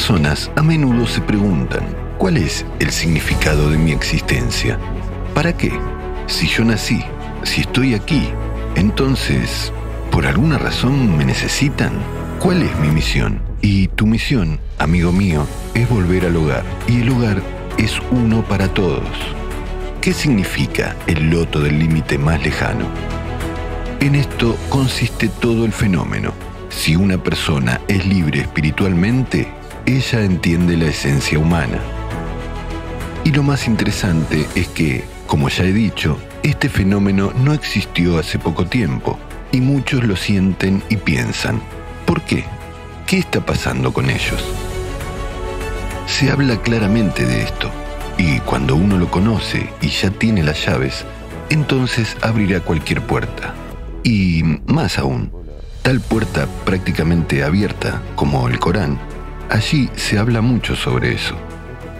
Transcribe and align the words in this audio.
Personas 0.00 0.50
a 0.56 0.62
menudo 0.62 1.06
se 1.06 1.20
preguntan, 1.20 1.82
¿cuál 2.16 2.38
es 2.38 2.64
el 2.78 2.90
significado 2.90 3.68
de 3.68 3.76
mi 3.76 3.92
existencia? 3.92 4.78
¿Para 5.34 5.54
qué? 5.54 5.78
Si 6.26 6.46
yo 6.46 6.64
nací, 6.64 7.04
si 7.42 7.60
estoy 7.60 7.92
aquí, 7.92 8.30
entonces, 8.76 9.74
¿por 10.10 10.24
alguna 10.24 10.56
razón 10.56 11.18
me 11.18 11.26
necesitan? 11.26 11.92
¿Cuál 12.38 12.62
es 12.62 12.74
mi 12.78 12.88
misión? 12.88 13.42
Y 13.60 13.88
tu 13.88 14.06
misión, 14.06 14.58
amigo 14.78 15.12
mío, 15.12 15.46
es 15.74 15.86
volver 15.90 16.24
al 16.24 16.36
hogar. 16.36 16.64
Y 16.88 17.02
el 17.02 17.10
hogar 17.10 17.42
es 17.76 18.00
uno 18.10 18.42
para 18.42 18.68
todos. 18.68 19.06
¿Qué 20.00 20.14
significa 20.14 20.96
el 21.08 21.28
loto 21.28 21.60
del 21.60 21.78
límite 21.78 22.16
más 22.16 22.42
lejano? 22.42 22.86
En 24.00 24.14
esto 24.14 24.56
consiste 24.70 25.28
todo 25.28 25.66
el 25.66 25.72
fenómeno. 25.72 26.32
Si 26.70 26.96
una 26.96 27.22
persona 27.22 27.82
es 27.86 28.06
libre 28.06 28.40
espiritualmente, 28.40 29.59
ella 29.96 30.22
entiende 30.22 30.76
la 30.76 30.86
esencia 30.86 31.38
humana. 31.38 31.80
Y 33.24 33.32
lo 33.32 33.42
más 33.42 33.66
interesante 33.66 34.46
es 34.54 34.68
que, 34.68 35.04
como 35.26 35.48
ya 35.48 35.64
he 35.64 35.72
dicho, 35.72 36.18
este 36.42 36.68
fenómeno 36.68 37.32
no 37.44 37.52
existió 37.52 38.18
hace 38.18 38.38
poco 38.38 38.66
tiempo 38.66 39.18
y 39.52 39.60
muchos 39.60 40.04
lo 40.04 40.16
sienten 40.16 40.82
y 40.88 40.96
piensan, 40.96 41.60
¿por 42.06 42.22
qué? 42.22 42.44
¿Qué 43.06 43.18
está 43.18 43.44
pasando 43.44 43.92
con 43.92 44.08
ellos? 44.10 44.42
Se 46.06 46.30
habla 46.30 46.60
claramente 46.62 47.26
de 47.26 47.42
esto 47.42 47.70
y 48.16 48.38
cuando 48.40 48.76
uno 48.76 48.96
lo 48.96 49.10
conoce 49.10 49.70
y 49.80 49.88
ya 49.88 50.10
tiene 50.10 50.42
las 50.42 50.64
llaves, 50.64 51.04
entonces 51.48 52.16
abrirá 52.22 52.60
cualquier 52.60 53.02
puerta. 53.02 53.54
Y 54.02 54.42
más 54.66 54.98
aún, 54.98 55.32
tal 55.82 56.00
puerta 56.00 56.46
prácticamente 56.64 57.42
abierta 57.42 58.02
como 58.14 58.48
el 58.48 58.58
Corán, 58.58 58.98
allí 59.50 59.90
se 59.96 60.18
habla 60.18 60.40
mucho 60.40 60.76
sobre 60.76 61.12
eso. 61.12 61.36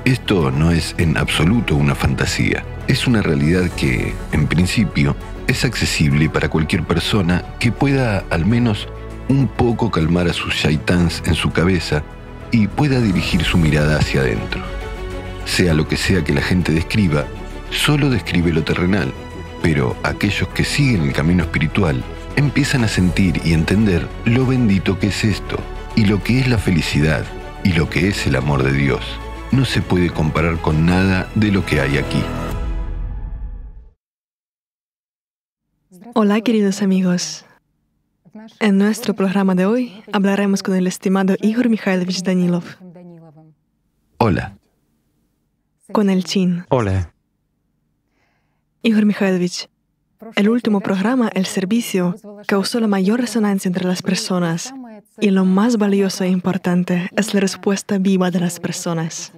Esto 0.05 0.51
no 0.51 0.71
es 0.71 0.95
en 0.99 1.19
absoluto 1.19 1.77
una 1.77 1.95
fantasía, 1.95 2.65
es 2.89 3.07
una 3.07 3.23
realidad 3.23 3.69
que, 3.77 4.15
en 4.33 4.47
principio, 4.47 5.15
es 5.47 5.65
accesible 5.65 6.31
para 6.31 6.49
cualquier 6.49 6.85
persona 6.85 7.45
que 7.59 7.73
pueda 7.73 8.25
al 8.31 8.47
menos 8.47 8.89
un 9.29 9.47
poco 9.47 9.91
calmar 9.91 10.29
a 10.29 10.33
sus 10.33 10.55
shaitans 10.55 11.23
en 11.27 11.35
su 11.35 11.51
cabeza 11.51 12.03
y 12.51 12.67
pueda 12.67 13.01
dirigir 13.01 13.45
su 13.45 13.59
mirada 13.59 13.99
hacia 13.99 14.23
adentro. 14.23 14.63
Sea 15.45 15.75
lo 15.75 15.87
que 15.87 15.97
sea 15.97 16.25
que 16.25 16.33
la 16.33 16.43
gente 16.43 16.73
describa, 16.73 17.25
solo 17.71 18.11
describe 18.11 18.53
lo 18.53 18.63
terrenal, 18.63 19.13
pero 19.63 19.97
aquellos 20.03 20.49
que 20.49 20.65
siguen 20.65 21.03
el 21.03 21.13
camino 21.13 21.43
espiritual 21.43 22.03
empiezan 22.37 22.85
a 22.85 22.89
sentir 22.89 23.41
y 23.45 23.53
entender 23.53 24.07
lo 24.25 24.47
bendito 24.47 24.99
que 24.99 25.09
es 25.09 25.25
esto, 25.25 25.59
y 25.95 26.07
lo 26.07 26.23
que 26.23 26.41
es 26.41 26.49
la 26.49 26.59
felicidad, 26.59 27.25
y 27.65 27.73
lo 27.73 27.89
que 27.89 28.09
es 28.09 28.27
el 28.27 28.37
amor 28.37 28.63
de 28.63 28.73
Dios. 28.73 29.01
No 29.53 29.65
se 29.65 29.83
puede 29.83 30.11
comparar 30.11 30.61
con 30.61 30.87
nada 30.87 31.29
de 31.35 31.51
lo 31.51 31.65
que 31.67 31.81
hay 31.81 31.99
aquí. 31.99 32.23
Hola 36.15 36.41
queridos 36.41 36.83
amigos. 36.83 37.45
En 38.61 38.79
nuestro 38.79 39.15
programa 39.15 39.55
de 39.55 39.67
hoy 39.67 40.03
hablaremos 40.13 40.63
con 40.63 40.75
el 40.75 40.87
estimado 40.87 41.35
Igor 41.41 41.69
Mikhailovich 41.69 42.23
Danilov. 42.23 42.65
Hola. 44.19 44.57
Con 45.93 46.11
el 46.11 46.25
Chin. 46.25 46.65
Hola. 46.69 47.13
Igor 48.83 49.05
Mikhailovich, 49.05 49.69
el 50.37 50.49
último 50.49 50.81
programa, 50.81 51.29
El 51.35 51.47
Servicio, 51.47 52.17
causó 52.47 52.81
la 52.81 52.87
mayor 52.87 53.21
resonancia 53.21 53.69
entre 53.69 53.85
las 53.85 54.03
personas 54.03 54.73
y 55.21 55.31
lo 55.31 55.45
más 55.45 55.77
valioso 55.77 56.25
e 56.25 56.29
importante 56.29 57.11
es 57.17 57.35
la 57.35 57.41
respuesta 57.41 57.99
viva 57.99 58.31
de 58.31 58.41
las 58.41 58.61
personas. 58.61 59.33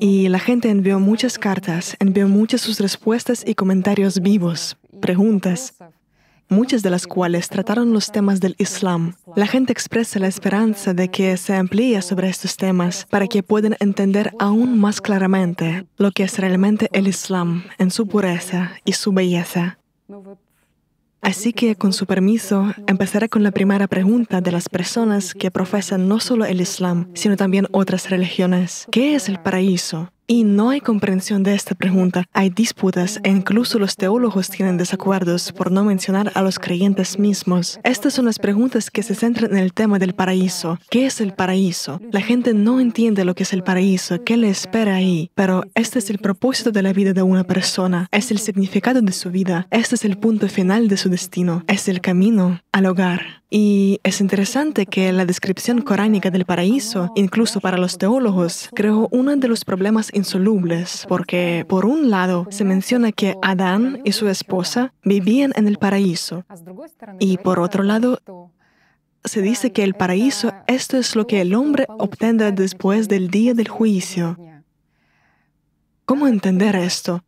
Y 0.00 0.28
la 0.28 0.38
gente 0.38 0.68
envió 0.68 1.00
muchas 1.00 1.38
cartas, 1.38 1.96
envió 2.00 2.28
muchas 2.28 2.60
sus 2.60 2.80
respuestas 2.80 3.44
y 3.46 3.54
comentarios 3.54 4.20
vivos, 4.20 4.76
preguntas, 5.00 5.74
muchas 6.50 6.82
de 6.82 6.90
las 6.90 7.06
cuales 7.06 7.48
trataron 7.48 7.92
los 7.92 8.10
temas 8.12 8.40
del 8.40 8.56
Islam. 8.58 9.14
La 9.36 9.46
gente 9.46 9.72
expresa 9.72 10.18
la 10.18 10.26
esperanza 10.26 10.92
de 10.92 11.08
que 11.08 11.36
se 11.36 11.54
amplíe 11.54 12.02
sobre 12.02 12.28
estos 12.28 12.56
temas 12.56 13.06
para 13.08 13.26
que 13.26 13.42
puedan 13.42 13.76
entender 13.80 14.32
aún 14.38 14.78
más 14.78 15.00
claramente 15.00 15.86
lo 15.96 16.10
que 16.10 16.24
es 16.24 16.38
realmente 16.38 16.88
el 16.92 17.08
Islam 17.08 17.64
en 17.78 17.90
su 17.90 18.06
pureza 18.06 18.72
y 18.84 18.92
su 18.92 19.12
belleza. 19.12 19.78
Así 21.22 21.52
que, 21.52 21.76
con 21.76 21.92
su 21.92 22.06
permiso, 22.06 22.72
empezaré 22.86 23.28
con 23.28 23.42
la 23.42 23.50
primera 23.50 23.86
pregunta 23.86 24.40
de 24.40 24.52
las 24.52 24.68
personas 24.68 25.34
que 25.34 25.50
profesan 25.50 26.08
no 26.08 26.18
solo 26.18 26.44
el 26.44 26.60
Islam, 26.60 27.08
sino 27.14 27.36
también 27.36 27.66
otras 27.72 28.08
religiones. 28.08 28.86
¿Qué 28.90 29.14
es 29.14 29.28
el 29.28 29.38
paraíso? 29.38 30.10
Y 30.30 30.44
no 30.44 30.70
hay 30.70 30.80
comprensión 30.80 31.42
de 31.42 31.54
esta 31.54 31.74
pregunta. 31.74 32.24
Hay 32.32 32.50
disputas 32.50 33.18
e 33.24 33.30
incluso 33.30 33.80
los 33.80 33.96
teólogos 33.96 34.48
tienen 34.48 34.76
desacuerdos, 34.76 35.50
por 35.50 35.72
no 35.72 35.82
mencionar 35.82 36.30
a 36.36 36.42
los 36.42 36.60
creyentes 36.60 37.18
mismos. 37.18 37.80
Estas 37.82 38.14
son 38.14 38.26
las 38.26 38.38
preguntas 38.38 38.92
que 38.92 39.02
se 39.02 39.16
centran 39.16 39.50
en 39.50 39.58
el 39.58 39.72
tema 39.72 39.98
del 39.98 40.14
paraíso. 40.14 40.78
¿Qué 40.88 41.06
es 41.06 41.20
el 41.20 41.32
paraíso? 41.32 42.00
La 42.12 42.20
gente 42.20 42.54
no 42.54 42.78
entiende 42.78 43.24
lo 43.24 43.34
que 43.34 43.42
es 43.42 43.52
el 43.52 43.64
paraíso, 43.64 44.22
qué 44.22 44.36
le 44.36 44.50
espera 44.50 44.94
ahí, 44.94 45.32
pero 45.34 45.64
este 45.74 45.98
es 45.98 46.10
el 46.10 46.18
propósito 46.18 46.70
de 46.70 46.82
la 46.84 46.92
vida 46.92 47.12
de 47.12 47.22
una 47.22 47.42
persona, 47.42 48.06
es 48.12 48.30
el 48.30 48.38
significado 48.38 49.02
de 49.02 49.10
su 49.10 49.32
vida, 49.32 49.66
este 49.72 49.96
es 49.96 50.04
el 50.04 50.16
punto 50.16 50.48
final 50.48 50.86
de 50.86 50.96
su 50.96 51.08
destino, 51.08 51.64
es 51.66 51.88
el 51.88 52.00
camino 52.00 52.60
al 52.70 52.86
hogar. 52.86 53.39
Y 53.52 53.98
es 54.04 54.20
interesante 54.20 54.86
que 54.86 55.12
la 55.12 55.26
descripción 55.26 55.82
coránica 55.82 56.30
del 56.30 56.44
paraíso, 56.44 57.10
incluso 57.16 57.60
para 57.60 57.78
los 57.78 57.98
teólogos, 57.98 58.70
creó 58.72 59.08
uno 59.10 59.34
de 59.34 59.48
los 59.48 59.64
problemas 59.64 60.10
insolubles, 60.14 61.04
porque 61.08 61.66
por 61.68 61.84
un 61.84 62.10
lado 62.10 62.46
se 62.50 62.64
menciona 62.64 63.10
que 63.10 63.34
Adán 63.42 64.00
y 64.04 64.12
su 64.12 64.28
esposa 64.28 64.94
vivían 65.02 65.52
en 65.56 65.66
el 65.66 65.78
paraíso, 65.78 66.44
y 67.18 67.38
por 67.38 67.58
otro 67.58 67.82
lado 67.82 68.20
se 69.24 69.42
dice 69.42 69.72
que 69.72 69.82
el 69.82 69.94
paraíso, 69.94 70.52
esto 70.68 70.96
es 70.96 71.16
lo 71.16 71.26
que 71.26 71.40
el 71.40 71.54
hombre 71.54 71.86
obtendrá 71.88 72.52
después 72.52 73.08
del 73.08 73.30
día 73.30 73.52
del 73.54 73.68
juicio. 73.68 74.38
¿Cómo 76.04 76.28
entender 76.28 76.76
esto? 76.76 77.24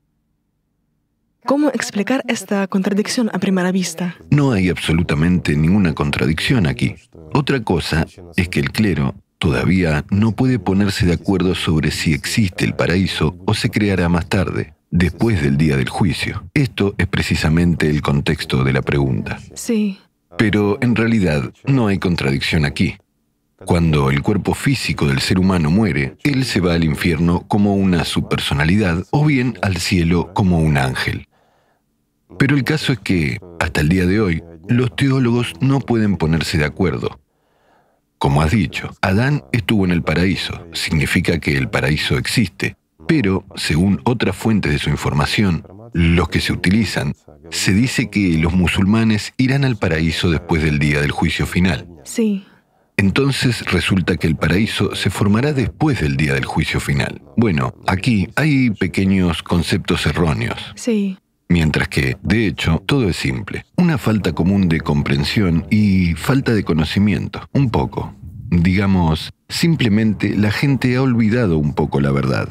¿Cómo 1.44 1.70
explicar 1.70 2.22
esta 2.28 2.68
contradicción 2.68 3.28
a 3.32 3.38
primera 3.40 3.72
vista? 3.72 4.16
No 4.30 4.52
hay 4.52 4.68
absolutamente 4.68 5.56
ninguna 5.56 5.92
contradicción 5.92 6.68
aquí. 6.68 6.94
Otra 7.34 7.60
cosa 7.60 8.06
es 8.36 8.48
que 8.48 8.60
el 8.60 8.70
clero 8.70 9.16
todavía 9.38 10.04
no 10.10 10.32
puede 10.32 10.60
ponerse 10.60 11.04
de 11.04 11.14
acuerdo 11.14 11.56
sobre 11.56 11.90
si 11.90 12.12
existe 12.12 12.64
el 12.64 12.74
paraíso 12.74 13.36
o 13.44 13.54
se 13.54 13.70
creará 13.70 14.08
más 14.08 14.28
tarde, 14.28 14.74
después 14.92 15.42
del 15.42 15.56
día 15.56 15.76
del 15.76 15.88
juicio. 15.88 16.44
Esto 16.54 16.94
es 16.96 17.08
precisamente 17.08 17.90
el 17.90 18.02
contexto 18.02 18.62
de 18.62 18.72
la 18.72 18.82
pregunta. 18.82 19.40
Sí. 19.54 19.98
Pero 20.38 20.78
en 20.80 20.94
realidad 20.94 21.52
no 21.64 21.88
hay 21.88 21.98
contradicción 21.98 22.64
aquí. 22.64 22.96
Cuando 23.64 24.10
el 24.10 24.22
cuerpo 24.22 24.54
físico 24.54 25.06
del 25.06 25.20
ser 25.20 25.40
humano 25.40 25.70
muere, 25.70 26.16
él 26.22 26.44
se 26.44 26.60
va 26.60 26.74
al 26.74 26.84
infierno 26.84 27.44
como 27.48 27.74
una 27.74 28.04
subpersonalidad 28.04 29.04
o 29.10 29.24
bien 29.24 29.58
al 29.60 29.76
cielo 29.78 30.32
como 30.34 30.60
un 30.60 30.78
ángel. 30.78 31.26
Pero 32.38 32.56
el 32.56 32.64
caso 32.64 32.92
es 32.92 32.98
que, 32.98 33.38
hasta 33.60 33.80
el 33.80 33.88
día 33.88 34.06
de 34.06 34.20
hoy, 34.20 34.42
los 34.68 34.94
teólogos 34.96 35.54
no 35.60 35.80
pueden 35.80 36.16
ponerse 36.16 36.58
de 36.58 36.64
acuerdo. 36.64 37.20
Como 38.18 38.42
has 38.42 38.52
dicho, 38.52 38.94
Adán 39.00 39.44
estuvo 39.52 39.84
en 39.84 39.90
el 39.90 40.02
paraíso, 40.02 40.66
significa 40.72 41.38
que 41.40 41.56
el 41.56 41.68
paraíso 41.68 42.16
existe, 42.16 42.76
pero, 43.08 43.44
según 43.56 44.00
otras 44.04 44.36
fuentes 44.36 44.72
de 44.72 44.78
su 44.78 44.90
información, 44.90 45.66
los 45.92 46.28
que 46.28 46.40
se 46.40 46.52
utilizan, 46.52 47.14
se 47.50 47.72
dice 47.72 48.08
que 48.10 48.38
los 48.38 48.52
musulmanes 48.52 49.34
irán 49.36 49.64
al 49.64 49.76
paraíso 49.76 50.30
después 50.30 50.62
del 50.62 50.78
día 50.78 51.00
del 51.00 51.10
juicio 51.10 51.46
final. 51.46 51.86
Sí. 52.04 52.44
Entonces 52.96 53.64
resulta 53.70 54.16
que 54.16 54.26
el 54.26 54.36
paraíso 54.36 54.94
se 54.94 55.10
formará 55.10 55.52
después 55.52 56.00
del 56.00 56.16
día 56.16 56.34
del 56.34 56.44
juicio 56.44 56.78
final. 56.78 57.20
Bueno, 57.36 57.74
aquí 57.86 58.28
hay 58.36 58.70
pequeños 58.70 59.42
conceptos 59.42 60.06
erróneos. 60.06 60.72
Sí. 60.76 61.18
Mientras 61.52 61.88
que, 61.88 62.16
de 62.22 62.46
hecho, 62.46 62.82
todo 62.86 63.10
es 63.10 63.16
simple. 63.16 63.66
Una 63.76 63.98
falta 63.98 64.32
común 64.32 64.70
de 64.70 64.80
comprensión 64.80 65.66
y 65.68 66.14
falta 66.14 66.54
de 66.54 66.64
conocimiento. 66.64 67.46
Un 67.52 67.68
poco. 67.68 68.14
Digamos, 68.48 69.34
simplemente 69.50 70.34
la 70.34 70.50
gente 70.50 70.96
ha 70.96 71.02
olvidado 71.02 71.58
un 71.58 71.74
poco 71.74 72.00
la 72.00 72.10
verdad. 72.10 72.48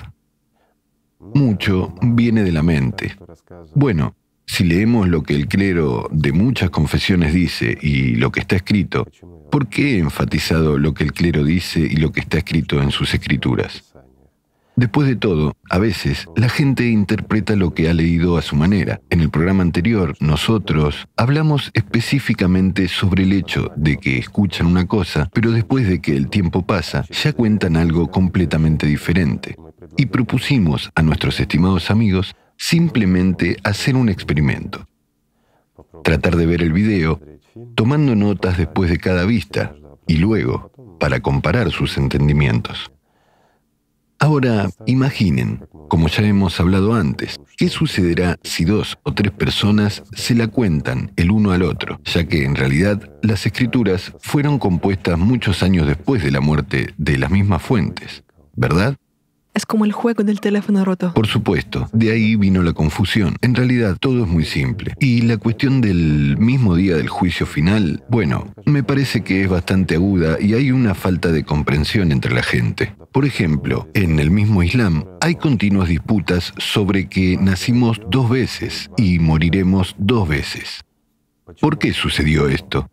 Mucho 1.33 1.95
viene 2.03 2.43
de 2.43 2.51
la 2.51 2.61
mente. 2.61 3.15
Bueno, 3.73 4.15
si 4.45 4.65
leemos 4.65 5.07
lo 5.07 5.23
que 5.23 5.33
el 5.33 5.47
clero 5.47 6.07
de 6.11 6.31
muchas 6.31 6.69
confesiones 6.69 7.33
dice 7.33 7.75
y 7.81 8.17
lo 8.17 8.31
que 8.31 8.41
está 8.41 8.55
escrito, 8.55 9.07
¿por 9.49 9.67
qué 9.67 9.95
he 9.95 9.97
enfatizado 9.97 10.77
lo 10.77 10.93
que 10.93 11.05
el 11.05 11.13
clero 11.13 11.43
dice 11.43 11.79
y 11.79 11.95
lo 11.95 12.11
que 12.11 12.19
está 12.19 12.37
escrito 12.37 12.79
en 12.79 12.91
sus 12.91 13.15
escrituras? 13.15 13.90
Después 14.81 15.07
de 15.07 15.15
todo, 15.15 15.55
a 15.69 15.77
veces 15.77 16.27
la 16.35 16.49
gente 16.49 16.87
interpreta 16.87 17.55
lo 17.55 17.71
que 17.75 17.87
ha 17.87 17.93
leído 17.93 18.35
a 18.35 18.41
su 18.41 18.55
manera. 18.55 18.99
En 19.11 19.21
el 19.21 19.29
programa 19.29 19.61
anterior, 19.61 20.15
nosotros 20.19 21.07
hablamos 21.15 21.69
específicamente 21.75 22.87
sobre 22.87 23.21
el 23.21 23.33
hecho 23.33 23.71
de 23.75 23.97
que 23.97 24.17
escuchan 24.17 24.65
una 24.65 24.87
cosa, 24.87 25.29
pero 25.33 25.51
después 25.51 25.87
de 25.87 26.01
que 26.01 26.17
el 26.17 26.31
tiempo 26.31 26.65
pasa, 26.65 27.05
ya 27.11 27.31
cuentan 27.31 27.77
algo 27.77 28.09
completamente 28.09 28.87
diferente. 28.87 29.55
Y 29.97 30.07
propusimos 30.07 30.89
a 30.95 31.03
nuestros 31.03 31.39
estimados 31.39 31.91
amigos 31.91 32.35
simplemente 32.57 33.57
hacer 33.63 33.95
un 33.95 34.09
experimento. 34.09 34.87
Tratar 36.03 36.37
de 36.37 36.47
ver 36.47 36.63
el 36.63 36.73
video, 36.73 37.21
tomando 37.75 38.15
notas 38.15 38.57
después 38.57 38.89
de 38.89 38.97
cada 38.97 39.25
vista, 39.25 39.75
y 40.07 40.17
luego, 40.17 40.71
para 40.99 41.19
comparar 41.19 41.69
sus 41.69 41.99
entendimientos. 41.99 42.91
Ahora, 44.23 44.69
imaginen, 44.85 45.65
como 45.89 46.07
ya 46.07 46.21
hemos 46.21 46.59
hablado 46.59 46.93
antes, 46.93 47.39
qué 47.57 47.69
sucederá 47.69 48.37
si 48.43 48.65
dos 48.65 48.99
o 49.01 49.15
tres 49.15 49.31
personas 49.31 50.03
se 50.13 50.35
la 50.35 50.47
cuentan 50.47 51.11
el 51.15 51.31
uno 51.31 51.53
al 51.53 51.63
otro, 51.63 51.99
ya 52.05 52.25
que 52.25 52.45
en 52.45 52.55
realidad 52.55 53.01
las 53.23 53.47
escrituras 53.47 54.13
fueron 54.19 54.59
compuestas 54.59 55.17
muchos 55.17 55.63
años 55.63 55.87
después 55.87 56.23
de 56.23 56.29
la 56.29 56.39
muerte 56.39 56.93
de 56.99 57.17
las 57.17 57.31
mismas 57.31 57.63
fuentes, 57.63 58.23
¿verdad? 58.55 58.95
Es 59.53 59.65
como 59.65 59.83
el 59.83 59.91
juego 59.91 60.23
del 60.23 60.39
teléfono 60.39 60.85
roto. 60.85 61.13
Por 61.13 61.27
supuesto, 61.27 61.89
de 61.91 62.11
ahí 62.11 62.35
vino 62.37 62.63
la 62.63 62.71
confusión. 62.71 63.35
En 63.41 63.53
realidad 63.53 63.97
todo 63.99 64.23
es 64.23 64.29
muy 64.29 64.45
simple. 64.45 64.93
Y 64.99 65.21
la 65.21 65.37
cuestión 65.37 65.81
del 65.81 66.37
mismo 66.37 66.75
día 66.75 66.95
del 66.95 67.09
juicio 67.09 67.45
final, 67.45 68.03
bueno, 68.09 68.53
me 68.65 68.83
parece 68.83 69.23
que 69.23 69.43
es 69.43 69.49
bastante 69.49 69.95
aguda 69.95 70.37
y 70.39 70.53
hay 70.53 70.71
una 70.71 70.95
falta 70.95 71.31
de 71.31 71.43
comprensión 71.43 72.11
entre 72.13 72.33
la 72.33 72.43
gente. 72.43 72.95
Por 73.11 73.25
ejemplo, 73.25 73.89
en 73.93 74.19
el 74.19 74.31
mismo 74.31 74.63
Islam 74.63 75.03
hay 75.19 75.35
continuas 75.35 75.89
disputas 75.89 76.53
sobre 76.57 77.09
que 77.09 77.37
nacimos 77.37 77.99
dos 78.09 78.29
veces 78.29 78.89
y 78.95 79.19
moriremos 79.19 79.95
dos 79.97 80.29
veces. 80.29 80.85
¿Por 81.59 81.77
qué 81.77 81.91
sucedió 81.91 82.47
esto? 82.47 82.89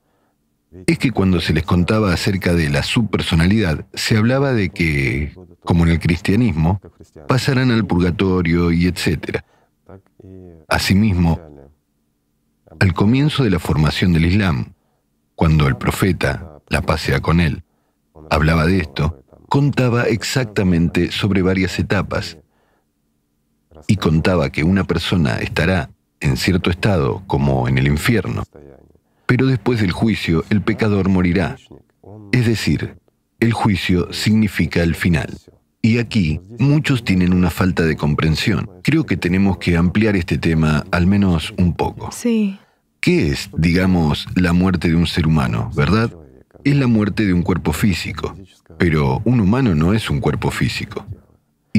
Es 0.86 0.98
que 0.98 1.10
cuando 1.12 1.40
se 1.40 1.54
les 1.54 1.64
contaba 1.64 2.12
acerca 2.12 2.54
de 2.54 2.68
la 2.68 2.82
subpersonalidad, 2.82 3.86
se 3.94 4.16
hablaba 4.16 4.52
de 4.52 4.68
que 4.68 5.32
como 5.68 5.84
en 5.84 5.90
el 5.90 6.00
cristianismo, 6.00 6.80
pasarán 7.26 7.70
al 7.70 7.84
purgatorio 7.84 8.72
y 8.72 8.86
etc. 8.86 9.40
Asimismo, 10.66 11.38
al 12.80 12.94
comienzo 12.94 13.44
de 13.44 13.50
la 13.50 13.58
formación 13.58 14.14
del 14.14 14.24
Islam, 14.24 14.72
cuando 15.34 15.68
el 15.68 15.76
profeta, 15.76 16.62
la 16.68 16.80
paz 16.80 17.02
sea 17.02 17.20
con 17.20 17.40
él, 17.40 17.64
hablaba 18.30 18.64
de 18.64 18.78
esto, 18.78 19.22
contaba 19.50 20.04
exactamente 20.04 21.10
sobre 21.10 21.42
varias 21.42 21.78
etapas 21.78 22.38
y 23.86 23.96
contaba 23.96 24.48
que 24.48 24.64
una 24.64 24.84
persona 24.84 25.36
estará 25.36 25.90
en 26.20 26.38
cierto 26.38 26.70
estado 26.70 27.22
como 27.26 27.68
en 27.68 27.76
el 27.76 27.88
infierno, 27.88 28.44
pero 29.28 29.46
después 29.46 29.80
del 29.80 29.92
juicio 29.92 30.42
el 30.48 30.62
pecador 30.62 31.10
morirá. 31.10 31.56
Es 32.32 32.46
decir, 32.46 32.96
el 33.40 33.52
juicio 33.52 34.10
significa 34.10 34.82
el 34.82 34.94
final. 34.94 35.38
Y 35.82 35.98
aquí 35.98 36.40
muchos 36.58 37.04
tienen 37.04 37.34
una 37.34 37.50
falta 37.50 37.84
de 37.84 37.94
comprensión. 37.94 38.68
Creo 38.82 39.04
que 39.04 39.18
tenemos 39.18 39.58
que 39.58 39.76
ampliar 39.76 40.16
este 40.16 40.38
tema 40.38 40.86
al 40.90 41.06
menos 41.06 41.52
un 41.58 41.74
poco. 41.74 42.10
Sí. 42.10 42.58
¿Qué 43.00 43.28
es, 43.28 43.50
digamos, 43.56 44.26
la 44.34 44.54
muerte 44.54 44.88
de 44.88 44.96
un 44.96 45.06
ser 45.06 45.26
humano, 45.26 45.70
verdad? 45.76 46.10
Es 46.64 46.74
la 46.74 46.86
muerte 46.86 47.26
de 47.26 47.34
un 47.34 47.42
cuerpo 47.42 47.74
físico, 47.74 48.34
pero 48.78 49.20
un 49.26 49.40
humano 49.40 49.74
no 49.74 49.92
es 49.92 50.08
un 50.08 50.20
cuerpo 50.20 50.50
físico. 50.50 51.06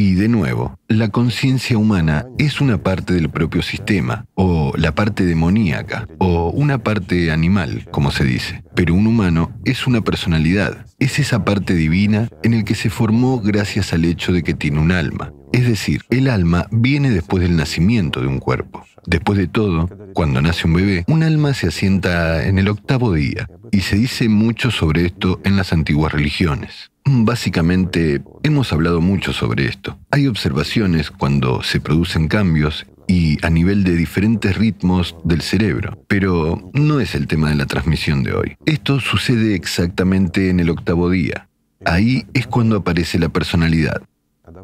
Y 0.02 0.16
de 0.16 0.30
nuevo, 0.30 0.80
la 0.88 1.10
conciencia 1.10 1.78
humana 1.78 2.26
es 2.38 2.62
una 2.62 2.78
parte 2.78 3.14
del 3.14 3.30
propio 3.30 3.62
sistema, 3.62 4.26
o 4.34 4.72
la 4.78 4.96
parte 4.96 5.26
demoníaca, 5.26 6.08
o 6.20 6.52
una 6.52 6.78
parte 6.78 7.32
animal, 7.32 7.86
como 7.92 8.10
se 8.10 8.24
dice. 8.24 8.64
Pero 8.76 8.94
un 8.94 9.08
humano 9.08 9.52
es 9.66 9.88
una 9.88 10.00
personalidad, 10.00 10.86
es 11.00 11.20
esa 11.20 11.44
parte 11.44 11.74
divina 11.74 12.30
en 12.44 12.54
el 12.54 12.64
que 12.64 12.76
se 12.76 12.90
formó 12.90 13.42
gracias 13.42 13.92
al 13.92 14.06
hecho 14.06 14.32
de 14.32 14.42
que 14.42 14.54
tiene 14.54 14.80
un 14.80 14.94
alma. 14.94 15.34
Es 15.52 15.68
decir, 15.68 16.02
el 16.10 16.30
alma 16.30 16.68
viene 16.72 17.10
después 17.10 17.42
del 17.42 17.56
nacimiento 17.56 18.22
de 18.22 18.28
un 18.28 18.40
cuerpo. 18.40 18.86
Después 19.06 19.38
de 19.40 19.48
todo, 19.48 19.90
cuando 20.14 20.42
nace 20.42 20.68
un 20.68 20.74
bebé, 20.74 21.04
un 21.08 21.24
alma 21.24 21.54
se 21.54 21.68
asienta 21.68 22.46
en 22.46 22.60
el 22.60 22.68
octavo 22.68 23.14
día, 23.14 23.48
y 23.72 23.82
se 23.82 23.98
dice 23.98 24.30
mucho 24.30 24.72
sobre 24.72 25.06
esto 25.06 25.40
en 25.44 25.56
las 25.56 25.74
antiguas 25.74 26.12
religiones. 26.12 26.92
Básicamente, 27.06 28.22
hemos 28.44 28.72
hablado 28.74 29.02
mucho 29.02 29.34
sobre 29.34 29.66
esto. 29.66 29.98
Hay 30.12 30.28
observaciones 30.28 31.12
cuando 31.12 31.64
se 31.64 31.80
producen 31.80 32.28
cambios 32.28 32.86
y 33.08 33.44
a 33.44 33.50
nivel 33.50 33.84
de 33.84 33.96
diferentes 33.96 34.56
ritmos 34.56 35.16
del 35.24 35.42
cerebro, 35.42 36.04
pero 36.08 36.70
no 36.74 37.00
es 37.00 37.16
el 37.16 37.26
tema 37.26 37.50
de 37.50 37.56
la 37.56 37.66
transmisión 37.66 38.22
de 38.22 38.34
hoy. 38.34 38.58
Esto 38.66 39.00
sucede 39.00 39.56
exactamente 39.56 40.50
en 40.50 40.60
el 40.60 40.70
octavo 40.70 41.10
día. 41.10 41.48
Ahí 41.86 42.26
es 42.34 42.46
cuando 42.46 42.78
aparece 42.78 43.18
la 43.18 43.30
personalidad. 43.30 44.04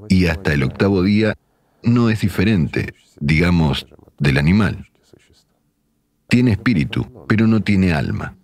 Y 0.10 0.28
hasta 0.28 0.54
el 0.54 0.63
octavo 0.63 1.04
día 1.04 1.36
no 1.84 2.10
es 2.10 2.22
diferente, 2.22 2.94
digamos, 3.19 3.88
del 4.19 4.38
animal. 4.38 4.88
Tiene 6.28 6.52
espíritu, 6.52 7.25
pero 7.28 7.48
no 7.48 7.62
tiene 7.62 7.94
alma. 7.94 8.36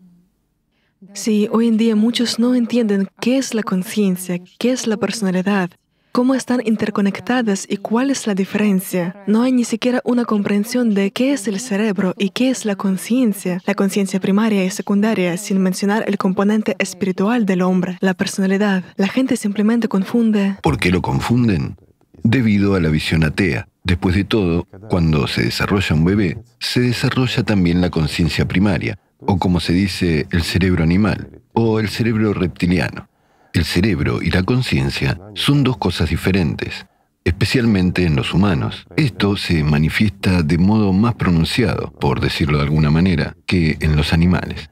Sí, 1.14 1.50
hoy 1.52 1.68
en 1.68 1.78
día 1.78 1.96
muchos 1.96 2.40
no 2.40 2.56
entienden 2.56 3.08
qué 3.20 3.38
es 3.38 3.54
la 3.54 3.64
conciencia, 3.64 4.40
qué 4.60 4.72
es 4.72 4.88
la 4.88 4.98
personalidad, 4.98 5.72
cómo 6.12 6.36
están 6.36 6.62
interconectadas 6.66 7.66
y 7.70 7.78
cuál 7.78 8.12
es 8.12 8.28
la 8.28 8.36
diferencia. 8.36 9.16
No 9.28 9.44
hay 9.44 9.52
ni 9.52 9.64
siquiera 9.64 10.02
una 10.04 10.26
comprensión 10.26 10.94
de 10.94 11.12
qué 11.12 11.34
es 11.34 11.48
el 11.48 11.60
cerebro 11.60 12.14
y 12.18 12.30
qué 12.30 12.50
es 12.50 12.66
la 12.66 12.76
conciencia, 12.76 13.62
la 13.66 13.74
conciencia 13.74 14.20
primaria 14.20 14.66
y 14.66 14.70
secundaria, 14.70 15.38
sin 15.38 15.60
mencionar 15.60 16.04
el 16.08 16.18
componente 16.18 16.76
espiritual 16.80 17.46
del 17.46 17.62
hombre, 17.62 17.98
la 18.02 18.14
personalidad. 18.14 18.84
La 18.96 19.08
gente 19.08 19.38
simplemente 19.38 19.88
confunde. 19.88 20.58
¿Por 20.62 20.78
qué 20.78 20.92
lo 20.92 21.02
confunden? 21.02 21.78
Debido 22.24 22.76
a 22.76 22.80
la 22.80 22.90
visión 22.90 23.24
atea. 23.24 23.68
Después 23.84 24.16
de 24.16 24.24
todo, 24.24 24.68
cuando 24.90 25.28
se 25.28 25.44
desarrolla 25.44 25.96
un 25.96 26.06
bebé, 26.06 26.38
se 26.60 26.82
desarrolla 26.82 27.44
también 27.44 27.82
la 27.82 27.90
conciencia 27.90 28.48
primaria, 28.48 29.00
o 29.20 29.38
como 29.38 29.60
se 29.60 29.74
dice, 29.74 30.28
el 30.32 30.44
cerebro 30.44 30.84
animal, 30.84 31.42
o 31.54 31.80
el 31.80 31.90
cerebro 31.90 32.34
reptiliano. 32.34 33.08
El 33.54 33.66
cerebro 33.66 34.22
y 34.22 34.32
la 34.32 34.44
conciencia 34.44 35.18
son 35.36 35.64
dos 35.64 35.78
cosas 35.78 36.10
diferentes, 36.10 36.86
especialmente 37.26 38.06
en 38.06 38.16
los 38.16 38.34
humanos. 38.34 38.86
Esto 38.96 39.36
se 39.36 39.64
manifiesta 39.64 40.42
de 40.42 40.58
modo 40.58 40.94
más 40.94 41.16
pronunciado, 41.16 41.92
por 42.00 42.22
decirlo 42.22 42.58
de 42.60 42.64
alguna 42.64 42.90
manera, 42.90 43.36
que 43.46 43.78
en 43.82 43.96
los 43.96 44.14
animales. 44.14 44.70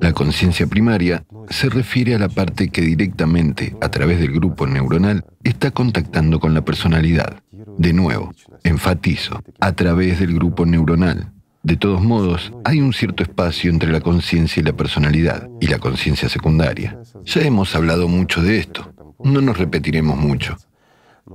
La 0.00 0.12
conciencia 0.12 0.66
primaria 0.66 1.24
se 1.48 1.68
refiere 1.68 2.14
a 2.14 2.18
la 2.18 2.28
parte 2.28 2.68
que 2.68 2.82
directamente, 2.82 3.76
a 3.80 3.88
través 3.88 4.20
del 4.20 4.32
grupo 4.32 4.66
neuronal, 4.66 5.24
está 5.42 5.70
contactando 5.70 6.40
con 6.40 6.54
la 6.54 6.64
personalidad. 6.64 7.42
De 7.78 7.92
nuevo, 7.92 8.32
enfatizo, 8.64 9.42
a 9.60 9.72
través 9.72 10.18
del 10.18 10.34
grupo 10.34 10.66
neuronal, 10.66 11.32
de 11.62 11.76
todos 11.76 12.02
modos, 12.02 12.52
hay 12.64 12.80
un 12.80 12.92
cierto 12.92 13.22
espacio 13.22 13.70
entre 13.70 13.92
la 13.92 14.00
conciencia 14.00 14.60
y 14.60 14.64
la 14.64 14.72
personalidad, 14.72 15.48
y 15.60 15.68
la 15.68 15.78
conciencia 15.78 16.28
secundaria. 16.28 16.98
Ya 17.24 17.42
hemos 17.42 17.74
hablado 17.74 18.08
mucho 18.08 18.42
de 18.42 18.58
esto, 18.58 18.92
no 19.22 19.40
nos 19.40 19.58
repetiremos 19.58 20.16
mucho. 20.16 20.56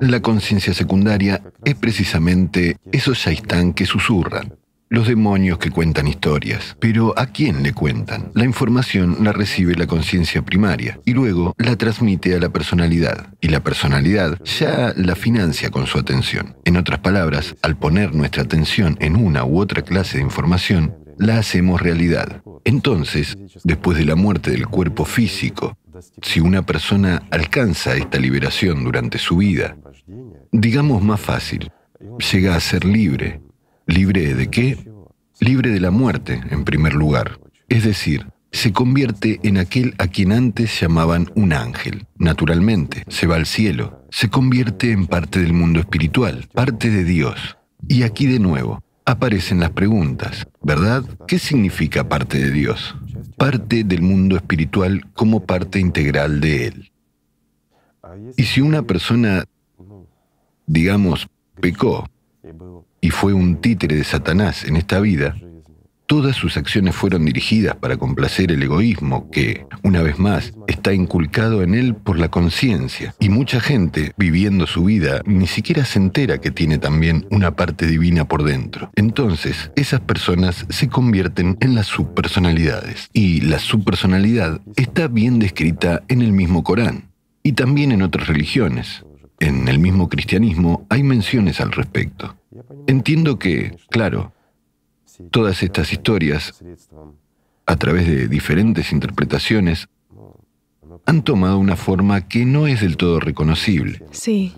La 0.02 0.22
conciencia 0.22 0.74
secundaria 0.74 1.42
es 1.64 1.76
precisamente 1.76 2.78
esos 2.92 3.18
shaitán 3.18 3.74
que 3.74 3.86
susurran, 3.86 4.54
los 4.90 5.08
demonios 5.08 5.58
que 5.58 5.72
cuentan 5.72 6.08
historias. 6.08 6.78
Pero 6.80 7.14
¿a 7.18 7.28
quién 7.28 7.64
le 7.64 7.74
cuentan? 7.74 8.32
La 8.34 8.46
información 8.46 9.18
la 9.22 9.34
recibe 9.34 9.76
la 9.76 9.88
conciencia 9.88 10.42
primaria 10.44 11.00
y 11.06 11.14
luego 11.14 11.54
la 11.58 11.76
transmite 11.76 12.36
a 12.36 12.40
la 12.40 12.50
personalidad. 12.50 13.34
Y 13.42 13.50
la 13.50 13.62
personalidad 13.62 14.40
ya 14.44 14.94
la 14.96 15.16
financia 15.16 15.70
con 15.70 15.88
su 15.88 15.98
atención. 15.98 16.56
En 16.66 16.78
otras 16.78 17.00
palabras, 17.00 17.56
al 17.62 17.78
poner 17.78 18.16
nuestra 18.16 18.44
atención 18.44 18.98
en 19.00 19.16
una 19.16 19.44
u 19.44 19.60
otra 19.60 19.82
clase 19.82 20.18
de 20.18 20.24
información, 20.24 20.96
la 21.18 21.40
hacemos 21.40 21.82
realidad. 21.82 22.42
Entonces, 22.64 23.38
después 23.64 23.98
de 23.98 24.06
la 24.06 24.16
muerte 24.16 24.52
del 24.52 24.68
cuerpo 24.68 25.06
físico, 25.06 25.78
si 26.22 26.40
una 26.40 26.62
persona 26.62 27.24
alcanza 27.32 27.96
esta 27.96 28.20
liberación 28.20 28.84
durante 28.84 29.18
su 29.18 29.38
vida, 29.38 29.78
digamos 30.52 31.02
más 31.02 31.20
fácil, 31.20 31.72
llega 32.32 32.56
a 32.56 32.60
ser 32.60 32.86
libre 32.86 33.42
¿Libre 33.88 34.34
de 34.34 34.50
qué? 34.50 34.78
Libre 35.40 35.72
de 35.72 35.80
la 35.80 35.92
muerte, 35.92 36.42
en 36.50 36.64
primer 36.64 36.94
lugar. 36.94 37.40
Es 37.70 37.84
decir, 37.84 38.28
se 38.52 38.72
convierte 38.72 39.40
en 39.44 39.58
aquel 39.58 39.96
a 39.98 40.08
quien 40.08 40.32
antes 40.32 40.80
llamaban 40.80 41.32
un 41.36 41.54
ángel. 41.54 42.06
Naturalmente, 42.18 43.04
se 43.08 43.28
va 43.28 43.36
al 43.36 43.46
cielo, 43.46 44.06
se 44.10 44.30
convierte 44.30 44.92
en 44.92 45.08
parte 45.08 45.40
del 45.40 45.54
mundo 45.54 45.80
espiritual, 45.80 46.48
parte 46.54 46.90
de 46.90 47.04
Dios. 47.04 47.58
Y 47.88 48.04
aquí 48.04 48.26
de 48.26 48.40
nuevo, 48.40 48.84
aparecen 49.06 49.60
las 49.60 49.72
preguntas, 49.72 50.48
¿verdad? 50.62 51.04
¿Qué 51.28 51.40
significa 51.40 52.10
parte 52.10 52.40
de 52.40 52.52
Dios? 52.52 52.96
Parte 53.38 53.84
del 53.84 54.02
mundo 54.02 54.36
espiritual 54.36 55.06
como 55.14 55.46
parte 55.46 55.80
integral 55.80 56.42
de 56.42 56.68
Él. 56.68 56.92
Y 58.36 58.44
si 58.44 58.62
una 58.62 58.84
persona 58.84 59.44
digamos, 60.68 61.28
pecó 61.62 62.08
y 63.02 63.10
fue 63.10 63.34
un 63.34 63.62
títere 63.62 63.96
de 63.96 64.04
Satanás 64.04 64.64
en 64.64 64.76
esta 64.76 65.00
vida, 65.00 65.36
Todas 66.08 66.38
sus 66.38 66.56
acciones 66.56 66.96
fueron 66.96 67.26
dirigidas 67.26 67.76
para 67.76 67.98
complacer 67.98 68.54
el 68.54 68.64
egoísmo 68.64 69.30
que, 69.30 69.66
una 69.84 70.02
vez 70.02 70.18
más, 70.18 70.54
está 70.68 70.94
inculcado 70.94 71.64
en 71.64 71.76
él 71.76 71.96
por 71.96 72.18
la 72.18 72.30
conciencia. 72.30 73.14
Y 73.20 73.28
mucha 73.28 73.60
gente, 73.60 74.14
viviendo 74.16 74.68
su 74.68 74.86
vida, 74.86 75.22
ni 75.26 75.48
siquiera 75.48 75.84
se 75.84 76.00
entera 76.00 76.38
que 76.38 76.50
tiene 76.50 76.78
también 76.78 77.28
una 77.30 77.58
parte 77.58 77.86
divina 77.88 78.26
por 78.26 78.46
dentro. 78.46 78.90
Entonces, 78.96 79.70
esas 79.76 80.00
personas 80.00 80.66
se 80.70 80.88
convierten 80.88 81.58
en 81.60 81.76
las 81.76 81.88
subpersonalidades. 81.88 83.10
Y 83.12 83.42
la 83.42 83.60
subpersonalidad 83.60 84.62
está 84.78 85.10
bien 85.10 85.40
descrita 85.40 86.04
en 86.08 86.22
el 86.22 86.32
mismo 86.32 86.64
Corán 86.64 87.10
y 87.44 87.52
también 87.52 87.92
en 87.92 88.02
otras 88.02 88.28
religiones. 88.28 89.04
En 89.40 89.68
el 89.68 89.80
mismo 89.80 90.10
cristianismo 90.10 90.86
hay 90.90 91.04
menciones 91.04 91.62
al 91.62 91.72
respecto. 91.72 92.36
Entiendo 92.88 93.38
que, 93.38 93.78
claro, 93.90 94.34
Todas 95.32 95.64
estas 95.64 95.92
historias, 95.92 96.64
a 97.66 97.76
través 97.76 98.08
de 98.08 98.28
diferentes 98.28 98.92
interpretaciones, 98.92 99.88
han 101.06 101.24
tomado 101.24 101.58
una 101.58 101.76
forma 101.76 102.28
que 102.28 102.46
no 102.46 102.68
es 102.68 102.82
del 102.82 102.98
todo 102.98 103.20
reconocible. 103.20 104.04
Sí. 104.12 104.54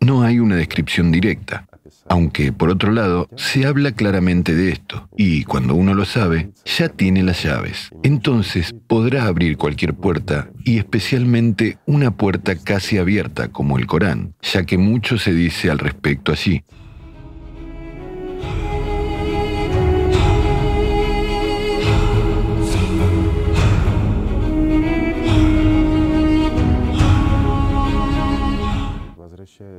No 0.00 0.22
hay 0.22 0.38
una 0.38 0.54
descripción 0.56 1.10
directa, 1.10 1.67
aunque 2.08 2.52
por 2.52 2.70
otro 2.70 2.92
lado 2.92 3.28
se 3.36 3.66
habla 3.66 3.92
claramente 3.92 4.54
de 4.54 4.70
esto, 4.70 5.08
y 5.16 5.44
cuando 5.44 5.74
uno 5.74 5.94
lo 5.94 6.04
sabe, 6.04 6.50
ya 6.64 6.88
tiene 6.88 7.22
las 7.22 7.42
llaves. 7.42 7.90
Entonces 8.02 8.74
podrá 8.86 9.26
abrir 9.26 9.56
cualquier 9.56 9.94
puerta, 9.94 10.50
y 10.64 10.78
especialmente 10.78 11.78
una 11.86 12.16
puerta 12.16 12.56
casi 12.56 12.98
abierta 12.98 13.48
como 13.48 13.78
el 13.78 13.86
Corán, 13.86 14.34
ya 14.42 14.64
que 14.64 14.78
mucho 14.78 15.18
se 15.18 15.32
dice 15.32 15.70
al 15.70 15.78
respecto 15.78 16.32
allí. 16.32 16.62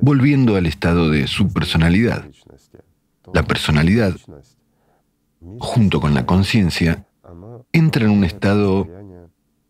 Volviendo 0.00 0.56
al 0.56 0.66
estado 0.66 1.10
de 1.10 1.26
su 1.26 1.52
personalidad. 1.52 2.24
La 3.32 3.42
personalidad, 3.44 4.14
junto 5.58 6.00
con 6.00 6.14
la 6.14 6.26
conciencia, 6.26 7.06
entra 7.72 8.04
en 8.04 8.10
un 8.10 8.24
estado, 8.24 8.88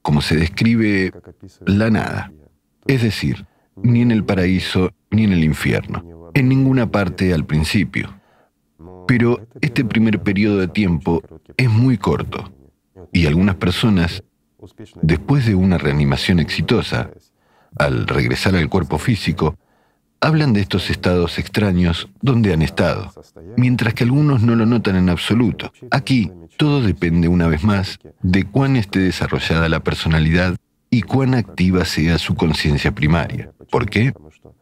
como 0.02 0.22
se 0.22 0.36
describe, 0.36 1.12
la 1.66 1.90
nada. 1.90 2.32
Es 2.86 3.02
decir, 3.02 3.46
ni 3.76 4.02
en 4.02 4.10
el 4.10 4.24
paraíso 4.24 4.92
ni 5.10 5.24
en 5.24 5.32
el 5.32 5.44
infierno, 5.44 6.30
en 6.34 6.48
ninguna 6.48 6.90
parte 6.90 7.34
al 7.34 7.44
principio. 7.44 8.14
Pero 9.06 9.46
este 9.60 9.84
primer 9.84 10.22
periodo 10.22 10.58
de 10.58 10.68
tiempo 10.68 11.22
es 11.56 11.68
muy 11.68 11.98
corto 11.98 12.52
y 13.12 13.26
algunas 13.26 13.56
personas, 13.56 14.22
después 15.02 15.46
de 15.46 15.54
una 15.54 15.78
reanimación 15.78 16.38
exitosa, 16.38 17.10
al 17.76 18.06
regresar 18.06 18.54
al 18.54 18.68
cuerpo 18.68 18.98
físico, 18.98 19.56
hablan 20.20 20.52
de 20.52 20.60
estos 20.60 20.90
estados 20.90 21.38
extraños 21.38 22.08
donde 22.20 22.52
han 22.52 22.62
estado, 22.62 23.12
mientras 23.56 23.94
que 23.94 24.04
algunos 24.04 24.42
no 24.42 24.54
lo 24.54 24.66
notan 24.66 24.96
en 24.96 25.08
absoluto. 25.08 25.72
Aquí 25.90 26.30
todo 26.56 26.82
depende 26.82 27.28
una 27.28 27.48
vez 27.48 27.64
más 27.64 27.98
de 28.22 28.44
cuán 28.44 28.76
esté 28.76 29.00
desarrollada 29.00 29.68
la 29.68 29.80
personalidad 29.80 30.56
y 30.90 31.02
cuán 31.02 31.34
activa 31.34 31.84
sea 31.84 32.18
su 32.18 32.34
conciencia 32.34 32.94
primaria. 32.94 33.52
¿Por 33.70 33.88
qué? 33.88 34.12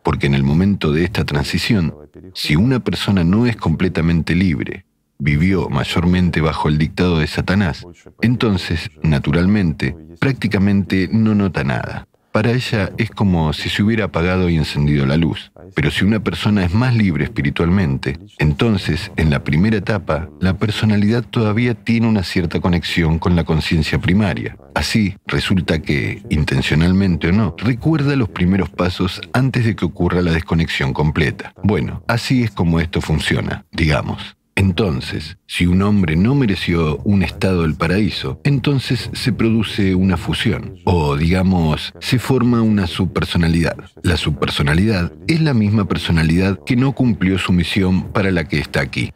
Porque 0.03 0.27
en 0.27 0.35
el 0.35 0.45
momento 0.45 0.93
de 0.93 1.05
esta 1.05 1.25
transición, 1.25 1.95
si 2.35 2.55
una 2.55 2.81
persona 2.81 3.25
no 3.25 3.47
es 3.47 3.57
completamente 3.57 4.35
libre, 4.35 4.85
vivió 5.19 5.69
mayormente 5.69 6.41
bajo 6.41 6.69
el 6.69 6.79
dictado 6.79 7.19
de 7.19 7.27
Satanás, 7.27 7.85
entonces, 8.21 8.91
naturalmente, 9.03 9.97
prácticamente 10.21 11.09
no 11.11 11.35
nota 11.35 11.65
nada. 11.65 12.08
Para 12.33 12.53
ella 12.53 12.93
es 12.99 13.11
como 13.11 13.53
si 13.53 13.69
se 13.69 13.83
hubiera 13.83 14.05
apagado 14.05 14.49
y 14.49 14.57
encendido 14.57 15.07
la 15.07 15.17
luz. 15.17 15.51
Pero 15.75 15.91
si 15.91 16.05
una 16.05 16.21
persona 16.21 16.65
es 16.65 16.73
más 16.73 16.95
libre 16.95 17.25
espiritualmente, 17.25 18.19
entonces, 18.39 19.11
en 19.17 19.31
la 19.31 19.43
primera 19.45 19.79
etapa, 19.79 20.29
la 20.41 20.55
personalidad 20.59 21.25
todavía 21.25 21.75
tiene 21.75 22.07
una 22.07 22.23
cierta 22.23 22.61
conexión 22.61 23.19
con 23.19 23.35
la 23.35 23.45
conciencia 23.45 23.99
primaria. 23.99 24.57
Así, 24.75 25.17
resulta 25.27 25.81
que, 25.81 26.23
intencionalmente 26.31 27.29
o 27.29 27.33
no, 27.33 27.55
recuerda 27.59 28.15
los 28.15 28.29
primeros 28.29 28.71
pasos 28.71 29.21
antes 29.33 29.65
de 29.65 29.75
que 29.75 29.85
ocurra 29.85 30.23
la 30.23 30.33
desconexión 30.33 30.93
completa. 30.93 31.53
Bueno, 31.63 32.03
así 32.07 32.43
es 32.45 32.51
como 32.51 32.79
esto 32.79 33.01
funciona, 33.01 33.65
digamos. 33.73 34.38
Entonces, 34.59 35.39
si 35.47 35.67
un 35.67 35.83
hombre 35.83 36.17
no 36.17 36.35
mereció 36.35 36.97
un 37.05 37.23
estado 37.23 37.63
del 37.63 37.77
paraíso, 37.77 38.41
entonces 38.43 39.09
se 39.13 39.33
produce 39.33 39.95
una 39.95 40.17
fusión, 40.17 40.81
o 40.85 41.17
digamos, 41.17 41.95
se 42.01 42.19
forma 42.19 42.61
una 42.61 42.89
subpersonalidad. 42.89 43.77
La 44.03 44.17
subpersonalidad 44.17 45.13
es 45.29 45.41
la 45.41 45.55
misma 45.55 45.85
personalidad 45.85 46.59
que 46.67 46.75
no 46.75 46.91
cumplió 46.91 47.39
su 47.39 47.53
misión 47.53 48.13
para 48.13 48.33
la 48.33 48.49
que 48.49 48.59
está 48.59 48.81
aquí. 48.81 49.13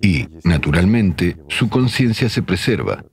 Y, 0.00 0.26
naturalmente, 0.42 1.36
su 1.48 1.68
conciencia 1.68 2.28
se 2.28 2.42
preserva. 2.42 3.04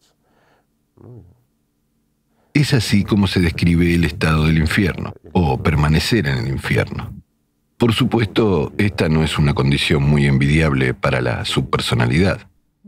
Es 2.52 2.74
así 2.74 3.04
como 3.04 3.28
se 3.28 3.42
describe 3.42 3.94
el 3.94 4.06
estado 4.06 4.48
del 4.48 4.58
infierno, 4.58 5.14
o 5.34 5.62
permanecer 5.62 6.26
en 6.26 6.40
el 6.40 6.48
infierno. 6.48 7.21
Por 7.82 7.94
supuesto, 7.94 8.72
esta 8.78 9.10
no 9.10 9.24
es 9.24 9.40
una 9.40 9.56
condición 9.56 10.04
muy 10.04 10.28
envidiable 10.28 10.94
para 10.94 11.20
la 11.20 11.46
subpersonalidad. 11.46 12.42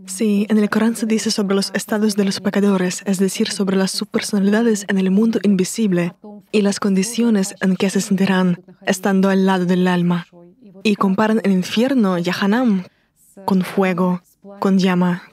Sí, 0.05 0.45
en 0.49 0.59
el 0.59 0.69
Corán 0.69 0.95
se 0.95 1.07
dice 1.07 1.31
sobre 1.31 1.55
los 1.55 1.71
estados 1.73 2.15
de 2.15 2.25
los 2.25 2.39
pecadores, 2.39 3.01
es 3.07 3.17
decir, 3.17 3.49
sobre 3.49 3.75
las 3.75 3.89
subpersonalidades 3.89 4.85
en 4.89 4.99
el 4.99 5.09
mundo 5.09 5.39
invisible 5.41 6.13
y 6.51 6.61
las 6.61 6.79
condiciones 6.79 7.55
en 7.59 7.75
que 7.75 7.89
se 7.89 8.01
sentirán 8.01 8.61
estando 8.85 9.31
al 9.31 9.47
lado 9.47 9.65
del 9.65 9.87
alma. 9.87 10.27
Y 10.83 10.95
comparan 10.95 11.41
el 11.43 11.53
infierno, 11.53 12.19
Yahanam, 12.19 12.83
con 13.45 13.63
fuego, 13.63 14.21
con 14.59 14.77
llama, 14.77 15.23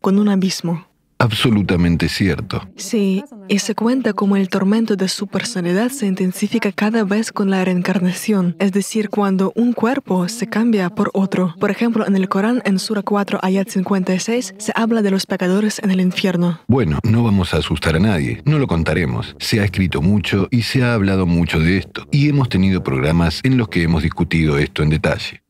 con 0.00 0.18
un 0.18 0.30
abismo. 0.30 0.86
Absolutamente 1.20 2.08
cierto. 2.08 2.66
Sí, 2.76 3.22
y 3.46 3.58
se 3.58 3.74
cuenta 3.74 4.14
como 4.14 4.36
el 4.36 4.48
tormento 4.48 4.96
de 4.96 5.06
su 5.06 5.26
personalidad 5.26 5.90
se 5.90 6.06
intensifica 6.06 6.72
cada 6.72 7.04
vez 7.04 7.30
con 7.30 7.50
la 7.50 7.62
reencarnación, 7.62 8.56
es 8.58 8.72
decir, 8.72 9.10
cuando 9.10 9.52
un 9.54 9.74
cuerpo 9.74 10.28
se 10.28 10.46
cambia 10.46 10.88
por 10.88 11.10
otro. 11.12 11.54
Por 11.60 11.70
ejemplo, 11.70 12.06
en 12.06 12.16
el 12.16 12.30
Corán, 12.30 12.62
en 12.64 12.78
Sura 12.78 13.02
4, 13.02 13.38
ayat 13.42 13.68
56, 13.68 14.54
se 14.56 14.72
habla 14.74 15.02
de 15.02 15.10
los 15.10 15.26
pecadores 15.26 15.78
en 15.84 15.90
el 15.90 16.00
infierno. 16.00 16.58
Bueno, 16.68 16.98
no 17.02 17.22
vamos 17.22 17.52
a 17.52 17.58
asustar 17.58 17.96
a 17.96 18.00
nadie, 18.00 18.40
no 18.46 18.58
lo 18.58 18.66
contaremos. 18.66 19.36
Se 19.38 19.60
ha 19.60 19.64
escrito 19.64 20.00
mucho 20.00 20.48
y 20.50 20.62
se 20.62 20.82
ha 20.82 20.94
hablado 20.94 21.26
mucho 21.26 21.60
de 21.60 21.76
esto, 21.76 22.08
y 22.10 22.30
hemos 22.30 22.48
tenido 22.48 22.82
programas 22.82 23.40
en 23.42 23.58
los 23.58 23.68
que 23.68 23.82
hemos 23.82 24.02
discutido 24.02 24.56
esto 24.56 24.82
en 24.82 24.88
detalle. 24.88 25.42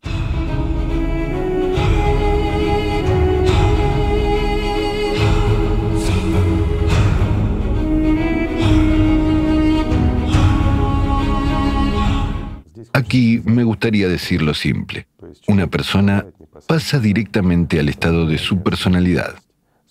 Aquí 12.92 13.40
me 13.44 13.64
gustaría 13.64 14.09
decirlo 14.09 14.54
simple. 14.54 15.06
Una 15.47 15.66
persona 15.66 16.26
pasa 16.66 16.99
directamente 16.99 17.80
al 17.80 17.88
estado 17.88 18.26
de 18.26 18.38
su 18.38 18.62
personalidad. 18.62 19.37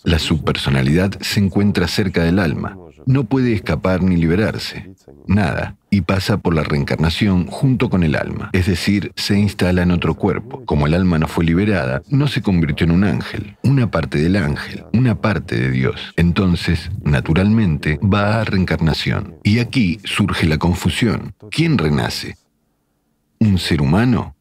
La 0.03 0.19
subpersonalidad 0.19 1.19
se 1.21 1.39
encuentra 1.39 1.87
cerca 1.87 2.23
del 2.23 2.39
alma, 2.39 2.77
no 3.05 3.25
puede 3.25 3.53
escapar 3.53 4.01
ni 4.01 4.15
liberarse, 4.15 4.93
nada, 5.27 5.75
y 5.89 6.01
pasa 6.01 6.37
por 6.37 6.53
la 6.53 6.63
reencarnación 6.63 7.47
junto 7.47 7.89
con 7.89 8.03
el 8.03 8.15
alma, 8.15 8.49
es 8.53 8.67
decir, 8.67 9.11
se 9.15 9.37
instala 9.37 9.81
en 9.81 9.91
otro 9.91 10.13
cuerpo. 10.13 10.63
Como 10.65 10.87
el 10.87 10.93
alma 10.93 11.17
no 11.17 11.27
fue 11.27 11.43
liberada, 11.43 12.01
no 12.09 12.27
se 12.27 12.41
convirtió 12.41 12.85
en 12.85 12.91
un 12.91 13.03
ángel, 13.03 13.57
una 13.63 13.89
parte 13.91 14.19
del 14.19 14.35
ángel, 14.35 14.85
una 14.93 15.15
parte 15.15 15.57
de 15.59 15.71
Dios. 15.71 16.13
Entonces, 16.15 16.91
naturalmente, 17.03 17.99
va 18.01 18.39
a 18.39 18.45
reencarnación. 18.45 19.35
Y 19.43 19.59
aquí 19.59 19.99
surge 20.03 20.45
la 20.45 20.57
confusión. 20.57 21.33
¿Quién 21.49 21.77
renace? 21.77 22.37
Un 23.39 23.57
ser 23.57 23.81
humano, 23.81 24.35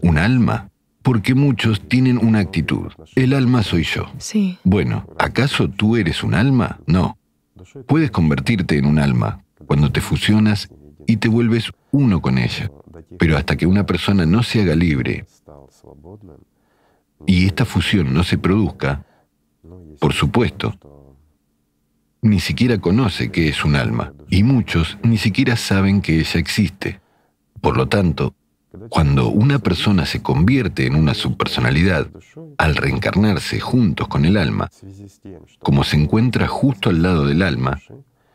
un 0.00 0.18
alma, 0.18 0.70
porque 1.02 1.34
muchos 1.34 1.86
tienen 1.86 2.18
una 2.18 2.38
actitud. 2.40 2.90
El 3.14 3.34
alma 3.34 3.62
soy 3.62 3.84
yo. 3.84 4.10
Sí. 4.18 4.58
Bueno, 4.64 5.06
¿acaso 5.18 5.68
tú 5.68 5.96
eres 5.96 6.24
un 6.24 6.34
alma? 6.34 6.80
No. 6.86 7.18
Puedes 7.86 8.10
convertirte 8.10 8.78
en 8.78 8.86
un 8.86 8.98
alma 8.98 9.44
cuando 9.66 9.92
te 9.92 10.00
fusionas 10.00 10.70
y 11.06 11.18
te 11.18 11.28
vuelves 11.28 11.70
uno 11.90 12.22
con 12.22 12.38
ella. 12.38 12.70
Pero 13.18 13.36
hasta 13.36 13.56
que 13.56 13.66
una 13.66 13.84
persona 13.84 14.24
no 14.24 14.42
se 14.42 14.62
haga 14.62 14.74
libre 14.74 15.26
y 17.26 17.46
esta 17.46 17.64
fusión 17.64 18.12
no 18.12 18.24
se 18.24 18.38
produzca, 18.38 19.04
por 20.00 20.12
supuesto, 20.14 20.78
ni 22.22 22.40
siquiera 22.40 22.78
conoce 22.78 23.30
que 23.30 23.48
es 23.48 23.64
un 23.64 23.76
alma 23.76 24.14
y 24.30 24.42
muchos 24.42 24.98
ni 25.02 25.18
siquiera 25.18 25.56
saben 25.56 26.00
que 26.00 26.18
ella 26.18 26.40
existe 26.40 27.03
Por 27.64 27.78
lo 27.78 27.88
tanto, 27.88 28.34
cuando 28.90 29.28
una 29.28 29.58
persona 29.58 30.04
se 30.04 30.20
convierte 30.20 30.86
en 30.86 30.96
una 30.96 31.14
subpersonalidad, 31.14 32.08
al 32.58 32.76
reencarnarse 32.76 33.58
juntos 33.58 34.06
con 34.06 34.26
el 34.26 34.36
alma, 34.36 34.70
como 35.60 35.82
se 35.82 35.96
encuentra 35.96 36.46
justo 36.46 36.90
al 36.90 37.00
lado 37.00 37.26
del 37.26 37.40
alma, 37.40 37.80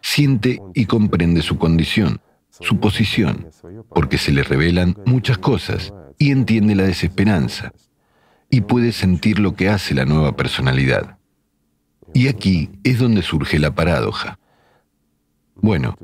siente 0.02 0.60
y 0.74 0.86
comprende 0.86 1.44
su 1.44 1.60
condición, 1.60 2.22
su 2.50 2.80
posición, 2.80 3.46
porque 3.90 4.18
se 4.18 4.32
le 4.32 4.42
revelan 4.42 4.98
muchas 5.06 5.38
cosas 5.38 5.94
y 6.18 6.32
entiende 6.32 6.74
la 6.74 6.86
desesperanza, 6.86 7.72
y 8.50 8.62
puede 8.62 8.92
sentir 8.94 9.38
lo 9.38 9.54
que 9.54 9.70
hace 9.70 9.94
la 9.94 10.06
nueva 10.06 10.36
personalidad. 10.36 11.20
Y 12.16 12.30
aquí 12.30 12.72
es 12.84 12.98
donde 12.98 13.22
surge 13.22 13.60
la 13.60 13.76
paradoja. 13.76 14.40
Bueno, 15.62 15.96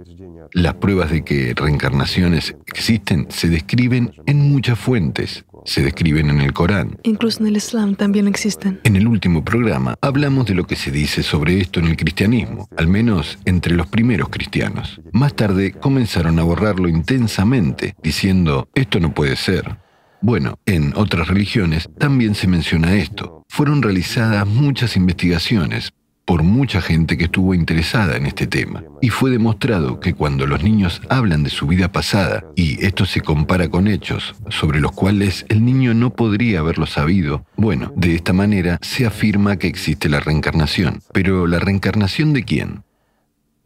las 0.54 0.76
pruebas 0.76 1.12
de 1.12 1.24
que 1.24 1.54
reencarnaciones 1.56 2.56
existen 2.68 3.28
se 3.30 3.50
describen 3.50 4.14
en 4.26 4.52
muchas 4.52 4.78
fuentes. 4.78 5.46
Se 5.66 5.82
describen 5.82 6.30
en 6.30 6.42
el 6.42 6.54
Corán. 6.54 7.00
Incluso 7.04 7.40
en 7.40 7.48
el 7.48 7.58
Islam 7.58 7.96
también 7.96 8.28
existen. 8.28 8.80
En 8.84 8.96
el 8.96 9.08
último 9.08 9.44
programa 9.44 9.96
hablamos 10.02 10.46
de 10.46 10.54
lo 10.54 10.66
que 10.66 10.76
se 10.76 10.92
dice 10.92 11.24
sobre 11.24 11.60
esto 11.60 11.80
en 11.80 11.88
el 11.88 11.98
cristianismo, 11.98 12.68
al 12.78 12.88
menos 12.88 13.40
entre 13.46 13.74
los 13.74 13.88
primeros 13.88 14.30
cristianos. 14.30 15.02
Más 15.12 15.36
tarde 15.36 15.72
comenzaron 15.72 16.38
a 16.38 16.44
borrarlo 16.44 16.88
intensamente, 16.88 17.96
diciendo, 18.04 18.70
esto 18.76 19.00
no 19.00 19.14
puede 19.14 19.36
ser. 19.36 19.78
Bueno, 20.22 20.60
en 20.66 20.94
otras 20.96 21.28
religiones 21.28 21.90
también 21.98 22.36
se 22.36 22.48
menciona 22.48 22.96
esto. 22.96 23.44
Fueron 23.50 23.82
realizadas 23.82 24.48
muchas 24.48 24.96
investigaciones, 24.98 25.94
por 26.26 26.44
mucha 26.44 26.82
gente 26.82 27.18
que 27.18 27.26
estuvo 27.26 27.54
interesada 27.54 28.18
en 28.18 28.26
este 28.26 28.48
tema. 28.48 28.84
Y 29.02 29.10
fue 29.10 29.30
demostrado 29.30 30.00
que 30.00 30.14
cuando 30.14 30.48
los 30.48 30.64
niños 30.64 31.02
hablan 31.10 31.44
de 31.44 31.52
su 31.52 31.68
vida 31.68 31.92
pasada, 31.92 32.44
y 32.56 32.84
esto 32.84 33.06
se 33.06 33.22
compara 33.22 33.70
con 33.70 33.88
hechos 33.88 34.36
sobre 34.50 34.80
los 34.80 34.92
cuales 34.92 35.46
el 35.50 35.64
niño 35.64 35.94
no 35.94 36.10
podría 36.10 36.60
haberlo 36.60 36.88
sabido, 36.88 37.46
bueno, 37.56 37.94
de 37.96 38.16
esta 38.16 38.34
manera 38.34 38.80
se 38.82 39.06
afirma 39.06 39.58
que 39.58 39.68
existe 39.68 40.10
la 40.10 40.20
reencarnación. 40.20 41.02
Pero 41.14 41.48
¿la 41.48 41.60
reencarnación 41.60 42.34
de 42.34 42.44
quién? 42.44 42.84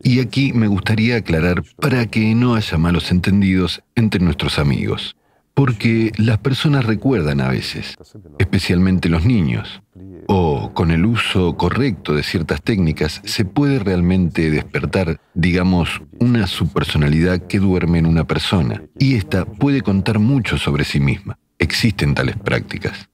Y 0.02 0.20
aquí 0.20 0.54
me 0.54 0.68
gustaría 0.68 1.18
aclarar 1.18 1.64
para 1.82 2.06
que 2.06 2.34
no 2.34 2.56
haya 2.56 2.78
malos 2.78 3.12
entendidos 3.12 3.84
entre 3.96 4.22
nuestros 4.22 4.58
amigos. 4.58 5.16
Porque 5.54 6.12
las 6.18 6.38
personas 6.38 6.86
recuerdan 6.86 7.42
a 7.42 7.50
veces, 7.50 7.96
especialmente 8.38 9.10
los 9.10 9.26
niños, 9.26 9.82
o 10.28 10.74
con 10.74 10.92
el 10.92 11.06
uso 11.06 11.58
correcto 11.58 12.14
de 12.14 12.24
ciertas 12.24 12.62
técnicas 12.62 13.22
se 13.26 13.46
puede 13.46 13.80
realmente 13.80 14.52
despertar, 14.52 15.20
digamos, 15.34 16.02
una 16.20 16.48
subpersonalidad 16.48 17.48
que 17.48 17.60
duerme 17.60 18.00
en 18.00 18.06
una 18.06 18.26
persona, 18.26 18.84
y 18.98 19.16
ésta 19.16 19.46
puede 19.46 19.82
contar 19.82 20.20
mucho 20.20 20.58
sobre 20.58 20.86
sí 20.86 21.00
misma. 21.00 21.38
Existen 21.58 22.14
tales 22.14 22.38
prácticas. 22.38 23.10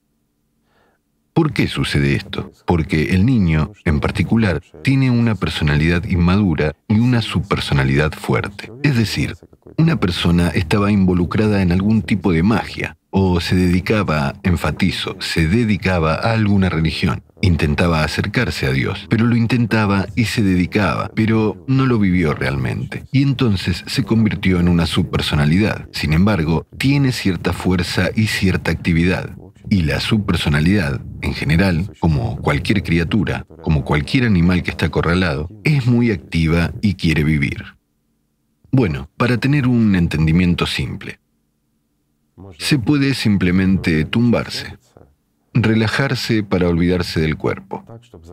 ¿Por 1.36 1.52
qué 1.52 1.68
sucede 1.68 2.14
esto? 2.14 2.50
Porque 2.64 3.14
el 3.14 3.26
niño, 3.26 3.72
en 3.84 4.00
particular, 4.00 4.62
tiene 4.82 5.10
una 5.10 5.34
personalidad 5.34 6.04
inmadura 6.04 6.76
y 6.88 6.98
una 6.98 7.20
subpersonalidad 7.20 8.12
fuerte. 8.12 8.72
Es 8.82 8.96
decir, 8.96 9.34
una 9.78 9.96
persona 10.00 10.48
estaba 10.48 10.90
involucrada 10.90 11.62
en 11.62 11.72
algún 11.72 12.02
tipo 12.02 12.32
de 12.32 12.42
magia, 12.42 12.96
o 13.10 13.40
se 13.40 13.56
dedicaba, 13.56 14.34
enfatizo, 14.42 15.16
se 15.20 15.48
dedicaba 15.48 16.14
a 16.14 16.32
alguna 16.32 16.68
religión. 16.68 17.22
Intentaba 17.42 18.02
acercarse 18.02 18.66
a 18.66 18.72
Dios, 18.72 19.06
pero 19.10 19.26
lo 19.26 19.36
intentaba 19.36 20.06
y 20.16 20.24
se 20.24 20.42
dedicaba, 20.42 21.10
pero 21.14 21.64
no 21.68 21.86
lo 21.86 21.98
vivió 21.98 22.34
realmente. 22.34 23.04
Y 23.12 23.22
entonces 23.22 23.84
se 23.86 24.04
convirtió 24.04 24.58
en 24.58 24.68
una 24.68 24.86
subpersonalidad. 24.86 25.88
Sin 25.92 26.14
embargo, 26.14 26.66
tiene 26.78 27.12
cierta 27.12 27.52
fuerza 27.52 28.08
y 28.14 28.26
cierta 28.26 28.70
actividad. 28.70 29.36
Y 29.68 29.82
la 29.82 30.00
subpersonalidad, 30.00 31.00
en 31.22 31.34
general, 31.34 31.90
como 31.98 32.36
cualquier 32.36 32.82
criatura, 32.82 33.46
como 33.62 33.84
cualquier 33.84 34.24
animal 34.24 34.62
que 34.62 34.70
está 34.70 34.86
acorralado, 34.86 35.48
es 35.64 35.86
muy 35.86 36.10
activa 36.10 36.72
y 36.80 36.94
quiere 36.94 37.24
vivir. 37.24 37.75
Bueno, 38.78 39.08
para 39.16 39.38
tener 39.38 39.66
un 39.66 39.94
entendimiento 39.94 40.66
simple, 40.66 41.18
se 42.58 42.78
puede 42.78 43.14
simplemente 43.14 44.04
tumbarse, 44.04 44.76
relajarse 45.54 46.42
para 46.42 46.68
olvidarse 46.68 47.18
del 47.20 47.38
cuerpo. 47.38 47.86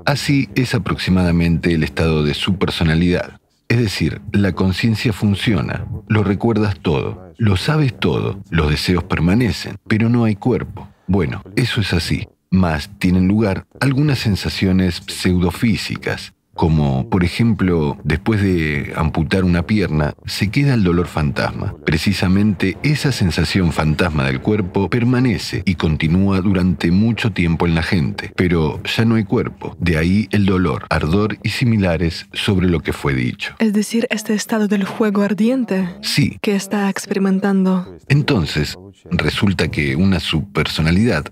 Así 0.05 0.49
es 0.55 0.75
aproximadamente 0.75 1.73
el 1.73 1.81
estado 1.81 2.25
de 2.25 2.33
su 2.33 2.57
personalidad. 2.57 3.39
Es 3.69 3.77
decir, 3.77 4.19
la 4.33 4.51
conciencia 4.51 5.13
funciona, 5.13 5.87
lo 6.09 6.25
recuerdas 6.25 6.77
todo, 6.77 7.33
lo 7.37 7.55
sabes 7.55 7.97
todo, 7.97 8.43
los 8.49 8.69
deseos 8.69 9.05
permanecen, 9.05 9.77
pero 9.87 10.09
no 10.09 10.25
hay 10.25 10.35
cuerpo. 10.35 10.89
Bueno, 11.07 11.41
eso 11.55 11.79
es 11.79 11.93
así, 11.93 12.27
más 12.51 12.89
tienen 12.99 13.29
lugar 13.29 13.65
algunas 13.79 14.19
sensaciones 14.19 15.03
pseudofísicas, 15.07 16.33
como 16.53 17.09
por 17.09 17.23
ejemplo, 17.23 17.97
después 18.03 18.41
de 18.41 18.93
amputar 18.95 19.43
una 19.43 19.65
pierna, 19.65 20.13
se 20.25 20.49
queda 20.49 20.73
el 20.73 20.83
dolor 20.83 21.07
fantasma. 21.07 21.75
Precisamente 21.85 22.77
esa 22.83 23.11
sensación 23.11 23.71
fantasma 23.71 24.25
del 24.25 24.41
cuerpo 24.41 24.89
permanece 24.89 25.63
y 25.65 25.75
continúa 25.75 26.41
durante 26.41 26.91
mucho 26.91 27.31
tiempo 27.31 27.67
en 27.67 27.75
la 27.75 27.83
gente, 27.83 28.31
pero 28.35 28.81
ya 28.83 29.05
no 29.05 29.15
hay 29.15 29.23
cuerpo. 29.23 29.75
De 29.79 29.97
ahí 29.97 30.27
el 30.31 30.45
dolor, 30.45 30.85
ardor 30.89 31.37
y 31.43 31.49
similares 31.49 32.27
sobre 32.33 32.67
lo 32.67 32.81
que 32.81 32.93
fue 32.93 33.13
dicho. 33.13 33.55
Es 33.59 33.73
decir, 33.73 34.07
este 34.09 34.33
estado 34.33 34.67
del 34.67 34.85
fuego 34.85 35.21
ardiente. 35.21 35.89
Sí. 36.01 36.37
Que 36.41 36.55
está 36.55 36.89
experimentando. 36.89 37.97
Entonces, 38.09 38.77
resulta 39.11 39.69
que 39.69 39.95
una 39.95 40.19
subpersonalidad 40.19 41.25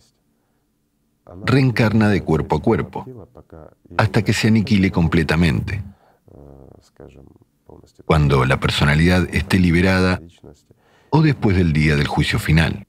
reencarna 1.45 2.09
de 2.09 2.23
cuerpo 2.23 2.57
a 2.57 2.61
cuerpo, 2.61 3.27
hasta 3.97 4.21
que 4.23 4.33
se 4.33 4.47
aniquile 4.47 4.91
completamente. 4.91 5.83
Cuando 8.05 8.45
la 8.45 8.59
personalidad 8.59 9.27
esté 9.33 9.59
liberada 9.59 10.21
o 11.09 11.21
después 11.21 11.55
del 11.55 11.73
día 11.73 11.95
del 11.95 12.07
juicio 12.07 12.39
final. 12.39 12.85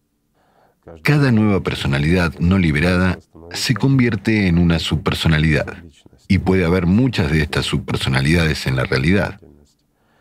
Cada 1.03 1.31
nueva 1.31 1.61
personalidad 1.63 2.35
no 2.41 2.59
liberada 2.59 3.19
se 3.53 3.75
convierte 3.75 4.49
en 4.49 4.59
una 4.59 4.79
subpersonalidad 4.79 5.85
y 6.29 6.39
puede 6.39 6.65
haber 6.65 6.87
muchas 6.87 7.31
de 7.31 7.43
estas 7.43 7.67
subpersonalidades 7.67 8.67
en 8.67 8.77
la 8.77 8.85
realidad. 8.85 9.41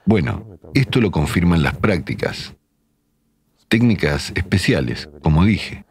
Bueno, 0.06 0.46
esto 0.74 1.02
lo 1.02 1.12
confirman 1.12 1.64
las 1.64 1.78
prácticas, 1.78 2.54
técnicas 3.68 4.32
especiales, 4.36 5.10
como 5.22 5.46
dije 5.46 5.86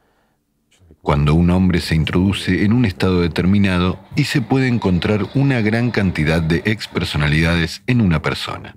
cuando 1.03 1.35
un 1.35 1.51
hombre 1.51 1.81
se 1.81 1.95
introduce 1.95 2.65
en 2.65 2.73
un 2.73 2.85
estado 2.85 3.21
determinado 3.21 3.99
y 4.17 4.25
se 4.25 4.41
puede 4.41 4.69
encontrar 4.69 5.27
una 5.35 5.61
gran 5.61 5.91
cantidad 5.91 6.43
de 6.43 6.63
expersonalidades 6.65 7.83
en 7.87 8.01
una 8.01 8.23
persona. 8.23 8.75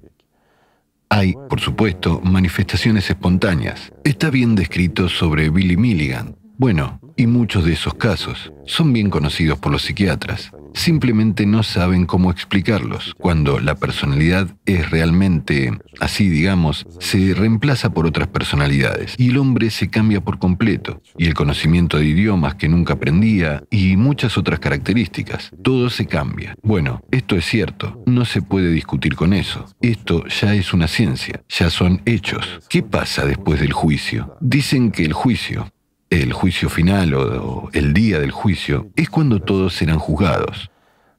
Hay, 1.10 1.34
por 1.50 1.60
supuesto, 1.60 2.22
manifestaciones 2.24 3.10
espontáneas. 3.10 3.92
Está 4.04 4.30
bien 4.30 4.56
descrito 4.56 5.10
sobre 5.10 5.50
Billy 5.50 5.78
Milligan. 5.78 6.36
Bueno, 6.58 7.00
y 7.16 7.28
muchos 7.28 7.66
de 7.66 7.74
esos 7.74 7.94
casos 7.96 8.52
son 8.66 8.94
bien 8.94 9.10
conocidos 9.10 9.60
por 9.60 9.72
los 9.72 9.84
psiquiatras 9.84 10.52
simplemente 10.74 11.46
no 11.46 11.64
saben 11.64 12.06
cómo 12.06 12.32
explicarlos. 12.32 13.14
Cuando 13.18 13.60
la 13.60 13.76
personalidad 13.76 14.56
es 14.66 14.90
realmente, 14.90 15.72
así 16.00 16.30
digamos, 16.30 16.86
se 17.00 17.34
reemplaza 17.34 17.94
por 17.94 18.06
otras 18.06 18.28
personalidades 18.28 19.16
y 19.18 19.30
el 19.30 19.38
hombre 19.38 19.70
se 19.70 19.90
cambia 19.90 20.22
por 20.22 20.40
completo, 20.40 21.02
y 21.18 21.28
el 21.28 21.34
conocimiento 21.34 21.98
de 21.98 22.06
idiomas 22.06 22.56
que 22.56 22.70
nunca 22.70 22.94
aprendía 22.94 23.64
y 23.70 23.96
muchas 23.98 24.38
otras 24.38 24.60
características, 24.60 25.52
todo 25.62 25.90
se 25.90 26.06
cambia. 26.06 26.56
Bueno, 26.62 27.02
esto 27.12 27.36
es 27.36 27.46
cierto, 27.46 28.04
no 28.06 28.26
se 28.26 28.42
puede 28.42 28.72
discutir 28.72 29.16
con 29.16 29.34
eso. 29.34 29.66
Esto 29.82 30.26
ya 30.28 30.54
es 30.54 30.74
una 30.74 30.88
ciencia, 30.88 31.44
ya 31.50 31.70
son 31.70 32.02
hechos. 32.06 32.60
¿Qué 32.70 32.84
pasa 32.84 33.26
después 33.26 33.60
del 33.60 33.74
juicio? 33.74 34.36
Dicen 34.42 34.92
que 34.92 35.06
el 35.06 35.14
juicio, 35.14 35.73
el 36.22 36.34
juicio 36.34 36.70
final 36.70 37.14
o, 37.16 37.70
el 37.74 37.94
día 37.94 38.20
del 38.20 38.32
juicio 38.32 38.92
es 38.96 39.10
cuando 39.10 39.40
todos 39.40 39.74
serán 39.74 40.00
juzgados. 40.00 40.70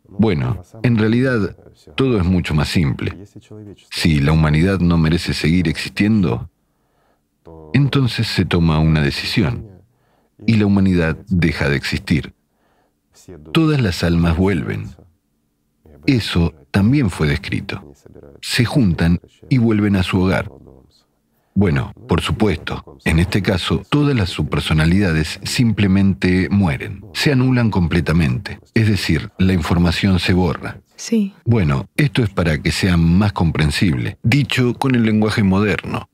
Bueno, 0.07 0.63
en 0.83 0.97
realidad 0.97 1.57
todo 1.97 2.19
es 2.19 2.25
mucho 2.25 2.55
más 2.55 2.69
simple. 2.69 3.19
Si 3.91 4.21
la 4.21 4.33
humanidad 4.33 4.79
no 4.79 4.97
merece 4.97 5.35
seguir 5.35 5.69
existiendo, 5.69 6.49
entonces 7.73 8.29
se 8.29 8.45
toma 8.45 8.79
una 8.79 9.01
decisión 9.01 9.69
y 10.47 10.57
la 10.57 10.67
humanidad 10.67 11.17
deja 11.29 11.69
de 11.69 11.77
existir. 11.77 12.35
Todas 13.53 13.81
las 13.81 14.05
almas 14.05 14.37
vuelven. 14.37 14.89
Eso 16.07 16.55
también 16.71 17.11
fue 17.11 17.27
descrito. 17.27 17.93
Se 18.41 18.65
juntan 18.65 19.21
y 19.49 19.59
vuelven 19.59 19.97
a 19.97 20.03
su 20.03 20.21
hogar. 20.21 20.51
Bueno, 21.57 21.93
por 22.09 22.21
supuesto, 22.21 22.99
en 23.05 23.21
este 23.21 23.41
caso, 23.41 23.83
todas 23.89 24.17
las 24.17 24.31
subpersonalidades 24.31 25.39
simplemente 25.45 26.49
mueren, 26.51 27.05
se 27.15 27.31
anulan 27.31 27.71
completamente, 27.71 28.59
es 28.75 28.89
decir, 28.89 29.31
la 29.39 29.53
información 29.53 30.19
se 30.19 30.33
borra. 30.33 30.81
Sí. 30.97 31.33
Bueno, 31.45 31.87
esto 31.97 32.25
es 32.25 32.31
para 32.31 32.61
que 32.61 32.73
sea 32.73 32.97
más 32.97 33.33
comprensible, 33.33 34.19
dicho 34.25 34.75
con 34.75 34.97
el 34.97 35.05
lenguaje 35.05 35.45
moderno. 35.45 36.09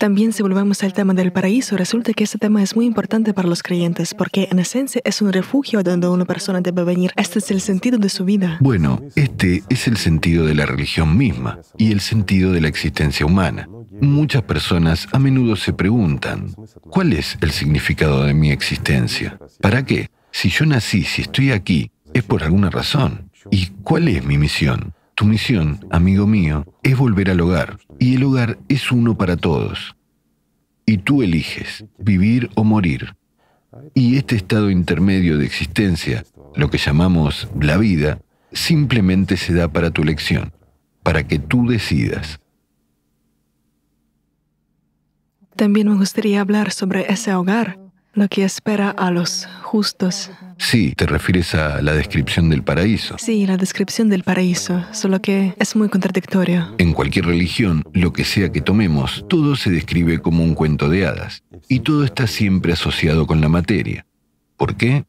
También 0.00 0.32
si 0.32 0.42
volvemos 0.42 0.82
al 0.82 0.94
tema 0.94 1.12
del 1.12 1.30
paraíso, 1.30 1.76
resulta 1.76 2.14
que 2.14 2.24
este 2.24 2.38
tema 2.38 2.62
es 2.62 2.74
muy 2.74 2.86
importante 2.86 3.34
para 3.34 3.46
los 3.46 3.62
creyentes, 3.62 4.14
porque 4.14 4.48
en 4.50 4.58
esencia 4.58 5.02
es 5.04 5.20
un 5.20 5.30
refugio 5.30 5.82
donde 5.82 6.08
una 6.08 6.24
persona 6.24 6.62
debe 6.62 6.84
venir. 6.84 7.12
Este 7.16 7.40
es 7.40 7.50
el 7.50 7.60
sentido 7.60 7.98
de 7.98 8.08
su 8.08 8.24
vida. 8.24 8.56
Bueno, 8.62 9.02
este 9.14 9.62
es 9.68 9.86
el 9.88 9.98
sentido 9.98 10.46
de 10.46 10.54
la 10.54 10.64
religión 10.64 11.18
misma 11.18 11.58
y 11.76 11.92
el 11.92 12.00
sentido 12.00 12.50
de 12.52 12.62
la 12.62 12.68
existencia 12.68 13.26
humana. 13.26 13.68
Muchas 14.00 14.42
personas 14.42 15.08
a 15.12 15.18
menudo 15.18 15.56
se 15.56 15.72
preguntan, 15.72 16.54
¿cuál 16.90 17.12
es 17.12 17.36
el 17.40 17.50
significado 17.50 18.24
de 18.24 18.34
mi 18.34 18.50
existencia? 18.50 19.38
¿Para 19.60 19.84
qué? 19.84 20.10
Si 20.30 20.48
yo 20.48 20.64
nací, 20.64 21.02
si 21.02 21.22
estoy 21.22 21.52
aquí, 21.52 21.90
es 22.14 22.22
por 22.22 22.42
alguna 22.42 22.70
razón. 22.70 23.30
¿Y 23.50 23.66
cuál 23.82 24.08
es 24.08 24.24
mi 24.24 24.38
misión? 24.38 24.94
Tu 25.14 25.26
misión, 25.26 25.86
amigo 25.90 26.26
mío, 26.26 26.64
es 26.82 26.96
volver 26.96 27.30
al 27.30 27.40
hogar, 27.40 27.78
y 27.98 28.14
el 28.14 28.24
hogar 28.24 28.58
es 28.68 28.90
uno 28.90 29.18
para 29.18 29.36
todos. 29.36 29.96
Y 30.86 30.98
tú 30.98 31.22
eliges 31.22 31.84
vivir 31.98 32.50
o 32.54 32.64
morir. 32.64 33.14
Y 33.94 34.16
este 34.16 34.36
estado 34.36 34.70
intermedio 34.70 35.36
de 35.36 35.44
existencia, 35.44 36.24
lo 36.56 36.70
que 36.70 36.78
llamamos 36.78 37.48
la 37.60 37.76
vida, 37.76 38.18
simplemente 38.52 39.36
se 39.36 39.52
da 39.52 39.68
para 39.68 39.90
tu 39.90 40.02
elección, 40.02 40.52
para 41.02 41.26
que 41.26 41.38
tú 41.38 41.68
decidas. 41.68 42.40
También 45.60 45.90
me 45.90 45.96
gustaría 45.96 46.40
hablar 46.40 46.72
sobre 46.72 47.12
ese 47.12 47.34
hogar, 47.34 47.78
lo 48.14 48.28
que 48.28 48.44
espera 48.44 48.88
a 48.88 49.10
los 49.10 49.46
justos. 49.60 50.30
Sí, 50.56 50.94
te 50.96 51.04
refieres 51.04 51.54
a 51.54 51.82
la 51.82 51.92
descripción 51.92 52.48
del 52.48 52.62
paraíso. 52.62 53.16
Sí, 53.18 53.46
la 53.46 53.58
descripción 53.58 54.08
del 54.08 54.22
paraíso, 54.22 54.82
solo 54.92 55.20
que 55.20 55.54
es 55.58 55.76
muy 55.76 55.90
contradictorio. 55.90 56.74
En 56.78 56.94
cualquier 56.94 57.26
religión, 57.26 57.84
lo 57.92 58.10
que 58.14 58.24
sea 58.24 58.50
que 58.50 58.62
tomemos, 58.62 59.26
todo 59.28 59.54
se 59.54 59.68
describe 59.68 60.22
como 60.22 60.42
un 60.42 60.54
cuento 60.54 60.88
de 60.88 61.04
hadas, 61.04 61.44
y 61.68 61.80
todo 61.80 62.04
está 62.04 62.26
siempre 62.26 62.72
asociado 62.72 63.26
con 63.26 63.42
la 63.42 63.50
materia. 63.50 64.06
¿Por 64.56 64.78
qué? 64.78 65.04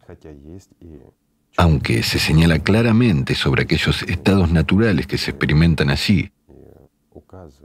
Aunque 1.56 2.04
se 2.04 2.20
señala 2.20 2.60
claramente 2.60 3.36
sobre 3.36 3.64
aquellos 3.64 4.04
estados 4.04 4.52
naturales 4.52 5.08
que 5.08 5.18
se 5.18 5.32
experimentan 5.32 5.90
allí, 5.90 6.30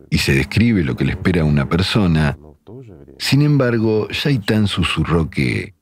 y 0.08 0.18
se 0.18 0.34
describe 0.34 0.84
lo 0.84 0.94
que 0.94 1.04
le 1.04 1.12
espera 1.12 1.42
a 1.42 1.44
una 1.44 1.68
persona, 1.68 2.38
sin 3.18 3.42
embargo, 3.42 4.08
Shaitan 4.10 4.66
susurró 4.66 5.30
que 5.30 5.76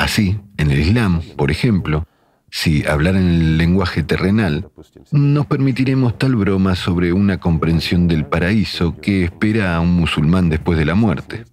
Así, 0.00 0.38
en 0.56 0.70
el 0.70 0.80
Islam, 0.80 1.20
por 1.36 1.50
ejemplo, 1.50 2.06
si 2.50 2.86
hablar 2.86 3.16
en 3.16 3.28
el 3.28 3.58
lenguaje 3.58 4.02
terrenal, 4.02 4.70
nos 5.12 5.44
permitiremos 5.44 6.16
tal 6.16 6.36
broma 6.36 6.74
sobre 6.74 7.12
una 7.12 7.38
comprensión 7.38 8.08
del 8.08 8.24
paraíso 8.24 8.96
que 8.96 9.24
espera 9.24 9.76
a 9.76 9.80
un 9.80 9.92
musulmán 9.92 10.48
después 10.48 10.78
de 10.78 10.86
la 10.86 10.94
muerte. 10.94 11.44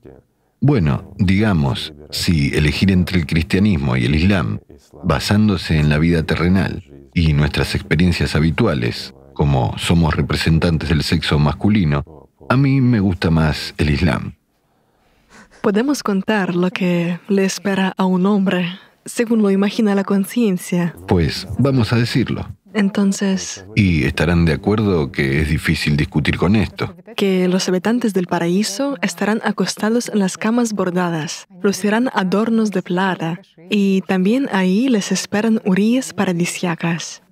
Bueno, 0.61 1.13
digamos, 1.17 1.93
si 2.09 2.55
elegir 2.55 2.89
entre 2.89 3.19
el 3.19 3.25
cristianismo 3.25 3.97
y 3.97 4.05
el 4.05 4.15
Islam, 4.15 4.61
basándose 5.03 5.77
en 5.77 5.89
la 5.89 5.97
vida 5.97 6.23
terrenal 6.23 6.85
y 7.13 7.33
nuestras 7.33 7.75
experiencias 7.75 8.33
habituales, 8.33 9.13
como 9.33 9.77
somos 9.77 10.15
representantes 10.15 10.87
del 10.87 11.03
sexo 11.03 11.37
masculino, 11.37 12.29
a 12.47 12.55
mí 12.55 12.79
me 12.79 13.01
gusta 13.01 13.29
más 13.29 13.75
el 13.77 13.89
Islam. 13.89 14.36
Podemos 15.61 16.03
contar 16.03 16.55
lo 16.55 16.69
que 16.71 17.19
le 17.27 17.45
espera 17.45 17.93
a 17.97 18.05
un 18.05 18.25
hombre 18.25 18.67
según 19.07 19.41
lo 19.41 19.49
imagina 19.49 19.95
la 19.95 20.03
conciencia. 20.03 20.93
Pues 21.07 21.47
vamos 21.57 21.93
a 21.93 21.95
decirlo. 21.95 22.47
Entonces... 22.73 23.65
Y 23.75 24.03
estarán 24.03 24.45
de 24.45 24.53
acuerdo 24.53 25.11
que 25.11 25.41
es 25.41 25.49
difícil 25.49 25.97
discutir 25.97 26.37
con 26.37 26.55
esto. 26.55 26.93
Que 27.15 27.47
los 27.47 27.67
habitantes 27.67 28.13
del 28.13 28.27
paraíso 28.27 28.97
estarán 29.01 29.41
acostados 29.43 30.09
en 30.09 30.19
las 30.19 30.37
camas 30.37 30.73
bordadas, 30.73 31.47
lucirán 31.63 32.09
adornos 32.13 32.69
de 32.71 32.83
plata, 32.83 33.39
y 33.69 34.01
también 34.01 34.47
ahí 34.51 34.89
les 34.89 35.11
esperan 35.11 35.61
uríes 35.65 36.13
paradisiacas. 36.13 37.23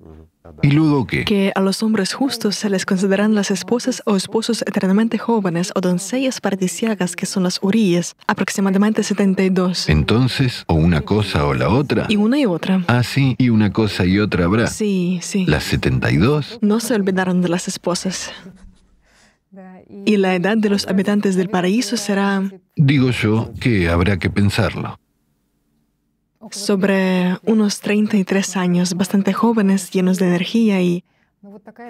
¿Y 0.61 0.71
luego 0.71 1.05
qué? 1.05 1.25
Que 1.25 1.51
a 1.55 1.61
los 1.61 1.83
hombres 1.83 2.13
justos 2.13 2.55
se 2.55 2.69
les 2.69 2.85
consideran 2.85 3.35
las 3.35 3.51
esposas 3.51 4.01
o 4.05 4.15
esposos 4.15 4.63
eternamente 4.63 5.17
jóvenes 5.17 5.71
o 5.75 5.81
doncellas 5.81 6.41
paradisiagas 6.41 7.15
que 7.15 7.25
son 7.25 7.43
las 7.43 7.59
uríes, 7.61 8.15
aproximadamente 8.27 9.03
72. 9.03 9.89
Entonces, 9.89 10.63
o 10.67 10.75
una 10.75 11.01
cosa 11.01 11.45
o 11.45 11.53
la 11.53 11.69
otra. 11.69 12.05
Y 12.09 12.15
una 12.15 12.39
y 12.39 12.45
otra. 12.45 12.83
Ah, 12.87 13.03
sí, 13.03 13.35
y 13.37 13.49
una 13.49 13.71
cosa 13.71 14.05
y 14.05 14.19
otra 14.19 14.45
habrá. 14.45 14.67
Sí, 14.67 15.19
sí. 15.21 15.45
¿Las 15.45 15.63
72? 15.65 16.59
No 16.61 16.79
se 16.79 16.93
olvidaron 16.93 17.41
de 17.41 17.49
las 17.49 17.67
esposas. 17.67 18.31
Y 20.05 20.17
la 20.17 20.35
edad 20.35 20.57
de 20.57 20.69
los 20.69 20.87
habitantes 20.87 21.35
del 21.35 21.49
paraíso 21.49 21.95
será... 21.95 22.43
Digo 22.75 23.11
yo 23.11 23.51
que 23.59 23.89
habrá 23.89 24.17
que 24.17 24.29
pensarlo 24.29 24.99
sobre 26.51 27.37
unos 27.43 27.79
33 27.79 28.57
años, 28.57 28.93
bastante 28.95 29.33
jóvenes, 29.33 29.91
llenos 29.91 30.19
de 30.19 30.27
energía 30.27 30.81
y... 30.81 31.03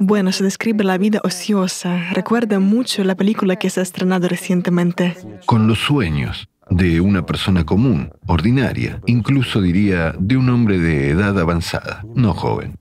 Bueno, 0.02 0.34
se 0.34 0.44
describe 0.44 0.84
la 0.84 0.98
vida 0.98 1.22
ociosa. 1.24 2.12
Recuerda 2.12 2.60
mucho 2.60 3.06
la 3.06 3.15
película 3.15 3.56
que 3.56 3.70
se 3.70 3.80
ha 3.80 3.84
estrenado 3.84 4.28
recientemente. 4.28 5.15
Con 5.46 5.68
los 5.68 5.80
sueños 5.80 6.50
de 6.70 7.00
una 7.00 7.26
persona 7.26 7.65
común, 7.65 8.12
ordinaria, 8.28 9.00
incluso 9.06 9.62
diría 9.62 10.13
de 10.20 10.36
un 10.36 10.50
hombre 10.50 10.80
de 10.80 11.10
edad 11.10 11.39
avanzada, 11.39 12.04
no 12.15 12.34
joven. 12.34 12.78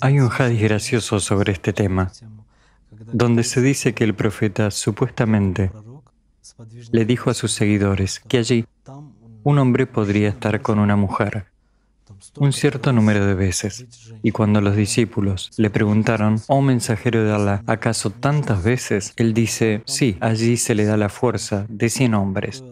Hay 0.00 0.18
un 0.18 0.30
hadith 0.36 0.60
gracioso 0.62 1.20
sobre 1.20 1.52
este 1.52 1.72
tema, 1.72 2.10
donde 3.12 3.44
se 3.44 3.60
dice 3.60 3.92
que 3.92 4.04
el 4.04 4.14
profeta 4.14 4.70
supuestamente 4.70 5.70
le 6.90 7.04
dijo 7.04 7.30
a 7.30 7.34
sus 7.34 7.52
seguidores 7.52 8.20
que 8.20 8.38
allí 8.38 8.64
un 9.42 9.58
hombre 9.58 9.86
podría 9.86 10.28
estar 10.28 10.60
con 10.62 10.78
una 10.78 10.96
mujer 10.96 11.46
un 12.38 12.52
cierto 12.52 12.92
número 12.92 13.26
de 13.26 13.34
veces. 13.34 13.86
Y 14.22 14.30
cuando 14.30 14.60
los 14.60 14.76
discípulos 14.76 15.50
le 15.56 15.70
preguntaron, 15.70 16.40
oh 16.48 16.60
mensajero 16.60 17.24
de 17.24 17.32
Allah, 17.32 17.62
¿acaso 17.66 18.10
tantas 18.10 18.62
veces? 18.62 19.12
Él 19.16 19.34
dice, 19.34 19.82
sí, 19.86 20.16
allí 20.20 20.56
se 20.56 20.74
le 20.74 20.84
da 20.84 20.96
la 20.96 21.08
fuerza 21.08 21.66
de 21.68 21.88
cien 21.88 22.14
hombres. 22.14 22.64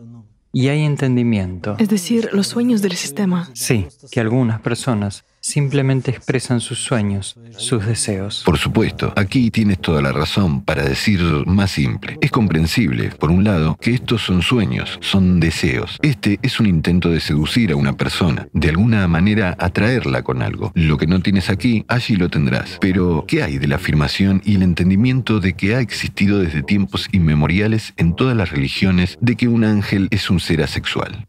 Y 0.52 0.68
hay 0.68 0.82
entendimiento. 0.82 1.76
Es 1.78 1.88
decir, 1.88 2.30
los 2.32 2.46
sueños 2.46 2.82
del 2.82 2.94
sistema. 2.94 3.50
Sí, 3.52 3.86
que 4.10 4.20
algunas 4.20 4.60
personas 4.60 5.24
simplemente 5.48 6.10
expresan 6.10 6.60
sus 6.60 6.78
sueños, 6.78 7.36
sus 7.56 7.86
deseos. 7.86 8.42
Por 8.44 8.58
supuesto, 8.58 9.14
aquí 9.16 9.50
tienes 9.50 9.78
toda 9.80 10.02
la 10.02 10.12
razón 10.12 10.62
para 10.62 10.84
decir 10.84 11.20
más 11.46 11.70
simple. 11.70 12.18
Es 12.20 12.30
comprensible, 12.30 13.10
por 13.18 13.30
un 13.30 13.44
lado, 13.44 13.76
que 13.80 13.94
estos 13.94 14.22
son 14.22 14.42
sueños, 14.42 14.98
son 15.00 15.40
deseos. 15.40 15.98
Este 16.02 16.38
es 16.42 16.60
un 16.60 16.66
intento 16.66 17.08
de 17.08 17.20
seducir 17.20 17.72
a 17.72 17.76
una 17.76 17.94
persona, 17.94 18.48
de 18.52 18.68
alguna 18.68 19.08
manera 19.08 19.56
atraerla 19.58 20.22
con 20.22 20.42
algo. 20.42 20.70
Lo 20.74 20.98
que 20.98 21.06
no 21.06 21.20
tienes 21.20 21.48
aquí, 21.48 21.84
allí 21.88 22.16
lo 22.16 22.28
tendrás. 22.28 22.76
Pero, 22.80 23.24
¿qué 23.26 23.42
hay 23.42 23.56
de 23.56 23.68
la 23.68 23.76
afirmación 23.76 24.42
y 24.44 24.56
el 24.56 24.62
entendimiento 24.62 25.40
de 25.40 25.54
que 25.54 25.74
ha 25.74 25.80
existido 25.80 26.40
desde 26.40 26.62
tiempos 26.62 27.08
inmemoriales 27.10 27.94
en 27.96 28.14
todas 28.14 28.36
las 28.36 28.50
religiones 28.50 29.16
de 29.22 29.36
que 29.36 29.48
un 29.48 29.64
ángel 29.64 30.08
es 30.10 30.28
un 30.28 30.40
ser 30.40 30.62
asexual? 30.62 31.26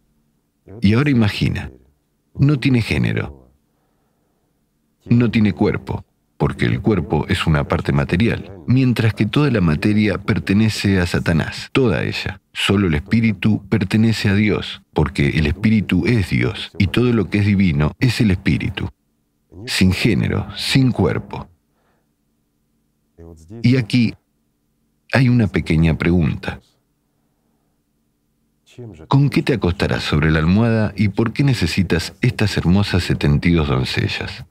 Y 0.81 0.93
ahora 0.93 1.09
imagina, 1.09 1.71
no 2.37 2.59
tiene 2.59 2.81
género, 2.81 3.38
no 5.05 5.31
tiene 5.31 5.53
cuerpo, 5.53 6.03
porque 6.37 6.65
el 6.65 6.81
cuerpo 6.81 7.25
es 7.27 7.45
una 7.47 7.65
parte 7.65 7.91
material, 7.91 8.51
mientras 8.65 9.13
que 9.13 9.25
toda 9.25 9.51
la 9.51 9.61
materia 9.61 10.17
pertenece 10.17 10.99
a 10.99 11.05
Satanás, 11.05 11.69
toda 11.73 12.03
ella. 12.03 12.39
Solo 12.53 12.87
el 12.87 12.95
espíritu 12.95 13.61
pertenece 13.67 14.29
a 14.29 14.35
Dios, 14.35 14.81
porque 14.93 15.29
el 15.29 15.47
espíritu 15.47 16.05
es 16.05 16.29
Dios 16.29 16.71
y 16.77 16.87
todo 16.87 17.11
lo 17.11 17.29
que 17.29 17.39
es 17.39 17.45
divino 17.45 17.93
es 17.99 18.21
el 18.21 18.31
espíritu, 18.31 18.89
sin 19.65 19.91
género, 19.91 20.47
sin 20.55 20.91
cuerpo. 20.91 21.49
Y 23.61 23.75
aquí 23.77 24.13
hay 25.11 25.29
una 25.29 25.47
pequeña 25.47 25.97
pregunta. 25.97 26.61
¿Con 29.07 29.29
qué 29.29 29.43
te 29.43 29.55
acostarás 29.55 30.03
sobre 30.03 30.31
la 30.31 30.39
almohada 30.39 30.93
y 30.95 31.09
por 31.09 31.33
qué 31.33 31.43
necesitas 31.43 32.13
estas 32.21 32.55
hermosas 32.55 33.03
72 33.03 33.67
doncellas? 33.67 34.45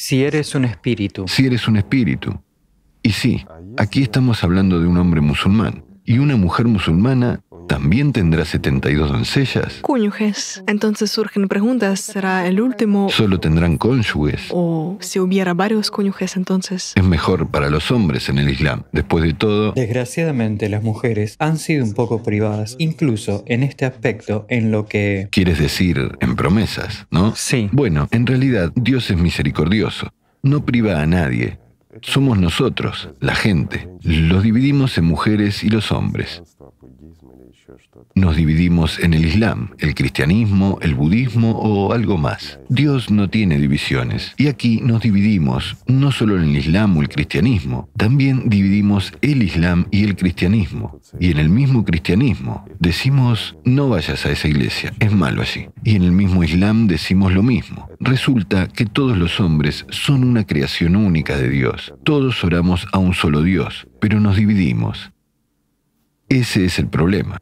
Si 0.00 0.22
eres 0.22 0.54
un 0.54 0.64
espíritu. 0.64 1.26
Si 1.26 1.44
eres 1.44 1.66
un 1.66 1.76
espíritu. 1.76 2.40
Y 3.02 3.10
sí, 3.10 3.44
aquí 3.76 4.02
estamos 4.02 4.44
hablando 4.44 4.78
de 4.78 4.86
un 4.86 4.96
hombre 4.96 5.20
musulmán. 5.20 5.84
Y 6.04 6.18
una 6.18 6.36
mujer 6.36 6.68
musulmana 6.68 7.40
también 7.68 8.12
tendrá 8.12 8.44
72 8.44 9.12
doncellas. 9.12 9.78
Cónyuges. 9.82 10.64
Entonces 10.66 11.12
surgen 11.12 11.46
preguntas, 11.46 12.00
¿será 12.00 12.48
el 12.48 12.60
último? 12.60 13.08
Solo 13.10 13.38
tendrán 13.38 13.78
cónyuges. 13.78 14.48
O 14.50 14.96
si 15.00 15.20
hubiera 15.20 15.54
varios 15.54 15.92
cónyuges, 15.92 16.36
entonces. 16.36 16.92
Es 16.96 17.04
mejor 17.04 17.48
para 17.50 17.70
los 17.70 17.92
hombres 17.92 18.28
en 18.28 18.38
el 18.38 18.48
Islam. 18.48 18.82
Después 18.92 19.22
de 19.22 19.34
todo... 19.34 19.72
Desgraciadamente 19.72 20.68
las 20.68 20.82
mujeres 20.82 21.36
han 21.38 21.58
sido 21.58 21.84
un 21.84 21.94
poco 21.94 22.22
privadas, 22.22 22.74
incluso 22.78 23.44
en 23.46 23.62
este 23.62 23.84
aspecto 23.84 24.46
en 24.48 24.72
lo 24.72 24.86
que... 24.86 25.28
Quieres 25.30 25.58
decir 25.60 26.16
en 26.20 26.34
promesas, 26.34 27.06
¿no? 27.10 27.36
Sí. 27.36 27.68
Bueno, 27.72 28.08
en 28.10 28.26
realidad 28.26 28.72
Dios 28.74 29.10
es 29.10 29.18
misericordioso. 29.18 30.12
No 30.42 30.64
priva 30.64 31.02
a 31.02 31.06
nadie. 31.06 31.58
Somos 32.02 32.38
nosotros, 32.38 33.10
la 33.20 33.34
gente. 33.34 33.88
Los 34.02 34.42
dividimos 34.42 34.96
en 34.98 35.04
mujeres 35.04 35.64
y 35.64 35.68
los 35.68 35.90
hombres. 35.92 36.42
Nos 38.18 38.34
dividimos 38.34 38.98
en 38.98 39.14
el 39.14 39.24
Islam, 39.24 39.70
el 39.78 39.94
cristianismo, 39.94 40.80
el 40.82 40.96
budismo 40.96 41.52
o 41.52 41.92
algo 41.92 42.18
más. 42.18 42.58
Dios 42.68 43.12
no 43.12 43.30
tiene 43.30 43.60
divisiones. 43.60 44.34
Y 44.36 44.48
aquí 44.48 44.80
nos 44.82 45.02
dividimos 45.02 45.76
no 45.86 46.10
solo 46.10 46.36
en 46.36 46.48
el 46.48 46.56
Islam 46.56 46.96
o 46.96 47.02
el 47.02 47.08
cristianismo, 47.08 47.88
también 47.96 48.48
dividimos 48.48 49.12
el 49.22 49.44
Islam 49.44 49.86
y 49.92 50.02
el 50.02 50.16
cristianismo. 50.16 51.00
Y 51.20 51.30
en 51.30 51.38
el 51.38 51.48
mismo 51.48 51.84
cristianismo 51.84 52.64
decimos, 52.80 53.56
no 53.64 53.88
vayas 53.88 54.26
a 54.26 54.32
esa 54.32 54.48
iglesia, 54.48 54.92
es 54.98 55.12
malo 55.12 55.40
allí. 55.40 55.68
Y 55.84 55.94
en 55.94 56.02
el 56.02 56.10
mismo 56.10 56.42
Islam 56.42 56.88
decimos 56.88 57.32
lo 57.32 57.44
mismo. 57.44 57.88
Resulta 58.00 58.66
que 58.66 58.84
todos 58.84 59.16
los 59.16 59.38
hombres 59.38 59.86
son 59.90 60.24
una 60.24 60.44
creación 60.44 60.96
única 60.96 61.36
de 61.36 61.50
Dios. 61.50 61.94
Todos 62.02 62.42
oramos 62.42 62.88
a 62.92 62.98
un 62.98 63.14
solo 63.14 63.42
Dios, 63.42 63.86
pero 64.00 64.18
nos 64.18 64.34
dividimos. 64.34 65.12
Ese 66.28 66.64
es 66.64 66.80
el 66.80 66.88
problema. 66.88 67.38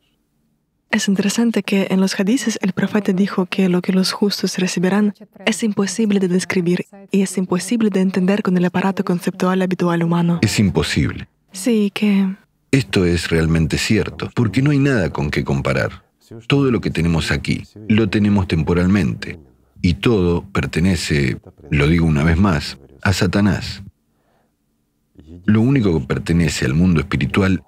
Es 0.97 1.09
interesante 1.09 1.63
que 1.63 1.89
en 1.91 2.01
los 2.01 2.19
hadices 2.19 2.59
el 2.63 2.73
profeta 2.73 3.13
dijo 3.13 3.45
que 3.45 3.69
lo 3.69 3.83
que 3.83 3.93
los 3.93 4.13
justos 4.13 4.57
recibirán 4.57 5.13
es 5.45 5.63
imposible 5.63 6.21
de 6.21 6.29
describir 6.29 6.87
y 7.11 7.21
es 7.21 7.37
imposible 7.37 7.91
de 7.91 8.01
entender 8.01 8.43
con 8.43 8.57
el 8.57 8.65
aparato 8.65 9.05
conceptual 9.05 9.61
habitual 9.61 10.03
humano. 10.03 10.39
Es 10.41 10.59
imposible. 10.59 11.29
Sí, 11.53 11.93
que... 11.93 12.35
Esto 12.71 13.05
es 13.05 13.29
realmente 13.29 13.77
cierto, 13.77 14.31
porque 14.35 14.63
no 14.63 14.71
hay 14.71 14.79
nada 14.79 15.11
con 15.11 15.31
qué 15.31 15.45
comparar. 15.45 16.03
Todo 16.47 16.71
lo 16.71 16.81
que 16.81 16.91
tenemos 16.91 17.31
aquí 17.31 17.63
lo 17.89 18.09
tenemos 18.09 18.49
temporalmente, 18.49 19.39
y 19.83 19.95
todo 19.95 20.47
pertenece, 20.51 21.39
lo 21.71 21.89
digo 21.89 22.07
una 22.07 22.25
vez 22.25 22.39
más, 22.39 22.79
a 23.03 23.13
Satanás. 23.13 23.83
Lo 25.45 25.61
único 25.61 26.01
que 26.01 26.07
pertenece 26.07 26.65
al 26.65 26.73
mundo 26.73 27.01
espiritual 27.01 27.63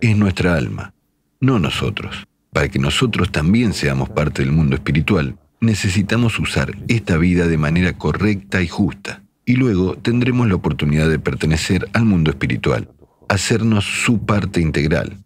es 0.00 0.16
nuestra 0.16 0.56
alma, 0.56 0.92
no 1.38 1.60
nosotros. 1.60 2.26
Para 2.54 2.68
que 2.68 2.78
nosotros 2.78 3.32
también 3.32 3.72
seamos 3.72 4.08
parte 4.10 4.42
del 4.42 4.52
mundo 4.52 4.76
espiritual, 4.76 5.36
necesitamos 5.60 6.38
usar 6.38 6.78
esta 6.86 7.16
vida 7.16 7.48
de 7.48 7.58
manera 7.58 7.98
correcta 7.98 8.62
y 8.62 8.68
justa. 8.68 9.24
Y 9.44 9.56
luego 9.56 9.96
tendremos 9.96 10.46
la 10.46 10.54
oportunidad 10.54 11.10
de 11.10 11.18
pertenecer 11.18 11.88
al 11.94 12.04
mundo 12.04 12.30
espiritual, 12.30 12.88
hacernos 13.28 13.84
su 13.84 14.24
parte 14.24 14.60
integral. 14.60 15.18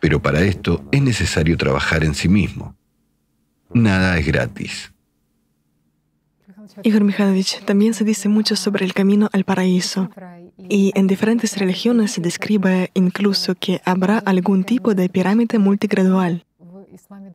Pero 0.00 0.22
para 0.22 0.40
esto 0.40 0.82
es 0.92 1.02
necesario 1.02 1.58
trabajar 1.58 2.04
en 2.04 2.14
sí 2.14 2.30
mismo. 2.30 2.74
Nada 3.74 4.18
es 4.18 4.26
gratis. 4.26 4.92
Igor 6.82 7.04
Mikhailovich, 7.04 7.62
también 7.66 7.92
se 7.92 8.04
dice 8.04 8.30
mucho 8.30 8.56
sobre 8.56 8.86
el 8.86 8.94
camino 8.94 9.28
al 9.34 9.44
paraíso. 9.44 10.08
Y 10.56 10.92
en 10.94 11.06
diferentes 11.06 11.58
religiones 11.58 12.12
se 12.12 12.22
describe 12.22 12.90
incluso 12.94 13.54
que 13.56 13.82
habrá 13.84 14.18
algún 14.18 14.64
tipo 14.64 14.94
de 14.94 15.10
pirámide 15.10 15.58
multigradual. 15.58 16.46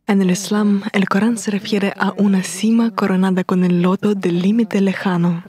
En 0.08 0.22
el 0.22 0.32
Islam, 0.32 0.84
el 0.94 1.08
Corán 1.08 1.38
se 1.38 1.52
refiere 1.52 1.94
a 1.98 2.14
una 2.18 2.44
cima 2.44 2.92
coronada 2.92 3.44
con 3.44 3.64
el 3.64 3.82
loto 3.82 4.16
del 4.16 4.42
límite 4.42 4.82
lejano. 4.82 5.44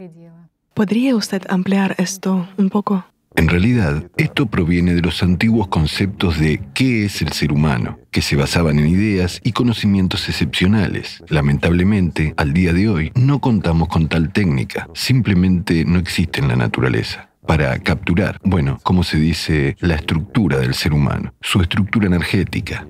¿Podría 0.75 1.17
usted 1.17 1.43
ampliar 1.49 1.95
esto 1.99 2.49
un 2.57 2.71
poco? 2.71 3.05
En 3.37 3.49
realidad, 3.49 4.11
esto 4.17 4.47
proviene 4.47 4.95
de 4.95 5.03
los 5.03 5.23
antiguos 5.23 5.69
conceptos 5.69 6.41
de 6.41 6.61
qué 6.75 7.05
es 7.05 7.23
el 7.23 7.33
ser 7.33 7.53
humano, 7.53 7.99
que 8.11 8.23
se 8.23 8.35
basaban 8.35 8.79
en 8.79 8.89
ideas 8.89 9.41
y 9.45 9.53
conocimientos 9.53 10.29
excepcionales. 10.29 11.23
Lamentablemente, 11.29 12.35
al 12.37 12.53
día 12.53 12.73
de 12.73 12.89
hoy, 12.89 13.13
no 13.15 13.39
contamos 13.41 13.89
con 13.89 14.09
tal 14.09 14.33
técnica, 14.33 14.89
simplemente 14.95 15.85
no 15.85 15.99
existe 15.99 16.41
en 16.41 16.49
la 16.49 16.57
naturaleza. 16.57 17.29
Para 17.47 17.79
capturar, 17.79 18.41
bueno, 18.43 18.79
como 18.83 19.05
se 19.05 19.19
dice, 19.19 19.77
la 19.81 19.95
estructura 19.95 20.59
del 20.59 20.75
ser 20.75 20.93
humano, 20.93 21.33
su 21.41 21.61
estructura 21.61 22.07
energética, 22.07 22.87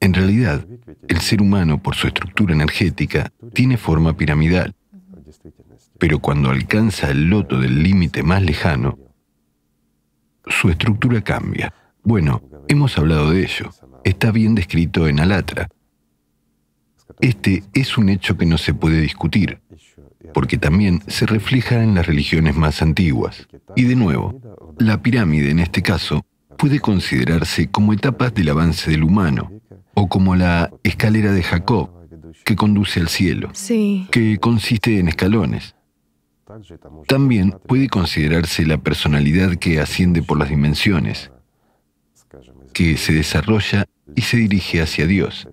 en 0.00 0.14
realidad, 0.14 0.66
el 1.08 1.20
ser 1.20 1.42
humano, 1.42 1.82
por 1.82 1.94
su 1.96 2.06
estructura 2.06 2.54
energética, 2.54 3.32
tiene 3.52 3.76
forma 3.76 4.16
piramidal. 4.16 4.74
Pero 5.98 6.20
cuando 6.20 6.50
alcanza 6.50 7.10
el 7.10 7.28
loto 7.28 7.58
del 7.58 7.82
límite 7.82 8.22
más 8.22 8.42
lejano, 8.42 8.98
su 10.46 10.70
estructura 10.70 11.20
cambia. 11.22 11.74
Bueno, 12.02 12.42
hemos 12.68 12.96
hablado 12.96 13.32
de 13.32 13.42
ello. 13.42 13.70
Está 14.04 14.30
bien 14.30 14.54
descrito 14.54 15.08
en 15.08 15.20
Alatra. 15.20 15.68
Este 17.20 17.64
es 17.74 17.98
un 17.98 18.08
hecho 18.08 18.36
que 18.36 18.46
no 18.46 18.58
se 18.58 18.74
puede 18.74 19.00
discutir, 19.00 19.60
porque 20.32 20.56
también 20.56 21.02
se 21.08 21.26
refleja 21.26 21.82
en 21.82 21.94
las 21.94 22.06
religiones 22.06 22.54
más 22.54 22.80
antiguas. 22.80 23.48
Y 23.74 23.84
de 23.84 23.96
nuevo, 23.96 24.40
la 24.78 25.02
pirámide 25.02 25.50
en 25.50 25.58
este 25.58 25.82
caso 25.82 26.24
puede 26.56 26.78
considerarse 26.78 27.70
como 27.70 27.92
etapas 27.92 28.32
del 28.34 28.50
avance 28.50 28.90
del 28.90 29.02
humano, 29.02 29.50
o 30.00 30.08
como 30.08 30.36
la 30.36 30.70
escalera 30.84 31.32
de 31.32 31.42
Jacob, 31.42 31.90
que 32.44 32.54
conduce 32.54 33.00
al 33.00 33.08
cielo, 33.08 33.50
que 34.12 34.38
consiste 34.40 35.00
en 35.00 35.08
escalones. 35.08 35.74
También 37.08 37.58
puede 37.66 37.88
considerarse 37.88 38.64
la 38.64 38.78
personalidad 38.78 39.56
que 39.56 39.80
asciende 39.80 40.22
por 40.22 40.38
las 40.38 40.50
dimensiones, 40.50 41.32
que 42.72 42.96
se 42.96 43.12
desarrolla 43.12 43.86
y 44.14 44.22
se 44.22 44.36
dirige 44.36 44.80
hacia 44.80 45.06
Dios. 45.06 45.48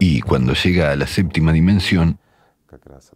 Y 0.00 0.22
cuando 0.22 0.54
llega 0.54 0.90
a 0.90 0.96
la 0.96 1.06
séptima 1.06 1.52
dimensión, 1.52 2.18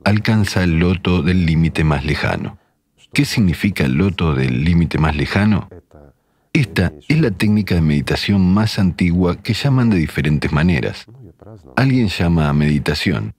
alcanza 0.05 0.65
el 0.65 0.79
loto 0.79 1.23
del 1.23 1.47
límite 1.47 1.83
más 1.83 2.05
lejano. 2.05 2.59
¿Qué 3.15 3.25
significa 3.25 3.87
el 3.87 3.95
loto 3.95 4.35
del 4.35 4.65
límite 4.65 4.99
más 4.99 5.17
lejano? 5.17 5.71
Esta 6.53 6.93
es 7.09 7.21
la 7.21 7.31
técnica 7.31 7.75
de 7.75 7.83
meditación 7.83 8.53
más 8.53 8.79
antigua 8.79 9.37
que 9.37 9.55
llaman 9.55 9.91
de 9.91 9.99
diferentes 9.99 10.51
maneras. 10.53 11.07
Alguien 11.77 12.09
llama 12.09 12.53
meditación, 12.53 13.35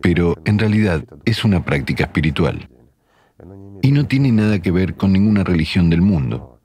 pero 0.00 0.36
en 0.44 0.58
realidad 0.58 1.04
es 1.24 1.44
una 1.44 1.64
práctica 1.64 2.04
espiritual. 2.04 2.68
Y 3.82 3.92
no 3.92 4.06
tiene 4.06 4.32
nada 4.32 4.60
que 4.60 4.70
ver 4.70 4.94
con 4.94 5.12
ninguna 5.12 5.44
religión 5.44 5.90
del 5.90 6.00
mundo. 6.00 6.60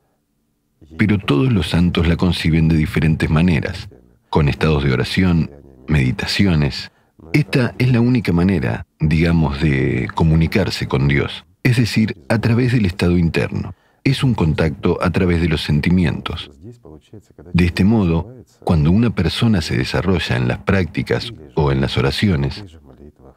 Pero 0.97 1.19
todos 1.19 1.51
los 1.51 1.69
santos 1.69 2.07
la 2.07 2.15
conciben 2.15 2.69
de 2.69 2.77
diferentes 2.77 3.29
maneras, 3.29 3.89
con 4.29 4.47
estados 4.49 4.83
de 4.83 4.93
oración, 4.93 5.51
meditaciones. 5.87 6.91
Esta 7.33 7.75
es 7.77 7.91
la 7.91 7.99
única 7.99 8.31
manera, 8.31 8.85
digamos, 8.99 9.61
de 9.61 10.07
comunicarse 10.15 10.87
con 10.87 11.07
Dios, 11.07 11.45
es 11.63 11.77
decir, 11.77 12.15
a 12.29 12.39
través 12.39 12.71
del 12.71 12.85
estado 12.85 13.17
interno 13.17 13.75
es 14.03 14.23
un 14.23 14.33
contacto 14.33 14.97
a 15.01 15.09
través 15.09 15.41
de 15.41 15.49
los 15.49 15.61
sentimientos. 15.61 16.51
De 17.53 17.65
este 17.65 17.83
modo, 17.83 18.33
cuando 18.63 18.91
una 18.91 19.09
persona 19.09 19.61
se 19.61 19.77
desarrolla 19.77 20.35
en 20.35 20.47
las 20.47 20.59
prácticas 20.59 21.33
o 21.55 21.71
en 21.71 21.81
las 21.81 21.97
oraciones, 21.97 22.63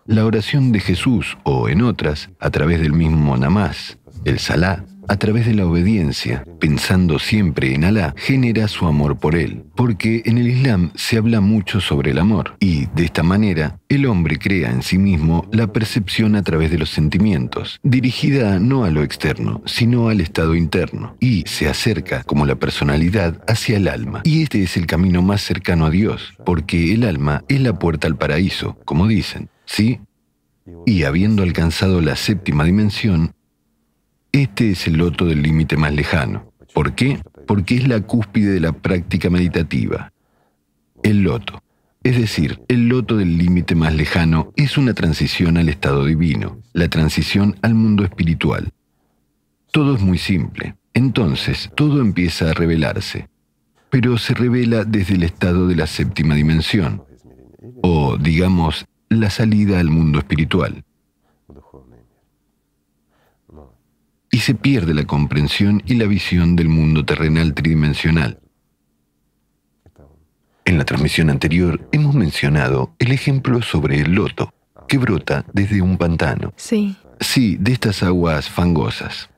la 0.06 0.26
oración 0.26 0.72
de 0.72 0.80
Jesús 0.80 1.38
o 1.44 1.68
en 1.68 1.82
otras, 1.82 2.30
a 2.40 2.50
través 2.50 2.80
del 2.80 2.92
mismo 2.92 3.36
namás, 3.36 3.98
el 4.24 4.38
salá, 4.38 4.84
a 5.08 5.16
través 5.16 5.46
de 5.46 5.54
la 5.54 5.66
obediencia, 5.66 6.44
pensando 6.60 7.18
siempre 7.18 7.74
en 7.74 7.84
Alá, 7.84 8.14
genera 8.16 8.68
su 8.68 8.86
amor 8.86 9.18
por 9.18 9.36
Él, 9.36 9.64
porque 9.74 10.22
en 10.24 10.38
el 10.38 10.48
Islam 10.48 10.90
se 10.94 11.18
habla 11.18 11.40
mucho 11.40 11.80
sobre 11.80 12.12
el 12.12 12.18
amor, 12.18 12.56
y 12.60 12.86
de 12.94 13.04
esta 13.04 13.22
manera 13.22 13.78
el 13.88 14.06
hombre 14.06 14.38
crea 14.38 14.70
en 14.70 14.82
sí 14.82 14.98
mismo 14.98 15.48
la 15.52 15.72
percepción 15.72 16.36
a 16.36 16.42
través 16.42 16.70
de 16.70 16.78
los 16.78 16.90
sentimientos, 16.90 17.80
dirigida 17.82 18.58
no 18.58 18.84
a 18.84 18.90
lo 18.90 19.02
externo, 19.02 19.62
sino 19.66 20.08
al 20.08 20.20
estado 20.20 20.54
interno, 20.54 21.16
y 21.20 21.44
se 21.46 21.68
acerca 21.68 22.22
como 22.24 22.46
la 22.46 22.56
personalidad 22.56 23.42
hacia 23.48 23.76
el 23.76 23.88
alma. 23.88 24.22
Y 24.24 24.42
este 24.42 24.62
es 24.62 24.76
el 24.76 24.86
camino 24.86 25.22
más 25.22 25.42
cercano 25.42 25.86
a 25.86 25.90
Dios, 25.90 26.34
porque 26.44 26.94
el 26.94 27.04
alma 27.04 27.44
es 27.48 27.60
la 27.60 27.78
puerta 27.78 28.06
al 28.06 28.16
paraíso, 28.16 28.78
como 28.84 29.06
dicen, 29.06 29.48
¿sí? 29.64 30.00
Y 30.86 31.02
habiendo 31.02 31.42
alcanzado 31.42 32.00
la 32.00 32.16
séptima 32.16 32.64
dimensión, 32.64 33.32
este 34.32 34.70
es 34.70 34.86
el 34.86 34.94
loto 34.94 35.26
del 35.26 35.42
límite 35.42 35.76
más 35.76 35.92
lejano. 35.92 36.50
¿Por 36.72 36.94
qué? 36.94 37.20
Porque 37.46 37.76
es 37.76 37.86
la 37.86 38.00
cúspide 38.00 38.50
de 38.50 38.60
la 38.60 38.72
práctica 38.72 39.28
meditativa. 39.28 40.12
El 41.02 41.22
loto, 41.22 41.62
es 42.02 42.16
decir, 42.16 42.60
el 42.68 42.88
loto 42.88 43.16
del 43.18 43.36
límite 43.36 43.74
más 43.74 43.94
lejano, 43.94 44.52
es 44.56 44.78
una 44.78 44.94
transición 44.94 45.58
al 45.58 45.68
estado 45.68 46.06
divino, 46.06 46.58
la 46.72 46.88
transición 46.88 47.56
al 47.60 47.74
mundo 47.74 48.04
espiritual. 48.04 48.72
Todo 49.70 49.96
es 49.96 50.02
muy 50.02 50.18
simple. 50.18 50.76
Entonces, 50.94 51.70
todo 51.74 52.00
empieza 52.00 52.50
a 52.50 52.54
revelarse, 52.54 53.28
pero 53.90 54.18
se 54.18 54.34
revela 54.34 54.84
desde 54.84 55.14
el 55.14 55.22
estado 55.22 55.68
de 55.68 55.76
la 55.76 55.86
séptima 55.86 56.34
dimensión, 56.34 57.02
o, 57.82 58.16
digamos, 58.16 58.86
la 59.08 59.30
salida 59.30 59.78
al 59.78 59.90
mundo 59.90 60.18
espiritual. 60.18 60.84
Y 64.32 64.38
se 64.40 64.54
pierde 64.54 64.94
la 64.94 65.04
comprensión 65.04 65.82
y 65.86 65.94
la 65.94 66.06
visión 66.06 66.56
del 66.56 66.68
mundo 66.68 67.04
terrenal 67.04 67.54
tridimensional. 67.54 68.40
En 70.64 70.78
la 70.78 70.84
transmisión 70.84 71.28
anterior 71.28 71.86
hemos 71.92 72.14
mencionado 72.14 72.94
el 72.98 73.12
ejemplo 73.12 73.60
sobre 73.60 74.00
el 74.00 74.12
loto, 74.12 74.54
que 74.88 74.96
brota 74.96 75.44
desde 75.52 75.82
un 75.82 75.98
pantano. 75.98 76.54
Sí. 76.56 76.96
Sí, 77.20 77.56
de 77.60 77.72
estas 77.72 78.02
aguas 78.02 78.48
fangosas. 78.48 79.28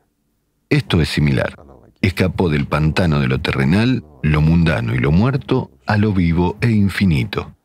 Esto 0.70 1.02
es 1.02 1.08
similar. 1.08 1.58
escapó 2.00 2.48
del 2.48 2.66
pantano 2.66 3.18
de 3.18 3.28
lo 3.28 3.40
terrenal, 3.40 4.04
lo 4.22 4.40
mundano 4.42 4.94
y 4.94 4.98
lo 4.98 5.10
muerto, 5.10 5.70
a 5.86 5.96
lo 5.96 6.12
vivo 6.12 6.56
e 6.60 6.70
infinito. 6.70 7.56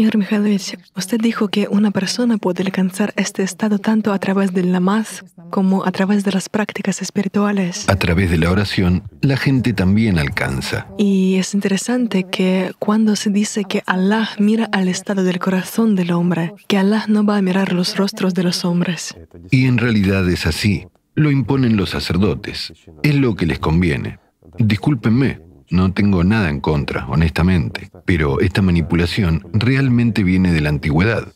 Igor 0.00 0.16
Mikhailovich, 0.16 0.78
usted 0.96 1.20
dijo 1.20 1.48
que 1.48 1.68
una 1.68 1.90
persona 1.90 2.38
puede 2.38 2.62
alcanzar 2.62 3.12
este 3.16 3.42
estado 3.42 3.78
tanto 3.78 4.14
a 4.14 4.18
través 4.18 4.54
del 4.54 4.72
namaz 4.72 5.26
como 5.50 5.84
a 5.84 5.92
través 5.92 6.24
de 6.24 6.32
las 6.32 6.48
prácticas 6.48 7.02
espirituales. 7.02 7.86
A 7.86 7.96
través 7.96 8.30
de 8.30 8.38
la 8.38 8.50
oración, 8.50 9.02
la 9.20 9.36
gente 9.36 9.74
también 9.74 10.18
alcanza. 10.18 10.86
Y 10.96 11.36
es 11.36 11.52
interesante 11.52 12.24
que 12.24 12.72
cuando 12.78 13.14
se 13.14 13.28
dice 13.28 13.64
que 13.64 13.82
Allah 13.84 14.30
mira 14.38 14.70
al 14.72 14.88
estado 14.88 15.22
del 15.22 15.38
corazón 15.38 15.96
del 15.96 16.12
hombre, 16.12 16.54
que 16.66 16.78
Allah 16.78 17.04
no 17.06 17.26
va 17.26 17.36
a 17.36 17.42
mirar 17.42 17.74
los 17.74 17.98
rostros 17.98 18.32
de 18.32 18.44
los 18.44 18.64
hombres. 18.64 19.14
Y 19.50 19.66
en 19.66 19.76
realidad 19.76 20.26
es 20.30 20.46
así. 20.46 20.86
Lo 21.14 21.30
imponen 21.30 21.76
los 21.76 21.90
sacerdotes. 21.90 22.72
Es 23.02 23.14
lo 23.16 23.36
que 23.36 23.44
les 23.44 23.58
conviene. 23.58 24.18
Discúlpenme, 24.58 25.40
no 25.70 25.92
tengo 25.92 26.24
nada 26.24 26.50
en 26.50 26.60
contra, 26.60 27.06
honestamente, 27.06 27.90
pero 28.04 28.40
esta 28.40 28.62
manipulación 28.62 29.46
realmente 29.52 30.22
viene 30.22 30.52
de 30.52 30.60
la 30.60 30.68
antigüedad. 30.68 31.28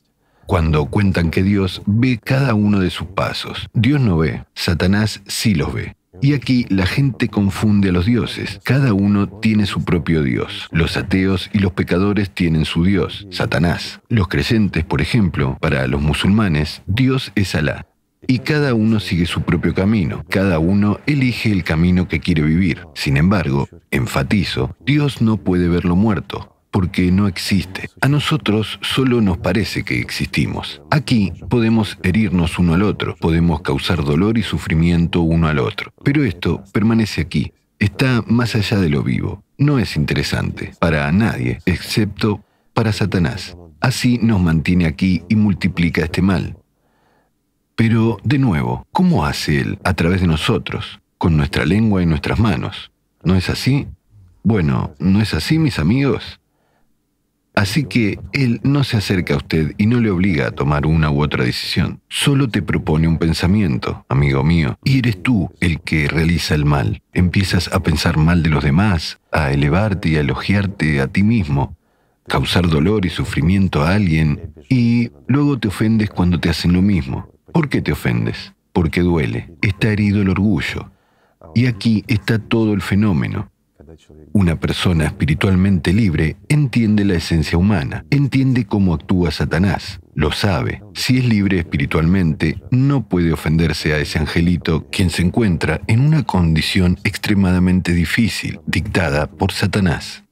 Cuando 0.47 0.87
cuentan 0.87 1.31
que 1.31 1.43
Dios 1.43 1.83
ve 1.87 2.21
cada 2.23 2.55
uno 2.55 2.81
de 2.81 2.91
sus 2.91 3.07
pasos. 3.07 3.69
Dios 3.73 4.01
no 4.01 4.19
ve, 4.19 4.45
Satanás 4.55 5.23
sí 5.27 5.55
los 5.55 5.73
ve. 5.73 5.97
Y 6.21 6.35
aquí 6.35 6.67
la 6.69 6.87
gente 6.87 7.29
confunde 7.29 7.89
a 7.89 7.93
los 7.93 8.07
dioses. 8.07 8.61
Cada 8.65 8.93
uno 8.93 9.29
tiene 9.29 9.67
su 9.67 9.85
propio 9.85 10.23
Dios. 10.23 10.69
Los 10.71 10.97
ateos 10.97 11.51
y 11.53 11.59
los 11.59 11.73
pecadores 11.73 12.31
tienen 12.31 12.65
su 12.65 12.85
Dios, 12.85 13.27
Satanás. 13.31 14.01
Los 14.09 14.29
creyentes, 14.29 14.85
por 14.85 15.01
ejemplo, 15.01 15.59
para 15.61 15.87
los 15.87 16.01
musulmanes, 16.01 16.83
Dios 16.87 17.33
es 17.35 17.55
Alá. 17.55 17.87
Y 18.27 18.41
cada 18.41 18.75
uno 18.75 19.01
sigue 19.01 19.27
su 19.27 19.43
propio 19.43 19.75
camino, 19.75 20.25
cada 20.29 20.59
uno 20.59 21.01
elige 21.07 21.51
el 21.51 21.65
camino 21.65 22.09
que 22.09 22.21
quiere 22.21 22.43
vivir. 22.43 22.87
Sin 22.95 23.17
embargo, 23.17 23.69
enfatizo, 23.91 24.75
Dios 24.85 25.21
no 25.21 25.37
puede 25.37 25.69
verlo 25.69 25.97
muerto, 25.97 26.57
porque 26.71 27.13
no 27.13 27.29
existe. 27.29 27.89
A 28.01 28.09
nosotros 28.09 28.79
solo 28.83 29.21
nos 29.21 29.39
parece 29.39 29.85
que 29.85 30.01
existimos. 30.01 30.83
Aquí 30.91 31.33
podemos 31.49 31.99
herirnos 32.03 32.59
uno 32.59 32.75
al 32.75 32.83
otro, 32.83 33.17
podemos 33.17 33.61
causar 33.61 34.05
dolor 34.05 34.39
y 34.39 34.43
sufrimiento 34.43 35.21
uno 35.21 35.49
al 35.49 35.59
otro. 35.59 35.93
Pero 36.03 36.25
esto 36.25 36.65
permanece 36.73 37.21
aquí, 37.21 37.53
está 37.79 38.25
más 38.27 38.55
allá 38.55 38.79
de 38.79 38.89
lo 38.89 39.03
vivo. 39.03 39.45
No 39.57 39.79
es 39.79 39.97
interesante 39.97 40.73
para 40.81 41.11
nadie, 41.13 41.61
excepto 41.65 42.43
para 42.73 42.93
Satanás. 42.93 43.57
Así 43.81 44.19
nos 44.21 44.41
mantiene 44.41 44.87
aquí 44.87 45.23
y 45.29 45.37
multiplica 45.37 46.03
este 46.03 46.23
mal. 46.23 46.57
Pero, 47.77 48.19
de 48.23 48.39
nuevo, 48.39 48.87
¿cómo 48.93 49.25
hace 49.25 49.61
Él 49.61 49.79
a 49.85 49.95
través 49.95 50.21
de 50.21 50.29
nosotros, 50.29 51.01
con 51.19 51.37
nuestra 51.37 51.65
lengua 51.67 52.03
y 52.03 52.07
nuestras 52.07 52.39
manos? 52.39 52.93
¿No 53.25 53.35
es 53.35 53.51
así? 53.51 53.89
Bueno, 54.45 54.95
¿no 54.99 55.21
es 55.21 55.35
así, 55.35 55.59
mis 55.59 55.79
amigos? 55.79 56.41
Así 57.55 57.85
que 57.85 58.19
Él 58.33 58.61
no 58.63 58.85
se 58.85 58.97
acerca 58.97 59.35
a 59.35 59.39
usted 59.39 59.75
y 59.79 59.87
no 59.87 60.01
le 60.01 60.11
obliga 60.11 60.49
a 60.49 60.51
tomar 60.51 60.87
una 60.87 61.11
u 61.11 61.23
otra 61.23 61.45
decisión. 61.45 62.01
Solo 62.09 62.49
te 62.49 62.63
propone 62.63 63.09
un 63.09 63.19
pensamiento, 63.19 64.05
amigo 64.09 64.43
mío, 64.45 64.77
y 64.85 64.99
eres 64.99 65.23
tú 65.23 65.51
el 65.61 65.81
que 65.81 66.09
realiza 66.09 66.55
el 66.55 66.65
mal. 66.65 67.01
Empiezas 67.13 67.73
a 67.73 67.81
pensar 67.81 68.19
mal 68.19 68.43
de 68.43 68.51
los 68.51 68.63
demás, 68.63 69.19
a 69.33 69.53
elevarte 69.53 70.11
y 70.11 70.17
a 70.17 70.21
elogiarte 70.21 71.01
a 71.01 71.09
ti 71.09 71.23
mismo, 71.23 71.77
causar 72.27 72.69
dolor 72.69 73.07
y 73.07 73.11
sufrimiento 73.11 73.83
a 73.83 73.95
alguien, 73.95 74.53
y 74.69 75.11
luego 75.29 75.59
te 75.59 75.69
ofendes 75.69 76.11
cuando 76.11 76.41
te 76.41 76.51
hacen 76.51 76.73
lo 76.73 76.83
mismo. 76.83 77.34
¿Por 77.55 77.69
qué 77.69 77.81
te 77.81 77.93
ofendes? 77.93 78.53
Porque 78.73 79.01
duele, 79.01 79.55
está 79.63 79.87
herido 79.89 80.21
el 80.21 80.29
orgullo. 80.29 80.91
Y 81.55 81.67
aquí 81.67 82.03
está 82.09 82.41
todo 82.41 82.75
el 82.75 82.83
fenómeno. 82.83 83.49
Una 84.33 84.59
persona 84.59 85.05
espiritualmente 85.05 85.93
libre 85.93 86.37
entiende 86.49 87.05
la 87.05 87.15
esencia 87.15 87.57
humana, 87.57 88.05
entiende 88.11 88.67
cómo 88.67 88.93
actúa 88.93 89.31
Satanás, 89.31 90.01
lo 90.15 90.33
sabe. 90.33 90.83
Si 90.95 91.19
es 91.19 91.25
libre 91.27 91.61
espiritualmente, 91.61 92.61
no 92.73 93.07
puede 93.07 93.33
ofenderse 93.33 93.95
a 93.95 93.99
ese 93.99 94.19
angelito 94.19 94.89
quien 94.91 95.11
se 95.11 95.23
encuentra 95.23 95.81
en 95.87 96.01
una 96.01 96.25
condición 96.25 96.99
extremadamente 97.05 97.93
difícil, 97.93 98.59
dictada 98.67 99.29
por 99.29 99.53
Satanás. 99.53 100.25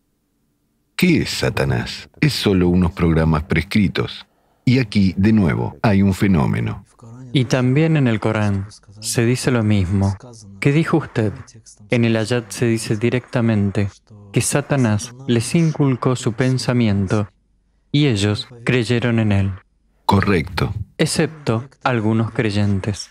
¿Qué 0.97 1.19
es 1.19 1.31
Satanás? 1.31 2.11
Es 2.21 2.33
solo 2.33 2.69
unos 2.69 2.91
programas 2.91 3.45
prescritos. 3.45 4.27
Y 4.65 4.81
aquí, 4.81 5.15
de 5.17 5.33
nuevo, 5.33 5.77
hay 5.83 6.03
un 6.03 6.15
fenómeno. 6.15 6.85
Y 7.33 7.47
también 7.47 7.97
en 7.97 8.09
el 8.09 8.21
Corán 8.21 8.67
se 9.01 9.25
dice 9.25 9.51
lo 9.51 9.63
mismo. 9.63 10.17
¿Qué 10.61 10.73
dijo 10.73 10.99
usted? 10.99 11.33
En 11.91 12.05
el 12.05 12.17
ayat 12.17 12.51
se 12.51 12.67
dice 12.67 12.97
directamente 12.97 13.89
que 14.33 14.41
Satanás 14.41 15.15
les 15.27 15.55
inculcó 15.55 16.17
su 16.17 16.33
pensamiento 16.33 17.29
y 17.91 18.07
ellos 18.07 18.49
creyeron 18.65 19.19
en 19.19 19.33
él. 19.33 19.53
Correcto. 20.05 20.75
Excepto 20.99 21.69
algunos 21.83 22.33
creyentes. 22.33 23.11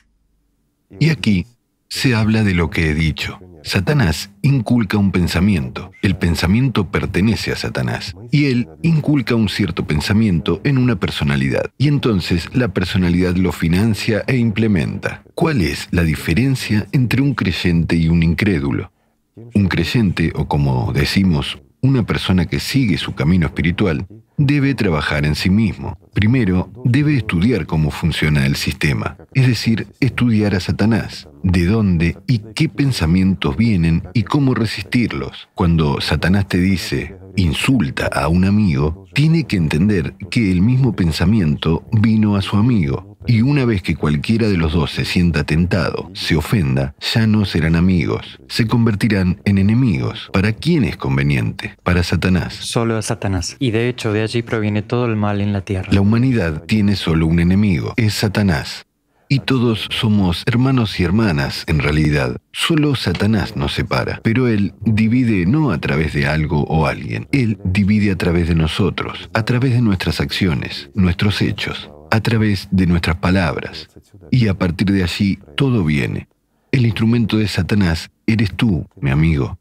Y 1.00 1.10
aquí 1.10 1.48
se 1.88 2.16
habla 2.16 2.44
de 2.44 2.54
lo 2.54 2.70
que 2.70 2.90
he 2.90 2.94
dicho. 2.94 3.40
Satanás 3.64 4.32
inculca 4.42 4.98
un 4.98 5.12
pensamiento. 5.12 5.92
El 6.02 6.16
pensamiento 6.16 6.90
pertenece 6.90 7.52
a 7.52 7.56
Satanás. 7.56 8.16
Y 8.32 8.46
él 8.46 8.68
inculca 8.82 9.36
un 9.36 9.50
cierto 9.50 9.86
pensamiento 9.86 10.62
en 10.64 10.78
una 10.78 10.96
personalidad. 10.96 11.72
Y 11.78 11.88
entonces 11.88 12.50
la 12.54 12.70
personalidad 12.70 13.36
lo 13.36 13.52
financia 13.52 14.24
e 14.28 14.38
implementa. 14.38 15.24
¿Cuál 15.36 15.62
es 15.62 15.88
la 15.92 16.04
diferencia 16.04 16.88
entre 16.92 17.22
un 17.22 17.36
creyente 17.36 17.96
y 17.96 18.10
un 18.10 18.24
incrédulo? 18.24 18.92
Un 19.36 19.68
creyente, 19.68 20.32
o 20.36 20.48
como 20.48 20.92
decimos, 20.94 21.62
una 21.82 22.06
persona 22.06 22.46
que 22.46 22.60
sigue 22.60 22.98
su 22.98 23.16
camino 23.16 23.48
espiritual, 23.48 24.06
debe 24.46 24.76
trabajar 24.76 25.26
en 25.26 25.36
sí 25.36 25.50
mismo. 25.50 25.98
Primero, 26.14 26.70
debe 26.84 27.16
estudiar 27.16 27.66
cómo 27.66 27.92
funciona 27.92 28.46
el 28.46 28.56
sistema, 28.56 29.18
es 29.34 29.48
decir, 29.48 29.88
estudiar 30.00 30.56
a 30.56 30.60
Satanás, 30.60 31.28
de 31.44 31.66
dónde 31.66 32.18
y 32.28 32.40
qué 32.56 32.70
pensamientos 32.70 33.56
vienen 33.56 34.04
y 34.14 34.24
cómo 34.24 34.54
resistirlos. 34.54 35.50
Cuando 35.56 36.02
Satanás 36.02 36.48
te 36.48 36.58
dice, 36.58 37.16
insulta 37.36 38.08
a 38.08 38.28
un 38.28 38.46
amigo, 38.46 39.06
tiene 39.14 39.46
que 39.46 39.58
entender 39.58 40.16
que 40.30 40.52
el 40.52 40.62
mismo 40.62 40.96
pensamiento 40.96 41.84
vino 41.92 42.36
a 42.36 42.42
su 42.42 42.58
amigo 42.58 43.11
y 43.28 43.42
una 43.42 43.66
vez 43.66 43.82
que 43.82 43.96
cualquiera 43.96 44.48
de 44.48 44.58
los 44.58 44.74
dos 44.74 44.92
se 44.92 45.06
sienta 45.06 45.44
tentado, 45.44 46.10
se 46.14 46.36
ofenda, 46.36 46.96
ya 47.14 47.28
no 47.28 47.46
serán 47.46 47.76
amigos, 47.76 48.40
se 48.48 48.68
convertirán 48.68 49.42
en 49.46 49.58
enemigos. 49.58 50.30
¿Para 50.34 50.54
quién 50.54 50.84
es 50.84 50.98
conveniente? 50.98 51.76
Para 51.84 52.04
Satanás. 52.04 52.54
Solo 52.56 52.98
a 52.98 53.02
Satanás. 53.02 53.56
Y 53.60 53.72
de 53.72 53.90
hecho 53.90 54.14
de 54.14 54.24
allí 54.24 54.42
proviene 54.42 54.82
todo 54.82 55.06
el 55.06 55.16
mal 55.16 55.42
en 55.42 55.54
la 55.54 55.62
tierra. 55.62 55.90
La 55.92 56.02
humanidad 56.02 56.64
tiene 56.64 56.96
solo 56.96 57.28
un 57.28 57.40
enemigo, 57.40 57.94
es 57.98 58.14
Satanás. 58.14 58.86
Y 59.30 59.40
todos 59.40 59.88
somos 59.92 60.44
hermanos 60.46 61.00
y 61.00 61.06
hermanas, 61.06 61.64
en 61.68 61.80
realidad. 61.80 62.36
Solo 62.52 62.96
Satanás 62.96 63.56
nos 63.56 63.74
separa. 63.74 64.20
Pero 64.24 64.50
Él 64.50 64.74
divide 64.82 65.46
no 65.46 65.72
a 65.72 65.78
través 65.78 66.12
de 66.12 66.28
algo 66.28 66.64
o 66.64 66.86
alguien. 66.86 67.30
Él 67.32 67.58
divide 67.64 68.12
a 68.12 68.18
través 68.18 68.50
de 68.50 68.56
nosotros, 68.56 69.30
a 69.34 69.46
través 69.46 69.72
de 69.72 69.82
nuestras 69.82 70.20
acciones, 70.20 70.90
nuestros 70.96 71.42
hechos 71.42 71.90
a 72.12 72.22
través 72.22 72.68
de 72.70 72.86
nuestras 72.86 73.16
palabras. 73.16 73.88
Y 74.30 74.48
a 74.48 74.54
partir 74.54 74.92
de 74.92 75.04
allí 75.04 75.40
todo 75.56 75.84
viene. 75.84 76.28
El 76.72 76.86
instrumento 76.86 77.38
de 77.38 77.48
Satanás 77.48 78.12
eres 78.28 78.54
tú, 78.54 78.86
mi 79.00 79.10
amigo. 79.10 79.58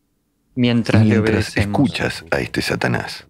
Mientras, 0.54 1.04
Mientras 1.04 1.56
escuchas 1.56 2.24
a 2.30 2.40
este 2.40 2.60
Satanás. 2.60 3.26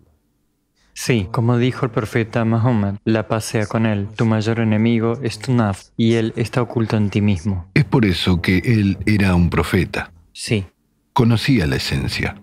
Sí, 0.92 1.28
como 1.30 1.56
dijo 1.56 1.86
el 1.86 1.92
profeta 1.92 2.44
Muhammad, 2.44 2.96
la 3.04 3.28
paz 3.28 3.44
sea 3.44 3.66
con 3.66 3.86
él. 3.86 4.08
Tu 4.16 4.26
mayor 4.26 4.60
enemigo 4.60 5.18
es 5.22 5.38
tu 5.38 5.54
naf 5.54 5.84
y 5.96 6.14
él 6.14 6.32
está 6.36 6.60
oculto 6.60 6.96
en 6.96 7.08
ti 7.08 7.20
mismo. 7.20 7.70
Es 7.74 7.84
por 7.84 8.04
eso 8.04 8.42
que 8.42 8.58
él 8.58 8.98
era 9.06 9.34
un 9.34 9.48
profeta. 9.48 10.12
Sí. 10.32 10.66
Conocía 11.12 11.66
la 11.66 11.76
esencia. 11.76 12.42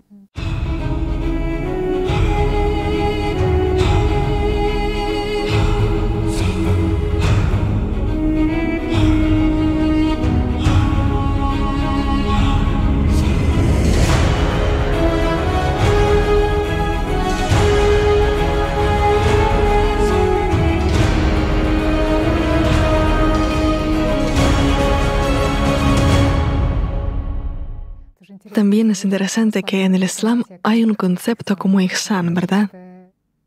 También 28.58 28.90
es 28.90 29.04
interesante 29.04 29.62
que 29.62 29.84
en 29.84 29.94
el 29.94 30.02
Islam 30.02 30.42
hay 30.64 30.82
un 30.82 30.94
concepto 30.94 31.56
como 31.56 31.80
ihsan, 31.80 32.34
¿verdad? 32.34 32.68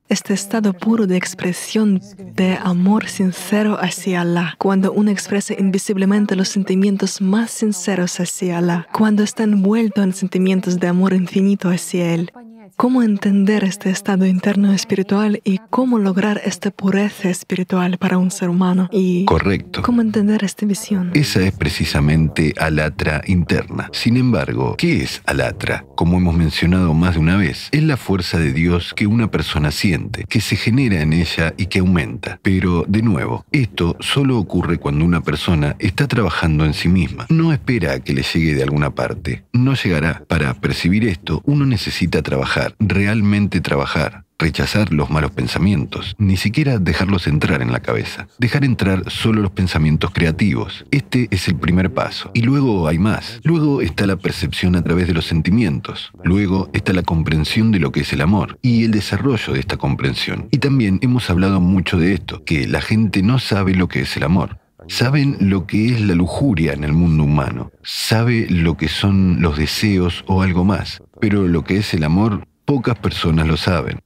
este 0.08 0.34
estado 0.34 0.72
puro 0.72 1.06
de 1.06 1.18
expresión 1.18 2.02
de 2.18 2.58
amor 2.62 3.10
sincero 3.10 3.78
hacia 3.78 4.22
Allah, 4.22 4.56
cuando 4.58 4.94
uno 4.94 5.12
expresa 5.12 5.54
invisiblemente 5.58 6.38
los 6.38 6.48
sentimientos 6.48 7.20
más 7.20 7.52
sinceros 7.52 8.22
hacia 8.22 8.60
Allah, 8.60 8.88
cuando 8.94 9.22
está 9.22 9.44
envuelto 9.44 10.02
en 10.02 10.14
sentimientos 10.14 10.80
de 10.80 10.88
amor 10.88 11.14
infinito 11.14 11.68
hacia 11.68 12.14
Él, 12.14 12.32
cómo 12.76 13.04
entender 13.04 13.64
este 13.64 13.90
estado 13.90 14.26
interno 14.26 14.74
espiritual 14.74 15.42
y 15.44 15.60
cómo 15.70 16.00
lograr 16.00 16.42
esta 16.46 16.72
pureza 16.72 17.30
espiritual 17.30 17.98
para 17.98 18.18
un 18.18 18.32
ser 18.32 18.50
humano. 18.50 18.90
Y 18.92 19.26
Correcto. 19.26 19.82
cómo 19.82 20.02
entender 20.02 20.44
esta 20.44 20.66
visión. 20.66 21.12
Esa 21.14 21.42
es 21.42 21.52
precisamente 21.54 22.54
alatra 22.58 23.22
interna. 23.26 23.90
Sin 23.94 24.18
embargo, 24.18 24.76
¿qué 24.78 25.04
es 25.04 25.22
alatra? 25.26 25.86
Como 25.96 26.18
hemos 26.18 26.36
mencionado 26.36 26.94
más 26.94 27.16
de 27.16 27.20
una 27.20 27.38
vez, 27.38 27.70
es 27.72 27.84
la 27.84 27.98
fuerza 27.98 28.38
de 28.38 28.54
Dios 28.54 28.94
que 28.96 29.08
una 29.08 29.30
persona 29.30 29.72
siente, 29.72 30.26
que 30.28 30.42
se 30.42 30.56
genera 30.56 31.02
en 31.02 31.14
ella 31.14 31.54
y 31.58 31.68
que 31.68 31.80
aumenta. 31.80 32.40
Pero, 32.42 32.86
de 32.88 33.02
nuevo, 33.02 33.46
esto 33.52 33.96
solo 34.00 34.38
ocurre 34.38 34.78
cuando 34.78 35.06
una 35.06 35.22
persona 35.22 35.76
está 35.80 36.08
trabajando 36.08 36.66
en 36.66 36.74
sí 36.74 36.88
misma. 36.90 37.26
No 37.30 37.54
espera 37.54 37.94
a 37.94 38.00
que 38.00 38.14
le 38.14 38.24
llegue 38.24 38.56
de 38.56 38.64
alguna 38.64 38.92
parte. 38.92 39.44
No 39.54 39.74
llegará. 39.76 40.24
Para 40.28 40.54
percibir 40.54 41.06
esto, 41.08 41.42
uno 41.46 41.66
necesita 41.66 42.22
trabajar, 42.22 42.61
realmente 42.80 43.62
trabajar 43.62 44.26
rechazar 44.42 44.92
los 44.92 45.10
malos 45.10 45.32
pensamientos, 45.32 46.16
ni 46.18 46.36
siquiera 46.36 46.80
dejarlos 46.80 47.28
entrar 47.28 47.62
en 47.62 47.72
la 47.72 47.80
cabeza, 47.80 48.28
dejar 48.40 48.66
entrar 48.66 49.10
solo 49.10 49.42
los 49.42 49.52
pensamientos 49.52 50.12
creativos. 50.12 50.84
Este 50.90 51.28
es 51.32 51.48
el 51.48 51.56
primer 51.56 51.94
paso. 51.94 52.32
Y 52.34 52.42
luego 52.42 52.88
hay 52.88 52.98
más. 52.98 53.40
Luego 53.44 53.82
está 53.82 54.08
la 54.08 54.16
percepción 54.16 54.76
a 54.76 54.84
través 54.84 55.08
de 55.08 55.14
los 55.14 55.26
sentimientos. 55.26 56.12
Luego 56.24 56.70
está 56.74 56.92
la 56.92 57.04
comprensión 57.04 57.72
de 57.72 57.80
lo 57.80 57.92
que 57.92 58.02
es 58.02 58.12
el 58.14 58.22
amor 58.22 58.58
y 58.62 58.84
el 58.86 58.92
desarrollo 58.92 59.54
de 59.54 59.60
esta 59.60 59.78
comprensión. 59.78 60.48
Y 60.52 60.58
también 60.58 61.00
hemos 61.04 61.30
hablado 61.30 61.62
mucho 61.62 62.00
de 62.00 62.14
esto, 62.14 62.44
que 62.44 62.68
la 62.68 62.82
gente 62.82 63.22
no 63.22 63.38
sabe 63.38 63.76
lo 63.76 63.88
que 63.88 64.02
es 64.02 64.18
el 64.18 64.24
amor. 64.24 64.58
Saben 64.88 65.38
lo 65.40 65.68
que 65.68 65.90
es 65.90 66.02
la 66.02 66.16
lujuria 66.16 66.74
en 66.74 66.84
el 66.84 66.94
mundo 66.94 67.24
humano, 67.24 67.72
sabe 67.84 68.48
lo 68.50 68.78
que 68.78 68.88
son 68.88 69.40
los 69.40 69.56
deseos 69.56 70.24
o 70.26 70.42
algo 70.42 70.66
más, 70.66 71.04
pero 71.20 71.48
lo 71.48 71.64
que 71.64 71.78
es 71.78 71.94
el 71.94 72.04
amor, 72.04 72.48
pocas 72.72 72.98
personas 72.98 73.46
lo 73.46 73.58
saben. 73.58 74.00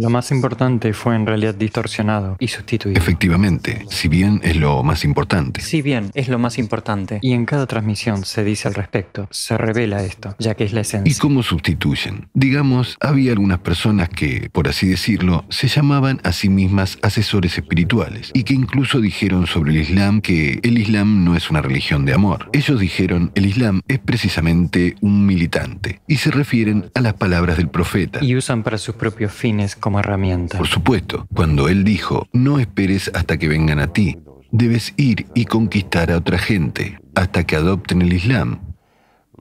Lo 0.00 0.10
más 0.10 0.30
importante 0.30 0.92
fue 0.92 1.16
en 1.16 1.26
realidad 1.26 1.56
distorsionado 1.56 2.36
y 2.38 2.48
sustituido. 2.48 2.96
Efectivamente, 2.96 3.84
si 3.90 4.06
bien 4.06 4.40
es 4.44 4.56
lo 4.56 4.84
más 4.84 5.04
importante. 5.04 5.60
Si 5.60 5.82
bien 5.82 6.10
es 6.14 6.28
lo 6.28 6.38
más 6.38 6.56
importante, 6.58 7.18
y 7.20 7.32
en 7.32 7.46
cada 7.46 7.66
transmisión 7.66 8.24
se 8.24 8.44
dice 8.44 8.68
al 8.68 8.74
respecto, 8.74 9.26
se 9.32 9.58
revela 9.58 10.04
esto, 10.04 10.36
ya 10.38 10.54
que 10.54 10.64
es 10.64 10.72
la 10.72 10.80
¿Y 10.80 10.82
esencia. 10.82 11.20
cómo 11.20 11.42
sustituyen? 11.42 12.28
Digamos, 12.32 12.96
había 13.00 13.32
algunas 13.32 13.58
personas 13.58 14.08
que, 14.08 14.50
por 14.52 14.68
así 14.68 14.86
decirlo, 14.86 15.44
se 15.48 15.66
llamaban 15.66 16.20
a 16.22 16.30
sí 16.30 16.48
mismas 16.48 16.98
asesores 17.02 17.58
espirituales 17.58 18.30
y 18.34 18.44
que 18.44 18.54
incluso 18.54 19.00
dijeron 19.00 19.46
sobre 19.48 19.72
el 19.72 19.78
Islam 19.78 20.20
que 20.20 20.60
el 20.62 20.78
Islam 20.78 21.24
no 21.24 21.34
es 21.34 21.50
una 21.50 21.60
religión 21.60 22.04
de 22.04 22.14
amor. 22.14 22.50
Ellos 22.52 22.78
dijeron, 22.78 23.32
el 23.34 23.46
Islam 23.46 23.80
es 23.88 23.98
precisamente 23.98 24.94
un 25.00 25.26
militante 25.26 26.00
y 26.06 26.18
se 26.18 26.30
refieren 26.30 26.90
a 26.94 27.00
las 27.00 27.14
palabras 27.14 27.56
del 27.56 27.68
profeta. 27.68 28.20
Y 28.22 28.36
usan 28.36 28.62
para 28.62 28.78
sus 28.78 28.94
propios 28.94 29.32
fines 29.32 29.74
como 29.74 29.87
herramienta. 29.96 30.58
Por 30.58 30.66
supuesto, 30.66 31.26
cuando 31.34 31.68
él 31.68 31.84
dijo, 31.84 32.26
no 32.32 32.58
esperes 32.58 33.10
hasta 33.14 33.38
que 33.38 33.48
vengan 33.48 33.78
a 33.78 33.92
ti, 33.92 34.18
debes 34.50 34.94
ir 34.96 35.26
y 35.34 35.44
conquistar 35.44 36.10
a 36.10 36.18
otra 36.18 36.38
gente 36.38 37.00
hasta 37.14 37.44
que 37.44 37.56
adopten 37.56 38.02
el 38.02 38.12
Islam. 38.12 38.60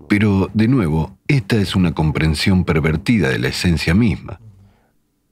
Pero, 0.08 0.50
de 0.54 0.68
nuevo, 0.68 1.18
esta 1.28 1.58
es 1.58 1.76
una 1.76 1.94
comprensión 1.94 2.64
pervertida 2.64 3.30
de 3.30 3.40
la 3.40 3.50
esencia 3.50 3.94
misma. 3.94 4.40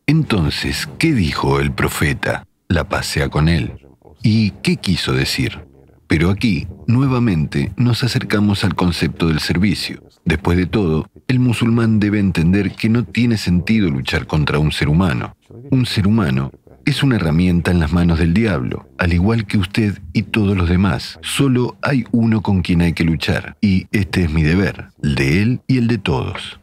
Entonces, 0.08 0.90
¿qué 1.00 1.14
dijo 1.14 1.60
el 1.60 1.72
profeta? 1.72 2.46
La 2.68 2.90
paz 2.90 3.06
sea 3.06 3.30
con 3.30 3.48
él. 3.48 3.74
¿Y 4.22 4.52
qué 4.62 4.78
quiso 4.78 5.14
decir? 5.14 5.66
Pero 6.08 6.30
aquí, 6.30 6.68
nuevamente, 6.88 7.72
nos 7.78 8.04
acercamos 8.04 8.64
al 8.64 8.76
concepto 8.76 9.28
del 9.28 9.40
servicio. 9.40 10.04
Después 10.24 10.58
de 10.58 10.66
todo, 10.66 11.10
el 11.28 11.40
musulmán 11.40 12.00
debe 12.00 12.20
entender 12.20 12.72
que 12.72 12.90
no 12.90 13.04
tiene 13.04 13.38
sentido 13.38 13.90
luchar 13.90 14.28
contra 14.28 14.60
un 14.60 14.72
ser 14.72 14.90
humano. 14.90 15.36
Un 15.72 15.86
ser 15.86 16.08
humano 16.08 16.52
es 16.86 17.02
una 17.02 17.16
herramienta 17.16 17.72
en 17.72 17.80
las 17.80 17.92
manos 17.92 18.20
del 18.20 18.34
diablo, 18.34 18.88
al 19.00 19.12
igual 19.12 19.48
que 19.48 19.58
usted 19.58 20.00
y 20.14 20.24
todos 20.24 20.56
los 20.56 20.70
demás. 20.70 21.20
Solo 21.24 21.78
hay 21.82 22.06
uno 22.12 22.42
con 22.42 22.62
quien 22.62 22.82
hay 22.82 22.94
que 22.94 23.04
luchar, 23.04 23.58
y 23.60 23.88
este 23.92 24.24
es 24.24 24.32
mi 24.32 24.44
deber, 24.44 24.90
el 25.02 25.16
de 25.16 25.42
él 25.42 25.62
y 25.68 25.80
el 25.80 25.88
de 25.88 25.98
todos. 25.98 26.60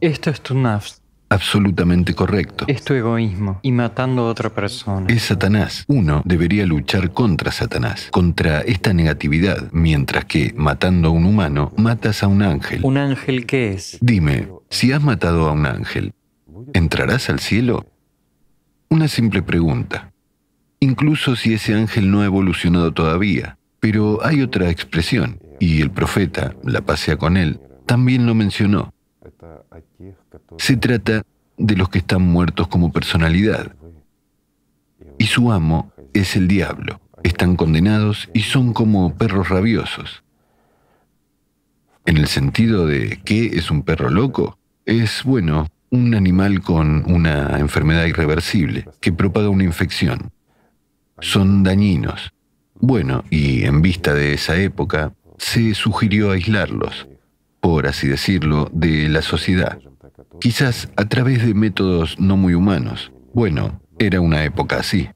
Esto 0.00 0.30
es 0.30 0.40
tu 0.40 0.54
nafs, 0.54 0.99
Absolutamente 1.32 2.12
correcto. 2.14 2.64
es 2.66 2.82
tu 2.82 2.92
egoísmo 2.92 3.60
y 3.62 3.70
matando 3.70 4.22
a 4.22 4.30
otra 4.30 4.50
persona. 4.50 5.06
Es 5.08 5.22
Satanás. 5.22 5.84
Uno 5.86 6.22
debería 6.24 6.66
luchar 6.66 7.12
contra 7.12 7.52
Satanás, 7.52 8.08
contra 8.10 8.62
esta 8.62 8.92
negatividad, 8.92 9.70
mientras 9.70 10.24
que, 10.24 10.52
matando 10.56 11.08
a 11.08 11.12
un 11.12 11.24
humano, 11.24 11.72
matas 11.76 12.24
a 12.24 12.26
un 12.26 12.42
ángel. 12.42 12.80
¿Un 12.82 12.98
ángel 12.98 13.46
qué 13.46 13.72
es? 13.72 13.96
Dime, 14.00 14.48
si 14.70 14.90
has 14.90 15.02
matado 15.02 15.48
a 15.48 15.52
un 15.52 15.66
ángel, 15.66 16.14
¿entrarás 16.74 17.30
al 17.30 17.38
cielo? 17.38 17.86
Una 18.88 19.06
simple 19.06 19.40
pregunta. 19.40 20.12
Incluso 20.80 21.36
si 21.36 21.54
ese 21.54 21.74
ángel 21.74 22.10
no 22.10 22.22
ha 22.22 22.24
evolucionado 22.24 22.92
todavía. 22.92 23.56
Pero 23.78 24.18
hay 24.24 24.42
otra 24.42 24.68
expresión, 24.68 25.38
y 25.58 25.80
el 25.80 25.90
profeta, 25.90 26.54
la 26.64 26.82
pasea 26.82 27.16
con 27.16 27.36
él, 27.36 27.60
también 27.86 28.26
lo 28.26 28.34
mencionó. 28.34 28.92
Se 30.58 30.76
trata 30.76 31.22
de 31.56 31.76
los 31.76 31.88
que 31.88 31.98
están 31.98 32.22
muertos 32.22 32.68
como 32.68 32.92
personalidad. 32.92 33.74
Y 35.18 35.26
su 35.26 35.52
amo 35.52 35.92
es 36.12 36.36
el 36.36 36.48
diablo. 36.48 37.00
Están 37.22 37.56
condenados 37.56 38.28
y 38.32 38.42
son 38.42 38.72
como 38.72 39.16
perros 39.16 39.48
rabiosos. 39.48 40.22
En 42.06 42.16
el 42.16 42.26
sentido 42.26 42.86
de 42.86 43.20
¿qué 43.24 43.46
es 43.46 43.70
un 43.70 43.82
perro 43.82 44.08
loco? 44.08 44.58
Es, 44.86 45.22
bueno, 45.24 45.66
un 45.90 46.14
animal 46.14 46.62
con 46.62 47.10
una 47.10 47.58
enfermedad 47.58 48.06
irreversible 48.06 48.88
que 49.00 49.12
propaga 49.12 49.48
una 49.48 49.64
infección. 49.64 50.32
Son 51.20 51.62
dañinos. 51.62 52.32
Bueno, 52.74 53.24
y 53.28 53.64
en 53.64 53.82
vista 53.82 54.14
de 54.14 54.32
esa 54.32 54.56
época, 54.56 55.12
se 55.36 55.74
sugirió 55.74 56.30
aislarlos, 56.30 57.06
por 57.60 57.86
así 57.86 58.08
decirlo, 58.08 58.68
de 58.72 59.08
la 59.08 59.22
sociedad. 59.22 59.78
Quizás 60.40 60.90
a 60.96 61.04
través 61.06 61.44
de 61.44 61.54
métodos 61.54 62.18
no 62.18 62.36
muy 62.36 62.54
humanos. 62.54 63.12
Bueno, 63.34 63.80
era 63.98 64.20
una 64.20 64.44
época 64.44 64.78
así. 64.78 65.08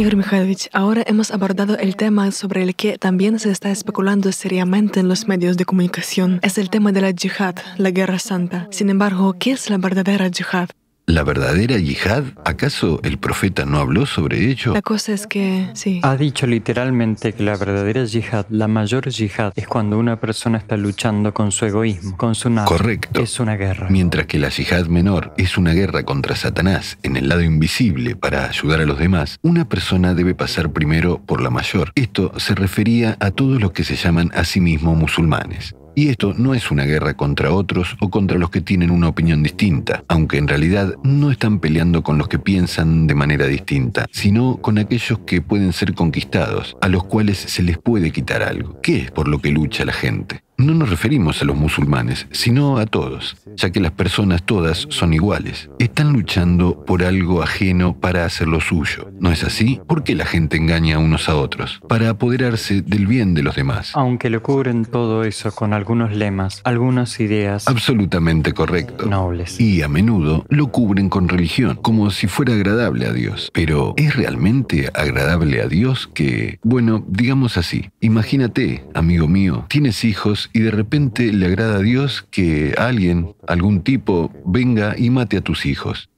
Igor 0.00 0.16
Mikhailovich, 0.16 0.70
ahora 0.72 1.04
hemos 1.06 1.30
abordado 1.30 1.76
el 1.76 1.94
tema 1.94 2.30
sobre 2.30 2.62
el 2.62 2.74
que 2.74 2.96
también 2.96 3.38
se 3.38 3.50
está 3.50 3.70
especulando 3.70 4.32
seriamente 4.32 4.98
en 4.98 5.08
los 5.08 5.28
medios 5.28 5.58
de 5.58 5.66
comunicación. 5.66 6.40
Es 6.42 6.56
el 6.56 6.70
tema 6.70 6.90
de 6.90 7.02
la 7.02 7.10
yihad, 7.10 7.56
la 7.76 7.90
guerra 7.90 8.18
santa. 8.18 8.66
Sin 8.70 8.88
embargo, 8.88 9.34
¿qué 9.38 9.50
es 9.50 9.68
la 9.68 9.76
verdadera 9.76 10.28
yihad? 10.28 10.70
¿La 11.06 11.24
verdadera 11.24 11.76
yihad? 11.76 12.24
¿Acaso 12.44 13.00
el 13.02 13.18
profeta 13.18 13.64
no 13.64 13.78
habló 13.78 14.06
sobre 14.06 14.48
ello? 14.48 14.74
La 14.74 14.82
cosa 14.82 15.12
es 15.12 15.26
que, 15.26 15.68
sí. 15.74 16.00
Ha 16.04 16.16
dicho 16.16 16.46
literalmente 16.46 17.32
que 17.32 17.42
la 17.42 17.56
verdadera 17.56 18.04
yihad, 18.04 18.46
la 18.50 18.68
mayor 18.68 19.08
yihad, 19.08 19.52
es 19.56 19.66
cuando 19.66 19.98
una 19.98 20.20
persona 20.20 20.58
está 20.58 20.76
luchando 20.76 21.34
con 21.34 21.50
su 21.50 21.66
egoísmo, 21.66 22.16
con 22.16 22.34
su 22.36 22.48
nada. 22.48 22.66
Correcto. 22.66 23.20
Es 23.20 23.40
una 23.40 23.56
guerra. 23.56 23.88
Mientras 23.90 24.26
que 24.26 24.38
la 24.38 24.50
yihad 24.50 24.86
menor 24.86 25.34
es 25.36 25.58
una 25.58 25.72
guerra 25.72 26.04
contra 26.04 26.36
Satanás 26.36 26.98
en 27.02 27.16
el 27.16 27.28
lado 27.28 27.42
invisible 27.42 28.14
para 28.14 28.46
ayudar 28.46 28.80
a 28.80 28.86
los 28.86 28.98
demás, 28.98 29.38
una 29.42 29.68
persona 29.68 30.14
debe 30.14 30.34
pasar 30.36 30.70
primero 30.70 31.20
por 31.20 31.40
la 31.40 31.50
mayor. 31.50 31.90
Esto 31.96 32.32
se 32.38 32.54
refería 32.54 33.16
a 33.18 33.32
todos 33.32 33.60
los 33.60 33.72
que 33.72 33.82
se 33.82 33.96
llaman 33.96 34.30
a 34.34 34.44
sí 34.44 34.60
mismos 34.60 34.96
musulmanes. 34.96 35.74
Y 35.94 36.08
esto 36.08 36.34
no 36.36 36.54
es 36.54 36.70
una 36.70 36.84
guerra 36.84 37.14
contra 37.14 37.52
otros 37.52 37.96
o 38.00 38.10
contra 38.10 38.38
los 38.38 38.50
que 38.50 38.60
tienen 38.60 38.90
una 38.90 39.08
opinión 39.08 39.42
distinta, 39.42 40.04
aunque 40.08 40.38
en 40.38 40.48
realidad 40.48 40.94
no 41.02 41.30
están 41.30 41.58
peleando 41.58 42.02
con 42.02 42.18
los 42.18 42.28
que 42.28 42.38
piensan 42.38 43.06
de 43.06 43.14
manera 43.14 43.46
distinta, 43.46 44.06
sino 44.12 44.58
con 44.58 44.78
aquellos 44.78 45.18
que 45.20 45.42
pueden 45.42 45.72
ser 45.72 45.94
conquistados, 45.94 46.76
a 46.80 46.88
los 46.88 47.04
cuales 47.04 47.38
se 47.38 47.62
les 47.62 47.78
puede 47.78 48.12
quitar 48.12 48.42
algo. 48.42 48.80
¿Qué 48.80 48.98
es 48.98 49.10
por 49.10 49.28
lo 49.28 49.40
que 49.40 49.50
lucha 49.50 49.84
la 49.84 49.92
gente? 49.92 50.42
No 50.66 50.74
nos 50.74 50.90
referimos 50.90 51.40
a 51.42 51.44
los 51.44 51.56
musulmanes, 51.56 52.26
sino 52.30 52.78
a 52.78 52.86
todos, 52.86 53.36
ya 53.56 53.70
que 53.70 53.80
las 53.80 53.92
personas 53.92 54.42
todas 54.42 54.86
son 54.90 55.14
iguales. 55.14 55.70
Están 55.78 56.12
luchando 56.12 56.84
por 56.84 57.02
algo 57.02 57.42
ajeno 57.42 57.96
para 57.98 58.24
hacer 58.24 58.48
lo 58.48 58.60
suyo. 58.60 59.10
¿No 59.18 59.32
es 59.32 59.44
así? 59.44 59.80
¿Por 59.86 60.04
qué 60.04 60.14
la 60.14 60.26
gente 60.26 60.56
engaña 60.56 60.96
a 60.96 60.98
unos 60.98 61.28
a 61.28 61.36
otros? 61.36 61.80
Para 61.88 62.10
apoderarse 62.10 62.82
del 62.82 63.06
bien 63.06 63.34
de 63.34 63.42
los 63.42 63.56
demás. 63.56 63.92
Aunque 63.94 64.30
lo 64.30 64.42
cubren 64.42 64.84
todo 64.84 65.24
eso 65.24 65.52
con 65.52 65.72
algunos 65.72 66.14
lemas, 66.14 66.60
algunas 66.64 67.18
ideas. 67.20 67.66
Absolutamente 67.66 68.52
correcto. 68.52 69.06
Nobles. 69.06 69.60
Y 69.60 69.82
a 69.82 69.88
menudo 69.88 70.44
lo 70.48 70.68
cubren 70.68 71.08
con 71.08 71.28
religión, 71.28 71.78
como 71.80 72.10
si 72.10 72.26
fuera 72.26 72.54
agradable 72.54 73.06
a 73.06 73.12
Dios. 73.12 73.50
Pero 73.52 73.94
¿es 73.96 74.14
realmente 74.14 74.90
agradable 74.94 75.62
a 75.62 75.66
Dios 75.66 76.08
que, 76.12 76.58
bueno, 76.62 77.04
digamos 77.08 77.56
así, 77.56 77.90
imagínate, 78.00 78.84
amigo 78.94 79.28
mío, 79.28 79.64
tienes 79.68 80.04
hijos 80.04 80.49
y 80.52 80.60
de 80.60 80.70
repente 80.70 81.32
le 81.32 81.46
agrada 81.46 81.76
a 81.76 81.82
Dios 81.82 82.26
que 82.30 82.74
alguien, 82.76 83.34
algún 83.46 83.82
tipo, 83.82 84.32
venga 84.44 84.94
y 84.96 85.10
mate 85.10 85.36
a 85.36 85.40
tus 85.40 85.66
hijos. 85.66 86.10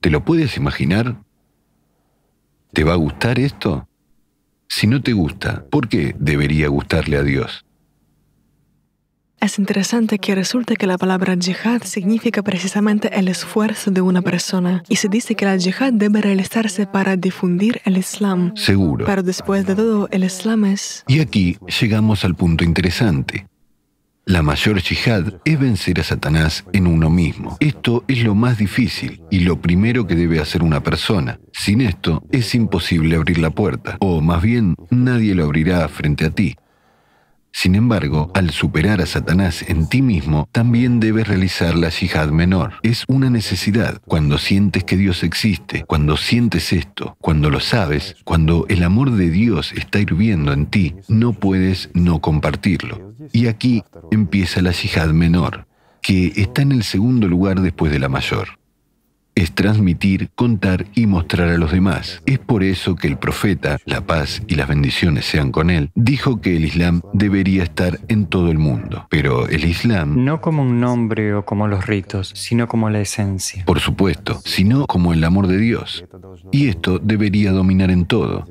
¿Te 0.00 0.10
lo 0.10 0.24
puedes 0.24 0.56
imaginar? 0.56 1.16
¿Te 2.72 2.84
va 2.84 2.92
a 2.92 2.96
gustar 2.96 3.38
esto? 3.38 3.88
Si 4.68 4.86
no 4.86 5.02
te 5.02 5.12
gusta, 5.12 5.64
¿por 5.70 5.88
qué 5.88 6.14
debería 6.18 6.68
gustarle 6.68 7.16
a 7.16 7.22
Dios? 7.22 7.64
Es 9.40 9.58
interesante 9.58 10.18
que 10.18 10.34
resulta 10.34 10.74
que 10.74 10.86
la 10.86 10.96
palabra 10.96 11.36
jihad 11.38 11.82
significa 11.82 12.42
precisamente 12.42 13.10
el 13.18 13.28
esfuerzo 13.28 13.90
de 13.90 14.00
una 14.00 14.22
persona 14.22 14.82
y 14.88 14.96
se 14.96 15.08
dice 15.08 15.34
que 15.34 15.44
la 15.44 15.58
jihad 15.58 15.92
debe 15.92 16.22
realizarse 16.22 16.86
para 16.86 17.16
difundir 17.16 17.82
el 17.84 17.98
Islam. 17.98 18.56
Seguro. 18.56 19.04
Pero 19.04 19.22
después 19.22 19.66
de 19.66 19.74
todo, 19.74 20.08
el 20.10 20.24
Islam 20.24 20.64
es... 20.64 21.04
Y 21.06 21.20
aquí 21.20 21.58
llegamos 21.80 22.24
al 22.24 22.34
punto 22.34 22.64
interesante. 22.64 23.46
La 24.26 24.40
mayor 24.40 24.80
yihad 24.80 25.34
es 25.44 25.58
vencer 25.58 26.00
a 26.00 26.02
Satanás 26.02 26.64
en 26.72 26.86
uno 26.86 27.10
mismo. 27.10 27.58
Esto 27.60 28.04
es 28.08 28.24
lo 28.24 28.34
más 28.34 28.56
difícil 28.56 29.20
y 29.30 29.40
lo 29.40 29.60
primero 29.60 30.06
que 30.06 30.14
debe 30.14 30.40
hacer 30.40 30.62
una 30.62 30.82
persona. 30.82 31.38
Sin 31.52 31.82
esto 31.82 32.22
es 32.32 32.54
imposible 32.54 33.16
abrir 33.16 33.36
la 33.38 33.50
puerta, 33.50 33.98
o 34.00 34.22
más 34.22 34.40
bien 34.40 34.76
nadie 34.90 35.34
lo 35.34 35.44
abrirá 35.44 35.86
frente 35.88 36.24
a 36.24 36.30
ti. 36.30 36.56
Sin 37.56 37.76
embargo, 37.76 38.32
al 38.34 38.50
superar 38.50 39.00
a 39.00 39.06
Satanás 39.06 39.64
en 39.68 39.88
ti 39.88 40.02
mismo, 40.02 40.48
también 40.50 40.98
debes 40.98 41.28
realizar 41.28 41.76
la 41.76 41.88
yihad 41.88 42.30
menor. 42.30 42.74
Es 42.82 43.04
una 43.06 43.30
necesidad. 43.30 44.02
Cuando 44.08 44.38
sientes 44.38 44.82
que 44.82 44.96
Dios 44.96 45.22
existe, 45.22 45.84
cuando 45.84 46.16
sientes 46.16 46.72
esto, 46.72 47.16
cuando 47.20 47.50
lo 47.50 47.60
sabes, 47.60 48.16
cuando 48.24 48.66
el 48.68 48.82
amor 48.82 49.12
de 49.12 49.30
Dios 49.30 49.72
está 49.72 50.00
hirviendo 50.00 50.52
en 50.52 50.66
ti, 50.66 50.96
no 51.06 51.32
puedes 51.32 51.90
no 51.94 52.20
compartirlo. 52.20 53.14
Y 53.32 53.46
aquí 53.46 53.84
empieza 54.10 54.60
la 54.60 54.72
yihad 54.72 55.10
menor, 55.10 55.68
que 56.02 56.32
está 56.34 56.62
en 56.62 56.72
el 56.72 56.82
segundo 56.82 57.28
lugar 57.28 57.60
después 57.60 57.92
de 57.92 58.00
la 58.00 58.08
mayor 58.08 58.63
es 59.34 59.52
transmitir, 59.52 60.30
contar 60.34 60.86
y 60.94 61.06
mostrar 61.06 61.48
a 61.48 61.58
los 61.58 61.72
demás. 61.72 62.22
Es 62.26 62.38
por 62.38 62.62
eso 62.62 62.96
que 62.96 63.08
el 63.08 63.18
profeta, 63.18 63.78
la 63.84 64.06
paz 64.06 64.42
y 64.46 64.54
las 64.54 64.68
bendiciones 64.68 65.24
sean 65.24 65.50
con 65.50 65.70
él, 65.70 65.90
dijo 65.94 66.40
que 66.40 66.56
el 66.56 66.64
Islam 66.64 67.00
debería 67.12 67.62
estar 67.62 68.00
en 68.08 68.26
todo 68.26 68.50
el 68.50 68.58
mundo. 68.58 69.06
Pero 69.10 69.48
el 69.48 69.64
Islam... 69.64 70.24
No 70.24 70.40
como 70.40 70.62
un 70.62 70.80
nombre 70.80 71.34
o 71.34 71.44
como 71.44 71.68
los 71.68 71.86
ritos, 71.86 72.32
sino 72.34 72.68
como 72.68 72.90
la 72.90 73.00
esencia. 73.00 73.64
Por 73.64 73.80
supuesto, 73.80 74.40
sino 74.44 74.86
como 74.86 75.12
el 75.12 75.24
amor 75.24 75.46
de 75.46 75.58
Dios. 75.58 76.04
Y 76.52 76.68
esto 76.68 76.98
debería 76.98 77.52
dominar 77.52 77.90
en 77.90 78.06
todo. 78.06 78.46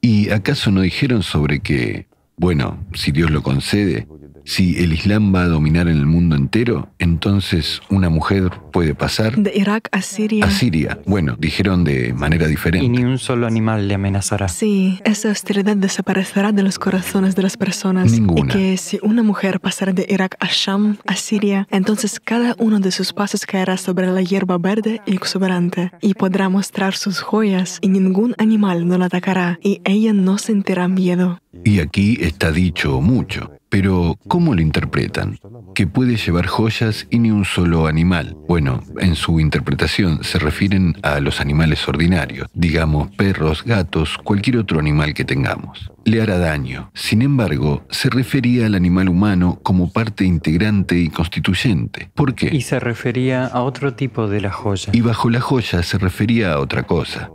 ¿Y 0.00 0.30
acaso 0.30 0.70
no 0.70 0.80
dijeron 0.80 1.22
sobre 1.22 1.60
que, 1.60 2.06
bueno, 2.36 2.78
si 2.94 3.12
Dios 3.12 3.30
lo 3.30 3.42
concede, 3.42 4.06
si 4.50 4.76
el 4.78 4.92
Islam 4.92 5.32
va 5.32 5.42
a 5.42 5.46
dominar 5.46 5.86
en 5.86 5.96
el 5.96 6.06
mundo 6.06 6.34
entero, 6.34 6.88
entonces 6.98 7.80
una 7.88 8.10
mujer 8.10 8.50
puede 8.72 8.96
pasar 8.96 9.36
de 9.36 9.52
Irak 9.54 9.88
a 9.92 10.02
Siria. 10.02 10.44
A 10.44 10.50
Siria. 10.50 10.98
Bueno, 11.06 11.36
dijeron 11.38 11.84
de 11.84 12.12
manera 12.14 12.48
diferente. 12.48 12.84
Y 12.84 12.88
ni 12.88 13.04
un 13.04 13.18
solo 13.18 13.46
animal 13.46 13.86
le 13.86 13.94
amenazará. 13.94 14.48
Sí, 14.48 14.98
esa 15.04 15.30
hostilidad 15.30 15.76
desaparecerá 15.76 16.50
de 16.50 16.64
los 16.64 16.80
corazones 16.80 17.36
de 17.36 17.42
las 17.44 17.56
personas. 17.56 18.10
Ninguna. 18.10 18.52
Y 18.52 18.56
que 18.56 18.76
si 18.76 18.98
una 19.02 19.22
mujer 19.22 19.60
pasara 19.60 19.92
de 19.92 20.04
Irak 20.08 20.36
a 20.40 20.48
Sham, 20.50 20.96
a 21.06 21.14
Siria, 21.14 21.68
entonces 21.70 22.18
cada 22.18 22.56
uno 22.58 22.80
de 22.80 22.90
sus 22.90 23.12
pasos 23.12 23.46
caerá 23.46 23.76
sobre 23.76 24.08
la 24.08 24.20
hierba 24.20 24.58
verde 24.58 25.00
y 25.06 25.14
exuberante 25.14 25.92
y 26.00 26.14
podrá 26.14 26.48
mostrar 26.48 26.96
sus 26.96 27.20
joyas 27.20 27.78
y 27.82 27.88
ningún 27.88 28.34
animal 28.36 28.88
no 28.88 28.98
la 28.98 29.06
atacará 29.06 29.60
y 29.62 29.80
ella 29.84 30.12
no 30.12 30.38
sentirá 30.38 30.88
miedo. 30.88 31.38
Y 31.64 31.78
aquí 31.78 32.18
está 32.20 32.50
dicho 32.50 33.00
mucho. 33.00 33.59
Pero, 33.70 34.18
¿cómo 34.26 34.54
lo 34.54 34.60
interpretan? 34.60 35.38
Que 35.76 35.86
puede 35.86 36.16
llevar 36.16 36.46
joyas 36.46 37.06
y 37.08 37.20
ni 37.20 37.30
un 37.30 37.44
solo 37.44 37.86
animal. 37.86 38.36
Bueno, 38.48 38.82
en 38.98 39.14
su 39.14 39.38
interpretación 39.38 40.24
se 40.24 40.40
refieren 40.40 40.96
a 41.02 41.20
los 41.20 41.40
animales 41.40 41.86
ordinarios, 41.88 42.48
digamos 42.52 43.10
perros, 43.12 43.62
gatos, 43.64 44.18
cualquier 44.18 44.56
otro 44.56 44.80
animal 44.80 45.14
que 45.14 45.24
tengamos. 45.24 45.92
Le 46.04 46.20
hará 46.20 46.38
daño. 46.38 46.90
Sin 46.94 47.22
embargo, 47.22 47.86
se 47.90 48.10
refería 48.10 48.66
al 48.66 48.74
animal 48.74 49.08
humano 49.08 49.60
como 49.62 49.92
parte 49.92 50.24
integrante 50.24 50.98
y 50.98 51.08
constituyente. 51.08 52.10
¿Por 52.14 52.34
qué? 52.34 52.50
Y 52.52 52.62
se 52.62 52.80
refería 52.80 53.46
a 53.46 53.62
otro 53.62 53.94
tipo 53.94 54.26
de 54.26 54.40
la 54.40 54.50
joya. 54.50 54.90
Y 54.92 55.00
bajo 55.00 55.30
la 55.30 55.40
joya 55.40 55.84
se 55.84 55.96
refería 55.96 56.54
a 56.54 56.58
otra 56.58 56.82
cosa. 56.82 57.30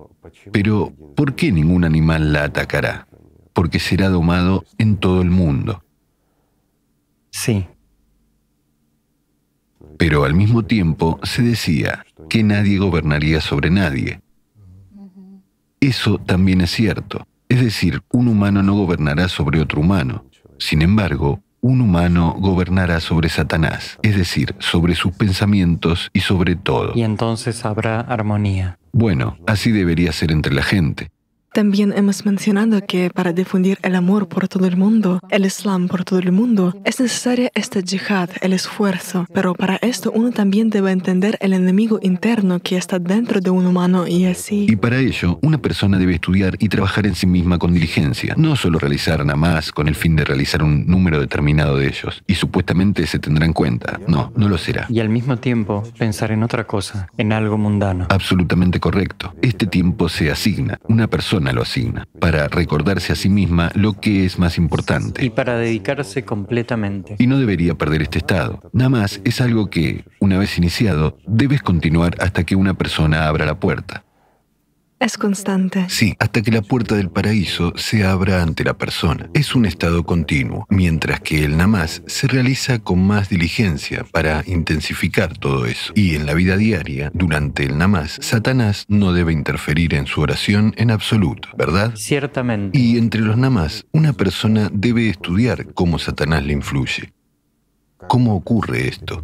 Pero, 0.51 0.91
¿por 1.15 1.35
qué 1.35 1.53
ningún 1.53 1.85
animal 1.85 2.33
la 2.33 2.43
atacará? 2.43 3.07
Porque 3.53 3.79
será 3.79 4.09
domado 4.09 4.65
en 4.77 4.97
todo 4.97 5.21
el 5.21 5.29
mundo. 5.29 5.84
Sí. 7.35 7.67
Pero 9.97 10.23
al 10.23 10.33
mismo 10.33 10.63
tiempo 10.63 11.19
se 11.21 11.41
decía 11.41 12.05
que 12.29 12.43
nadie 12.43 12.77
gobernaría 12.77 13.41
sobre 13.41 13.69
nadie. 13.69 14.21
Eso 15.81 16.17
también 16.17 16.61
es 16.61 16.71
cierto. 16.71 17.27
Es 17.49 17.61
decir, 17.61 18.01
un 18.13 18.29
humano 18.29 18.63
no 18.63 18.73
gobernará 18.75 19.27
sobre 19.27 19.59
otro 19.59 19.81
humano. 19.81 20.23
Sin 20.59 20.81
embargo, 20.81 21.43
un 21.59 21.81
humano 21.81 22.37
gobernará 22.39 23.01
sobre 23.01 23.27
Satanás, 23.27 23.99
es 24.01 24.15
decir, 24.15 24.55
sobre 24.59 24.95
sus 24.95 25.11
pensamientos 25.11 26.09
y 26.13 26.21
sobre 26.21 26.55
todo. 26.55 26.93
Y 26.95 27.03
entonces 27.03 27.65
habrá 27.65 27.99
armonía. 27.99 28.79
Bueno, 28.93 29.37
así 29.45 29.71
debería 29.71 30.13
ser 30.13 30.31
entre 30.31 30.53
la 30.53 30.63
gente. 30.63 31.09
También 31.55 31.93
hemos 31.95 32.25
mencionado 32.25 32.81
que 32.85 33.09
para 33.09 33.31
difundir 33.31 33.77
el 33.81 33.95
amor 33.95 34.27
por 34.27 34.49
todo 34.49 34.67
el 34.67 34.75
mundo, 34.75 35.21
el 35.29 35.45
Islam 35.45 35.87
por 35.87 36.03
todo 36.03 36.19
el 36.19 36.33
mundo, 36.33 36.75
es 36.83 36.99
necesaria 36.99 37.49
esta 37.55 37.79
jihad, 37.81 38.29
el 38.41 38.51
esfuerzo. 38.51 39.25
Pero 39.33 39.53
para 39.53 39.77
esto 39.77 40.11
uno 40.13 40.31
también 40.31 40.69
debe 40.69 40.91
entender 40.91 41.37
el 41.39 41.53
enemigo 41.53 41.97
interno 42.01 42.59
que 42.59 42.75
está 42.75 42.99
dentro 42.99 43.39
de 43.39 43.51
un 43.51 43.65
humano 43.65 44.05
y 44.05 44.25
así. 44.25 44.65
Y 44.67 44.75
para 44.75 44.99
ello, 44.99 45.39
una 45.43 45.57
persona 45.57 45.97
debe 45.97 46.15
estudiar 46.15 46.57
y 46.59 46.67
trabajar 46.67 47.07
en 47.07 47.15
sí 47.15 47.25
misma 47.25 47.57
con 47.57 47.73
diligencia, 47.73 48.33
no 48.35 48.57
solo 48.57 48.77
realizar 48.77 49.25
nada 49.25 49.37
más 49.37 49.71
con 49.71 49.87
el 49.87 49.95
fin 49.95 50.17
de 50.17 50.25
realizar 50.25 50.61
un 50.61 50.85
número 50.85 51.21
determinado 51.21 51.77
de 51.77 51.87
ellos, 51.87 52.21
y 52.27 52.35
supuestamente 52.35 53.07
se 53.07 53.17
tendrá 53.17 53.45
en 53.45 53.53
cuenta. 53.53 53.97
No, 54.09 54.33
no 54.35 54.49
lo 54.49 54.57
será. 54.57 54.87
Y 54.89 54.99
al 54.99 55.07
mismo 55.07 55.37
tiempo 55.37 55.83
pensar 55.97 56.33
en 56.33 56.43
otra 56.43 56.67
cosa, 56.67 57.07
en 57.17 57.31
algo 57.31 57.57
mundano. 57.57 58.07
Absolutamente 58.09 58.81
correcto. 58.81 59.33
Este 59.41 59.65
tiempo 59.65 60.09
se 60.09 60.29
asigna. 60.29 60.79
Una 60.89 61.07
persona 61.07 61.44
lo 61.53 61.63
asigna, 61.63 62.07
para 62.19 62.47
recordarse 62.47 63.13
a 63.13 63.15
sí 63.15 63.29
misma 63.29 63.71
lo 63.75 63.93
que 63.93 64.25
es 64.25 64.39
más 64.39 64.57
importante. 64.57 65.23
Y 65.25 65.29
para 65.29 65.57
dedicarse 65.57 66.23
completamente. 66.23 67.15
Y 67.19 67.27
no 67.27 67.37
debería 67.37 67.75
perder 67.75 68.03
este 68.03 68.19
estado. 68.19 68.61
Nada 68.73 68.89
más 68.89 69.21
es 69.23 69.41
algo 69.41 69.69
que, 69.69 70.05
una 70.19 70.37
vez 70.37 70.57
iniciado, 70.57 71.17
debes 71.27 71.61
continuar 71.61 72.15
hasta 72.19 72.43
que 72.43 72.55
una 72.55 72.73
persona 72.73 73.27
abra 73.27 73.45
la 73.45 73.59
puerta. 73.59 74.04
Es 74.97 75.17
constante. 75.17 75.87
Sí, 75.89 76.15
hasta 76.19 76.41
que 76.41 76.51
la 76.51 76.61
puerta 76.61 76.95
del 76.95 77.09
paraíso 77.09 77.73
se 77.75 78.05
abra 78.05 78.41
ante 78.41 78.63
la 78.63 78.77
persona. 78.77 79.29
Es 79.33 79.53
un 79.53 79.65
estado 79.65 80.05
continuo, 80.05 80.65
mientras 80.69 81.19
que 81.19 81.43
el 81.43 81.57
namás 81.57 82.01
se 82.07 82.27
realiza 82.27 82.79
con 82.79 83.05
más 83.05 83.27
diligencia 83.27 84.05
para 84.09 84.43
intensificar 84.47 85.37
todo 85.37 85.65
eso. 85.65 85.91
Y 85.95 86.15
en 86.15 86.25
la 86.25 86.33
vida 86.33 86.55
diaria, 86.55 87.11
durante 87.13 87.63
el 87.63 87.77
namás, 87.77 88.17
Satanás 88.21 88.85
no 88.87 89.11
debe 89.11 89.33
interferir 89.33 89.95
en 89.95 90.07
su 90.07 90.21
oración 90.21 90.73
en 90.77 90.91
absoluto, 90.91 91.49
¿verdad? 91.57 91.93
Ciertamente. 91.95 92.77
Y 92.79 92.97
entre 92.97 93.19
los 93.19 93.37
namás, 93.37 93.85
una 93.91 94.13
persona 94.13 94.69
debe 94.71 95.09
estudiar 95.09 95.73
cómo 95.73 95.99
Satanás 95.99 96.45
le 96.45 96.53
influye. 96.53 97.11
¿Cómo 98.07 98.35
ocurre 98.35 98.87
esto? 98.87 99.23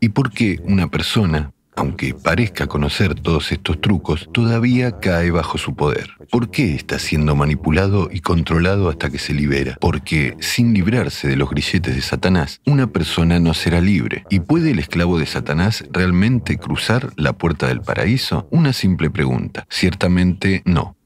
¿Y 0.00 0.08
por 0.10 0.30
qué 0.30 0.60
una 0.64 0.88
persona, 0.88 1.52
aunque 1.74 2.14
parezca 2.14 2.66
conocer 2.66 3.14
todos 3.14 3.52
estos 3.52 3.80
trucos, 3.80 4.28
todavía 4.32 4.98
cae 5.00 5.30
bajo 5.30 5.58
su 5.58 5.74
poder. 5.74 6.10
¿Por 6.30 6.50
qué 6.50 6.74
está 6.74 6.98
siendo 6.98 7.34
manipulado 7.34 8.08
y 8.12 8.20
controlado 8.20 8.88
hasta 8.88 9.10
que 9.10 9.18
se 9.18 9.34
libera? 9.34 9.76
Porque 9.80 10.36
sin 10.40 10.74
librarse 10.74 11.28
de 11.28 11.36
los 11.36 11.50
grilletes 11.50 11.94
de 11.94 12.02
Satanás, 12.02 12.60
una 12.66 12.86
persona 12.86 13.38
no 13.40 13.54
será 13.54 13.80
libre. 13.80 14.24
¿Y 14.30 14.40
puede 14.40 14.70
el 14.72 14.78
esclavo 14.78 15.18
de 15.18 15.26
Satanás 15.26 15.84
realmente 15.90 16.58
cruzar 16.58 17.12
la 17.16 17.32
puerta 17.32 17.68
del 17.68 17.80
paraíso? 17.80 18.46
Una 18.50 18.72
simple 18.72 19.10
pregunta. 19.10 19.66
Ciertamente 19.68 20.62
no. 20.64 20.96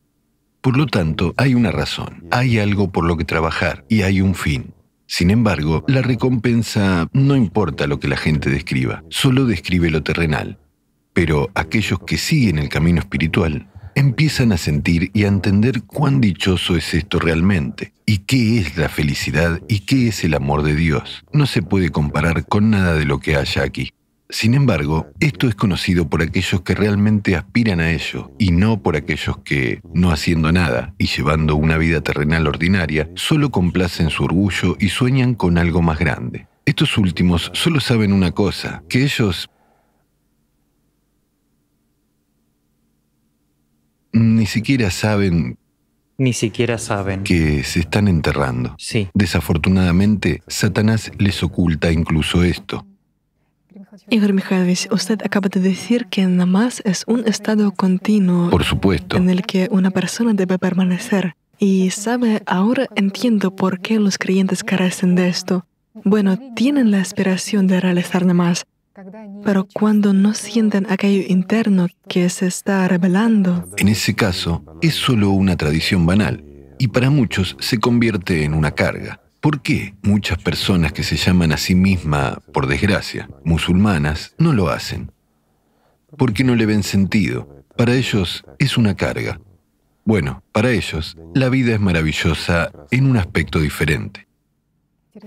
Por 0.60 0.76
lo 0.76 0.86
tanto, 0.86 1.32
hay 1.36 1.54
una 1.54 1.70
razón, 1.70 2.24
hay 2.32 2.58
algo 2.58 2.90
por 2.90 3.04
lo 3.04 3.16
que 3.16 3.24
trabajar 3.24 3.84
y 3.88 4.02
hay 4.02 4.20
un 4.20 4.34
fin. 4.34 4.74
Sin 5.06 5.30
embargo, 5.30 5.84
la 5.86 6.02
recompensa 6.02 7.08
no 7.12 7.36
importa 7.36 7.86
lo 7.86 8.00
que 8.00 8.08
la 8.08 8.16
gente 8.16 8.50
describa, 8.50 9.04
solo 9.08 9.46
describe 9.46 9.90
lo 9.90 10.02
terrenal. 10.02 10.58
Pero 11.12 11.50
aquellos 11.54 12.00
que 12.00 12.18
siguen 12.18 12.58
el 12.58 12.68
camino 12.68 13.00
espiritual 13.00 13.68
empiezan 13.94 14.52
a 14.52 14.58
sentir 14.58 15.10
y 15.14 15.24
a 15.24 15.28
entender 15.28 15.82
cuán 15.84 16.20
dichoso 16.20 16.76
es 16.76 16.92
esto 16.92 17.18
realmente, 17.18 17.94
y 18.04 18.18
qué 18.18 18.58
es 18.58 18.76
la 18.76 18.90
felicidad 18.90 19.60
y 19.68 19.80
qué 19.80 20.08
es 20.08 20.22
el 20.22 20.34
amor 20.34 20.62
de 20.62 20.76
Dios. 20.76 21.24
No 21.32 21.46
se 21.46 21.62
puede 21.62 21.88
comparar 21.88 22.46
con 22.46 22.70
nada 22.70 22.94
de 22.94 23.06
lo 23.06 23.20
que 23.20 23.36
haya 23.36 23.62
aquí. 23.62 23.92
Sin 24.28 24.54
embargo, 24.54 25.06
esto 25.20 25.48
es 25.48 25.54
conocido 25.54 26.08
por 26.08 26.20
aquellos 26.20 26.60
que 26.62 26.74
realmente 26.74 27.36
aspiran 27.36 27.78
a 27.78 27.92
ello 27.92 28.32
y 28.38 28.50
no 28.50 28.82
por 28.82 28.96
aquellos 28.96 29.38
que, 29.38 29.80
no 29.94 30.10
haciendo 30.10 30.50
nada 30.50 30.94
y 30.98 31.06
llevando 31.06 31.54
una 31.54 31.78
vida 31.78 32.00
terrenal 32.00 32.48
ordinaria, 32.48 33.08
solo 33.14 33.50
complacen 33.50 34.10
su 34.10 34.24
orgullo 34.24 34.76
y 34.80 34.88
sueñan 34.88 35.34
con 35.34 35.58
algo 35.58 35.80
más 35.80 36.00
grande. 36.00 36.48
Estos 36.64 36.98
últimos 36.98 37.52
solo 37.54 37.78
saben 37.78 38.12
una 38.12 38.32
cosa, 38.32 38.82
que 38.88 39.04
ellos 39.04 39.48
ni 44.12 44.46
siquiera 44.46 44.90
saben 44.90 45.58
ni 46.18 46.32
siquiera 46.32 46.78
saben 46.78 47.24
que 47.24 47.62
se 47.62 47.80
están 47.80 48.08
enterrando. 48.08 48.74
Sí. 48.78 49.08
Desafortunadamente, 49.12 50.42
Satanás 50.46 51.12
les 51.18 51.42
oculta 51.42 51.92
incluso 51.92 52.42
esto. 52.42 52.86
Igor 54.08 54.32
Mikhailovich, 54.32 54.88
usted 54.90 55.20
acaba 55.24 55.48
de 55.48 55.60
decir 55.60 56.06
que 56.06 56.26
namaz 56.26 56.80
es 56.84 57.04
un 57.06 57.26
estado 57.26 57.72
continuo. 57.72 58.50
Por 58.50 58.64
supuesto. 58.64 59.16
En 59.16 59.30
el 59.30 59.42
que 59.42 59.68
una 59.70 59.90
persona 59.90 60.32
debe 60.34 60.58
permanecer. 60.58 61.36
Y 61.58 61.90
sabe, 61.90 62.42
ahora 62.46 62.86
entiendo 62.96 63.54
por 63.54 63.80
qué 63.80 63.98
los 63.98 64.18
creyentes 64.18 64.62
carecen 64.62 65.14
de 65.14 65.28
esto. 65.28 65.66
Bueno, 66.04 66.38
tienen 66.54 66.90
la 66.90 67.00
aspiración 67.00 67.66
de 67.66 67.80
realizar 67.80 68.26
namaz, 68.26 68.66
pero 69.42 69.66
cuando 69.72 70.12
no 70.12 70.34
sienten 70.34 70.86
aquello 70.90 71.22
interno 71.28 71.88
que 72.08 72.28
se 72.28 72.46
está 72.46 72.86
revelando. 72.88 73.68
En 73.78 73.88
ese 73.88 74.14
caso, 74.14 74.62
es 74.82 74.94
solo 74.94 75.30
una 75.30 75.56
tradición 75.56 76.04
banal 76.04 76.44
y 76.78 76.88
para 76.88 77.08
muchos 77.10 77.56
se 77.60 77.78
convierte 77.78 78.44
en 78.44 78.52
una 78.52 78.72
carga. 78.72 79.20
¿Por 79.40 79.62
qué 79.62 79.94
muchas 80.02 80.38
personas 80.38 80.92
que 80.92 81.02
se 81.02 81.16
llaman 81.16 81.52
a 81.52 81.56
sí 81.56 81.74
mismas, 81.74 82.38
por 82.52 82.66
desgracia, 82.66 83.28
musulmanas, 83.44 84.34
no 84.38 84.52
lo 84.52 84.68
hacen? 84.68 85.12
Porque 86.16 86.44
no 86.44 86.54
le 86.54 86.66
ven 86.66 86.82
sentido. 86.82 87.64
Para 87.76 87.94
ellos 87.94 88.44
es 88.58 88.76
una 88.76 88.96
carga. 88.96 89.40
Bueno, 90.04 90.42
para 90.52 90.70
ellos 90.70 91.16
la 91.34 91.48
vida 91.48 91.74
es 91.74 91.80
maravillosa 91.80 92.72
en 92.90 93.06
un 93.06 93.16
aspecto 93.16 93.60
diferente. 93.60 94.26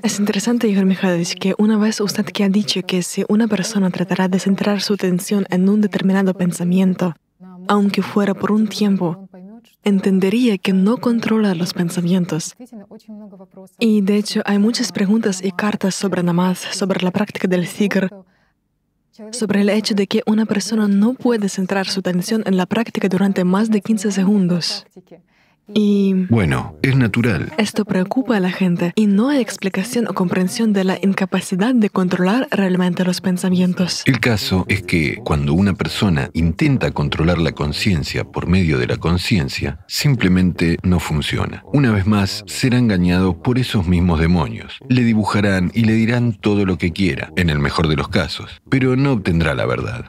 Es 0.04 0.20
interesante, 0.20 0.68
Igor 0.68 0.86
Mikhailovich, 0.86 1.36
que 1.36 1.56
una 1.58 1.78
vez 1.78 2.00
usted 2.00 2.26
que 2.26 2.44
ha 2.44 2.50
dicho 2.50 2.82
que 2.84 3.02
si 3.02 3.26
una 3.28 3.48
persona 3.48 3.90
tratará 3.90 4.28
de 4.28 4.40
centrar 4.40 4.82
su 4.82 4.94
atención 4.94 5.46
en 5.50 5.68
un 5.68 5.82
determinado 5.82 6.34
pensamiento, 6.36 7.16
aunque 7.68 8.02
fuera 8.02 8.34
por 8.34 8.52
un 8.52 8.68
tiempo, 8.68 9.29
entendería 9.84 10.58
que 10.58 10.74
no 10.74 10.98
controla 10.98 11.56
los 11.56 11.74
pensamientos. 11.74 12.56
Y 13.80 14.02
de 14.02 14.18
hecho 14.18 14.42
hay 14.46 14.60
muchas 14.60 14.92
preguntas 14.92 15.42
y 15.44 15.52
cartas 15.52 15.96
sobre 15.96 16.24
namaz, 16.24 16.60
sobre 16.72 17.02
la 17.02 17.12
práctica 17.12 17.48
del 17.48 17.68
zikr, 17.68 18.10
sobre 19.32 19.62
el 19.62 19.70
hecho 19.70 19.96
de 19.96 20.08
que 20.08 20.22
una 20.26 20.46
persona 20.46 20.88
no 20.88 21.14
puede 21.14 21.50
centrar 21.50 21.88
su 21.88 22.00
atención 22.00 22.44
en 22.46 22.58
la 22.58 22.66
práctica 22.66 23.08
durante 23.08 23.44
más 23.44 23.70
de 23.70 23.82
15 23.82 24.12
segundos. 24.12 24.86
Y 25.74 26.26
bueno, 26.30 26.76
es 26.82 26.96
natural. 26.96 27.52
Esto 27.58 27.86
preocupa 27.86 28.38
a 28.38 28.40
la 28.40 28.52
gente 28.52 28.94
y 28.96 29.08
no 29.08 29.30
hay 29.30 29.40
explicación 29.40 30.08
o 30.08 30.14
comprensión 30.14 30.74
de 30.74 30.84
la 30.84 30.98
incapacidad 31.02 31.74
de 31.76 31.90
controlar 31.90 32.48
realmente 32.52 33.04
los 33.04 33.22
pensamientos. 33.22 34.04
El 34.06 34.20
caso 34.20 34.66
es 34.68 34.82
que 34.82 35.18
cuando 35.24 35.54
una 35.54 35.74
persona 35.74 36.30
intenta 36.34 36.92
controlar 36.92 37.38
la 37.38 37.52
conciencia 37.52 38.24
por 38.24 38.48
medio 38.48 38.78
de 38.78 38.88
la 38.88 38.98
conciencia, 38.98 39.80
simplemente 39.88 40.78
no 40.84 41.00
funciona. 41.00 41.64
Una 41.72 41.92
vez 41.92 42.06
más, 42.06 42.44
será 42.48 42.78
engañado 42.78 43.42
por 43.42 43.60
esos 43.60 43.88
mismos 43.88 44.20
demonios. 44.20 44.80
Le 44.90 45.04
dibujarán 45.04 45.72
y 45.74 45.84
le 45.84 45.94
dirán 45.94 46.34
todo 46.34 46.66
lo 46.66 46.78
que 46.78 46.92
quiera, 46.92 47.32
en 47.36 47.50
el 47.50 47.60
mejor 47.60 47.88
de 47.88 47.96
los 47.96 48.10
casos, 48.10 48.62
pero 48.70 48.96
no 48.96 49.14
obtendrá 49.14 49.54
la 49.54 49.66
verdad. 49.66 50.06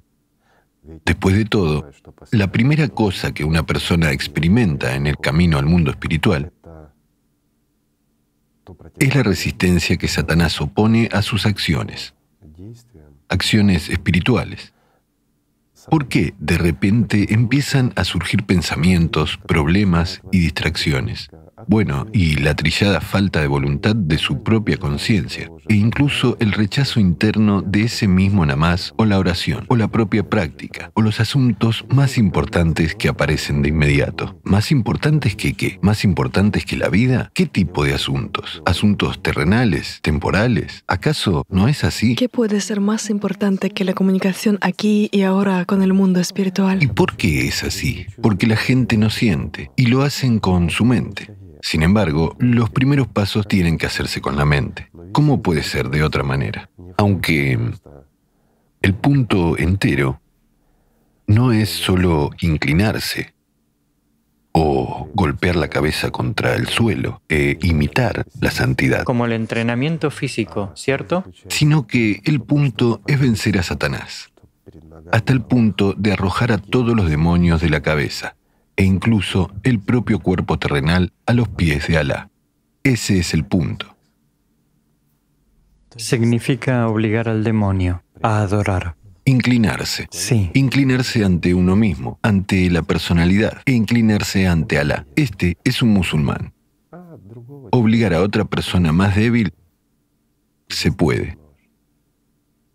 Después 1.05 1.37
de 1.37 1.45
todo, 1.45 1.91
la 2.31 2.51
primera 2.53 2.89
cosa 2.89 3.33
que 3.33 3.45
una 3.45 3.65
persona 3.65 4.13
experimenta 4.13 4.95
en 4.95 5.07
el 5.07 5.17
camino 5.17 5.59
al 5.59 5.67
mundo 5.67 5.91
espiritual 5.91 6.53
es 8.99 9.15
la 9.15 9.23
resistencia 9.23 9.97
que 9.97 10.09
Satanás 10.09 10.61
opone 10.61 11.09
a 11.13 11.23
sus 11.23 11.47
acciones, 11.47 12.15
acciones 13.29 13.89
espirituales. 13.89 14.73
¿Por 15.89 16.09
qué 16.09 16.35
de 16.39 16.59
repente 16.59 17.33
empiezan 17.33 17.93
a 17.97 18.05
surgir 18.05 18.45
pensamientos, 18.45 19.39
problemas 19.47 20.21
y 20.31 20.41
distracciones? 20.41 21.31
Bueno, 21.71 22.09
y 22.13 22.35
la 22.35 22.57
trillada 22.57 23.01
falta 23.01 23.41
de 23.41 23.47
voluntad 23.47 23.95
de 23.95 24.19
su 24.19 24.43
propia 24.43 24.77
conciencia, 24.77 25.49
e 25.69 25.77
incluso 25.77 26.37
el 26.41 26.51
rechazo 26.51 26.99
interno 26.99 27.63
de 27.63 27.85
ese 27.85 28.09
mismo 28.09 28.45
namás 28.45 28.93
o 28.97 29.05
la 29.05 29.21
oración, 29.21 29.67
o 29.69 29.77
la 29.77 29.87
propia 29.87 30.29
práctica, 30.29 30.91
o 30.95 31.01
los 31.01 31.21
asuntos 31.21 31.85
más 31.89 32.19
importantes 32.19 32.97
que 32.97 33.09
aparecen 33.09 33.63
de 33.63 33.69
inmediato. 33.69 34.37
¿Más 34.43 34.73
importantes 34.73 35.37
que 35.37 35.53
qué? 35.53 35.79
¿Más 35.81 36.03
importantes 36.03 36.65
que 36.65 36.77
la 36.77 36.89
vida? 36.89 37.31
¿Qué 37.35 37.47
tipo 37.47 37.85
de 37.85 37.95
asuntos? 37.95 38.65
¿Asuntos 38.67 39.23
terrenales? 39.23 40.01
¿Temporales? 40.03 40.83
¿Acaso 40.89 41.45
no 41.49 41.69
es 41.69 41.85
así? 41.85 42.17
¿Qué 42.17 42.29
puede 42.29 42.61
ser 42.63 42.81
más 42.81 43.11
importante 43.11 43.71
que 43.71 43.85
la 43.85 43.93
comunicación 43.93 44.59
aquí 44.61 45.09
y 45.13 45.23
ahora 45.23 45.65
con 45.67 45.83
el 45.83 45.93
mundo 45.93 46.19
espiritual? 46.19 46.83
¿Y 46.83 46.89
por 46.89 47.17
qué 47.17 47.47
es 47.47 47.63
así? 47.63 48.07
Porque 48.21 48.49
la 48.49 48.57
gente 48.57 48.97
no 48.97 49.09
siente, 49.09 49.71
y 49.77 49.87
lo 49.87 50.03
hacen 50.03 50.41
con 50.41 50.71
su 50.71 50.85
mente. 50.85 51.39
Sin 51.63 51.83
embargo, 51.83 52.37
los 52.39 52.71
primeros 52.71 53.09
pasos 53.09 53.47
tienen 53.47 53.79
que 53.79 53.87
hacerse 53.87 54.21
con 54.21 54.37
la 54.37 54.45
mente. 54.45 54.91
¿Cómo 55.13 55.43
puede 55.43 55.63
ser 55.63 55.91
de 55.91 56.03
otra 56.03 56.23
manera? 56.23 56.71
Aunque 56.97 57.59
el 58.83 58.95
punto 58.95 59.59
entero 59.59 60.21
no 61.27 61.53
es 61.53 61.69
solo 61.69 62.31
inclinarse 62.41 63.35
o 64.53 65.09
golpear 65.15 65.55
la 65.55 65.69
cabeza 65.69 66.11
contra 66.11 66.57
el 66.57 66.67
suelo 66.67 67.23
e 67.29 67.57
imitar 67.63 68.27
la 68.41 68.51
santidad. 68.51 69.05
Como 69.05 69.27
el 69.27 69.33
entrenamiento 69.33 70.11
físico, 70.11 70.73
¿cierto? 70.75 71.25
Sino 71.49 71.87
que 71.87 72.21
el 72.25 72.41
punto 72.41 73.01
es 73.07 73.21
vencer 73.21 73.59
a 73.59 73.63
Satanás, 73.63 74.33
hasta 75.13 75.33
el 75.33 75.43
punto 75.43 75.95
de 75.97 76.13
arrojar 76.13 76.51
a 76.51 76.59
todos 76.59 76.97
los 76.97 77.09
demonios 77.09 77.61
de 77.61 77.71
la 77.71 77.81
cabeza 77.81 78.35
e 78.81 78.85
incluso 78.85 79.51
el 79.63 79.79
propio 79.79 80.21
cuerpo 80.21 80.59
terrenal 80.59 81.13
a 81.27 81.35
los 81.35 81.51
pies 81.51 81.87
de 81.87 81.99
Alá. 81.99 82.31
Ese 82.83 83.19
es 83.19 83.35
el 83.35 83.45
punto. 83.45 83.95
Significa 85.97 86.89
obligar 86.89 87.29
al 87.29 87.45
demonio 87.45 88.03
a 88.23 88.41
adorar. 88.41 88.97
Inclinarse. 89.27 90.09
Sí. 90.11 90.51
Inclinarse 90.55 91.27
ante 91.27 91.53
uno 91.53 91.77
mismo, 91.77 92.19
ante 92.23 92.71
la 92.71 92.81
personalidad, 92.81 93.61
e 93.67 93.73
inclinarse 93.73 94.49
ante 94.49 94.79
Alá. 94.79 95.07
Este 95.15 95.59
es 95.63 95.83
un 95.83 95.91
musulmán. 95.91 96.55
Obligar 97.73 98.15
a 98.15 98.23
otra 98.23 98.47
persona 98.47 98.93
más 98.93 99.15
débil 99.15 99.53
se 100.69 100.91
puede 100.91 101.37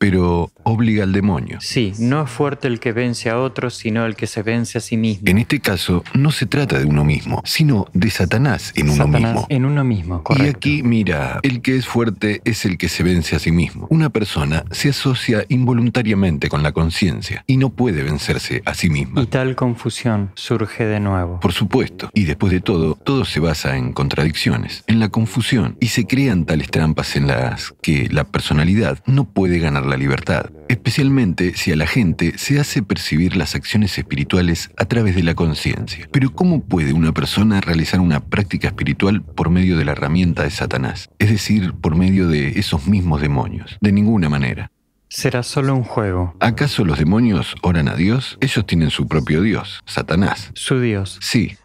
pero 0.07 0.51
obliga 0.61 1.03
al 1.03 1.11
demonio. 1.11 1.57
Sí, 1.61 1.93
no 1.97 2.21
es 2.21 2.29
fuerte 2.29 2.67
el 2.67 2.79
que 2.79 2.91
vence 2.91 3.31
a 3.31 3.39
otros, 3.39 3.73
sino 3.73 4.05
el 4.05 4.15
que 4.15 4.27
se 4.27 4.43
vence 4.43 4.77
a 4.77 4.81
sí 4.81 4.97
mismo. 4.97 5.27
En 5.27 5.39
este 5.39 5.59
caso, 5.59 6.03
no 6.13 6.29
se 6.29 6.45
trata 6.45 6.77
de 6.77 6.85
uno 6.85 7.03
mismo, 7.03 7.41
sino 7.43 7.87
de 7.91 8.11
Satanás 8.11 8.71
en 8.75 8.91
uno 8.91 9.07
mismo. 9.07 9.47
En 9.49 9.65
uno 9.65 9.83
mismo, 9.83 10.21
correcto. 10.21 10.45
Y 10.45 10.49
aquí, 10.55 10.83
mira, 10.83 11.39
el 11.41 11.63
que 11.63 11.75
es 11.75 11.87
fuerte 11.87 12.41
es 12.45 12.65
el 12.65 12.77
que 12.77 12.87
se 12.87 13.01
vence 13.01 13.35
a 13.35 13.39
sí 13.39 13.51
mismo. 13.51 13.87
Una 13.89 14.11
persona 14.11 14.63
se 14.69 14.89
asocia 14.89 15.43
involuntariamente 15.49 16.49
con 16.49 16.61
la 16.61 16.71
conciencia 16.71 17.43
y 17.47 17.57
no 17.57 17.71
puede 17.71 18.03
vencerse 18.03 18.61
a 18.63 18.75
sí 18.75 18.91
misma. 18.91 19.23
Y 19.23 19.25
tal 19.25 19.55
confusión 19.55 20.29
surge 20.35 20.85
de 20.85 20.99
nuevo. 20.99 21.39
Por 21.39 21.53
supuesto, 21.53 22.11
y 22.13 22.25
después 22.25 22.53
de 22.53 22.59
todo, 22.59 22.93
todo 22.93 23.25
se 23.25 23.39
basa 23.39 23.75
en 23.75 23.91
contradicciones, 23.91 24.83
en 24.85 24.99
la 24.99 25.09
confusión, 25.09 25.77
y 25.79 25.87
se 25.87 26.05
crean 26.05 26.45
tales 26.45 26.69
trampas 26.69 27.15
en 27.15 27.25
las 27.25 27.73
que 27.81 28.07
la 28.11 28.23
personalidad 28.23 28.99
no 29.07 29.25
puede 29.25 29.57
ganar 29.57 29.87
la 29.87 29.94
libertad, 29.97 30.51
especialmente 30.69 31.55
si 31.55 31.71
a 31.71 31.75
la 31.75 31.87
gente 31.87 32.37
se 32.37 32.59
hace 32.59 32.83
percibir 32.83 33.35
las 33.35 33.55
acciones 33.55 33.97
espirituales 33.97 34.69
a 34.77 34.85
través 34.85 35.15
de 35.15 35.23
la 35.23 35.35
conciencia. 35.35 36.07
Pero 36.11 36.31
¿cómo 36.31 36.63
puede 36.63 36.93
una 36.93 37.13
persona 37.13 37.61
realizar 37.61 37.99
una 37.99 38.19
práctica 38.19 38.67
espiritual 38.69 39.21
por 39.21 39.49
medio 39.49 39.77
de 39.77 39.85
la 39.85 39.93
herramienta 39.93 40.43
de 40.43 40.51
Satanás? 40.51 41.09
Es 41.19 41.29
decir, 41.29 41.73
por 41.73 41.95
medio 41.95 42.27
de 42.27 42.59
esos 42.59 42.87
mismos 42.87 43.21
demonios. 43.21 43.77
De 43.81 43.91
ninguna 43.91 44.29
manera. 44.29 44.71
Será 45.07 45.43
solo 45.43 45.73
un 45.75 45.83
juego. 45.83 46.35
¿Acaso 46.39 46.83
los 46.83 46.97
demonios 46.97 47.55
oran 47.61 47.87
a 47.87 47.95
Dios? 47.95 48.37
Ellos 48.41 48.65
tienen 48.65 48.89
su 48.89 49.07
propio 49.07 49.41
Dios, 49.41 49.79
Satanás. 49.85 50.51
Su 50.55 50.81
Dios. 50.81 51.19
Sí, 51.21 51.55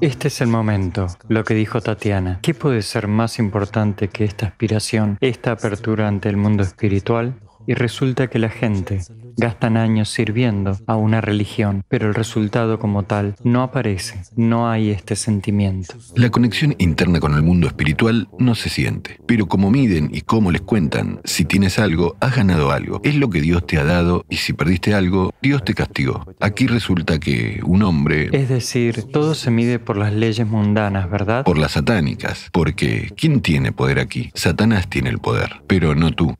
Este 0.00 0.28
es 0.28 0.40
el 0.40 0.48
momento, 0.48 1.06
lo 1.28 1.42
que 1.44 1.54
dijo 1.54 1.80
Tatiana. 1.80 2.38
¿Qué 2.42 2.54
puede 2.54 2.82
ser 2.82 3.08
más 3.08 3.38
importante 3.38 4.08
que 4.08 4.24
esta 4.24 4.46
aspiración, 4.46 5.18
esta 5.20 5.52
apertura 5.52 6.06
ante 6.06 6.28
el 6.28 6.36
mundo 6.36 6.62
espiritual? 6.62 7.34
Y 7.68 7.74
resulta 7.74 8.28
que 8.28 8.38
la 8.38 8.48
gente 8.48 9.02
gastan 9.36 9.76
años 9.76 10.08
sirviendo 10.08 10.78
a 10.86 10.96
una 10.96 11.20
religión, 11.20 11.84
pero 11.86 12.08
el 12.08 12.14
resultado 12.14 12.78
como 12.78 13.02
tal 13.02 13.36
no 13.44 13.62
aparece, 13.62 14.22
no 14.36 14.70
hay 14.70 14.88
este 14.88 15.16
sentimiento. 15.16 15.94
La 16.16 16.30
conexión 16.30 16.74
interna 16.78 17.20
con 17.20 17.34
el 17.34 17.42
mundo 17.42 17.66
espiritual 17.66 18.26
no 18.38 18.54
se 18.54 18.70
siente, 18.70 19.20
pero 19.26 19.48
como 19.48 19.70
miden 19.70 20.08
y 20.10 20.22
cómo 20.22 20.50
les 20.50 20.62
cuentan, 20.62 21.20
si 21.24 21.44
tienes 21.44 21.78
algo, 21.78 22.16
has 22.20 22.36
ganado 22.36 22.72
algo, 22.72 23.02
es 23.04 23.16
lo 23.16 23.28
que 23.28 23.42
Dios 23.42 23.66
te 23.66 23.76
ha 23.76 23.84
dado 23.84 24.24
y 24.30 24.36
si 24.36 24.54
perdiste 24.54 24.94
algo, 24.94 25.34
Dios 25.42 25.62
te 25.62 25.74
castigó. 25.74 26.24
Aquí 26.40 26.66
resulta 26.66 27.20
que 27.20 27.60
un 27.66 27.82
hombre... 27.82 28.30
Es 28.32 28.48
decir, 28.48 29.02
todo 29.12 29.34
se 29.34 29.50
mide 29.50 29.78
por 29.78 29.98
las 29.98 30.14
leyes 30.14 30.46
mundanas, 30.46 31.10
¿verdad? 31.10 31.44
Por 31.44 31.58
las 31.58 31.72
satánicas, 31.72 32.48
porque 32.50 33.12
¿quién 33.14 33.42
tiene 33.42 33.72
poder 33.72 33.98
aquí? 33.98 34.30
Satanás 34.32 34.88
tiene 34.88 35.10
el 35.10 35.18
poder, 35.18 35.60
pero 35.66 35.94
no 35.94 36.12
tú. 36.12 36.34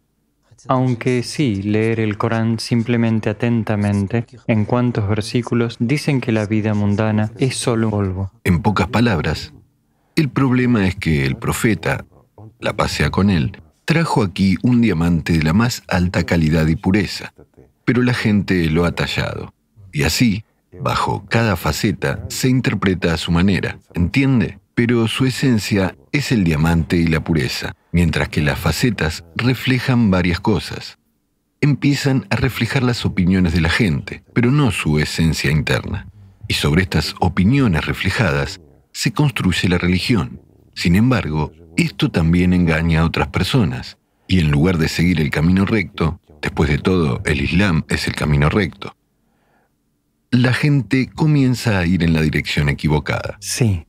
Aunque 0.66 1.22
sí, 1.22 1.62
leer 1.62 2.00
el 2.00 2.18
Corán 2.18 2.58
simplemente 2.58 3.30
atentamente, 3.30 4.26
en 4.46 4.64
cuantos 4.64 5.08
versículos 5.08 5.76
dicen 5.78 6.20
que 6.20 6.32
la 6.32 6.46
vida 6.46 6.74
mundana 6.74 7.30
es 7.38 7.56
solo 7.56 7.90
polvo. 7.90 8.32
En 8.44 8.60
pocas 8.60 8.88
palabras, 8.88 9.52
el 10.16 10.28
problema 10.28 10.88
es 10.88 10.96
que 10.96 11.24
el 11.24 11.36
profeta, 11.36 12.04
la 12.58 12.72
pasea 12.72 13.10
con 13.10 13.30
él, 13.30 13.62
trajo 13.84 14.22
aquí 14.22 14.56
un 14.62 14.80
diamante 14.80 15.32
de 15.32 15.42
la 15.42 15.52
más 15.52 15.82
alta 15.86 16.24
calidad 16.24 16.66
y 16.66 16.76
pureza, 16.76 17.32
pero 17.84 18.02
la 18.02 18.14
gente 18.14 18.68
lo 18.68 18.84
ha 18.84 18.92
tallado. 18.92 19.54
Y 19.92 20.02
así, 20.02 20.44
bajo 20.80 21.24
cada 21.28 21.56
faceta, 21.56 22.24
se 22.28 22.48
interpreta 22.48 23.14
a 23.14 23.16
su 23.16 23.32
manera, 23.32 23.78
¿entiende? 23.94 24.58
Pero 24.78 25.08
su 25.08 25.26
esencia 25.26 25.96
es 26.12 26.30
el 26.30 26.44
diamante 26.44 26.96
y 26.96 27.08
la 27.08 27.18
pureza 27.18 27.74
mientras 27.90 28.28
que 28.28 28.40
las 28.40 28.60
facetas 28.60 29.24
reflejan 29.34 30.12
varias 30.12 30.38
cosas. 30.38 31.00
Empiezan 31.60 32.28
a 32.30 32.36
reflejar 32.36 32.84
las 32.84 33.04
opiniones 33.04 33.52
de 33.52 33.60
la 33.60 33.70
gente, 33.70 34.22
pero 34.34 34.52
no 34.52 34.70
su 34.70 35.00
esencia 35.00 35.50
interna. 35.50 36.06
Y 36.46 36.54
sobre 36.54 36.82
estas 36.82 37.16
opiniones 37.18 37.86
reflejadas 37.86 38.60
se 38.92 39.12
construye 39.12 39.68
la 39.68 39.78
religión. 39.78 40.40
Sin 40.76 40.94
embargo, 40.94 41.50
esto 41.76 42.12
también 42.12 42.52
engaña 42.52 43.00
a 43.00 43.04
otras 43.04 43.26
personas, 43.26 43.98
y 44.28 44.38
en 44.38 44.52
lugar 44.52 44.78
de 44.78 44.86
seguir 44.86 45.20
el 45.20 45.30
camino 45.30 45.64
recto, 45.64 46.20
después 46.40 46.70
de 46.70 46.78
todo, 46.78 47.20
el 47.24 47.40
Islam 47.40 47.82
es 47.88 48.06
el 48.06 48.14
camino 48.14 48.48
recto, 48.48 48.94
la 50.30 50.52
gente 50.52 51.10
comienza 51.12 51.80
a 51.80 51.84
ir 51.84 52.04
en 52.04 52.12
la 52.12 52.20
dirección 52.20 52.68
equivocada. 52.68 53.38
Sí, 53.40 53.87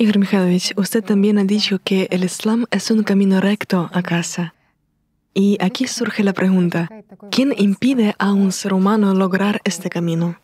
Igor 0.00 0.18
Mikhailovich, 0.18 0.72
usted 0.78 1.04
también 1.04 1.36
ha 1.36 1.44
dicho 1.44 1.78
que 1.84 2.08
el 2.10 2.24
Islam 2.24 2.64
es 2.70 2.90
un 2.90 3.02
camino 3.02 3.38
recto 3.38 3.90
a 3.92 4.02
casa. 4.02 4.54
Y 5.34 5.58
aquí 5.60 5.86
surge 5.86 6.24
la 6.24 6.32
pregunta, 6.32 6.88
¿quién 7.30 7.52
impide 7.54 8.14
a 8.18 8.32
un 8.32 8.50
ser 8.50 8.72
humano 8.72 9.12
lograr 9.12 9.60
este 9.64 9.90
camino? 9.90 10.39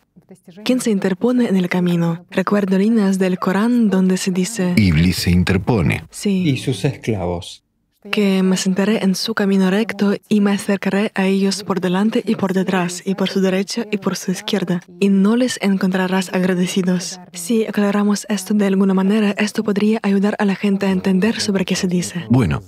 ¿Quién 0.63 0.81
se 0.81 0.91
interpone 0.91 1.47
en 1.47 1.55
el 1.55 1.69
camino? 1.69 2.25
Recuerdo 2.29 2.77
líneas 2.77 3.19
del 3.19 3.39
Corán 3.39 3.89
donde 3.89 4.17
se 4.17 4.31
dice... 4.31 4.73
Iblis 4.75 5.17
se 5.17 5.31
interpone. 5.31 6.03
Sí. 6.09 6.49
Y 6.49 6.57
sus 6.57 6.83
esclavos 6.85 7.63
que 8.11 8.43
me 8.43 8.57
sentaré 8.57 9.03
en 9.03 9.15
su 9.15 9.33
camino 9.33 9.69
recto 9.69 10.15
y 10.29 10.41
me 10.41 10.51
acercaré 10.51 11.11
a 11.15 11.25
ellos 11.25 11.63
por 11.63 11.81
delante 11.81 12.23
y 12.25 12.35
por 12.35 12.53
detrás, 12.53 13.01
y 13.05 13.15
por 13.15 13.29
su 13.29 13.41
derecha 13.41 13.85
y 13.91 13.97
por 13.97 14.15
su 14.15 14.31
izquierda, 14.31 14.81
y 14.99 15.09
no 15.09 15.35
les 15.35 15.59
encontrarás 15.61 16.33
agradecidos. 16.33 17.19
Si 17.33 17.65
aclaramos 17.65 18.25
esto 18.29 18.53
de 18.53 18.65
alguna 18.65 18.93
manera, 18.93 19.31
esto 19.31 19.63
podría 19.63 19.99
ayudar 20.03 20.35
a 20.39 20.45
la 20.45 20.55
gente 20.55 20.85
a 20.85 20.91
entender 20.91 21.39
sobre 21.39 21.65
qué 21.65 21.75
se 21.75 21.87
dice. 21.87 22.25
Bueno, 22.29 22.61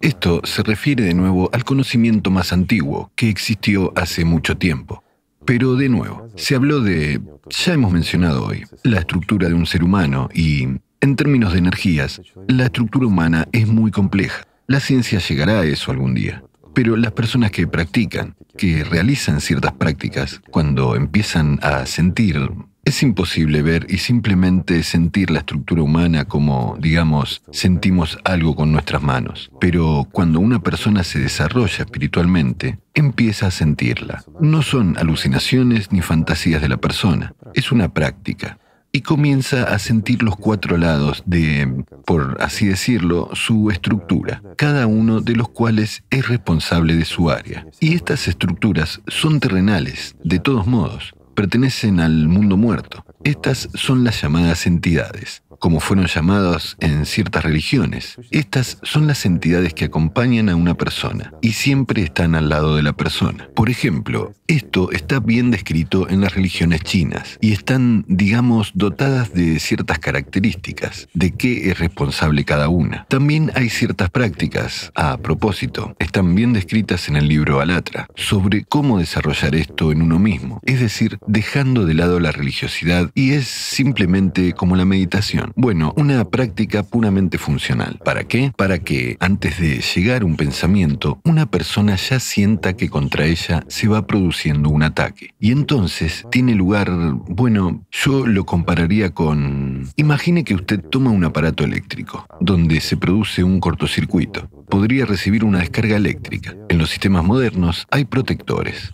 esto 0.00 0.40
se 0.44 0.62
refiere 0.62 1.04
de 1.04 1.14
nuevo 1.14 1.50
al 1.52 1.64
conocimiento 1.64 2.30
más 2.30 2.52
antiguo, 2.52 3.10
que 3.16 3.28
existió 3.28 3.92
hace 3.96 4.24
mucho 4.24 4.56
tiempo. 4.56 5.02
Pero 5.48 5.76
de 5.76 5.88
nuevo, 5.88 6.28
se 6.36 6.56
habló 6.56 6.82
de, 6.82 7.22
ya 7.48 7.72
hemos 7.72 7.90
mencionado 7.90 8.44
hoy, 8.44 8.64
la 8.82 8.98
estructura 8.98 9.48
de 9.48 9.54
un 9.54 9.64
ser 9.64 9.82
humano 9.82 10.28
y, 10.34 10.64
en 11.00 11.16
términos 11.16 11.54
de 11.54 11.58
energías, 11.58 12.20
la 12.48 12.64
estructura 12.66 13.06
humana 13.06 13.48
es 13.52 13.66
muy 13.66 13.90
compleja. 13.90 14.46
La 14.66 14.78
ciencia 14.78 15.20
llegará 15.20 15.60
a 15.60 15.64
eso 15.64 15.90
algún 15.90 16.12
día. 16.12 16.44
Pero 16.74 16.98
las 16.98 17.12
personas 17.12 17.50
que 17.50 17.66
practican, 17.66 18.36
que 18.58 18.84
realizan 18.84 19.40
ciertas 19.40 19.72
prácticas, 19.72 20.42
cuando 20.50 20.94
empiezan 20.96 21.58
a 21.62 21.86
sentir, 21.86 22.50
es 22.88 23.02
imposible 23.02 23.60
ver 23.60 23.86
y 23.90 23.98
simplemente 23.98 24.82
sentir 24.82 25.30
la 25.30 25.40
estructura 25.40 25.82
humana 25.82 26.24
como, 26.24 26.78
digamos, 26.80 27.42
sentimos 27.52 28.18
algo 28.24 28.56
con 28.56 28.72
nuestras 28.72 29.02
manos. 29.02 29.50
Pero 29.60 30.08
cuando 30.10 30.40
una 30.40 30.60
persona 30.60 31.04
se 31.04 31.18
desarrolla 31.18 31.84
espiritualmente, 31.84 32.78
empieza 32.94 33.48
a 33.48 33.50
sentirla. 33.50 34.24
No 34.40 34.62
son 34.62 34.96
alucinaciones 34.96 35.92
ni 35.92 36.00
fantasías 36.00 36.62
de 36.62 36.68
la 36.70 36.78
persona, 36.78 37.34
es 37.52 37.72
una 37.72 37.92
práctica 37.92 38.58
y 38.90 39.02
comienza 39.02 39.64
a 39.64 39.78
sentir 39.78 40.22
los 40.22 40.36
cuatro 40.36 40.78
lados 40.78 41.22
de, 41.26 41.84
por 42.06 42.38
así 42.40 42.66
decirlo, 42.66 43.28
su 43.34 43.70
estructura, 43.70 44.42
cada 44.56 44.86
uno 44.86 45.20
de 45.20 45.36
los 45.36 45.50
cuales 45.50 46.04
es 46.08 46.26
responsable 46.26 46.96
de 46.96 47.04
su 47.04 47.30
área. 47.30 47.66
Y 47.80 47.94
estas 47.94 48.28
estructuras 48.28 49.02
son 49.06 49.40
terrenales, 49.40 50.16
de 50.24 50.38
todos 50.38 50.66
modos, 50.66 51.12
pertenecen 51.38 52.00
al 52.00 52.26
mundo 52.26 52.56
muerto. 52.56 53.04
Estas 53.22 53.68
son 53.74 54.02
las 54.02 54.20
llamadas 54.20 54.66
entidades 54.66 55.44
como 55.58 55.80
fueron 55.80 56.06
llamadas 56.06 56.76
en 56.80 57.06
ciertas 57.06 57.44
religiones. 57.44 58.16
Estas 58.30 58.78
son 58.82 59.06
las 59.06 59.26
entidades 59.26 59.74
que 59.74 59.84
acompañan 59.84 60.48
a 60.48 60.56
una 60.56 60.74
persona 60.74 61.32
y 61.42 61.52
siempre 61.52 62.02
están 62.02 62.34
al 62.34 62.48
lado 62.48 62.76
de 62.76 62.82
la 62.82 62.92
persona. 62.92 63.48
Por 63.54 63.70
ejemplo, 63.70 64.34
esto 64.46 64.90
está 64.92 65.20
bien 65.20 65.50
descrito 65.50 66.08
en 66.08 66.20
las 66.20 66.34
religiones 66.34 66.82
chinas 66.82 67.38
y 67.40 67.52
están, 67.52 68.04
digamos, 68.08 68.72
dotadas 68.74 69.34
de 69.34 69.58
ciertas 69.58 69.98
características 69.98 71.08
de 71.12 71.32
qué 71.32 71.70
es 71.70 71.78
responsable 71.78 72.44
cada 72.44 72.68
una. 72.68 73.06
También 73.08 73.52
hay 73.54 73.68
ciertas 73.68 74.10
prácticas, 74.10 74.90
a 74.94 75.18
propósito, 75.18 75.94
están 75.98 76.34
bien 76.34 76.52
descritas 76.52 77.08
en 77.08 77.16
el 77.16 77.28
libro 77.28 77.60
Alatra, 77.60 78.08
sobre 78.14 78.64
cómo 78.64 78.98
desarrollar 78.98 79.54
esto 79.54 79.92
en 79.92 80.02
uno 80.02 80.18
mismo, 80.18 80.60
es 80.64 80.80
decir, 80.80 81.18
dejando 81.26 81.84
de 81.84 81.94
lado 81.94 82.20
la 82.20 82.32
religiosidad 82.32 83.10
y 83.14 83.32
es 83.32 83.48
simplemente 83.48 84.52
como 84.52 84.76
la 84.76 84.84
meditación 84.84 85.47
bueno, 85.56 85.92
una 85.96 86.24
práctica 86.24 86.82
puramente 86.82 87.38
funcional. 87.38 87.98
¿Para 88.04 88.24
qué? 88.24 88.52
Para 88.56 88.78
que 88.78 89.16
antes 89.20 89.58
de 89.58 89.80
llegar 89.80 90.24
un 90.24 90.36
pensamiento, 90.36 91.20
una 91.24 91.46
persona 91.46 91.96
ya 91.96 92.20
sienta 92.20 92.74
que 92.74 92.88
contra 92.88 93.26
ella 93.26 93.64
se 93.68 93.88
va 93.88 94.06
produciendo 94.06 94.70
un 94.70 94.82
ataque. 94.82 95.34
Y 95.38 95.52
entonces 95.52 96.24
tiene 96.30 96.54
lugar, 96.54 96.90
bueno, 97.28 97.84
yo 97.90 98.26
lo 98.26 98.44
compararía 98.44 99.10
con... 99.10 99.88
Imagine 99.96 100.44
que 100.44 100.54
usted 100.54 100.80
toma 100.80 101.10
un 101.10 101.24
aparato 101.24 101.64
eléctrico, 101.64 102.26
donde 102.40 102.80
se 102.80 102.96
produce 102.96 103.44
un 103.44 103.60
cortocircuito. 103.60 104.48
Podría 104.68 105.06
recibir 105.06 105.44
una 105.44 105.60
descarga 105.60 105.96
eléctrica. 105.96 106.54
En 106.68 106.78
los 106.78 106.90
sistemas 106.90 107.24
modernos 107.24 107.86
hay 107.90 108.04
protectores. 108.04 108.92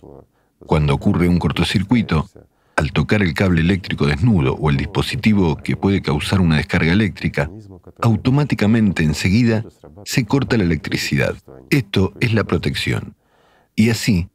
Cuando 0.59 0.93
ocurre 0.95 1.27
un 1.27 1.37
cortocircuito, 1.37 2.27
al 2.75 2.91
tocar 2.91 3.21
el 3.21 3.33
cable 3.33 3.61
eléctrico 3.61 4.05
desnudo 4.05 4.55
o 4.55 4.69
el 4.69 4.77
dispositivo 4.77 5.55
que 5.57 5.77
puede 5.77 6.01
causar 6.01 6.41
una 6.41 6.57
descarga 6.57 6.91
eléctrica, 6.91 7.49
automáticamente 8.01 9.03
enseguida 9.03 9.63
se 10.03 10.25
corta 10.25 10.57
la 10.57 10.63
electricidad. 10.63 11.35
Esto 11.69 12.13
es 12.19 12.33
la 12.33 12.43
protección. 12.43 13.15
Y 13.75 13.89
así 13.89 14.29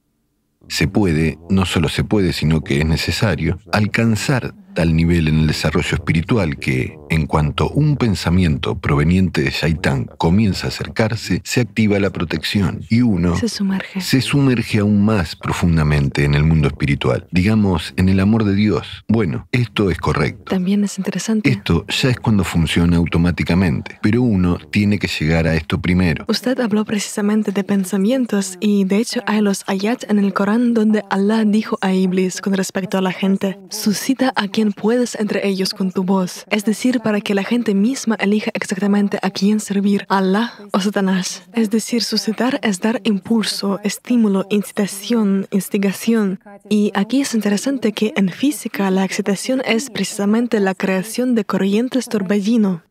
se 0.68 0.88
puede, 0.88 1.38
no 1.50 1.66
solo 1.66 1.88
se 1.88 2.04
puede, 2.04 2.32
sino 2.32 2.62
que 2.62 2.78
es 2.80 2.86
necesario, 2.86 3.58
alcanzar 3.72 4.54
tal 4.74 4.94
nivel 4.94 5.28
en 5.28 5.40
el 5.40 5.46
desarrollo 5.46 5.94
espiritual 5.94 6.58
que, 6.58 6.96
en 7.08 7.26
cuanto 7.26 7.68
un 7.70 7.96
pensamiento 7.96 8.78
proveniente 8.78 9.42
de 9.42 9.50
Shaitán 9.50 10.04
comienza 10.18 10.66
a 10.66 10.68
acercarse, 10.68 11.42
se 11.44 11.60
activa 11.60 11.98
la 11.98 12.10
protección 12.10 12.84
y 12.88 13.02
uno 13.02 13.36
se 13.36 13.48
sumerge. 13.48 14.00
se 14.00 14.20
sumerge 14.20 14.78
aún 14.78 15.04
más 15.04 15.36
profundamente 15.36 16.24
en 16.24 16.34
el 16.34 16.44
mundo 16.44 16.68
espiritual, 16.68 17.26
digamos, 17.30 17.94
en 17.96 18.08
el 18.08 18.20
amor 18.20 18.44
de 18.44 18.54
Dios. 18.54 19.04
Bueno, 19.08 19.48
esto 19.52 19.90
es 19.90 19.98
correcto. 19.98 20.44
También 20.44 20.84
es 20.84 20.98
interesante. 20.98 21.50
Esto 21.50 21.84
ya 21.88 22.10
es 22.10 22.18
cuando 22.18 22.44
funciona 22.44 22.96
automáticamente, 22.96 23.98
pero 24.02 24.22
uno 24.22 24.58
tiene 24.70 24.98
que 24.98 25.08
llegar 25.08 25.46
a 25.46 25.54
esto 25.54 25.80
primero. 25.80 26.24
Usted 26.28 26.58
habló 26.60 26.84
precisamente 26.84 27.52
de 27.52 27.64
pensamientos 27.64 28.56
y 28.60 28.84
de 28.84 28.98
hecho 28.98 29.20
hay 29.26 29.40
los 29.40 29.64
ayat 29.66 30.04
en 30.10 30.18
el 30.18 30.32
Corán 30.32 30.74
donde 30.74 31.04
Allah 31.10 31.44
dijo 31.44 31.78
a 31.80 31.92
Iblis 31.92 32.40
con 32.40 32.54
respecto 32.54 32.98
a 32.98 33.00
la 33.00 33.12
gente, 33.12 33.58
suscita 33.70 34.32
a 34.36 34.48
quien 34.48 34.69
puedes 34.72 35.14
entre 35.14 35.46
ellos 35.46 35.74
con 35.74 35.92
tu 35.92 36.04
voz, 36.04 36.46
es 36.50 36.64
decir, 36.64 37.00
para 37.00 37.20
que 37.20 37.34
la 37.34 37.44
gente 37.44 37.74
misma 37.74 38.16
elija 38.16 38.50
exactamente 38.54 39.18
a 39.22 39.30
quién 39.30 39.60
servir, 39.60 40.06
Allah 40.08 40.52
o 40.72 40.80
Satanás. 40.80 41.42
Es 41.52 41.70
decir, 41.70 42.02
suscitar 42.02 42.60
es 42.62 42.80
dar 42.80 43.00
impulso, 43.04 43.80
estímulo, 43.84 44.46
incitación, 44.50 45.46
instigación. 45.50 46.40
Y 46.68 46.92
aquí 46.94 47.20
es 47.20 47.34
interesante 47.34 47.92
que 47.92 48.12
en 48.16 48.28
física 48.28 48.90
la 48.90 49.04
excitación 49.04 49.62
es 49.64 49.90
precisamente 49.90 50.60
la 50.60 50.74
creación 50.74 51.34
de 51.34 51.44
corrientes 51.44 52.08
torbellino. 52.08 52.82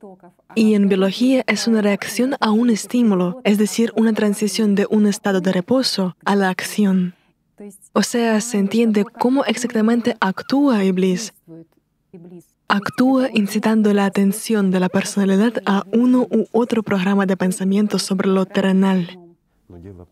Y 0.56 0.74
en 0.74 0.90
biología 0.90 1.44
es 1.46 1.68
una 1.68 1.82
reacción 1.82 2.36
a 2.40 2.52
un 2.52 2.70
estímulo, 2.70 3.40
es 3.44 3.58
decir, 3.58 3.94
una 3.96 4.14
transición 4.14 4.74
de 4.76 4.88
un 4.90 5.06
estado 5.06 5.42
de 5.42 5.52
reposo 5.52 6.16
a 6.26 6.36
la 6.36 6.50
acción. 6.50 7.14
O 7.94 8.04
sea, 8.04 8.42
se 8.42 8.58
entiende 8.58 9.04
cómo 9.04 9.46
exactamente 9.46 10.16
actúa 10.20 10.84
Iblis. 10.84 11.34
Actúa 12.68 13.30
incitando 13.34 13.94
la 13.94 14.06
atención 14.06 14.72
de 14.72 14.80
la 14.80 14.90
personalidad 14.90 15.54
a 15.66 15.84
uno 15.92 16.28
u 16.30 16.46
otro 16.52 16.84
programa 16.84 17.26
de 17.26 17.36
pensamiento 17.36 18.00
sobre 18.00 18.30
lo 18.30 18.46
terrenal. 18.46 19.20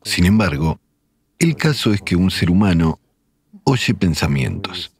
Sin 0.03 0.25
embargo, 0.25 0.79
el 1.39 1.55
caso 1.55 1.93
es 1.93 2.01
que 2.01 2.15
un 2.15 2.31
ser 2.31 2.49
humano 2.49 2.99
oye 3.63 3.93
pensamientos. 3.93 4.91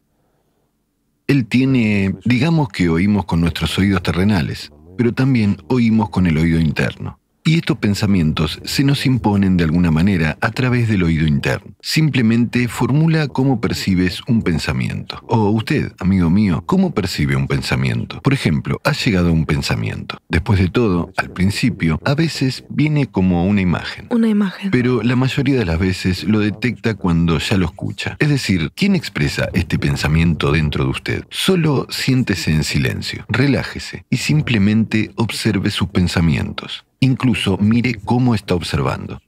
Él 1.25 1.45
tiene, 1.45 2.15
digamos 2.25 2.69
que 2.69 2.89
oímos 2.89 3.25
con 3.25 3.41
nuestros 3.41 3.77
oídos 3.77 4.01
terrenales, 4.03 4.71
pero 4.97 5.13
también 5.13 5.57
oímos 5.67 6.09
con 6.09 6.25
el 6.25 6.37
oído 6.37 6.59
interno. 6.59 7.19
Y 7.47 7.59
estos 7.59 7.77
pensamientos 7.77 8.59
se 8.65 8.83
nos 8.83 9.05
imponen 9.05 9.55
de 9.55 9.63
alguna 9.63 9.89
manera 9.89 10.37
a 10.41 10.51
través 10.51 10.89
del 10.89 11.03
oído 11.03 11.25
interno. 11.25 11.71
Simplemente 11.79 12.67
formula 12.67 13.29
cómo 13.29 13.61
percibes 13.61 14.19
un 14.27 14.41
pensamiento. 14.41 15.23
O 15.29 15.51
usted, 15.51 15.93
amigo 15.97 16.29
mío, 16.29 16.61
¿cómo 16.65 16.93
percibe 16.93 17.37
un 17.37 17.47
pensamiento? 17.47 18.21
Por 18.21 18.33
ejemplo, 18.33 18.81
ha 18.83 18.91
llegado 18.91 19.31
un 19.31 19.45
pensamiento. 19.45 20.17
Después 20.27 20.59
de 20.59 20.67
todo, 20.67 21.13
al 21.15 21.29
principio, 21.29 22.01
a 22.03 22.15
veces 22.15 22.65
viene 22.67 23.07
como 23.07 23.45
una 23.45 23.61
imagen. 23.61 24.07
Una 24.09 24.27
imagen. 24.27 24.69
Pero 24.69 25.01
la 25.01 25.15
mayoría 25.15 25.57
de 25.57 25.65
las 25.65 25.79
veces 25.79 26.25
lo 26.25 26.41
detecta 26.41 26.95
cuando 26.95 27.37
ya 27.37 27.57
lo 27.57 27.67
escucha. 27.67 28.17
Es 28.19 28.27
decir, 28.27 28.73
¿quién 28.75 28.93
expresa 28.93 29.47
este 29.53 29.79
pensamiento 29.79 30.51
dentro 30.51 30.83
de 30.83 30.89
usted? 30.89 31.23
Solo 31.29 31.87
siéntese 31.89 32.51
en 32.51 32.65
silencio, 32.65 33.23
relájese 33.29 34.03
y 34.09 34.17
simplemente 34.17 35.11
observe 35.15 35.71
sus 35.71 35.87
pensamientos. 35.87 36.83
Incluso 36.99 37.57
mire 37.57 37.95
cómo 37.95 38.33
está 38.33 38.55
observando. 38.55 39.19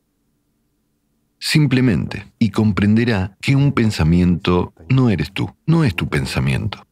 Simplemente, 1.40 2.26
y 2.38 2.50
comprenderá 2.50 3.38
que 3.42 3.56
un 3.56 3.72
pensamiento 3.72 4.74
no 4.90 5.10
eres 5.10 5.32
tú, 5.32 5.50
no 5.66 5.84
es 5.84 5.96
tu 5.96 6.10
pensamiento. 6.10 6.86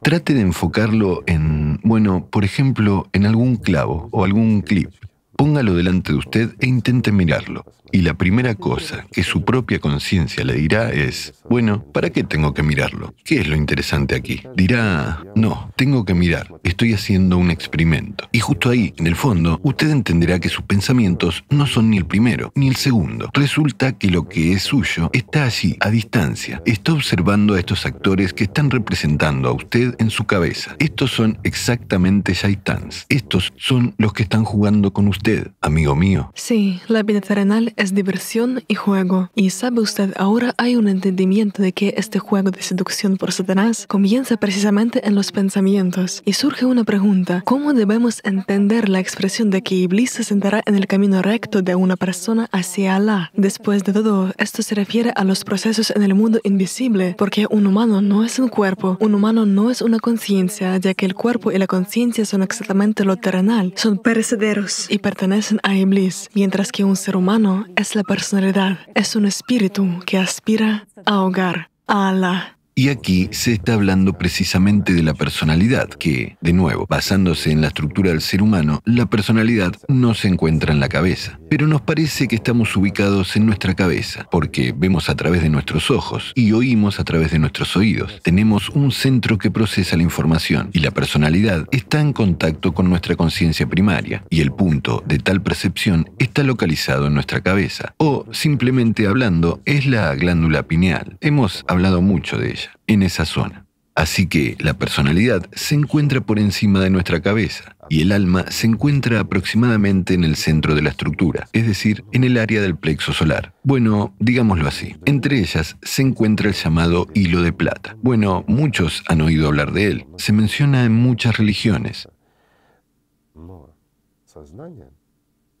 Trate 0.00 0.34
de 0.34 0.40
enfocarlo 0.40 1.22
en, 1.26 1.80
bueno, 1.82 2.26
por 2.26 2.44
ejemplo, 2.44 3.08
en 3.12 3.26
algún 3.26 3.56
clavo 3.56 4.08
o 4.10 4.24
algún 4.24 4.62
clip. 4.62 4.90
Póngalo 5.36 5.74
delante 5.74 6.12
de 6.12 6.18
usted 6.18 6.54
e 6.60 6.66
intente 6.66 7.12
mirarlo. 7.12 7.64
Y 7.94 8.02
la 8.02 8.14
primera 8.14 8.56
cosa 8.56 9.06
que 9.12 9.22
su 9.22 9.44
propia 9.44 9.78
conciencia 9.78 10.42
le 10.42 10.54
dirá 10.54 10.90
es, 10.90 11.32
bueno, 11.48 11.84
¿para 11.92 12.10
qué 12.10 12.24
tengo 12.24 12.52
que 12.52 12.64
mirarlo? 12.64 13.14
¿Qué 13.22 13.40
es 13.40 13.46
lo 13.46 13.54
interesante 13.54 14.16
aquí? 14.16 14.42
Dirá, 14.56 15.22
no, 15.36 15.72
tengo 15.76 16.04
que 16.04 16.12
mirar, 16.12 16.52
estoy 16.64 16.92
haciendo 16.92 17.38
un 17.38 17.52
experimento. 17.52 18.28
Y 18.32 18.40
justo 18.40 18.70
ahí, 18.70 18.92
en 18.96 19.06
el 19.06 19.14
fondo, 19.14 19.60
usted 19.62 19.90
entenderá 19.90 20.40
que 20.40 20.48
sus 20.48 20.64
pensamientos 20.64 21.44
no 21.50 21.68
son 21.68 21.90
ni 21.90 21.98
el 21.98 22.04
primero 22.04 22.50
ni 22.56 22.66
el 22.66 22.74
segundo. 22.74 23.30
Resulta 23.32 23.92
que 23.92 24.10
lo 24.10 24.28
que 24.28 24.52
es 24.54 24.64
suyo 24.64 25.08
está 25.12 25.44
allí, 25.44 25.76
a 25.78 25.90
distancia. 25.90 26.62
Está 26.66 26.94
observando 26.94 27.54
a 27.54 27.60
estos 27.60 27.86
actores 27.86 28.32
que 28.32 28.44
están 28.44 28.70
representando 28.70 29.48
a 29.48 29.52
usted 29.52 29.94
en 30.00 30.10
su 30.10 30.24
cabeza. 30.24 30.74
Estos 30.80 31.12
son 31.12 31.38
exactamente 31.44 32.34
shaitans. 32.34 33.06
Estos 33.08 33.52
son 33.56 33.94
los 33.98 34.12
que 34.12 34.24
están 34.24 34.44
jugando 34.44 34.92
con 34.92 35.06
usted, 35.06 35.23
amigo 35.60 35.94
mío. 35.94 36.30
Sí, 36.34 36.80
la 36.88 37.02
vida 37.02 37.20
terrenal 37.20 37.72
es 37.76 37.94
diversión 37.94 38.62
y 38.68 38.74
juego. 38.74 39.30
Y 39.34 39.50
sabe 39.50 39.80
usted, 39.80 40.12
ahora 40.16 40.54
hay 40.58 40.76
un 40.76 40.88
entendimiento 40.88 41.62
de 41.62 41.72
que 41.72 41.94
este 41.96 42.18
juego 42.18 42.50
de 42.50 42.62
seducción 42.62 43.16
por 43.16 43.32
Satanás 43.32 43.86
comienza 43.88 44.36
precisamente 44.36 45.06
en 45.06 45.14
los 45.14 45.32
pensamientos. 45.32 46.22
Y 46.24 46.34
surge 46.34 46.66
una 46.66 46.84
pregunta, 46.84 47.42
¿cómo 47.44 47.72
debemos 47.72 48.20
entender 48.24 48.88
la 48.88 49.00
expresión 49.00 49.50
de 49.50 49.62
que 49.62 49.74
Iblis 49.74 50.10
se 50.10 50.24
sentará 50.24 50.62
en 50.66 50.74
el 50.76 50.86
camino 50.86 51.22
recto 51.22 51.62
de 51.62 51.74
una 51.74 51.96
persona 51.96 52.48
hacia 52.52 52.96
Alá? 52.96 53.30
Después 53.34 53.84
de 53.84 53.92
todo, 53.92 54.32
esto 54.38 54.62
se 54.62 54.74
refiere 54.74 55.12
a 55.14 55.24
los 55.24 55.44
procesos 55.44 55.90
en 55.90 56.02
el 56.02 56.14
mundo 56.14 56.40
invisible, 56.44 57.14
porque 57.16 57.46
un 57.50 57.66
humano 57.66 58.02
no 58.02 58.24
es 58.24 58.38
un 58.38 58.48
cuerpo, 58.48 58.96
un 59.00 59.14
humano 59.14 59.46
no 59.46 59.70
es 59.70 59.80
una 59.82 59.98
conciencia, 59.98 60.76
ya 60.76 60.94
que 60.94 61.06
el 61.06 61.14
cuerpo 61.14 61.50
y 61.50 61.58
la 61.58 61.66
conciencia 61.66 62.24
son 62.24 62.42
exactamente 62.42 63.04
lo 63.04 63.16
terrenal, 63.16 63.72
son 63.76 63.98
perecederos 63.98 64.90
y 64.90 64.98
pertenecen 65.14 65.60
a 65.62 65.76
Iblis, 65.76 66.28
mientras 66.34 66.72
que 66.72 66.82
un 66.82 66.96
ser 66.96 67.16
humano 67.16 67.66
es 67.76 67.94
la 67.94 68.02
personalidad, 68.02 68.80
es 68.96 69.14
un 69.14 69.26
espíritu 69.26 70.00
que 70.04 70.18
aspira 70.18 70.88
a 71.06 71.12
ahogar 71.14 71.70
a 71.86 72.08
Allah. 72.08 72.58
Y 72.76 72.88
aquí 72.88 73.28
se 73.30 73.52
está 73.52 73.74
hablando 73.74 74.18
precisamente 74.18 74.94
de 74.94 75.04
la 75.04 75.14
personalidad, 75.14 75.90
que, 75.90 76.36
de 76.40 76.52
nuevo, 76.52 76.86
basándose 76.88 77.52
en 77.52 77.60
la 77.60 77.68
estructura 77.68 78.10
del 78.10 78.20
ser 78.20 78.42
humano, 78.42 78.82
la 78.84 79.06
personalidad 79.06 79.72
no 79.86 80.12
se 80.14 80.26
encuentra 80.26 80.72
en 80.72 80.80
la 80.80 80.88
cabeza. 80.88 81.38
Pero 81.48 81.68
nos 81.68 81.82
parece 81.82 82.26
que 82.26 82.34
estamos 82.34 82.74
ubicados 82.74 83.36
en 83.36 83.46
nuestra 83.46 83.74
cabeza, 83.74 84.26
porque 84.28 84.74
vemos 84.76 85.08
a 85.08 85.14
través 85.14 85.42
de 85.42 85.50
nuestros 85.50 85.88
ojos 85.92 86.32
y 86.34 86.50
oímos 86.50 86.98
a 86.98 87.04
través 87.04 87.30
de 87.30 87.38
nuestros 87.38 87.76
oídos. 87.76 88.20
Tenemos 88.24 88.70
un 88.70 88.90
centro 88.90 89.38
que 89.38 89.52
procesa 89.52 89.96
la 89.96 90.02
información 90.02 90.70
y 90.72 90.80
la 90.80 90.90
personalidad 90.90 91.68
está 91.70 92.00
en 92.00 92.12
contacto 92.12 92.74
con 92.74 92.90
nuestra 92.90 93.14
conciencia 93.14 93.68
primaria, 93.68 94.24
y 94.30 94.40
el 94.40 94.50
punto 94.50 95.04
de 95.06 95.20
tal 95.20 95.40
percepción 95.42 96.10
está 96.18 96.42
localizado 96.42 97.06
en 97.06 97.14
nuestra 97.14 97.40
cabeza. 97.40 97.94
O, 97.98 98.26
simplemente 98.32 99.06
hablando, 99.06 99.62
es 99.64 99.86
la 99.86 100.12
glándula 100.16 100.64
pineal. 100.64 101.18
Hemos 101.20 101.64
hablado 101.68 102.02
mucho 102.02 102.36
de 102.36 102.50
ella 102.50 102.63
en 102.86 103.02
esa 103.02 103.24
zona. 103.24 103.64
Así 103.94 104.26
que 104.26 104.56
la 104.58 104.74
personalidad 104.74 105.46
se 105.52 105.76
encuentra 105.76 106.20
por 106.20 106.40
encima 106.40 106.80
de 106.80 106.90
nuestra 106.90 107.20
cabeza 107.20 107.76
y 107.88 108.02
el 108.02 108.10
alma 108.10 108.50
se 108.50 108.66
encuentra 108.66 109.20
aproximadamente 109.20 110.14
en 110.14 110.24
el 110.24 110.34
centro 110.34 110.74
de 110.74 110.82
la 110.82 110.90
estructura, 110.90 111.46
es 111.52 111.66
decir, 111.66 112.04
en 112.10 112.24
el 112.24 112.36
área 112.38 112.60
del 112.60 112.76
plexo 112.76 113.12
solar. 113.12 113.54
Bueno, 113.62 114.12
digámoslo 114.18 114.66
así. 114.66 114.96
Entre 115.04 115.38
ellas 115.38 115.76
se 115.82 116.02
encuentra 116.02 116.48
el 116.48 116.54
llamado 116.54 117.06
hilo 117.14 117.42
de 117.42 117.52
plata. 117.52 117.96
Bueno, 118.02 118.44
muchos 118.48 119.04
han 119.06 119.20
oído 119.20 119.46
hablar 119.46 119.72
de 119.72 119.86
él. 119.86 120.06
Se 120.18 120.32
menciona 120.32 120.84
en 120.84 120.92
muchas 120.92 121.36
religiones. 121.36 122.08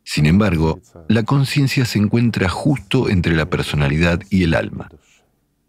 Sin 0.02 0.26
embargo, 0.26 0.80
la 1.08 1.22
conciencia 1.22 1.84
se 1.84 1.98
encuentra 1.98 2.48
justo 2.48 3.08
entre 3.08 3.36
la 3.36 3.48
personalidad 3.48 4.20
y 4.28 4.42
el 4.42 4.54
alma. 4.54 4.90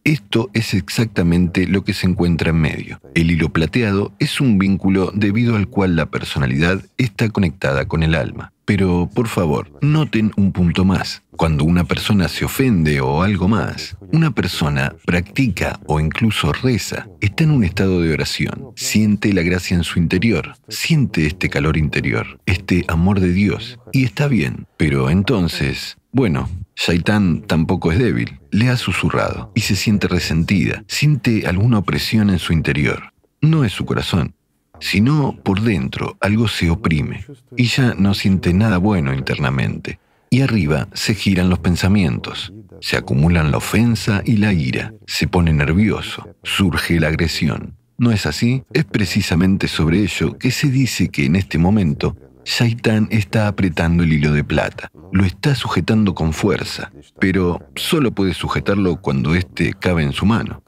Esto 0.05 0.51
es 0.53 0.75
exactamente 0.75 1.65
lo 1.65 1.83
que 1.83 1.93
se 1.93 2.05
encuentra 2.05 2.51
en 2.51 2.57
medio. 2.57 3.01
El 3.15 3.31
hilo 3.31 3.49
plateado 3.49 4.13
es 4.19 4.39
un 4.39 4.59
vínculo 4.59 5.11
debido 5.15 5.55
al 5.55 5.67
cual 5.67 5.95
la 5.95 6.05
personalidad 6.05 6.85
está 6.99 7.29
conectada 7.29 7.87
con 7.87 8.03
el 8.03 8.13
alma. 8.13 8.53
Pero, 8.65 9.09
por 9.11 9.27
favor, 9.27 9.71
noten 9.81 10.31
un 10.37 10.51
punto 10.51 10.85
más. 10.85 11.23
Cuando 11.31 11.63
una 11.63 11.85
persona 11.85 12.27
se 12.27 12.45
ofende 12.45 13.01
o 13.01 13.23
algo 13.23 13.47
más, 13.47 13.97
una 14.11 14.29
persona 14.29 14.93
practica 15.05 15.79
o 15.87 15.99
incluso 15.99 16.53
reza, 16.53 17.07
está 17.19 17.43
en 17.43 17.49
un 17.49 17.63
estado 17.63 17.99
de 18.01 18.13
oración, 18.13 18.73
siente 18.75 19.33
la 19.33 19.41
gracia 19.41 19.75
en 19.75 19.83
su 19.83 19.97
interior, 19.97 20.53
siente 20.67 21.25
este 21.25 21.49
calor 21.49 21.77
interior, 21.77 22.39
este 22.45 22.85
amor 22.87 23.21
de 23.21 23.33
Dios, 23.33 23.79
y 23.91 24.05
está 24.05 24.27
bien. 24.27 24.67
Pero 24.77 25.09
entonces, 25.09 25.97
bueno, 26.11 26.47
Shaitán 26.75 27.41
tampoco 27.41 27.91
es 27.91 27.99
débil, 27.99 28.39
le 28.51 28.69
ha 28.69 28.77
susurrado 28.77 29.51
y 29.55 29.61
se 29.61 29.75
siente 29.75 30.07
resentida, 30.07 30.83
siente 30.87 31.47
alguna 31.47 31.79
opresión 31.79 32.29
en 32.29 32.39
su 32.39 32.53
interior. 32.53 33.13
No 33.41 33.63
es 33.63 33.71
su 33.71 33.85
corazón, 33.85 34.35
sino 34.79 35.37
por 35.43 35.61
dentro 35.61 36.17
algo 36.19 36.47
se 36.47 36.69
oprime 36.69 37.25
y 37.55 37.65
ya 37.65 37.93
no 37.97 38.13
siente 38.13 38.53
nada 38.53 38.77
bueno 38.77 39.13
internamente. 39.13 39.99
Y 40.29 40.41
arriba 40.41 40.89
se 40.93 41.15
giran 41.15 41.49
los 41.49 41.59
pensamientos, 41.59 42.51
se 42.81 42.97
acumulan 42.97 43.51
la 43.51 43.57
ofensa 43.57 44.21
y 44.25 44.37
la 44.37 44.51
ira, 44.51 44.93
se 45.07 45.27
pone 45.27 45.53
nervioso, 45.53 46.27
surge 46.43 46.99
la 46.99 47.07
agresión. 47.07 47.75
¿No 47.97 48.11
es 48.11 48.25
así? 48.25 48.63
Es 48.73 48.83
precisamente 48.83 49.69
sobre 49.69 49.99
ello 49.99 50.37
que 50.37 50.51
se 50.51 50.69
dice 50.69 51.07
que 51.07 51.25
en 51.25 51.37
este 51.37 51.57
momento 51.57 52.17
Shaitán 52.45 53.07
está 53.09 53.47
apretando 53.47 54.03
el 54.03 54.13
hilo 54.13 54.31
de 54.31 54.43
plata, 54.43 54.91
lo 55.11 55.25
está 55.25 55.55
sujetando 55.55 56.13
con 56.13 56.31
fuerza, 56.31 56.91
pero 57.19 57.59
solo 57.75 58.11
puede 58.11 58.33
sujetarlo 58.33 58.97
cuando 58.97 59.33
éste 59.33 59.73
cabe 59.73 60.03
en 60.03 60.13
su 60.13 60.25
mano. 60.25 60.63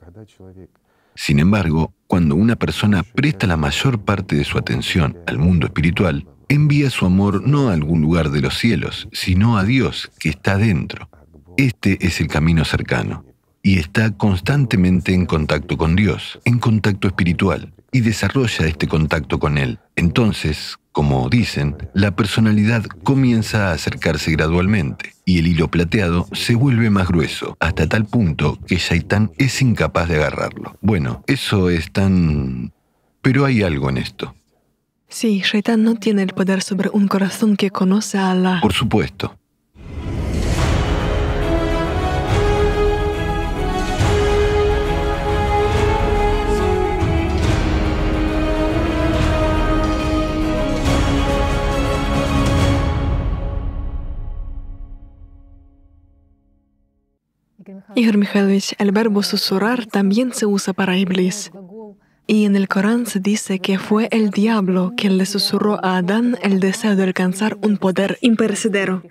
Sin 1.16 1.40
embargo, 1.40 1.94
cuando 2.08 2.36
una 2.36 2.56
persona 2.56 3.04
presta 3.04 3.48
la 3.48 3.58
mayor 3.58 4.02
parte 4.02 4.36
de 4.36 4.44
su 4.44 4.58
atención 4.58 5.18
al 5.28 5.38
mundo 5.38 5.68
espiritual, 5.68 6.28
envía 6.50 6.90
su 6.90 7.06
amor 7.06 7.48
no 7.48 7.70
a 7.70 7.74
algún 7.74 8.02
lugar 8.02 8.32
de 8.32 8.42
los 8.42 8.58
cielos, 8.58 9.08
sino 9.12 9.58
a 9.58 9.64
Dios 9.64 10.12
que 10.20 10.30
está 10.30 10.58
dentro. 10.58 11.10
Este 11.58 11.98
es 12.06 12.20
el 12.22 12.28
camino 12.28 12.66
cercano. 12.66 13.24
y 13.64 13.80
está 13.80 14.12
constantemente 14.12 15.14
en 15.14 15.26
contacto 15.26 15.76
con 15.78 15.98
Dios, 15.98 16.40
en 16.46 16.58
contacto 16.58 17.10
espiritual, 17.10 17.74
y 17.92 18.00
desarrolla 18.00 18.66
este 18.66 18.88
contacto 18.88 19.40
con 19.40 19.58
Él. 19.58 19.80
Entonces, 19.98 20.78
como 20.98 21.30
dicen, 21.30 21.76
la 21.94 22.16
personalidad 22.16 22.84
comienza 23.04 23.70
a 23.70 23.74
acercarse 23.74 24.32
gradualmente 24.32 25.14
y 25.26 25.38
el 25.38 25.46
hilo 25.46 25.68
plateado 25.68 26.28
se 26.32 26.56
vuelve 26.56 26.90
más 26.90 27.08
grueso, 27.08 27.56
hasta 27.60 27.88
tal 27.88 28.06
punto 28.06 28.58
que 28.66 28.78
Shaitán 28.78 29.32
es 29.38 29.62
incapaz 29.62 30.10
de 30.10 30.16
agarrarlo. 30.16 30.76
Bueno, 30.82 31.24
eso 31.28 31.70
es 31.70 31.92
tan... 31.92 32.74
Pero 33.22 33.46
hay 33.46 33.62
algo 33.62 33.92
en 33.92 33.98
esto. 33.98 34.34
Sí, 35.08 35.44
Shaitán 35.46 35.84
no 35.84 35.98
tiene 35.98 36.24
el 36.24 36.34
poder 36.34 36.64
sobre 36.64 36.90
un 36.90 37.08
corazón 37.08 37.58
que 37.58 37.70
conoce 37.70 38.18
a 38.18 38.32
Allah. 38.32 38.58
Por 38.64 38.74
supuesto. 38.74 39.38
Igor 57.98 58.20
Mikhailovich, 58.20 58.76
el 58.78 58.92
verbo 58.92 59.24
susurrar 59.24 59.88
también 59.88 60.32
se 60.32 60.46
usa 60.46 60.72
para 60.72 61.00
Iblis. 61.00 61.52
Y 62.28 62.46
en 62.46 62.56
el 62.56 62.68
Corán 62.68 63.08
se 63.08 63.20
dice 63.20 63.58
que 63.58 63.80
fue 63.80 64.08
el 64.12 64.30
diablo 64.30 64.94
quien 64.96 65.18
le 65.18 65.26
susurró 65.26 65.84
a 65.84 65.98
Adán 65.98 66.38
el 66.44 66.60
deseo 66.60 66.96
de 66.96 67.02
alcanzar 67.02 67.58
un 67.64 67.78
poder 67.78 68.20
imperecedero. 68.22 69.02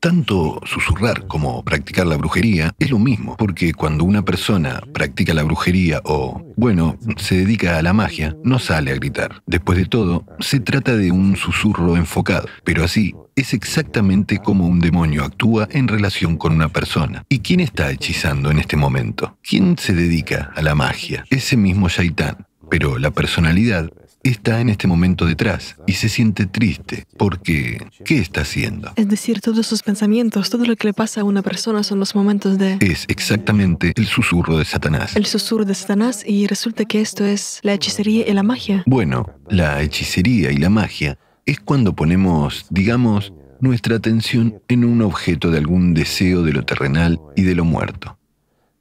Tanto 0.00 0.58
susurrar 0.64 1.26
como 1.26 1.62
practicar 1.62 2.06
la 2.06 2.16
brujería 2.16 2.72
es 2.78 2.90
lo 2.90 2.98
mismo, 2.98 3.36
porque 3.36 3.74
cuando 3.74 4.04
una 4.04 4.22
persona 4.22 4.80
practica 4.94 5.34
la 5.34 5.42
brujería 5.42 6.00
o, 6.06 6.42
bueno, 6.56 6.96
se 7.18 7.36
dedica 7.36 7.76
a 7.76 7.82
la 7.82 7.92
magia, 7.92 8.34
no 8.42 8.58
sale 8.58 8.92
a 8.92 8.94
gritar. 8.94 9.42
Después 9.44 9.76
de 9.76 9.84
todo, 9.84 10.24
se 10.38 10.58
trata 10.58 10.96
de 10.96 11.10
un 11.10 11.36
susurro 11.36 11.98
enfocado, 11.98 12.48
pero 12.64 12.82
así 12.82 13.14
es 13.36 13.52
exactamente 13.52 14.38
como 14.38 14.66
un 14.66 14.80
demonio 14.80 15.22
actúa 15.22 15.68
en 15.70 15.86
relación 15.86 16.38
con 16.38 16.54
una 16.54 16.70
persona. 16.70 17.26
¿Y 17.28 17.40
quién 17.40 17.60
está 17.60 17.90
hechizando 17.90 18.50
en 18.50 18.58
este 18.58 18.78
momento? 18.78 19.36
¿Quién 19.42 19.76
se 19.76 19.92
dedica 19.92 20.50
a 20.56 20.62
la 20.62 20.74
magia? 20.74 21.26
Ese 21.28 21.58
mismo 21.58 21.90
Shaitán. 21.90 22.46
Pero 22.70 22.98
la 22.98 23.10
personalidad 23.10 23.90
está 24.22 24.60
en 24.60 24.68
este 24.68 24.86
momento 24.86 25.26
detrás 25.26 25.76
y 25.86 25.94
se 25.94 26.08
siente 26.08 26.46
triste 26.46 27.06
porque 27.16 27.86
¿qué 28.04 28.18
está 28.18 28.42
haciendo? 28.42 28.92
Es 28.96 29.08
decir, 29.08 29.40
todos 29.40 29.66
sus 29.66 29.82
pensamientos, 29.82 30.50
todo 30.50 30.64
lo 30.64 30.76
que 30.76 30.88
le 30.88 30.92
pasa 30.92 31.22
a 31.22 31.24
una 31.24 31.42
persona 31.42 31.82
son 31.82 31.98
los 31.98 32.14
momentos 32.14 32.58
de... 32.58 32.78
Es 32.80 33.04
exactamente 33.08 33.92
el 33.96 34.06
susurro 34.06 34.58
de 34.58 34.64
Satanás. 34.64 35.16
El 35.16 35.26
susurro 35.26 35.64
de 35.64 35.74
Satanás 35.74 36.24
y 36.26 36.46
resulta 36.46 36.84
que 36.84 37.00
esto 37.00 37.24
es 37.24 37.60
la 37.62 37.74
hechicería 37.74 38.28
y 38.28 38.32
la 38.32 38.42
magia. 38.42 38.82
Bueno, 38.86 39.26
la 39.48 39.82
hechicería 39.82 40.52
y 40.52 40.56
la 40.56 40.70
magia 40.70 41.18
es 41.46 41.60
cuando 41.60 41.94
ponemos, 41.94 42.66
digamos, 42.70 43.32
nuestra 43.60 43.96
atención 43.96 44.62
en 44.68 44.84
un 44.84 45.02
objeto 45.02 45.50
de 45.50 45.58
algún 45.58 45.94
deseo 45.94 46.42
de 46.42 46.52
lo 46.52 46.64
terrenal 46.64 47.20
y 47.36 47.42
de 47.42 47.54
lo 47.54 47.64
muerto. 47.64 48.18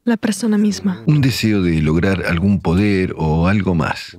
La 0.03 0.17
persona 0.17 0.57
misma. 0.57 1.03
Un 1.05 1.21
deseo 1.21 1.61
de 1.61 1.81
lograr 1.81 2.25
algún 2.25 2.61
poder 2.61 3.13
o 3.17 3.47
algo 3.47 3.75
más. 3.75 4.17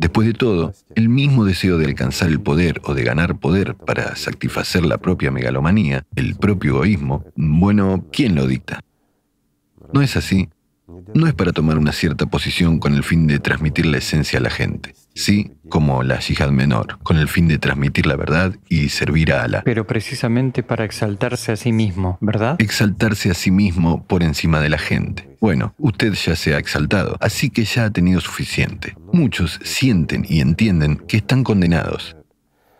Después 0.00 0.26
de 0.26 0.34
todo, 0.34 0.72
el 0.94 1.08
mismo 1.08 1.44
deseo 1.44 1.78
de 1.78 1.86
alcanzar 1.86 2.28
el 2.28 2.40
poder 2.40 2.80
o 2.84 2.94
de 2.94 3.04
ganar 3.04 3.38
poder 3.38 3.74
para 3.74 4.16
satisfacer 4.16 4.84
la 4.84 4.98
propia 4.98 5.30
megalomanía, 5.30 6.04
el 6.16 6.36
propio 6.36 6.76
egoísmo, 6.76 7.24
bueno, 7.36 8.04
¿quién 8.12 8.34
lo 8.34 8.46
dicta? 8.46 8.80
¿No 9.92 10.02
es 10.02 10.16
así? 10.16 10.48
No 11.14 11.26
es 11.26 11.34
para 11.34 11.52
tomar 11.52 11.78
una 11.78 11.92
cierta 11.92 12.26
posición 12.26 12.78
con 12.78 12.94
el 12.94 13.04
fin 13.04 13.26
de 13.26 13.38
transmitir 13.38 13.86
la 13.86 13.98
esencia 13.98 14.38
a 14.38 14.42
la 14.42 14.50
gente, 14.50 14.94
sí, 15.18 15.52
como 15.68 16.02
la 16.02 16.20
yihad 16.20 16.50
menor, 16.50 16.98
con 17.02 17.18
el 17.18 17.28
fin 17.28 17.48
de 17.48 17.58
transmitir 17.58 18.06
la 18.06 18.16
verdad 18.16 18.54
y 18.68 18.88
servir 18.88 19.32
a 19.32 19.42
Allah. 19.42 19.62
Pero 19.64 19.86
precisamente 19.86 20.62
para 20.62 20.84
exaltarse 20.84 21.52
a 21.52 21.56
sí 21.56 21.72
mismo, 21.72 22.18
¿verdad? 22.20 22.56
Exaltarse 22.58 23.30
a 23.30 23.34
sí 23.34 23.50
mismo 23.50 24.04
por 24.06 24.22
encima 24.22 24.60
de 24.60 24.68
la 24.68 24.78
gente. 24.78 25.36
Bueno, 25.40 25.74
usted 25.78 26.12
ya 26.14 26.36
se 26.36 26.54
ha 26.54 26.58
exaltado, 26.58 27.16
así 27.20 27.50
que 27.50 27.64
ya 27.64 27.86
ha 27.86 27.90
tenido 27.90 28.20
suficiente. 28.20 28.96
Muchos 29.12 29.58
sienten 29.64 30.24
y 30.28 30.40
entienden 30.40 30.96
que 30.96 31.18
están 31.18 31.44
condenados 31.44 32.16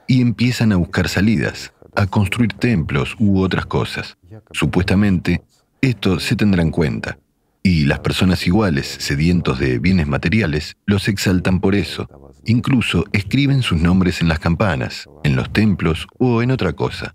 y 0.06 0.22
empiezan 0.22 0.72
a 0.72 0.76
buscar 0.76 1.08
salidas, 1.08 1.72
a 1.96 2.06
construir 2.06 2.52
templos 2.52 3.16
u 3.18 3.40
otras 3.40 3.66
cosas. 3.66 4.16
Supuestamente, 4.52 5.42
esto 5.80 6.20
se 6.20 6.36
tendrá 6.36 6.62
en 6.62 6.70
cuenta 6.70 7.18
y 7.62 7.84
las 7.84 8.00
personas 8.00 8.46
iguales, 8.46 8.86
sedientos 8.86 9.58
de 9.58 9.78
bienes 9.78 10.06
materiales, 10.06 10.76
los 10.86 11.08
exaltan 11.08 11.60
por 11.60 11.74
eso. 11.74 12.08
Incluso 12.44 13.04
escriben 13.12 13.62
sus 13.62 13.80
nombres 13.80 14.20
en 14.20 14.28
las 14.28 14.38
campanas, 14.38 15.08
en 15.24 15.36
los 15.36 15.52
templos 15.52 16.06
o 16.18 16.42
en 16.42 16.50
otra 16.50 16.72
cosa. 16.72 17.14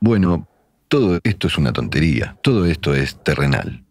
Bueno, 0.00 0.48
todo 0.88 1.18
esto 1.22 1.46
es 1.46 1.58
una 1.58 1.72
tontería, 1.72 2.36
todo 2.42 2.66
esto 2.66 2.94
es 2.94 3.22
terrenal. 3.22 3.84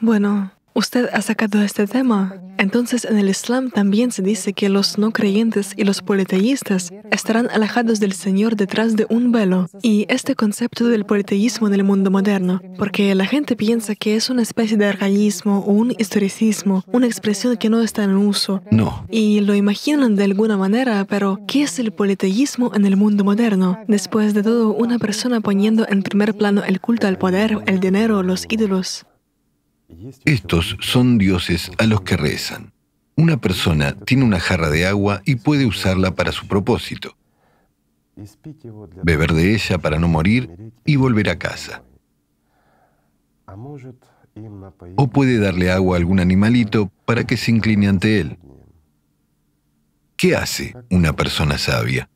Bueno, 0.00 0.52
Usted 0.74 1.08
ha 1.12 1.22
sacado 1.22 1.60
este 1.62 1.86
tema. 1.86 2.34
Entonces 2.58 3.04
en 3.04 3.18
el 3.18 3.28
Islam 3.28 3.70
también 3.70 4.10
se 4.10 4.22
dice 4.22 4.52
que 4.52 4.68
los 4.68 4.98
no 4.98 5.12
creyentes 5.12 5.74
y 5.76 5.84
los 5.84 6.02
politeístas 6.02 6.92
estarán 7.10 7.48
alejados 7.50 8.00
del 8.00 8.12
Señor 8.12 8.56
detrás 8.56 8.96
de 8.96 9.06
un 9.08 9.32
velo. 9.32 9.68
Y 9.82 10.06
este 10.08 10.34
concepto 10.34 10.88
del 10.88 11.04
politeísmo 11.04 11.68
en 11.68 11.74
el 11.74 11.84
mundo 11.84 12.10
moderno, 12.10 12.60
porque 12.76 13.14
la 13.14 13.26
gente 13.26 13.56
piensa 13.56 13.94
que 13.94 14.16
es 14.16 14.28
una 14.30 14.42
especie 14.42 14.76
de 14.76 14.86
arcaísmo 14.86 15.60
o 15.60 15.70
un 15.70 15.94
historicismo, 15.98 16.84
una 16.92 17.06
expresión 17.06 17.56
que 17.56 17.70
no 17.70 17.80
está 17.80 18.04
en 18.04 18.16
uso. 18.16 18.62
No. 18.70 19.06
Y 19.10 19.40
lo 19.40 19.54
imaginan 19.54 20.16
de 20.16 20.24
alguna 20.24 20.56
manera, 20.56 21.04
pero 21.04 21.40
¿qué 21.46 21.62
es 21.62 21.78
el 21.78 21.92
politeísmo 21.92 22.72
en 22.74 22.86
el 22.86 22.96
mundo 22.96 23.24
moderno? 23.24 23.78
Después 23.86 24.34
de 24.34 24.42
todo, 24.42 24.74
una 24.74 24.98
persona 24.98 25.40
poniendo 25.40 25.86
en 25.88 26.02
primer 26.02 26.36
plano 26.36 26.62
el 26.64 26.80
culto 26.80 27.06
al 27.06 27.18
poder, 27.18 27.58
el 27.66 27.80
dinero, 27.80 28.22
los 28.22 28.46
ídolos. 28.48 29.06
Estos 30.24 30.76
son 30.80 31.18
dioses 31.18 31.70
a 31.78 31.86
los 31.86 32.02
que 32.02 32.16
rezan. 32.16 32.72
Una 33.16 33.38
persona 33.38 33.98
tiene 33.98 34.24
una 34.24 34.38
jarra 34.38 34.70
de 34.70 34.86
agua 34.86 35.22
y 35.24 35.36
puede 35.36 35.66
usarla 35.66 36.14
para 36.14 36.32
su 36.32 36.46
propósito. 36.46 37.16
Beber 39.02 39.32
de 39.32 39.54
ella 39.54 39.78
para 39.78 39.98
no 39.98 40.08
morir 40.08 40.72
y 40.84 40.96
volver 40.96 41.30
a 41.30 41.38
casa. 41.38 41.82
O 44.96 45.08
puede 45.08 45.38
darle 45.38 45.70
agua 45.70 45.96
a 45.96 45.98
algún 45.98 46.20
animalito 46.20 46.92
para 47.04 47.24
que 47.24 47.36
se 47.36 47.50
incline 47.50 47.88
ante 47.88 48.20
él. 48.20 48.38
¿Qué 50.16 50.36
hace 50.36 50.74
una 50.90 51.14
persona 51.14 51.58
sabia? 51.58 52.08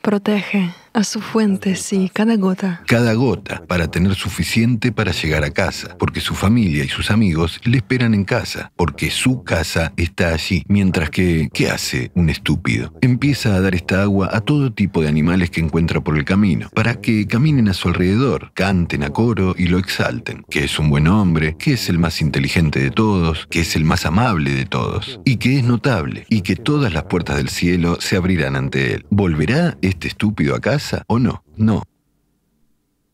Protege 0.00 0.70
a 0.94 1.02
su 1.02 1.20
fuente, 1.20 1.74
sí, 1.74 2.08
cada 2.12 2.36
gota. 2.36 2.82
Cada 2.86 3.12
gota 3.14 3.64
para 3.66 3.90
tener 3.90 4.14
suficiente 4.14 4.92
para 4.92 5.10
llegar 5.10 5.42
a 5.42 5.50
casa, 5.50 5.96
porque 5.98 6.20
su 6.20 6.34
familia 6.34 6.84
y 6.84 6.88
sus 6.88 7.10
amigos 7.10 7.60
le 7.64 7.78
esperan 7.78 8.14
en 8.14 8.24
casa, 8.24 8.70
porque 8.76 9.10
su 9.10 9.42
casa 9.42 9.92
está 9.96 10.32
allí, 10.32 10.64
mientras 10.68 11.10
que, 11.10 11.48
¿qué 11.52 11.68
hace 11.68 12.12
un 12.14 12.30
estúpido? 12.30 12.94
Empieza 13.00 13.56
a 13.56 13.60
dar 13.60 13.74
esta 13.74 14.02
agua 14.02 14.30
a 14.32 14.40
todo 14.40 14.72
tipo 14.72 15.02
de 15.02 15.08
animales 15.08 15.50
que 15.50 15.60
encuentra 15.60 16.00
por 16.00 16.16
el 16.16 16.24
camino, 16.24 16.70
para 16.72 17.00
que 17.00 17.26
caminen 17.26 17.68
a 17.68 17.74
su 17.74 17.88
alrededor, 17.88 18.52
canten 18.54 19.02
a 19.02 19.10
coro 19.10 19.56
y 19.58 19.66
lo 19.66 19.78
exalten, 19.78 20.44
que 20.48 20.62
es 20.62 20.78
un 20.78 20.90
buen 20.90 21.08
hombre, 21.08 21.56
que 21.58 21.72
es 21.72 21.88
el 21.88 21.98
más 21.98 22.20
inteligente 22.20 22.78
de 22.78 22.92
todos, 22.92 23.48
que 23.50 23.60
es 23.60 23.74
el 23.74 23.84
más 23.84 24.06
amable 24.06 24.52
de 24.52 24.64
todos, 24.64 25.20
y 25.24 25.38
que 25.38 25.58
es 25.58 25.64
notable, 25.64 26.24
y 26.28 26.42
que 26.42 26.54
todas 26.54 26.92
las 26.92 27.04
puertas 27.04 27.36
del 27.36 27.48
cielo 27.48 27.98
se 28.00 28.16
abrirán 28.16 28.54
ante 28.54 28.94
él. 28.94 29.06
¿Volverá 29.10 29.76
este 29.82 30.06
estúpido 30.06 30.54
a 30.54 30.60
casa? 30.60 30.83
O 31.06 31.18
no? 31.18 31.44
No. 31.56 31.82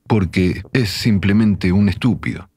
Porque 0.07 0.63
es 0.73 0.91
simplemente 0.91 1.73
un 1.73 1.89
estúpido. 1.89 2.49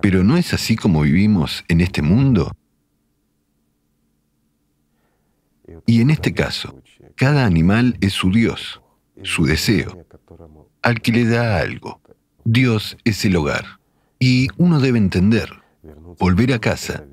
Pero 0.00 0.24
¿no 0.24 0.36
es 0.36 0.52
así 0.52 0.76
como 0.76 1.02
vivimos 1.02 1.64
en 1.68 1.80
este 1.80 2.02
mundo? 2.02 2.52
Y 5.86 6.00
en 6.00 6.10
este 6.10 6.34
caso, 6.34 6.82
cada 7.14 7.46
animal 7.46 7.96
es 8.00 8.12
su 8.12 8.30
Dios, 8.30 8.82
su 9.22 9.46
deseo, 9.46 10.06
al 10.82 11.00
que 11.00 11.12
le 11.12 11.24
da 11.24 11.58
algo. 11.58 12.00
Dios 12.44 12.96
es 13.04 13.24
el 13.24 13.36
hogar. 13.36 13.80
Y 14.18 14.48
uno 14.56 14.80
debe 14.80 14.98
entender, 14.98 15.50
volver 16.18 16.52
a 16.52 16.58
casa 16.58 17.04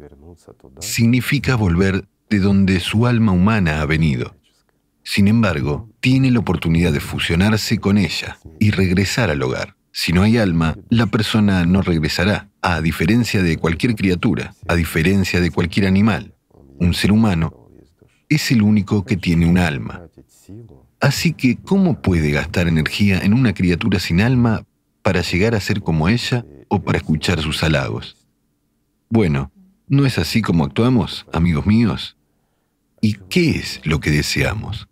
significa 0.79 1.55
volver 1.55 2.05
de 2.29 2.39
donde 2.39 2.79
su 2.79 3.07
alma 3.07 3.31
humana 3.31 3.81
ha 3.81 3.85
venido. 3.85 4.35
Sin 5.03 5.27
embargo, 5.27 5.89
tiene 5.99 6.31
la 6.31 6.39
oportunidad 6.39 6.91
de 6.91 6.99
fusionarse 6.99 7.79
con 7.79 7.97
ella 7.97 8.37
y 8.59 8.71
regresar 8.71 9.29
al 9.29 9.41
hogar. 9.41 9.75
Si 9.91 10.13
no 10.13 10.23
hay 10.23 10.37
alma, 10.37 10.77
la 10.89 11.07
persona 11.07 11.65
no 11.65 11.81
regresará, 11.81 12.49
a 12.61 12.81
diferencia 12.81 13.43
de 13.43 13.57
cualquier 13.57 13.95
criatura, 13.95 14.53
a 14.67 14.75
diferencia 14.75 15.41
de 15.41 15.51
cualquier 15.51 15.87
animal. 15.87 16.33
Un 16.79 16.93
ser 16.93 17.11
humano 17.11 17.69
es 18.29 18.51
el 18.51 18.61
único 18.61 19.03
que 19.03 19.17
tiene 19.17 19.47
un 19.47 19.57
alma. 19.57 20.03
Así 20.99 21.33
que, 21.33 21.57
¿cómo 21.57 22.01
puede 22.01 22.31
gastar 22.31 22.67
energía 22.67 23.19
en 23.19 23.33
una 23.33 23.53
criatura 23.53 23.99
sin 23.99 24.21
alma 24.21 24.63
para 25.01 25.21
llegar 25.21 25.55
a 25.55 25.59
ser 25.59 25.81
como 25.81 26.09
ella 26.09 26.45
o 26.67 26.81
para 26.81 26.97
escuchar 26.97 27.41
sus 27.41 27.63
halagos. 27.63 28.15
Bueno, 29.09 29.51
¿no 29.87 30.05
es 30.05 30.17
así 30.17 30.41
como 30.41 30.63
actuamos, 30.63 31.25
amigos 31.33 31.65
míos? 31.65 32.17
¿Y 33.01 33.15
qué 33.29 33.51
es 33.51 33.81
lo 33.83 33.99
que 33.99 34.11
deseamos? 34.11 34.87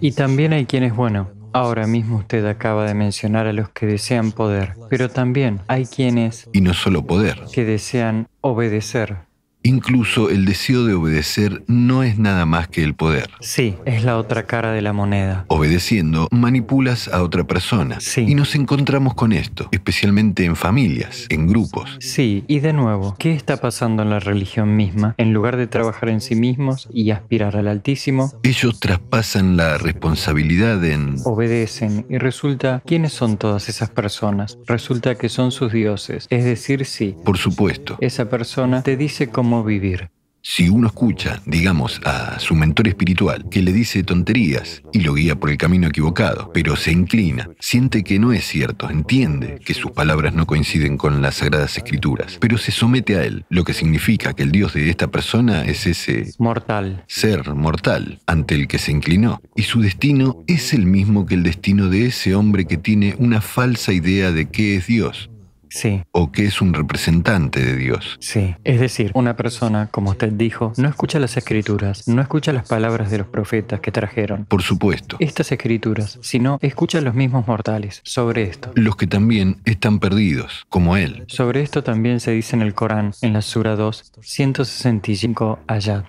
Y 0.00 0.12
también 0.12 0.52
hay 0.52 0.64
quien 0.64 0.82
es 0.82 0.94
bueno. 0.94 1.30
Ahora 1.52 1.86
mismo 1.86 2.18
usted 2.18 2.46
acaba 2.46 2.86
de 2.86 2.94
mencionar 2.94 3.46
a 3.46 3.52
los 3.52 3.68
que 3.70 3.84
desean 3.84 4.32
poder, 4.32 4.74
pero 4.88 5.08
también 5.08 5.60
hay 5.66 5.84
quienes... 5.84 6.48
Y 6.52 6.60
no 6.60 6.74
solo 6.74 7.04
poder. 7.04 7.42
Que 7.52 7.64
desean 7.64 8.28
obedecer. 8.40 9.16
Incluso 9.62 10.30
el 10.30 10.46
deseo 10.46 10.86
de 10.86 10.94
obedecer 10.94 11.62
no 11.66 12.02
es 12.02 12.18
nada 12.18 12.46
más 12.46 12.68
que 12.68 12.82
el 12.82 12.94
poder. 12.94 13.28
Sí, 13.40 13.74
es 13.84 14.04
la 14.04 14.16
otra 14.16 14.44
cara 14.44 14.72
de 14.72 14.80
la 14.80 14.94
moneda. 14.94 15.44
Obedeciendo, 15.48 16.28
manipulas 16.30 17.08
a 17.08 17.22
otra 17.22 17.44
persona. 17.44 18.00
Sí. 18.00 18.24
Y 18.26 18.34
nos 18.34 18.54
encontramos 18.54 19.12
con 19.14 19.34
esto, 19.34 19.68
especialmente 19.70 20.46
en 20.46 20.56
familias, 20.56 21.26
en 21.28 21.46
grupos. 21.46 21.98
Sí, 22.00 22.44
y 22.48 22.60
de 22.60 22.72
nuevo, 22.72 23.16
¿qué 23.18 23.34
está 23.34 23.58
pasando 23.58 24.02
en 24.02 24.08
la 24.08 24.18
religión 24.18 24.76
misma? 24.76 25.14
En 25.18 25.34
lugar 25.34 25.58
de 25.58 25.66
trabajar 25.66 26.08
en 26.08 26.22
sí 26.22 26.34
mismos 26.36 26.88
y 26.90 27.10
aspirar 27.10 27.56
al 27.56 27.68
Altísimo, 27.68 28.32
Ellos 28.42 28.80
traspasan 28.80 29.58
la 29.58 29.76
responsabilidad 29.76 30.82
en... 30.84 31.16
obedecen 31.24 32.06
y 32.08 32.16
resulta, 32.16 32.82
¿quiénes 32.86 33.12
son 33.12 33.36
todas 33.36 33.68
esas 33.68 33.90
personas? 33.90 34.58
Resulta 34.66 35.16
que 35.16 35.28
son 35.28 35.52
sus 35.52 35.70
dioses. 35.70 36.26
Es 36.30 36.44
decir, 36.44 36.86
sí, 36.86 37.14
Por 37.24 37.36
supuesto, 37.36 37.98
esa 38.00 38.30
persona 38.30 38.82
te 38.82 38.96
dice 38.96 39.28
cómo 39.28 39.49
vivir. 39.64 40.10
si 40.42 40.70
uno 40.70 40.86
escucha, 40.86 41.42
digamos, 41.44 42.00
a 42.04 42.38
su 42.38 42.54
mentor 42.54 42.88
espiritual, 42.88 43.46
que 43.50 43.60
le 43.60 43.72
dice 43.72 44.02
tonterías 44.02 44.82
y 44.92 45.00
lo 45.00 45.12
guía 45.12 45.38
por 45.38 45.50
el 45.50 45.58
camino 45.58 45.88
equivocado, 45.88 46.50
pero 46.54 46.76
se 46.76 46.92
inclina, 46.92 47.50
siente 47.58 48.02
que 48.02 48.18
no 48.18 48.32
es 48.32 48.46
cierto, 48.46 48.88
entiende 48.88 49.60
que 49.62 49.74
sus 49.74 49.90
palabras 49.90 50.32
no 50.32 50.46
coinciden 50.46 50.96
con 50.96 51.20
las 51.20 51.36
sagradas 51.36 51.76
escrituras, 51.76 52.38
pero 52.40 52.56
se 52.56 52.72
somete 52.72 53.16
a 53.16 53.24
él, 53.24 53.44
lo 53.50 53.64
que 53.64 53.74
significa 53.74 54.32
que 54.32 54.42
el 54.42 54.52
Dios 54.52 54.72
de 54.72 54.88
esta 54.88 55.08
persona 55.08 55.64
es 55.64 55.86
ese 55.86 56.32
Mortal. 56.38 57.04
ser 57.06 57.54
mortal 57.54 58.20
ante 58.26 58.54
el 58.54 58.66
que 58.66 58.78
se 58.78 58.92
inclinó, 58.92 59.42
y 59.54 59.62
su 59.64 59.82
destino 59.82 60.42
es 60.46 60.72
el 60.72 60.86
mismo 60.86 61.26
que 61.26 61.34
el 61.34 61.42
destino 61.42 61.88
de 61.88 62.06
ese 62.06 62.34
hombre 62.34 62.64
que 62.64 62.78
tiene 62.78 63.14
una 63.18 63.42
falsa 63.42 63.92
idea 63.92 64.32
de 64.32 64.48
qué 64.48 64.76
es 64.76 64.86
Dios 64.86 65.30
Sí. 65.70 66.02
o 66.12 66.30
que 66.32 66.44
es 66.46 66.60
un 66.60 66.74
representante 66.74 67.64
de 67.64 67.76
Dios. 67.76 68.16
Sí, 68.20 68.54
es 68.64 68.80
decir, 68.80 69.12
una 69.14 69.36
persona, 69.36 69.88
como 69.90 70.10
usted 70.10 70.32
dijo, 70.32 70.72
no 70.76 70.88
escucha 70.88 71.18
las 71.18 71.36
escrituras, 71.36 72.06
no 72.08 72.20
escucha 72.20 72.52
las 72.52 72.68
palabras 72.68 73.10
de 73.10 73.18
los 73.18 73.26
profetas 73.28 73.80
que 73.80 73.92
trajeron 73.92 74.44
Por 74.46 74.62
supuesto, 74.62 75.16
estas 75.20 75.50
escrituras, 75.52 76.18
sino 76.22 76.58
escucha 76.60 76.98
a 76.98 77.00
los 77.02 77.14
mismos 77.14 77.46
mortales 77.46 78.00
sobre 78.04 78.42
esto. 78.42 78.72
los 78.74 78.96
que 78.96 79.06
también 79.06 79.58
están 79.64 79.98
perdidos, 80.00 80.66
como 80.68 80.96
él. 80.96 81.24
Sobre 81.28 81.62
esto 81.62 81.82
también 81.82 82.20
se 82.20 82.32
dice 82.32 82.56
en 82.56 82.62
el 82.62 82.74
Corán, 82.74 83.12
en 83.22 83.32
la 83.32 83.42
Sura 83.42 83.76
2, 83.76 84.12
165 84.20 85.60
ayat. 85.66 86.04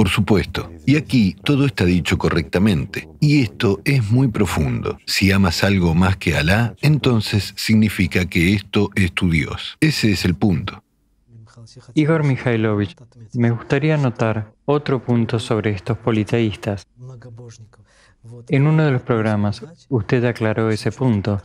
Por 0.00 0.08
supuesto. 0.08 0.72
Y 0.86 0.96
aquí 0.96 1.36
todo 1.44 1.66
está 1.66 1.84
dicho 1.84 2.16
correctamente. 2.16 3.06
Y 3.20 3.42
esto 3.42 3.82
es 3.84 4.10
muy 4.10 4.28
profundo. 4.28 4.96
Si 5.04 5.30
amas 5.30 5.62
algo 5.62 5.94
más 5.94 6.16
que 6.16 6.38
Alá, 6.38 6.74
entonces 6.80 7.52
significa 7.54 8.24
que 8.24 8.54
esto 8.54 8.88
es 8.94 9.12
tu 9.12 9.28
Dios. 9.28 9.76
Ese 9.78 10.12
es 10.12 10.24
el 10.24 10.36
punto. 10.36 10.82
Igor 11.92 12.24
Mikhailovich, 12.24 12.96
me 13.34 13.50
gustaría 13.50 13.96
anotar 13.96 14.54
otro 14.64 15.04
punto 15.04 15.38
sobre 15.38 15.72
estos 15.72 15.98
politeístas. 15.98 16.86
En 18.48 18.66
uno 18.66 18.82
de 18.86 18.92
los 18.92 19.02
programas, 19.02 19.62
usted 19.90 20.24
aclaró 20.24 20.70
ese 20.70 20.92
punto, 20.92 21.42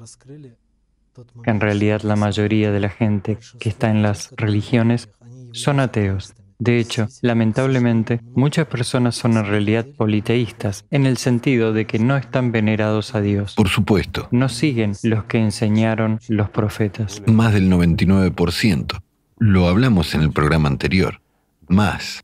en 1.44 1.60
realidad 1.60 2.04
la 2.04 2.16
mayoría 2.16 2.72
de 2.72 2.80
la 2.80 2.90
gente 2.90 3.38
que 3.60 3.68
está 3.68 3.90
en 3.90 4.02
las 4.02 4.32
religiones 4.38 5.10
son 5.52 5.82
ateos. 5.82 6.34
De 6.58 6.80
hecho, 6.80 7.08
lamentablemente, 7.22 8.22
muchas 8.34 8.68
personas 8.68 9.16
son 9.16 9.34
en 9.38 9.46
realidad 9.46 9.86
politeístas, 9.98 10.86
en 10.90 11.06
el 11.06 11.18
sentido 11.18 11.74
de 11.74 11.86
que 11.86 12.00
no 12.00 12.16
están 12.16 12.52
venerados 12.52 13.14
a 13.14 13.22
Dios. 13.22 13.56
Por 13.56 13.68
supuesto, 13.68 14.30
No 14.32 14.48
siguen 14.48 14.94
los 15.04 15.26
que 15.26 15.38
enseñaron 15.40 16.20
los 16.30 16.50
profetas. 16.50 17.22
más 17.28 17.54
del 17.54 17.70
99%. 17.70 19.02
Lo 19.38 19.68
hablamos 19.68 20.16
en 20.16 20.22
el 20.22 20.32
programa 20.32 20.70
anterior. 20.70 21.22
Más. 21.68 22.24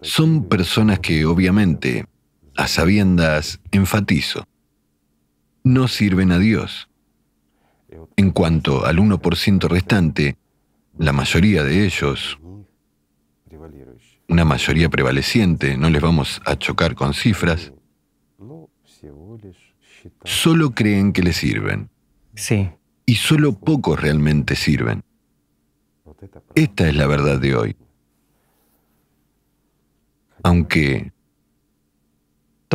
Son 0.00 0.44
personas 0.44 1.00
que 1.00 1.24
obviamente, 1.24 2.06
a 2.56 2.68
sabiendas, 2.68 3.60
enfatizo, 3.72 4.46
no 5.64 5.88
sirven 5.88 6.30
a 6.30 6.38
Dios. 6.38 6.88
En 8.16 8.30
cuanto 8.30 8.86
al 8.86 8.98
1% 8.98 9.68
restante, 9.68 10.36
la 10.98 11.12
mayoría 11.12 11.64
de 11.64 11.84
ellos, 11.84 12.38
una 14.28 14.44
mayoría 14.44 14.88
prevaleciente, 14.88 15.76
no 15.76 15.90
les 15.90 16.02
vamos 16.02 16.40
a 16.44 16.56
chocar 16.56 16.94
con 16.94 17.14
cifras, 17.14 17.72
solo 20.24 20.70
creen 20.70 21.12
que 21.12 21.22
les 21.22 21.36
sirven. 21.36 21.90
Sí, 22.34 22.68
Y 23.06 23.14
solo 23.14 23.52
pocos 23.52 24.00
realmente 24.00 24.56
sirven. 24.56 25.02
Esta 26.54 26.88
es 26.88 26.96
la 26.96 27.06
verdad 27.06 27.38
de 27.38 27.54
hoy. 27.54 27.76
Aunque 30.42 31.12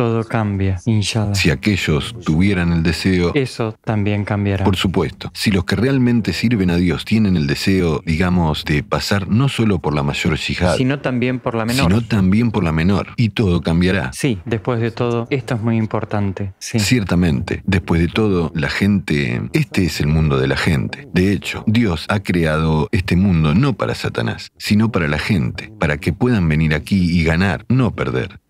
todo 0.02 0.24
cambia, 0.24 0.80
inshallah. 0.84 1.36
si 1.36 1.50
aquellos 1.50 2.12
tuvieran 2.24 2.72
el 2.72 2.82
deseo, 2.82 3.30
Eso 3.34 3.78
también 3.84 4.24
cambiará. 4.24 4.64
por 4.64 4.74
supuesto, 4.74 5.30
si 5.32 5.52
los 5.52 5.64
que 5.64 5.76
realmente 5.76 6.32
sirven 6.32 6.70
a 6.70 6.76
Dios 6.76 7.04
tienen 7.04 7.36
el 7.36 7.46
deseo, 7.46 8.02
digamos, 8.04 8.64
de 8.64 8.82
pasar 8.82 9.28
no 9.28 9.48
solo 9.48 9.78
por 9.78 9.94
la 9.94 10.02
mayor 10.02 10.36
yihad, 10.36 10.76
Sino 10.76 10.98
también 10.98 11.38
por 11.38 11.54
la 11.54 11.64
menor. 11.64 11.88
sino 11.88 12.02
también 12.02 12.50
por 12.50 12.64
la 12.64 12.72
menor, 12.72 13.10
y 13.16 13.28
todo 13.28 13.60
cambiará. 13.60 14.10
Sí, 14.12 14.40
después 14.44 14.80
de 14.80 14.90
todo, 14.90 15.28
esto 15.30 15.54
es 15.54 15.60
muy 15.62 15.76
importante. 15.76 16.52
Sí. 16.58 16.80
Ciertamente, 16.80 17.62
después 17.64 18.00
de 18.00 18.08
todo, 18.08 18.50
la 18.56 18.70
gente, 18.70 19.40
este 19.52 19.84
es 19.84 20.00
el 20.00 20.08
mundo 20.08 20.36
de 20.40 20.48
la 20.48 20.56
gente. 20.56 21.06
De 21.12 21.30
hecho, 21.32 21.62
Dios 21.68 22.06
ha 22.08 22.18
creado 22.20 22.88
este 22.90 23.14
mundo 23.14 23.54
no 23.54 23.74
para 23.74 23.94
Satanás, 23.94 24.50
sino 24.58 24.90
para 24.90 25.06
la 25.06 25.20
gente, 25.20 25.72
para 25.78 25.98
que 25.98 26.12
puedan 26.12 26.48
venir 26.48 26.74
aquí 26.74 26.96
y 27.16 27.22
ganar, 27.22 27.64
no 27.68 27.94
perder, 27.94 28.40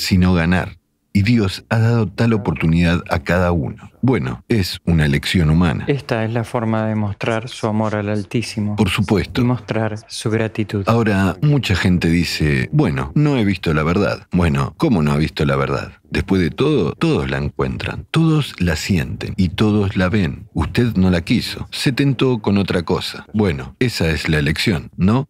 sino 0.00 0.34
ganar. 0.34 0.76
Y 1.12 1.22
Dios 1.22 1.64
ha 1.70 1.80
dado 1.80 2.06
tal 2.06 2.32
oportunidad 2.34 3.02
a 3.10 3.18
cada 3.18 3.50
uno. 3.50 3.90
Bueno, 4.00 4.44
es 4.48 4.78
una 4.84 5.04
elección 5.04 5.50
humana. 5.50 5.84
Esta 5.88 6.24
es 6.24 6.32
la 6.32 6.44
forma 6.44 6.86
de 6.86 6.94
mostrar 6.94 7.48
su 7.48 7.66
amor 7.66 7.96
al 7.96 8.08
Altísimo 8.08 8.76
Por 8.76 8.86
y 8.86 8.90
supuesto. 8.92 9.44
mostrar 9.44 9.98
su 10.06 10.30
gratitud. 10.30 10.84
Ahora, 10.86 11.36
mucha 11.42 11.74
gente 11.74 12.08
dice, 12.08 12.68
bueno, 12.72 13.10
no 13.16 13.36
he 13.36 13.44
visto 13.44 13.74
la 13.74 13.82
verdad. 13.82 14.28
Bueno, 14.30 14.72
¿cómo 14.76 15.02
no 15.02 15.10
ha 15.10 15.16
visto 15.16 15.44
la 15.44 15.56
verdad? 15.56 15.92
Después 16.10 16.40
de 16.40 16.50
todo, 16.50 16.92
todos 16.92 17.28
la 17.28 17.38
encuentran, 17.38 18.06
todos 18.12 18.54
la 18.60 18.76
sienten 18.76 19.34
y 19.36 19.48
todos 19.48 19.96
la 19.96 20.08
ven. 20.08 20.48
Usted 20.54 20.94
no 20.94 21.10
la 21.10 21.22
quiso, 21.22 21.66
se 21.72 21.90
tentó 21.90 22.38
con 22.38 22.56
otra 22.56 22.84
cosa. 22.84 23.26
Bueno, 23.34 23.74
esa 23.80 24.08
es 24.10 24.28
la 24.28 24.38
elección, 24.38 24.90
¿no? 24.96 25.28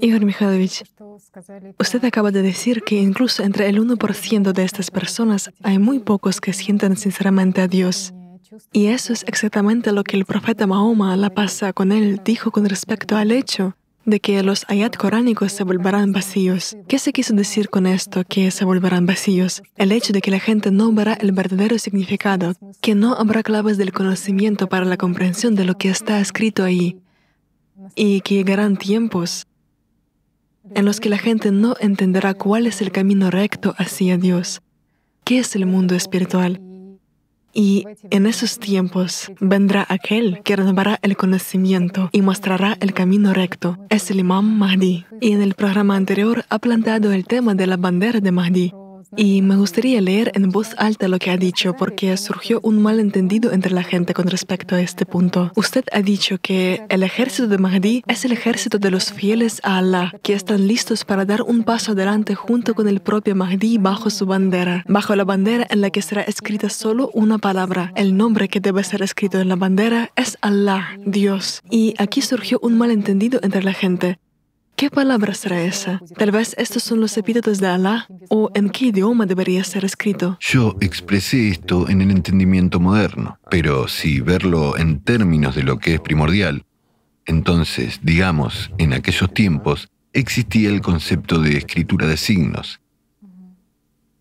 Igor 0.00 0.24
Mikhailovich, 0.24 0.82
usted 1.78 2.04
acaba 2.04 2.30
de 2.30 2.42
decir 2.42 2.82
que 2.82 2.96
incluso 2.96 3.42
entre 3.42 3.68
el 3.68 3.80
1% 3.80 4.52
de 4.52 4.64
estas 4.64 4.90
personas 4.90 5.50
hay 5.62 5.78
muy 5.78 5.98
pocos 5.98 6.40
que 6.40 6.52
sienten 6.52 6.96
sinceramente 6.96 7.60
a 7.60 7.68
Dios. 7.68 8.12
Y 8.72 8.86
eso 8.86 9.12
es 9.12 9.24
exactamente 9.26 9.92
lo 9.92 10.04
que 10.04 10.16
el 10.16 10.24
profeta 10.24 10.66
Mahoma, 10.66 11.16
la 11.16 11.30
pasa 11.30 11.72
con 11.72 11.92
él, 11.92 12.20
dijo 12.24 12.50
con 12.50 12.66
respecto 12.66 13.16
al 13.16 13.32
hecho 13.32 13.76
de 14.04 14.20
que 14.20 14.40
los 14.44 14.64
ayat 14.68 14.96
coránicos 14.96 15.52
se 15.52 15.64
volverán 15.64 16.12
vacíos. 16.12 16.76
¿Qué 16.86 16.98
se 17.00 17.12
quiso 17.12 17.34
decir 17.34 17.68
con 17.68 17.86
esto, 17.86 18.22
que 18.24 18.52
se 18.52 18.64
volverán 18.64 19.04
vacíos? 19.04 19.62
El 19.74 19.90
hecho 19.90 20.12
de 20.12 20.20
que 20.20 20.30
la 20.30 20.38
gente 20.38 20.70
no 20.70 20.92
verá 20.92 21.14
el 21.14 21.32
verdadero 21.32 21.76
significado, 21.78 22.52
que 22.80 22.94
no 22.94 23.14
habrá 23.14 23.42
claves 23.42 23.78
del 23.78 23.92
conocimiento 23.92 24.68
para 24.68 24.84
la 24.84 24.96
comprensión 24.96 25.56
de 25.56 25.64
lo 25.64 25.76
que 25.76 25.88
está 25.88 26.20
escrito 26.20 26.62
ahí, 26.62 27.00
y 27.96 28.20
que 28.20 28.36
llegarán 28.36 28.76
tiempos 28.76 29.46
en 30.74 30.84
los 30.84 31.00
que 31.00 31.08
la 31.08 31.18
gente 31.18 31.50
no 31.50 31.74
entenderá 31.80 32.34
cuál 32.34 32.66
es 32.66 32.82
el 32.82 32.92
camino 32.92 33.30
recto 33.30 33.74
hacia 33.78 34.16
Dios, 34.16 34.62
qué 35.24 35.38
es 35.38 35.56
el 35.56 35.66
mundo 35.66 35.94
espiritual. 35.94 36.60
Y 37.52 37.86
en 38.10 38.26
esos 38.26 38.58
tiempos 38.58 39.32
vendrá 39.40 39.86
aquel 39.88 40.42
que 40.44 40.56
renovará 40.56 40.98
el 41.00 41.16
conocimiento 41.16 42.10
y 42.12 42.20
mostrará 42.20 42.76
el 42.80 42.92
camino 42.92 43.32
recto. 43.32 43.78
Es 43.88 44.10
el 44.10 44.18
Imam 44.18 44.58
Mahdi. 44.58 45.06
Y 45.22 45.32
en 45.32 45.40
el 45.40 45.54
programa 45.54 45.96
anterior 45.96 46.44
ha 46.50 46.58
planteado 46.58 47.12
el 47.12 47.24
tema 47.24 47.54
de 47.54 47.66
la 47.66 47.78
bandera 47.78 48.20
de 48.20 48.30
Mahdi. 48.30 48.74
Y 49.16 49.42
me 49.42 49.56
gustaría 49.56 50.00
leer 50.00 50.32
en 50.34 50.50
voz 50.50 50.74
alta 50.78 51.08
lo 51.08 51.18
que 51.18 51.30
ha 51.30 51.36
dicho 51.36 51.74
porque 51.74 52.16
surgió 52.16 52.60
un 52.62 52.80
malentendido 52.80 53.52
entre 53.52 53.72
la 53.72 53.82
gente 53.82 54.14
con 54.14 54.26
respecto 54.26 54.74
a 54.74 54.80
este 54.80 55.06
punto. 55.06 55.52
Usted 55.54 55.84
ha 55.92 56.02
dicho 56.02 56.38
que 56.40 56.82
el 56.88 57.02
ejército 57.02 57.48
de 57.48 57.58
Mahdi 57.58 58.02
es 58.06 58.24
el 58.24 58.32
ejército 58.32 58.78
de 58.78 58.90
los 58.90 59.12
fieles 59.12 59.60
a 59.62 59.78
Allah, 59.78 60.12
que 60.22 60.32
están 60.32 60.66
listos 60.66 61.04
para 61.04 61.24
dar 61.24 61.42
un 61.42 61.62
paso 61.62 61.92
adelante 61.92 62.34
junto 62.34 62.74
con 62.74 62.88
el 62.88 63.00
propio 63.00 63.34
Mahdi 63.34 63.78
bajo 63.78 64.10
su 64.10 64.26
bandera, 64.26 64.84
bajo 64.88 65.14
la 65.14 65.24
bandera 65.24 65.66
en 65.70 65.80
la 65.80 65.90
que 65.90 66.02
será 66.02 66.22
escrita 66.22 66.68
solo 66.68 67.10
una 67.14 67.38
palabra. 67.38 67.92
El 67.96 68.16
nombre 68.16 68.48
que 68.48 68.60
debe 68.60 68.82
ser 68.84 69.02
escrito 69.02 69.38
en 69.40 69.48
la 69.48 69.56
bandera 69.56 70.10
es 70.16 70.38
Allah, 70.40 70.88
Dios. 71.04 71.62
Y 71.70 71.94
aquí 71.98 72.22
surgió 72.22 72.58
un 72.62 72.78
malentendido 72.78 73.40
entre 73.42 73.62
la 73.62 73.72
gente. 73.72 74.18
¿Qué 74.76 74.90
palabra 74.90 75.32
será 75.32 75.62
esa? 75.62 76.02
Tal 76.18 76.30
vez 76.32 76.54
estos 76.58 76.82
son 76.82 77.00
los 77.00 77.16
epítetos 77.16 77.60
de 77.60 77.66
Alá 77.66 78.06
o 78.28 78.50
en 78.54 78.68
qué 78.68 78.86
idioma 78.86 79.24
debería 79.24 79.64
ser 79.64 79.86
escrito. 79.86 80.36
Yo 80.38 80.76
expresé 80.82 81.48
esto 81.48 81.88
en 81.88 82.02
el 82.02 82.10
entendimiento 82.10 82.78
moderno, 82.78 83.38
pero 83.50 83.88
si 83.88 84.20
verlo 84.20 84.76
en 84.76 85.00
términos 85.00 85.54
de 85.54 85.62
lo 85.62 85.78
que 85.78 85.94
es 85.94 86.00
primordial, 86.00 86.66
entonces, 87.24 88.00
digamos, 88.02 88.70
en 88.76 88.92
aquellos 88.92 89.32
tiempos 89.32 89.88
existía 90.12 90.68
el 90.68 90.82
concepto 90.82 91.40
de 91.40 91.56
escritura 91.56 92.06
de 92.06 92.18
signos. 92.18 92.80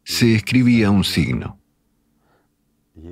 Se 0.06 0.36
escribía 0.36 0.90
un 0.90 1.04
signo. 1.04 1.60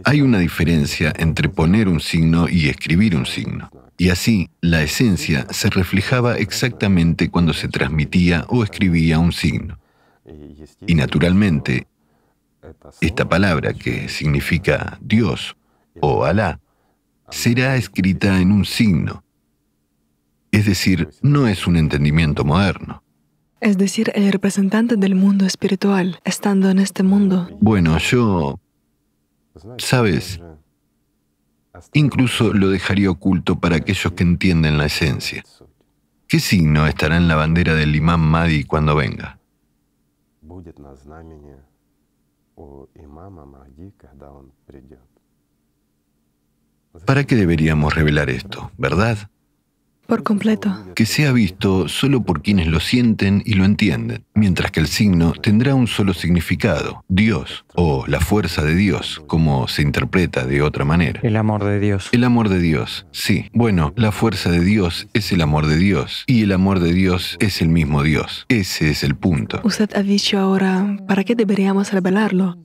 Hay 0.05 0.21
una 0.21 0.39
diferencia 0.39 1.11
entre 1.17 1.49
poner 1.49 1.89
un 1.89 1.99
signo 1.99 2.47
y 2.47 2.69
escribir 2.69 3.17
un 3.17 3.25
signo. 3.25 3.69
Y 4.03 4.09
así, 4.09 4.49
la 4.59 4.81
esencia 4.81 5.47
se 5.49 5.69
reflejaba 5.69 6.35
exactamente 6.35 7.29
cuando 7.29 7.53
se 7.53 7.69
transmitía 7.69 8.45
o 8.49 8.61
escribía 8.61 9.17
un 9.17 9.31
signo. 9.31 9.79
Y 10.85 10.95
naturalmente, 10.95 11.87
esta 12.99 13.29
palabra 13.29 13.73
que 13.73 14.09
significa 14.09 14.99
Dios 14.99 15.55
o 16.01 16.25
Alá 16.25 16.59
será 17.29 17.77
escrita 17.77 18.41
en 18.41 18.51
un 18.51 18.65
signo. 18.65 19.23
Es 20.51 20.65
decir, 20.65 21.07
no 21.21 21.47
es 21.47 21.65
un 21.65 21.77
entendimiento 21.77 22.43
moderno. 22.43 23.01
Es 23.61 23.77
decir, 23.77 24.11
el 24.15 24.33
representante 24.33 24.97
del 24.97 25.15
mundo 25.15 25.45
espiritual, 25.45 26.19
estando 26.25 26.69
en 26.69 26.79
este 26.79 27.03
mundo. 27.03 27.47
Bueno, 27.61 27.97
yo... 27.99 28.59
Sabes, 29.77 30.41
Incluso 31.93 32.53
lo 32.53 32.69
dejaría 32.69 33.09
oculto 33.09 33.59
para 33.59 33.77
aquellos 33.77 34.13
que 34.13 34.23
entienden 34.23 34.77
la 34.77 34.85
esencia. 34.85 35.43
¿Qué 36.27 36.39
signo 36.39 36.87
estará 36.87 37.17
en 37.17 37.27
la 37.27 37.35
bandera 37.35 37.75
del 37.75 37.95
imán 37.95 38.19
Mahdi 38.19 38.63
cuando 38.63 38.95
venga? 38.95 39.39
¿Para 47.05 47.23
qué 47.23 47.35
deberíamos 47.35 47.95
revelar 47.95 48.29
esto, 48.29 48.71
verdad? 48.77 49.17
Por 50.07 50.23
completo. 50.23 50.75
Que 50.95 51.05
sea 51.05 51.31
visto 51.31 51.87
solo 51.87 52.23
por 52.23 52.41
quienes 52.41 52.67
lo 52.67 52.79
sienten 52.79 53.41
y 53.45 53.53
lo 53.53 53.65
entienden, 53.65 54.25
mientras 54.33 54.71
que 54.71 54.79
el 54.79 54.87
signo 54.87 55.31
tendrá 55.31 55.75
un 55.75 55.87
solo 55.87 56.13
significado, 56.13 57.03
Dios, 57.07 57.65
o 57.73 58.05
la 58.07 58.19
fuerza 58.19 58.63
de 58.63 58.75
Dios, 58.75 59.21
como 59.27 59.67
se 59.67 59.81
interpreta 59.81 60.45
de 60.45 60.61
otra 60.61 60.85
manera. 60.85 61.21
El 61.23 61.37
amor 61.37 61.63
de 61.63 61.79
Dios. 61.79 62.09
El 62.11 62.25
amor 62.25 62.49
de 62.49 62.59
Dios, 62.59 63.07
sí. 63.11 63.49
Bueno, 63.53 63.93
la 63.95 64.11
fuerza 64.11 64.51
de 64.51 64.59
Dios 64.59 65.07
es 65.13 65.31
el 65.31 65.41
amor 65.41 65.67
de 65.67 65.77
Dios, 65.77 66.25
y 66.27 66.43
el 66.43 66.51
amor 66.51 66.79
de 66.79 66.93
Dios 66.93 67.37
es 67.39 67.61
el 67.61 67.69
mismo 67.69 68.03
Dios. 68.03 68.45
Ese 68.49 68.89
es 68.89 69.03
el 69.03 69.15
punto. 69.15 69.61
Usted 69.63 69.89
ha 69.95 70.03
dicho 70.03 70.37
ahora, 70.37 70.97
¿para 71.07 71.23
qué 71.23 71.35
deberíamos 71.35 71.91
revelarlo? 71.91 72.57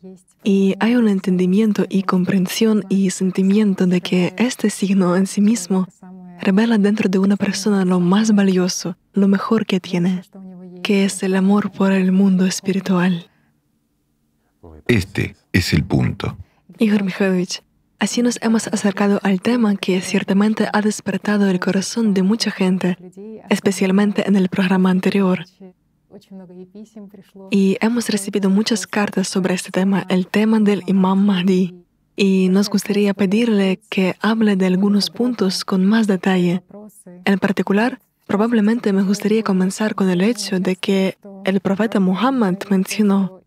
Y 0.44 0.74
hay 0.80 0.94
un 0.94 1.08
entendimiento 1.08 1.86
y 1.88 2.04
comprensión 2.04 2.84
y 2.88 3.10
sentimiento 3.10 3.86
de 3.86 4.00
que 4.00 4.34
este 4.38 4.70
signo 4.70 5.16
en 5.16 5.26
sí 5.26 5.40
mismo 5.40 5.88
revela 6.40 6.78
dentro 6.78 7.08
de 7.08 7.18
una 7.18 7.36
persona 7.36 7.84
lo 7.84 8.00
más 8.00 8.34
valioso, 8.34 8.96
lo 9.12 9.28
mejor 9.28 9.66
que 9.66 9.80
tiene, 9.80 10.22
que 10.82 11.04
es 11.04 11.22
el 11.22 11.36
amor 11.36 11.70
por 11.70 11.92
el 11.92 12.12
mundo 12.12 12.46
espiritual. 12.46 13.30
Este 14.86 15.36
es 15.52 15.72
el 15.72 15.84
punto. 15.84 16.36
Igor 16.78 17.02
Mikhailovich, 17.02 17.62
así 17.98 18.22
nos 18.22 18.38
hemos 18.42 18.68
acercado 18.68 19.20
al 19.22 19.40
tema 19.40 19.76
que 19.76 20.00
ciertamente 20.00 20.68
ha 20.72 20.80
despertado 20.80 21.48
el 21.48 21.60
corazón 21.60 22.14
de 22.14 22.22
mucha 22.22 22.50
gente, 22.50 22.96
especialmente 23.50 24.26
en 24.26 24.36
el 24.36 24.48
programa 24.48 24.90
anterior. 24.90 25.44
Y 27.50 27.76
hemos 27.80 28.08
recibido 28.08 28.48
muchas 28.48 28.86
cartas 28.86 29.28
sobre 29.28 29.54
este 29.54 29.70
tema, 29.70 30.06
el 30.08 30.26
tema 30.26 30.58
del 30.58 30.82
Imam 30.86 31.24
Mahdi 31.24 31.87
y 32.18 32.48
nos 32.48 32.68
gustaría 32.68 33.14
pedirle 33.14 33.78
que 33.88 34.16
hable 34.20 34.56
de 34.56 34.66
algunos 34.66 35.08
puntos 35.08 35.64
con 35.64 35.86
más 35.86 36.08
detalle. 36.08 36.62
En 37.24 37.38
particular, 37.38 38.00
probablemente 38.26 38.92
me 38.92 39.04
gustaría 39.04 39.44
comenzar 39.44 39.94
con 39.94 40.10
el 40.10 40.20
hecho 40.20 40.58
de 40.58 40.74
que 40.74 41.16
el 41.44 41.60
profeta 41.60 42.00
Muhammad 42.00 42.56
mencionó 42.70 43.42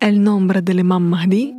el 0.00 0.22
nombre 0.22 0.62
del 0.62 0.80
Imam 0.80 1.04
Mahdi 1.04 1.54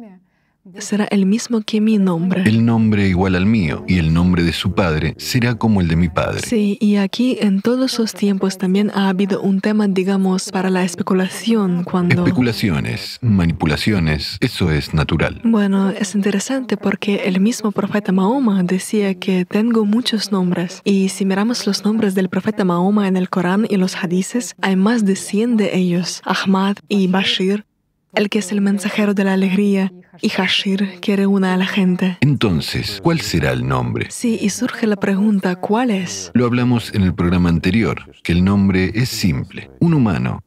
será 0.80 1.06
el 1.06 1.26
mismo 1.26 1.62
que 1.62 1.82
mi 1.82 1.98
nombre. 1.98 2.44
El 2.46 2.66
nombre 2.66 3.08
igual 3.08 3.36
al 3.36 3.46
mío 3.46 3.84
y 3.88 3.98
el 3.98 4.14
nombre 4.14 4.44
de 4.44 4.54
su 4.54 4.74
padre 4.74 5.16
será 5.18 5.56
como 5.56 5.82
el 5.82 5.88
de 5.88 5.96
mi 5.96 6.10
padre. 6.10 6.42
Sí, 6.46 6.78
y 6.80 6.98
aquí 6.98 7.38
en 7.42 7.62
todos 7.62 7.98
los 8.00 8.14
tiempos 8.14 8.58
también 8.58 8.92
ha 8.94 9.10
habido 9.10 9.42
un 9.42 9.62
tema, 9.62 9.88
digamos, 9.88 10.52
para 10.52 10.70
la 10.70 10.84
especulación 10.84 11.84
cuando... 11.84 12.24
Especulaciones, 12.24 13.20
manipulaciones, 13.22 14.38
eso 14.42 14.72
es 14.72 14.94
natural. 14.94 15.42
Bueno, 15.44 15.90
es 15.90 16.16
interesante 16.16 16.78
porque 16.78 17.24
el 17.26 17.40
mismo 17.40 17.72
profeta 17.72 18.12
Mahoma 18.12 18.64
decía 18.64 19.16
que 19.16 19.46
tengo 19.46 19.86
muchos 19.86 20.32
nombres 20.32 20.82
y 20.84 21.10
si 21.10 21.26
miramos 21.26 21.66
los 21.66 21.84
nombres 21.84 22.16
del 22.16 22.30
profeta 22.30 22.66
Mahoma 22.66 23.08
en 23.08 23.18
el 23.18 23.30
Corán 23.30 23.66
y 23.70 23.78
los 23.78 23.96
hadices, 23.96 24.56
hay 24.62 24.76
más 24.76 25.06
de 25.06 25.16
100 25.16 25.58
de 25.58 25.78
ellos, 25.78 26.22
Ahmad 26.26 26.78
y 26.88 27.08
Bashir, 27.08 27.66
el 28.14 28.30
que 28.30 28.40
es 28.40 28.52
el 28.52 28.62
mensajero 28.62 29.14
de 29.14 29.24
la 29.24 29.34
alegría, 29.34 29.92
y 30.22 30.30
Hashir, 30.30 31.00
que 31.00 31.16
reúne 31.16 31.50
a 31.50 31.58
la 31.58 31.68
gente. 31.68 32.18
Entonces, 32.22 33.00
¿cuál 33.04 33.22
será 33.22 33.52
el 33.52 33.68
nombre? 33.68 34.08
Sí, 34.10 34.38
y 34.42 34.50
surge 34.50 34.88
la 34.88 34.96
pregunta, 34.96 35.56
¿cuál 35.56 35.92
es? 35.92 36.32
Lo 36.34 36.46
hablamos 36.46 36.94
en 36.94 37.04
el 37.04 37.14
programa 37.14 37.50
anterior, 37.50 38.12
que 38.24 38.32
el 38.32 38.44
nombre 38.44 38.92
es 38.96 39.10
simple, 39.10 39.70
un 39.80 39.94
humano. 39.94 40.44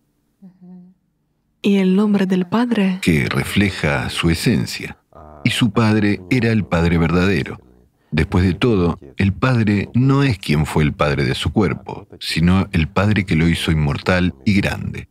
¿Y 1.62 1.76
el 1.76 1.94
nombre 1.94 2.26
del 2.26 2.46
Padre? 2.46 2.98
Que 3.02 3.26
refleja 3.28 4.08
su 4.08 4.30
esencia. 4.30 4.96
Y 5.44 5.50
su 5.50 5.70
Padre 5.70 6.20
era 6.30 6.50
el 6.50 6.64
Padre 6.64 6.96
verdadero. 6.98 7.60
Después 8.10 8.44
de 8.44 8.54
todo, 8.54 8.98
el 9.18 9.32
Padre 9.32 9.88
no 9.94 10.22
es 10.22 10.38
quien 10.38 10.66
fue 10.66 10.82
el 10.82 10.92
Padre 10.92 11.24
de 11.24 11.34
su 11.34 11.52
cuerpo, 11.52 12.08
sino 12.18 12.66
el 12.72 12.88
Padre 12.88 13.24
que 13.24 13.36
lo 13.36 13.46
hizo 13.46 13.70
inmortal 13.70 14.34
y 14.44 14.54
grande. 14.54 15.08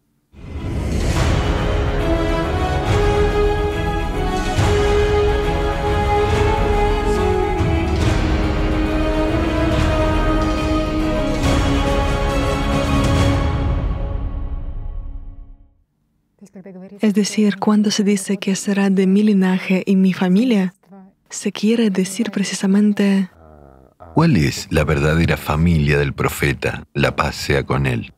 Es 17.02 17.14
decir, 17.14 17.58
cuando 17.58 17.92
se 17.92 18.04
dice 18.04 18.38
que 18.38 18.56
será 18.56 18.90
de 18.90 19.08
mi 19.08 19.24
linaje 19.24 19.84
y 19.86 19.96
mi 19.96 20.14
familia, 20.14 20.74
se 21.30 21.52
quiere 21.52 21.90
decir 21.90 22.32
precisamente... 22.32 23.30
¿Cuál 24.14 24.36
es 24.36 24.68
la 24.72 24.84
verdadera 24.84 25.38
familia 25.38 25.98
del 26.00 26.14
profeta? 26.14 26.84
La 26.94 27.16
paz 27.16 27.36
sea 27.36 27.66
con 27.66 27.86
él. 27.86 28.14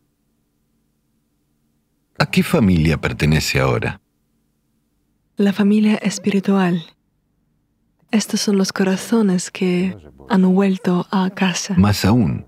¿A 2.18 2.32
qué 2.32 2.44
familia 2.44 3.00
pertenece 3.00 3.60
ahora? 3.60 4.02
La 5.36 5.54
familia 5.54 5.96
espiritual. 5.96 6.84
Estos 8.12 8.42
son 8.42 8.58
los 8.58 8.74
corazones 8.74 9.52
que 9.52 9.98
han 10.30 10.54
vuelto 10.54 11.08
a 11.12 11.30
casa. 11.30 11.76
Más 11.78 12.06
aún, 12.06 12.46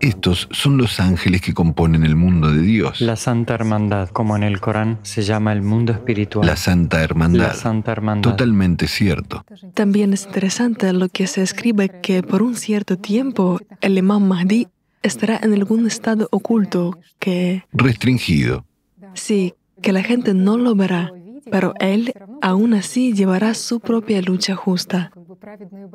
estos 0.00 0.48
son 0.50 0.76
los 0.76 1.00
ángeles 1.00 1.40
que 1.40 1.54
componen 1.54 2.04
el 2.04 2.16
mundo 2.16 2.52
de 2.52 2.62
Dios. 2.62 3.00
La 3.00 3.16
Santa 3.16 3.54
Hermandad, 3.54 4.10
como 4.10 4.36
en 4.36 4.42
el 4.42 4.60
Corán 4.60 4.98
se 5.02 5.22
llama 5.22 5.52
el 5.52 5.62
mundo 5.62 5.92
espiritual. 5.92 6.46
La 6.46 6.56
Santa 6.56 7.02
Hermandad. 7.02 7.48
La 7.48 7.54
Santa 7.54 7.92
Hermandad. 7.92 8.30
Totalmente 8.30 8.86
cierto. 8.88 9.44
También 9.74 10.12
es 10.12 10.26
interesante 10.26 10.92
lo 10.92 11.08
que 11.08 11.26
se 11.26 11.42
escribe 11.42 12.00
que 12.02 12.22
por 12.22 12.42
un 12.42 12.56
cierto 12.56 12.98
tiempo 12.98 13.58
el 13.80 13.96
Imam 13.96 14.26
Mahdi 14.26 14.68
estará 15.02 15.40
en 15.42 15.54
algún 15.54 15.86
estado 15.86 16.28
oculto 16.30 16.98
que... 17.18 17.64
Restringido. 17.72 18.66
Sí, 19.14 19.54
que 19.80 19.92
la 19.92 20.02
gente 20.02 20.34
no 20.34 20.58
lo 20.58 20.74
verá, 20.74 21.12
pero 21.50 21.74
él 21.80 22.12
aún 22.42 22.74
así 22.74 23.12
llevará 23.12 23.54
su 23.54 23.80
propia 23.80 24.20
lucha 24.22 24.54
justa. 24.54 25.12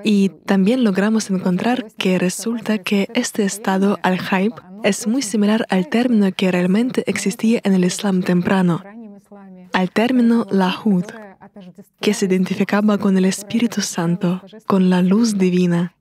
Y 0.04 0.30
también 0.46 0.84
logramos 0.84 1.30
encontrar 1.30 1.88
que 1.98 2.18
resulta 2.20 2.80
que 2.80 3.08
este 3.14 3.44
estado 3.44 4.00
al-Haib 4.04 4.54
es 4.84 5.08
muy 5.08 5.22
similar 5.22 5.66
al 5.70 5.88
término 5.90 6.32
que 6.32 6.52
realmente 6.52 7.04
existía 7.08 7.60
en 7.64 7.74
el 7.74 7.86
Islam 7.86 8.22
temprano. 8.22 8.82
al 9.74 9.92
término 9.92 10.48
Lahud, 10.52 11.04
que 12.00 12.14
se 12.14 12.28
identificaba 12.28 12.98
con 12.98 13.18
el 13.18 13.26
Espíritu 13.26 13.82
Santo, 13.82 14.42
con 14.68 14.90
la 14.90 15.02
luz 15.02 15.38
divina. 15.38 15.96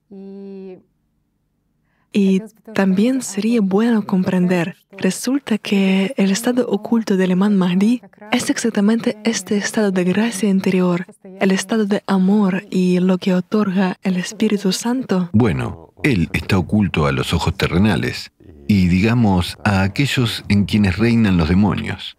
Y 2.17 2.41
también 2.73 3.21
sería 3.21 3.59
bueno 3.59 4.05
comprender, 4.05 4.77
resulta 4.97 5.57
que 5.57 6.13
el 6.15 6.31
estado 6.31 6.65
oculto 6.65 7.17
del 7.17 7.31
imán 7.31 7.57
Mahdi 7.57 8.01
es 8.31 8.49
exactamente 8.49 9.17
este 9.25 9.57
estado 9.57 9.91
de 9.91 10.05
gracia 10.05 10.47
interior, 10.47 11.07
el 11.41 11.51
estado 11.51 11.85
de 11.85 12.03
amor 12.07 12.63
y 12.69 13.01
lo 13.01 13.17
que 13.17 13.33
otorga 13.33 13.97
el 14.01 14.15
Espíritu 14.15 14.71
Santo. 14.71 15.29
Bueno, 15.33 15.91
él 16.03 16.29
está 16.31 16.57
oculto 16.57 17.05
a 17.05 17.11
los 17.11 17.33
ojos 17.33 17.53
terrenales 17.57 18.31
y 18.65 18.87
digamos 18.87 19.57
a 19.65 19.81
aquellos 19.81 20.45
en 20.47 20.63
quienes 20.63 20.97
reinan 20.97 21.35
los 21.35 21.49
demonios. 21.49 22.15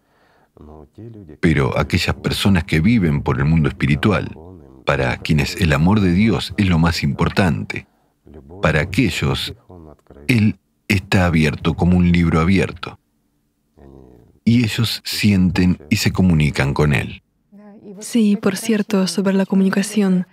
Pero 1.39 1.75
aquellas 1.75 2.15
personas 2.17 2.65
que 2.65 2.81
viven 2.81 3.23
por 3.23 3.39
el 3.39 3.45
mundo 3.45 3.67
espiritual, 3.67 4.29
para 4.85 5.17
quienes 5.17 5.59
el 5.59 5.73
amor 5.73 6.01
de 6.01 6.11
Dios 6.11 6.53
es 6.55 6.69
lo 6.69 6.77
más 6.77 7.01
importante, 7.01 7.87
para 8.61 8.81
aquellos, 8.81 9.55
Él 10.27 10.57
está 10.87 11.25
abierto 11.25 11.73
como 11.75 11.97
un 11.97 12.11
libro 12.11 12.39
abierto. 12.39 12.99
Y 14.43 14.63
ellos 14.63 15.01
sienten 15.03 15.77
y 15.89 15.97
se 15.97 16.11
comunican 16.11 16.73
con 16.73 16.93
Él. 16.93 17.21
Sí, 17.99 18.37
por 18.37 18.55
cierto, 18.55 19.07
sobre 19.07 19.33
la 19.33 19.45
comunicación. 19.45 20.27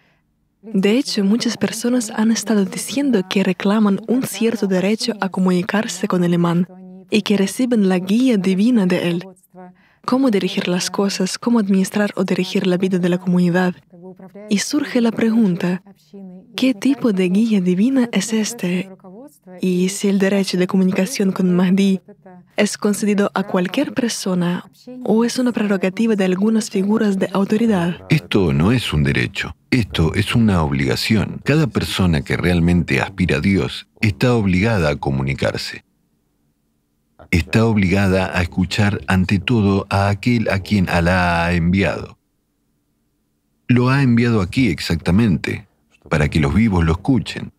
De 0.63 0.97
hecho, 0.99 1.25
muchas 1.25 1.57
personas 1.57 2.11
han 2.11 2.31
estado 2.31 2.65
diciendo 2.65 3.23
que 3.29 3.43
reclaman 3.43 4.01
un 4.07 4.23
cierto 4.23 4.67
derecho 4.67 5.15
a 5.21 5.29
comunicarse 5.29 6.09
con 6.09 6.25
el 6.25 6.35
imán 6.35 6.69
y 7.11 7.23
que 7.23 7.37
reciben 7.37 7.89
la 7.89 7.99
guía 7.99 8.37
divina 8.37 8.87
de 8.87 9.09
él 9.09 9.25
cómo 10.05 10.31
dirigir 10.31 10.69
las 10.69 10.91
cosas, 10.91 11.39
cómo 11.39 11.59
administrar 11.59 12.13
o 12.17 12.25
dirigir 12.25 12.67
la 12.67 12.77
vida 12.77 12.99
de 12.99 13.09
la 13.09 13.19
comunidad. 13.19 13.75
Y 14.49 14.59
surge 14.59 15.01
la 15.01 15.13
pregunta, 15.13 15.83
¿qué 16.57 16.75
tipo 16.75 17.13
de 17.13 17.29
guía 17.29 17.61
divina 17.61 18.09
es 18.13 18.33
este? 18.33 18.91
Y 19.61 19.89
si 19.91 20.09
el 20.09 20.19
derecho 20.19 20.57
de 20.57 20.66
comunicación 20.66 21.33
con 21.33 21.55
Mahdi 21.55 22.01
es 22.57 22.79
concedido 22.79 23.31
a 23.35 23.43
cualquier 23.45 23.93
persona 23.93 24.71
o 25.05 25.25
es 25.25 25.39
una 25.39 25.53
prerrogativa 25.53 26.16
de 26.16 26.25
algunas 26.25 26.71
figuras 26.71 27.19
de 27.19 27.29
autoridad. 27.33 28.05
Esto 28.11 28.53
no 28.53 28.73
es 28.73 28.93
un 28.93 29.03
derecho, 29.05 29.57
esto 29.71 30.15
es 30.15 30.35
una 30.35 30.62
obligación. 30.62 31.41
Cada 31.45 31.66
persona 31.66 32.23
que 32.23 32.37
realmente 32.37 33.01
aspira 33.01 33.39
a 33.39 33.41
Dios 33.41 33.87
está 34.01 34.35
obligada 34.35 34.91
a 34.91 34.97
comunicarse 34.97 35.85
está 37.31 37.66
obligada 37.66 38.37
a 38.37 38.43
escuchar 38.43 39.01
ante 39.07 39.39
todo 39.39 39.87
a 39.91 40.09
aquel 40.09 40.49
a 40.51 40.61
quien 40.61 40.89
Alá 40.89 41.45
ha 41.45 41.53
enviado. 41.53 42.19
Lo 43.66 43.89
ha 43.89 44.03
enviado 44.03 44.41
aquí 44.41 44.69
exactamente, 44.69 45.66
para 46.09 46.29
que 46.29 46.39
los 46.39 46.55
vivos 46.55 46.85
lo 46.85 46.93
escuchen. 46.93 47.53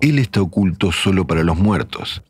Él 0.00 0.18
está 0.18 0.40
oculto 0.40 0.92
solo 0.92 1.26
para 1.26 1.42
los 1.42 1.58
muertos, 1.58 2.22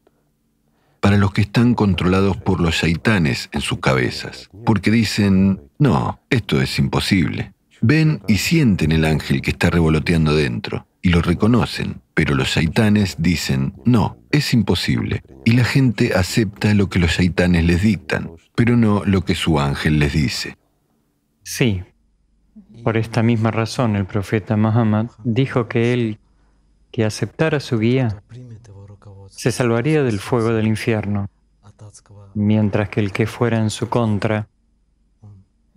para 1.01 1.17
los 1.17 1.33
que 1.33 1.43
están 1.43 1.75
controlados 1.75 2.37
por 2.37 2.61
los 2.61 2.77
shaitanes 2.77 3.49
en 3.53 3.61
sus 3.61 3.81
cabezas, 3.81 4.49
porque 4.65 4.91
dicen, 4.91 5.61
no, 5.79 6.21
esto 6.31 6.61
es 6.61 6.79
imposible. 6.79 7.53
Ven 7.81 8.23
y 8.27 8.39
sienten 8.39 8.93
el 8.93 9.05
ángel 9.05 9.41
que 9.41 9.51
está 9.51 9.71
revoloteando 9.71 10.35
dentro 10.35 10.87
y 11.03 11.11
lo 11.11 11.23
reconocen, 11.23 12.01
pero 12.15 12.35
los 12.35 12.49
shaitanes 12.49 13.17
dicen, 13.19 13.75
no, 13.85 14.19
es 14.33 14.53
imposible. 14.53 15.23
Y 15.45 15.53
la 15.53 15.65
gente 15.65 16.15
acepta 16.15 16.75
lo 16.75 16.89
que 16.89 16.99
los 16.99 17.13
shaitanes 17.13 17.65
les 17.65 17.83
dictan, 17.83 18.31
pero 18.55 18.77
no 18.77 19.05
lo 19.05 19.25
que 19.25 19.35
su 19.35 19.61
ángel 19.61 20.01
les 20.01 20.13
dice. 20.13 20.57
Sí, 21.45 21.83
por 22.83 22.97
esta 22.97 23.23
misma 23.23 23.51
razón 23.51 23.97
el 23.97 24.07
profeta 24.07 24.57
Muhammad 24.57 25.07
dijo 25.25 25.69
que 25.69 25.93
él, 25.93 26.19
que 26.99 27.05
aceptara 27.05 27.61
su 27.61 27.79
guía, 27.79 28.25
se 29.31 29.53
salvaría 29.53 30.03
del 30.03 30.19
fuego 30.19 30.53
del 30.53 30.67
infierno, 30.67 31.31
mientras 32.35 32.89
que 32.89 32.99
el 32.99 33.13
que 33.13 33.29
fuera 33.29 33.59
en 33.59 33.71
su 33.71 33.89
contra 33.89 34.49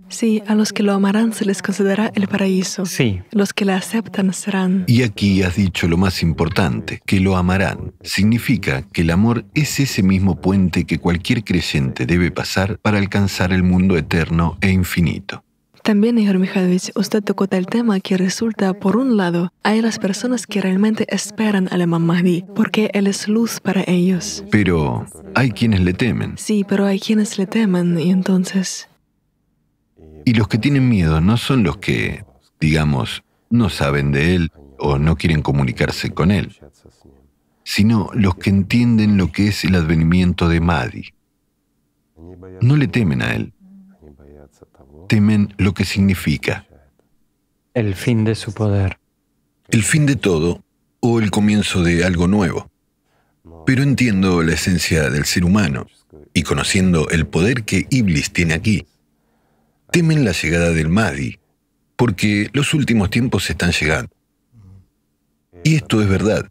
Sí, 0.09 0.41
a 0.47 0.55
los 0.55 0.73
que 0.73 0.81
lo 0.81 0.93
amarán 0.93 1.31
se 1.31 1.45
les 1.45 1.61
concederá 1.61 2.11
el 2.15 2.27
paraíso. 2.27 2.87
Sí. 2.87 3.21
Los 3.29 3.53
que 3.53 3.65
la 3.65 3.75
aceptan 3.75 4.33
serán. 4.33 4.83
Y 4.87 5.03
aquí 5.03 5.43
has 5.43 5.55
dicho 5.55 5.87
lo 5.87 5.95
más 5.95 6.23
importante, 6.23 7.01
que 7.05 7.19
lo 7.19 7.37
amarán. 7.37 7.93
Significa 8.01 8.81
que 8.91 9.03
el 9.03 9.11
amor 9.11 9.45
es 9.53 9.79
ese 9.79 10.01
mismo 10.01 10.41
puente 10.41 10.85
que 10.85 10.97
cualquier 10.97 11.43
creyente 11.43 12.07
debe 12.07 12.31
pasar 12.31 12.79
para 12.79 12.97
alcanzar 12.97 13.53
el 13.53 13.61
mundo 13.61 13.95
eterno 13.95 14.57
e 14.59 14.71
infinito. 14.71 15.43
También, 15.83 16.19
Igor 16.19 16.37
Mikhailovich, 16.37 16.91
usted 16.95 17.23
tocó 17.23 17.47
el 17.49 17.65
tema 17.65 17.99
que 17.99 18.15
resulta, 18.15 18.73
por 18.73 18.97
un 18.97 19.17
lado, 19.17 19.51
hay 19.63 19.81
las 19.81 19.97
personas 19.97 20.45
que 20.45 20.61
realmente 20.61 21.05
esperan 21.09 21.67
al 21.71 21.81
Imam 21.81 22.03
Mahdi, 22.03 22.45
porque 22.55 22.91
él 22.93 23.07
es 23.07 23.27
luz 23.27 23.59
para 23.59 23.83
ellos. 23.87 24.43
Pero 24.51 25.05
hay 25.33 25.51
quienes 25.51 25.81
le 25.81 25.93
temen. 25.93 26.37
Sí, 26.37 26.63
pero 26.67 26.85
hay 26.85 26.99
quienes 26.99 27.37
le 27.37 27.47
temen, 27.47 27.99
y 27.99 28.11
entonces... 28.11 28.87
Y 30.23 30.33
los 30.35 30.47
que 30.47 30.59
tienen 30.59 30.87
miedo 30.87 31.19
no 31.19 31.35
son 31.35 31.63
los 31.63 31.77
que, 31.77 32.25
digamos, 32.59 33.23
no 33.49 33.69
saben 33.69 34.11
de 34.11 34.35
Él 34.35 34.51
o 34.77 34.99
no 34.99 35.15
quieren 35.15 35.41
comunicarse 35.41 36.11
con 36.11 36.29
Él, 36.29 36.55
sino 37.63 38.11
los 38.13 38.35
que 38.35 38.51
entienden 38.51 39.17
lo 39.17 39.31
que 39.31 39.47
es 39.47 39.63
el 39.65 39.75
advenimiento 39.75 40.47
de 40.47 40.59
Mahdi. 40.59 41.05
No 42.61 42.75
le 42.75 42.87
temen 42.87 43.23
a 43.23 43.33
Él, 43.33 43.53
temen 45.11 45.53
lo 45.57 45.73
que 45.73 45.83
significa. 45.83 46.65
El 47.73 47.95
fin 47.95 48.23
de 48.23 48.33
su 48.33 48.53
poder. 48.53 48.97
El 49.67 49.83
fin 49.83 50.05
de 50.05 50.15
todo 50.15 50.63
o 51.01 51.19
el 51.19 51.31
comienzo 51.31 51.83
de 51.83 52.05
algo 52.05 52.29
nuevo. 52.29 52.71
Pero 53.65 53.83
entiendo 53.83 54.41
la 54.41 54.53
esencia 54.53 55.09
del 55.09 55.25
ser 55.25 55.43
humano 55.43 55.85
y 56.33 56.43
conociendo 56.43 57.09
el 57.09 57.27
poder 57.27 57.65
que 57.65 57.87
Iblis 57.89 58.31
tiene 58.31 58.53
aquí, 58.53 58.85
temen 59.91 60.23
la 60.23 60.31
llegada 60.31 60.71
del 60.71 60.87
Mahdi, 60.87 61.39
porque 61.97 62.49
los 62.53 62.73
últimos 62.73 63.09
tiempos 63.09 63.49
están 63.49 63.73
llegando. 63.73 64.13
Y 65.65 65.75
esto 65.75 66.01
es 66.01 66.07
verdad. 66.07 66.49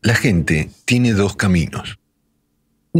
La 0.00 0.14
gente 0.14 0.70
tiene 0.84 1.12
dos 1.12 1.34
caminos. 1.34 1.97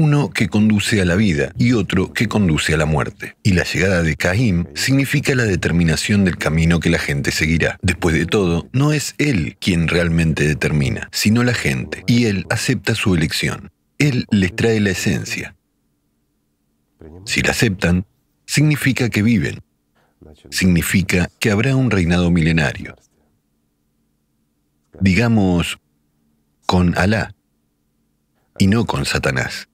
Uno 0.01 0.31
que 0.31 0.47
conduce 0.47 1.01
a 1.01 1.05
la 1.05 1.17
vida 1.17 1.51
y 1.59 1.73
otro 1.73 2.13
que 2.13 2.29
conduce 2.29 2.73
a 2.73 2.77
la 2.77 2.87
muerte. 2.87 3.35
Y 3.43 3.55
la 3.55 3.65
llegada 3.65 4.05
de 4.05 4.15
Caim 4.15 4.67
significa 4.77 5.35
la 5.35 5.43
determinación 5.43 6.25
del 6.25 6.39
camino 6.39 6.79
que 6.79 6.89
la 6.89 7.01
gente 7.01 7.33
seguirá. 7.33 7.81
Después 7.83 8.15
de 8.15 8.25
todo, 8.25 8.69
no 8.73 8.93
es 8.93 9.17
él 9.19 9.57
quien 9.61 9.89
realmente 9.89 10.47
determina, 10.47 11.09
sino 11.11 11.43
la 11.43 11.53
gente. 11.53 12.05
Y 12.07 12.27
él 12.27 12.47
acepta 12.49 12.95
su 12.95 13.17
elección. 13.17 13.73
Él 13.99 14.25
les 14.31 14.55
trae 14.55 14.79
la 14.79 14.91
esencia. 14.91 15.57
Si 17.27 17.43
la 17.43 17.51
aceptan, 17.51 18.07
significa 18.47 19.09
que 19.09 19.23
viven, 19.23 19.59
significa 20.49 21.29
que 21.41 21.51
habrá 21.51 21.75
un 21.75 21.91
reinado 21.91 22.31
milenario. 22.31 22.95
Digamos, 25.01 25.81
con 26.67 26.97
Alá 26.97 27.35
y 28.59 28.69
no 28.69 28.87
con 28.87 29.05
Satanás. 29.05 29.69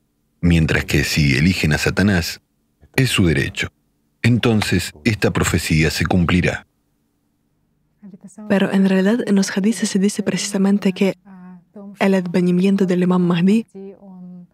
Mientras 0.44 0.84
que 0.84 1.04
si 1.04 1.38
eligen 1.38 1.72
a 1.72 1.78
Satanás, 1.78 2.42
es 2.96 3.08
su 3.08 3.24
derecho. 3.24 3.68
Entonces, 4.20 4.92
esta 5.02 5.30
profecía 5.30 5.90
se 5.90 6.04
cumplirá. 6.04 6.66
Pero 8.46 8.70
en 8.70 8.86
realidad 8.86 9.20
en 9.26 9.36
los 9.36 9.50
hadices 9.56 9.88
se 9.88 9.98
dice 9.98 10.22
precisamente 10.22 10.92
que 10.92 11.16
el 11.98 12.12
advenimiento 12.12 12.84
del 12.84 13.04
imam 13.04 13.22
Mahdi 13.22 13.64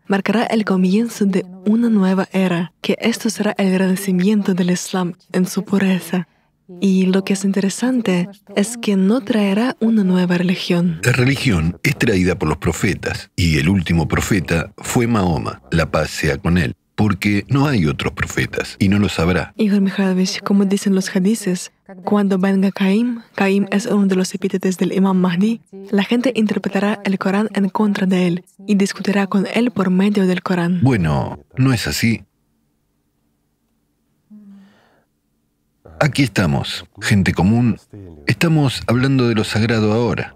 marcará 0.07 0.45
el 0.45 0.65
comienzo 0.65 1.25
de 1.25 1.45
una 1.67 1.89
nueva 1.89 2.29
era, 2.33 2.73
que 2.83 2.97
esto 3.01 3.29
será 3.29 3.57
el 3.59 3.77
renacimiento 3.77 4.55
del 4.55 4.71
Islam 4.71 5.15
en 5.33 5.45
su 5.45 5.65
pureza. 5.65 6.29
Y 6.80 7.06
lo 7.06 7.24
que 7.24 7.32
es 7.32 7.44
interesante 7.44 8.28
es 8.55 8.76
que 8.76 8.97
no 8.97 9.20
traerá 9.20 9.76
una 9.80 10.05
nueva 10.05 10.38
religión. 10.38 11.01
La 11.02 11.12
religión 11.12 11.78
es 11.82 11.97
traída 11.97 12.38
por 12.38 12.48
los 12.48 12.59
profetas, 12.59 13.30
y 13.36 13.59
el 13.59 13.68
último 13.68 14.06
profeta 14.06 14.72
fue 14.76 15.06
Mahoma, 15.06 15.62
la 15.70 15.90
paz 15.90 16.10
sea 16.10 16.38
con 16.38 16.59
él, 16.59 16.74
porque 16.94 17.44
no 17.48 17.66
hay 17.66 17.86
otros 17.86 18.12
profetas, 18.12 18.76
y 18.78 18.88
no 18.88 18.98
lo 18.98 19.09
sabrá. 19.09 19.52
Igor 19.56 19.80
Mikhailovich, 19.80 20.40
como 20.42 20.64
dicen 20.64 20.94
los 20.94 21.14
hadices, 21.14 21.72
cuando 22.05 22.38
venga 22.38 22.70
Caim, 22.70 23.22
Caim 23.34 23.66
es 23.70 23.86
uno 23.86 24.06
de 24.06 24.16
los 24.16 24.34
epítetes 24.34 24.78
del 24.78 24.92
Imam 24.92 25.16
Mahdi, 25.16 25.60
la 25.90 26.05
gente 26.05 26.32
interpretará 26.36 27.01
el 27.05 27.18
Corán 27.18 27.48
en 27.55 27.68
contra 27.68 28.06
de 28.06 28.26
él 28.26 28.44
y 28.66 28.76
discutirá 28.76 29.26
con 29.26 29.47
él 29.52 29.70
por 29.70 29.90
medio 29.90 30.26
del 30.26 30.42
Corán. 30.42 30.80
Bueno, 30.82 31.40
no 31.56 31.72
es 31.72 31.88
así. 31.88 32.22
Aquí 36.02 36.22
estamos, 36.22 36.86
gente 37.02 37.35
común. 37.35 37.78
Estamos 38.27 38.82
hablando 38.86 39.28
de 39.28 39.35
lo 39.35 39.44
sagrado 39.44 39.93
ahora. 39.93 40.35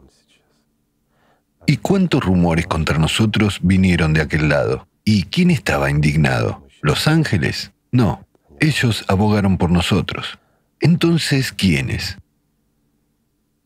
¿Y 1.66 1.78
cuántos 1.78 2.22
rumores 2.22 2.66
contra 2.66 2.98
nosotros 2.98 3.60
vinieron 3.62 4.12
de 4.12 4.20
aquel 4.20 4.50
lado? 4.50 4.86
¿Y 5.04 5.22
quién 5.24 5.50
estaba 5.50 5.88
indignado? 5.88 6.66
¿Los 6.82 7.08
ángeles? 7.08 7.72
No, 7.92 8.26
ellos 8.60 9.06
abogaron 9.08 9.56
por 9.56 9.70
nosotros. 9.70 10.38
Entonces, 10.80 11.50
¿quiénes? 11.50 12.18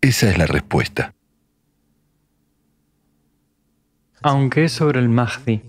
Esa 0.01 0.31
es 0.31 0.39
la 0.39 0.47
respuesta. 0.47 1.15
Aunque 4.23 4.67
es 4.67 4.73
sobre 4.73 5.01
el 5.01 5.09
Mahdi, 5.09 5.63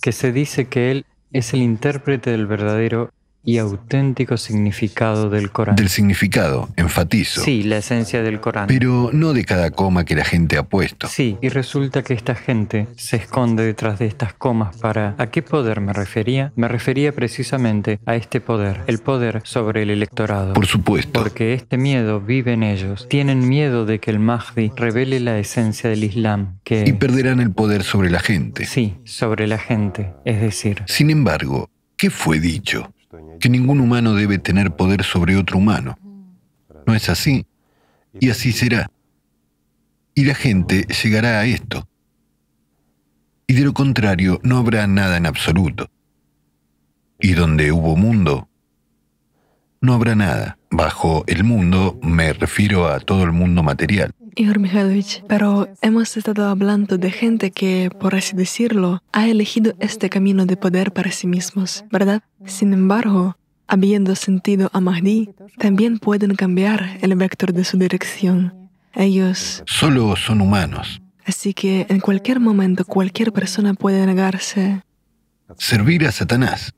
que 0.00 0.12
se 0.12 0.32
dice 0.32 0.66
que 0.66 0.90
él 0.90 1.04
es 1.30 1.52
el 1.52 1.60
intérprete 1.60 2.30
del 2.30 2.46
verdadero 2.46 3.12
y 3.44 3.58
auténtico 3.58 4.36
significado 4.36 5.28
del 5.30 5.50
Corán. 5.50 5.76
Del 5.76 5.88
significado, 5.88 6.68
enfatizo. 6.76 7.42
Sí, 7.42 7.62
la 7.62 7.78
esencia 7.78 8.22
del 8.22 8.40
Corán. 8.40 8.66
Pero 8.66 9.10
no 9.12 9.32
de 9.32 9.44
cada 9.44 9.70
coma 9.70 10.04
que 10.04 10.14
la 10.14 10.24
gente 10.24 10.56
ha 10.56 10.62
puesto. 10.62 11.08
Sí, 11.08 11.36
y 11.42 11.48
resulta 11.48 12.02
que 12.02 12.14
esta 12.14 12.34
gente 12.34 12.86
se 12.96 13.16
esconde 13.16 13.64
detrás 13.64 13.98
de 13.98 14.06
estas 14.06 14.34
comas 14.34 14.76
para... 14.76 15.14
¿A 15.18 15.26
qué 15.26 15.42
poder 15.42 15.80
me 15.80 15.92
refería? 15.92 16.52
Me 16.56 16.68
refería 16.68 17.12
precisamente 17.12 18.00
a 18.06 18.16
este 18.16 18.40
poder, 18.40 18.82
el 18.86 18.98
poder 18.98 19.42
sobre 19.44 19.82
el 19.82 19.90
electorado. 19.90 20.54
Por 20.54 20.66
supuesto. 20.66 21.20
Porque 21.20 21.54
este 21.54 21.76
miedo 21.76 22.20
vive 22.20 22.54
en 22.54 22.62
ellos. 22.62 23.06
Tienen 23.08 23.48
miedo 23.48 23.84
de 23.84 24.00
que 24.00 24.10
el 24.10 24.18
Mahdi 24.18 24.72
revele 24.76 25.20
la 25.20 25.38
esencia 25.38 25.90
del 25.90 26.04
Islam, 26.04 26.58
que... 26.64 26.84
Y 26.86 26.92
perderán 26.92 27.40
el 27.40 27.50
poder 27.52 27.82
sobre 27.82 28.10
la 28.10 28.20
gente. 28.20 28.64
Sí, 28.64 28.96
sobre 29.04 29.46
la 29.46 29.58
gente, 29.58 30.12
es 30.24 30.40
decir... 30.40 30.82
Sin 30.86 31.10
embargo, 31.10 31.68
¿qué 31.96 32.10
fue 32.10 32.40
dicho? 32.40 32.92
Que 33.44 33.50
ningún 33.50 33.78
humano 33.80 34.14
debe 34.14 34.38
tener 34.38 34.74
poder 34.74 35.04
sobre 35.04 35.36
otro 35.36 35.58
humano. 35.58 35.98
No 36.86 36.94
es 36.94 37.10
así. 37.10 37.44
Y 38.18 38.30
así 38.30 38.52
será. 38.52 38.90
Y 40.14 40.24
la 40.24 40.34
gente 40.34 40.86
llegará 40.86 41.40
a 41.40 41.44
esto. 41.44 41.86
Y 43.46 43.52
de 43.52 43.64
lo 43.64 43.74
contrario, 43.74 44.40
no 44.44 44.56
habrá 44.56 44.86
nada 44.86 45.18
en 45.18 45.26
absoluto. 45.26 45.90
Y 47.20 47.34
donde 47.34 47.70
hubo 47.70 47.96
mundo, 47.96 48.48
no 49.82 49.92
habrá 49.92 50.14
nada. 50.14 50.56
Bajo 50.70 51.24
el 51.26 51.44
mundo 51.44 52.00
me 52.02 52.32
refiero 52.32 52.88
a 52.88 52.98
todo 52.98 53.24
el 53.24 53.32
mundo 53.32 53.62
material. 53.62 54.14
Igor 54.36 54.58
Mikhailovich, 54.58 55.22
pero 55.28 55.68
hemos 55.80 56.16
estado 56.16 56.48
hablando 56.48 56.98
de 56.98 57.10
gente 57.10 57.50
que, 57.50 57.90
por 58.00 58.14
así 58.14 58.36
decirlo, 58.36 59.02
ha 59.12 59.28
elegido 59.28 59.74
este 59.78 60.10
camino 60.10 60.46
de 60.46 60.56
poder 60.56 60.92
para 60.92 61.10
sí 61.10 61.26
mismos, 61.26 61.84
¿verdad? 61.90 62.22
Sin 62.46 62.72
embargo, 62.72 63.36
habiendo 63.66 64.14
sentido 64.16 64.70
a 64.72 64.80
Mahdi, 64.80 65.30
también 65.58 65.98
pueden 65.98 66.34
cambiar 66.34 66.98
el 67.00 67.14
vector 67.16 67.52
de 67.52 67.64
su 67.64 67.78
dirección. 67.78 68.70
Ellos... 68.94 69.62
Solo 69.66 70.16
son 70.16 70.40
humanos. 70.40 71.00
Así 71.24 71.54
que 71.54 71.86
en 71.88 72.00
cualquier 72.00 72.40
momento 72.40 72.84
cualquier 72.84 73.32
persona 73.32 73.74
puede 73.74 74.04
negarse. 74.06 74.82
Servir 75.58 76.06
a 76.06 76.12
Satanás. 76.12 76.74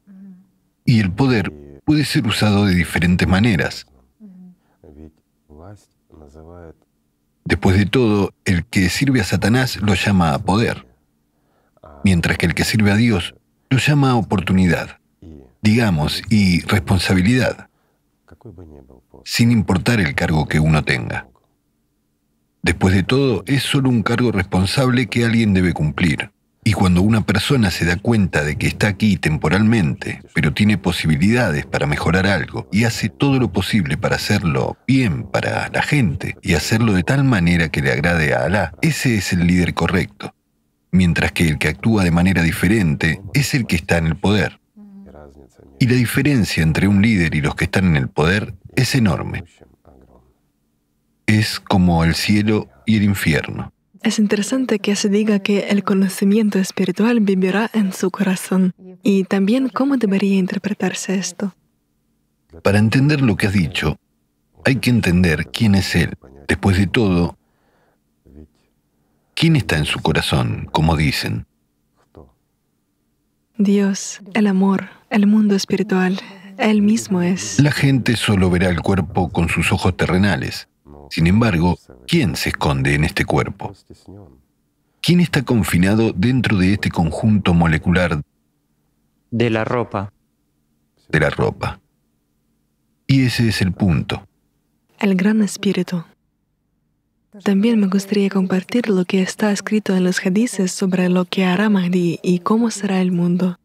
Y 0.85 1.01
el 1.01 1.11
poder 1.11 1.53
puede 1.85 2.05
ser 2.05 2.27
usado 2.27 2.67
de 2.67 2.75
diferentes 2.75 3.27
maneras. 3.27 3.87
Después 7.47 7.79
de 7.79 7.87
todo, 7.87 8.35
el 8.45 8.67
que 8.67 8.89
sirve 8.89 9.21
a 9.21 9.25
Satanás 9.25 9.77
lo 9.77 9.95
llama 9.95 10.35
a 10.35 10.41
poder, 10.41 10.85
mientras 12.03 12.37
que 12.39 12.47
el 12.47 12.55
que 12.55 12.65
sirve 12.65 12.91
a 12.91 12.97
Dios 12.97 13.37
lo 13.71 13.79
llama 13.79 14.11
a 14.11 14.17
oportunidad, 14.17 14.99
digamos, 15.63 16.23
y 16.29 16.63
responsabilidad, 16.63 17.69
sin 19.25 19.53
importar 19.53 20.01
el 20.01 20.17
cargo 20.17 20.49
que 20.49 20.59
uno 20.59 20.83
tenga. 20.83 21.29
Después 22.63 22.93
de 22.95 23.05
todo, 23.05 23.45
es 23.47 23.63
solo 23.63 23.91
un 23.91 24.03
cargo 24.03 24.33
responsable 24.33 25.07
que 25.07 25.25
alguien 25.25 25.55
debe 25.55 25.73
cumplir. 25.73 26.33
Y 26.67 26.73
cuando 26.73 27.01
una 27.01 27.25
persona 27.25 27.71
se 27.71 27.85
da 27.85 27.95
cuenta 27.95 28.43
de 28.43 28.57
que 28.57 28.67
está 28.67 28.89
aquí 28.89 29.19
temporalmente, 29.19 30.21
pero 30.35 30.53
tiene 30.53 30.79
posibilidades 30.79 31.65
para 31.65 31.87
mejorar 31.87 32.27
algo 32.27 32.69
y 32.73 32.83
hace 32.83 33.09
todo 33.09 33.39
lo 33.39 33.53
posible 33.53 33.97
para 33.97 34.17
hacerlo 34.17 34.77
bien 34.85 35.23
para 35.31 35.69
la 35.69 35.83
gente 35.83 36.37
y 36.43 36.55
hacerlo 36.55 36.95
de 36.95 37.05
tal 37.05 37.23
manera 37.23 37.69
que 37.69 37.83
le 37.83 37.93
agrade 37.93 38.35
a 38.35 38.47
Alá, 38.47 38.75
ese 38.83 39.15
es 39.15 39.33
el 39.33 39.47
líder 39.47 39.75
correcto. 39.75 40.35
Mientras 40.91 41.31
que 41.31 41.47
el 41.47 41.59
que 41.59 41.69
actúa 41.69 42.03
de 42.03 42.11
manera 42.11 42.43
diferente 42.43 43.23
es 43.33 43.55
el 43.55 43.69
que 43.69 43.77
está 43.77 43.99
en 43.99 44.09
el 44.09 44.17
poder. 44.17 44.59
Y 45.79 45.87
la 45.87 45.95
diferencia 45.95 46.65
entre 46.65 46.89
un 46.89 47.01
líder 47.01 47.37
y 47.37 47.43
los 47.43 47.55
que 47.55 47.67
están 47.67 47.85
en 47.85 47.97
el 47.97 48.09
poder 48.09 48.55
es 48.75 48.97
enorme. 48.97 49.45
Es 51.27 51.61
como 51.61 52.03
el 52.03 52.17
cielo 52.17 52.69
y 52.87 52.97
el 52.97 53.05
infierno. 53.05 53.73
Es 54.03 54.19
interesante 54.19 54.79
que 54.79 54.97
se 54.97 55.09
diga 55.09 55.39
que 55.39 55.69
el 55.69 55.85
conocimiento 55.85 56.59
espiritual 56.59 57.21
vivirá 57.21 57.71
en 57.73 57.93
su 57.93 58.11
corazón. 58.11 58.75
Y 59.03 59.25
también 59.25 59.69
cómo 59.69 59.97
debería 59.97 60.37
interpretarse 60.37 61.17
esto. 61.17 61.55
Para 62.63 62.79
entender 62.79 63.21
lo 63.21 63.37
que 63.37 63.47
has 63.49 63.53
dicho, 63.53 63.97
hay 64.65 64.77
que 64.77 64.91
entender 64.91 65.47
quién 65.53 65.75
es 65.75 65.95
Él. 65.95 66.15
Después 66.49 66.77
de 66.79 66.87
todo, 66.87 67.37
¿quién 69.35 69.57
está 69.57 69.77
en 69.77 69.85
su 69.85 70.01
corazón, 70.01 70.69
como 70.73 70.97
dicen? 70.97 71.47
Dios, 73.59 74.21
el 74.35 74.47
amor, 74.47 74.89
el 75.11 75.27
mundo 75.27 75.55
espiritual, 75.55 76.21
Él 76.59 76.83
mismo 76.83 77.23
es. 77.23 77.59
La 77.61 77.73
gente 77.73 78.17
solo 78.17 78.51
verá 78.51 78.69
el 78.69 78.81
cuerpo 78.81 79.31
con 79.31 79.49
sus 79.49 79.73
ojos 79.73 79.97
terrenales. 79.97 80.69
Sin 81.11 81.27
embargo, 81.27 81.79
¿quién 82.07 82.37
se 82.37 82.51
esconde 82.51 82.95
en 82.95 83.05
este 83.05 83.25
cuerpo? 83.25 83.75
¿Quién 85.01 85.21
está 85.21 85.43
confinado 85.45 86.13
dentro 86.13 86.57
de 86.57 86.73
este 86.73 86.91
conjunto 86.91 87.55
molecular 87.55 88.23
de 89.31 89.51
la 89.51 89.65
ropa? 89.65 90.13
De 91.09 91.21
la 91.21 91.31
ropa. 91.31 91.81
Y 93.07 93.27
ese 93.27 93.49
es 93.49 93.63
el 93.63 93.73
punto. 93.73 94.27
El 94.99 95.15
gran 95.15 95.43
espíritu. 95.43 96.05
También 97.45 97.79
me 97.79 97.87
gustaría 97.87 98.31
compartir 98.31 98.89
lo 98.89 99.05
que 99.05 99.23
está 99.23 99.53
escrito 99.53 99.95
en 99.95 100.05
los 100.05 100.25
hadices 100.25 100.73
sobre 100.73 101.09
lo 101.09 101.27
que 101.27 101.45
hará 101.45 101.69
Mahdi 101.69 102.19
y 102.23 102.39
cómo 102.41 102.71
será 102.71 103.01
el 103.01 103.13
mundo 103.13 103.59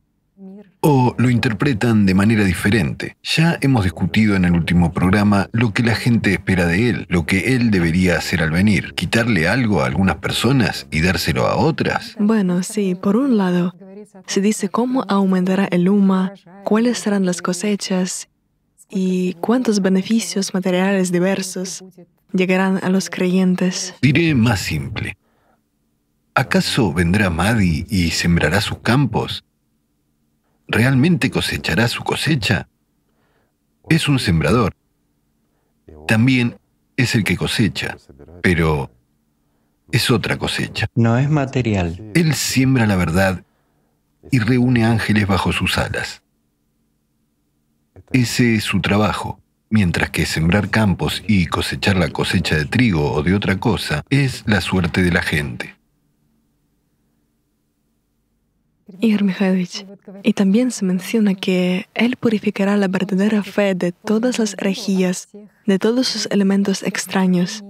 o 0.82 1.16
lo 1.18 1.30
interpretan 1.30 2.06
de 2.06 2.14
manera 2.14 2.44
diferente. 2.44 3.16
Ya 3.24 3.58
hemos 3.62 3.84
discutido 3.84 4.36
en 4.36 4.46
el 4.46 4.54
último 4.54 4.92
programa 4.92 5.50
lo 5.52 5.74
que 5.74 5.84
la 5.84 5.96
gente 5.96 6.34
espera 6.34 6.66
de 6.66 6.90
él, 6.90 7.06
lo 7.10 7.26
que 7.26 7.56
él 7.56 7.72
debería 7.72 8.18
hacer 8.18 8.42
al 8.42 8.52
venir, 8.52 8.94
quitarle 8.94 9.48
algo 9.48 9.82
a 9.82 9.86
algunas 9.86 10.18
personas 10.18 10.88
y 10.92 11.02
dárselo 11.02 11.46
a 11.48 11.56
otras. 11.56 12.16
Bueno, 12.20 12.64
sí, 12.64 12.96
por 12.96 13.16
un 13.16 13.38
lado, 13.38 13.76
se 14.26 14.42
dice 14.42 14.70
cómo 14.70 15.06
aumentará 15.08 15.66
el 15.66 15.88
UMA, 15.88 16.34
cuáles 16.64 16.98
serán 16.98 17.26
las 17.26 17.42
cosechas 17.42 18.28
y 18.90 19.34
cuántos 19.36 19.82
beneficios 19.82 20.54
materiales 20.54 21.12
diversos 21.12 21.84
llegarán 22.34 22.80
a 22.84 22.90
los 22.90 23.10
creyentes. 23.10 23.94
Diré 24.02 24.34
más 24.36 24.62
simple. 24.62 25.18
¿Acaso 26.34 26.94
vendrá 26.94 27.30
Madi 27.30 27.86
y 27.90 28.12
sembrará 28.12 28.62
sus 28.62 28.80
campos? 28.80 29.44
¿Realmente 30.72 31.30
cosechará 31.30 31.88
su 31.88 32.04
cosecha? 32.04 32.68
Es 33.90 34.08
un 34.08 34.20
sembrador. 34.20 34.74
También 36.08 36.58
es 36.96 37.14
el 37.14 37.24
que 37.24 37.38
cosecha, 37.38 37.98
pero 38.42 38.90
es 39.92 40.10
otra 40.10 40.38
cosecha. 40.38 40.88
No 40.96 41.18
es 41.18 41.30
material. 41.30 42.12
Él 42.16 42.34
siembra 42.34 42.88
la 42.88 42.96
verdad 42.96 43.44
y 44.32 44.40
reúne 44.40 44.86
ángeles 44.86 45.28
bajo 45.28 45.52
sus 45.52 45.78
alas. 45.78 46.22
Ese 48.14 48.56
es 48.56 48.64
su 48.64 48.82
trabajo, 48.82 49.40
mientras 49.70 50.10
que 50.10 50.26
sembrar 50.26 50.70
campos 50.70 51.24
y 51.28 51.48
cosechar 51.48 51.98
la 51.98 52.10
cosecha 52.10 52.56
de 52.56 52.66
trigo 52.66 53.12
o 53.12 53.24
de 53.24 53.34
otra 53.34 53.60
cosa 53.60 54.04
es 54.10 54.44
la 54.46 54.62
suerte 54.62 55.02
de 55.02 55.12
la 55.12 55.22
gente. 55.22 55.76
Igor 59.00 59.24
Mikhailovich, 59.24 59.86
y 60.24 60.34
también 60.34 60.72
se 60.72 60.86
menciona 60.86 61.36
que 61.36 61.88
Él 61.94 62.16
purificará 62.16 62.78
la 62.78 62.88
verdadera 62.88 63.44
fe 63.44 63.76
de 63.76 63.92
todas 63.92 64.40
las 64.40 64.54
herejías, 64.54 65.30
de 65.66 65.80
todos 65.80 66.08
sus 66.08 66.28
elementos 66.28 66.84
extraños, 66.84 67.64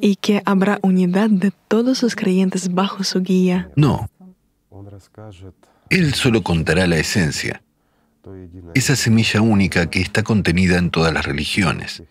y 0.00 0.16
que 0.16 0.42
habrá 0.44 0.78
unidad 0.82 1.30
de 1.30 1.52
todos 1.68 2.02
los 2.02 2.16
creyentes 2.16 2.72
bajo 2.72 3.04
su 3.04 3.20
guía. 3.20 3.70
No. 3.76 4.08
Él 5.90 6.14
solo 6.14 6.42
contará 6.42 6.86
la 6.86 6.96
esencia, 6.96 7.62
esa 8.74 8.96
semilla 8.96 9.40
única 9.40 9.90
que 9.90 10.00
está 10.00 10.22
contenida 10.22 10.78
en 10.78 10.90
todas 10.90 11.12
las 11.12 11.26
religiones. 11.26 12.02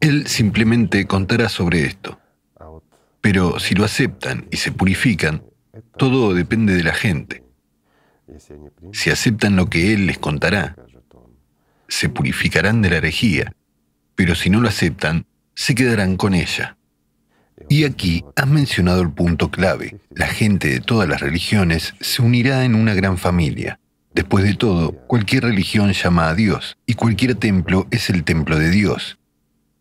Él 0.00 0.26
simplemente 0.26 1.06
contará 1.06 1.48
sobre 1.48 1.84
esto. 1.84 2.18
Pero 3.20 3.60
si 3.60 3.74
lo 3.74 3.84
aceptan 3.84 4.46
y 4.50 4.56
se 4.56 4.72
purifican, 4.72 5.44
todo 5.96 6.34
depende 6.34 6.74
de 6.74 6.82
la 6.82 6.92
gente. 6.92 7.41
Si 8.92 9.10
aceptan 9.10 9.56
lo 9.56 9.66
que 9.66 9.92
Él 9.92 10.06
les 10.06 10.18
contará, 10.18 10.76
se 11.88 12.08
purificarán 12.08 12.82
de 12.82 12.90
la 12.90 12.96
herejía, 12.96 13.54
pero 14.14 14.34
si 14.34 14.50
no 14.50 14.60
lo 14.60 14.68
aceptan, 14.68 15.26
se 15.54 15.74
quedarán 15.74 16.16
con 16.16 16.34
ella. 16.34 16.76
Y 17.68 17.84
aquí 17.84 18.24
has 18.34 18.48
mencionado 18.48 19.02
el 19.02 19.12
punto 19.12 19.50
clave. 19.50 19.98
La 20.10 20.26
gente 20.26 20.68
de 20.68 20.80
todas 20.80 21.08
las 21.08 21.20
religiones 21.20 21.94
se 22.00 22.22
unirá 22.22 22.64
en 22.64 22.74
una 22.74 22.94
gran 22.94 23.18
familia. 23.18 23.78
Después 24.14 24.44
de 24.44 24.54
todo, 24.54 24.92
cualquier 25.06 25.44
religión 25.44 25.92
llama 25.92 26.28
a 26.28 26.34
Dios 26.34 26.76
y 26.86 26.94
cualquier 26.94 27.34
templo 27.34 27.86
es 27.90 28.10
el 28.10 28.24
templo 28.24 28.58
de 28.58 28.70
Dios, 28.70 29.18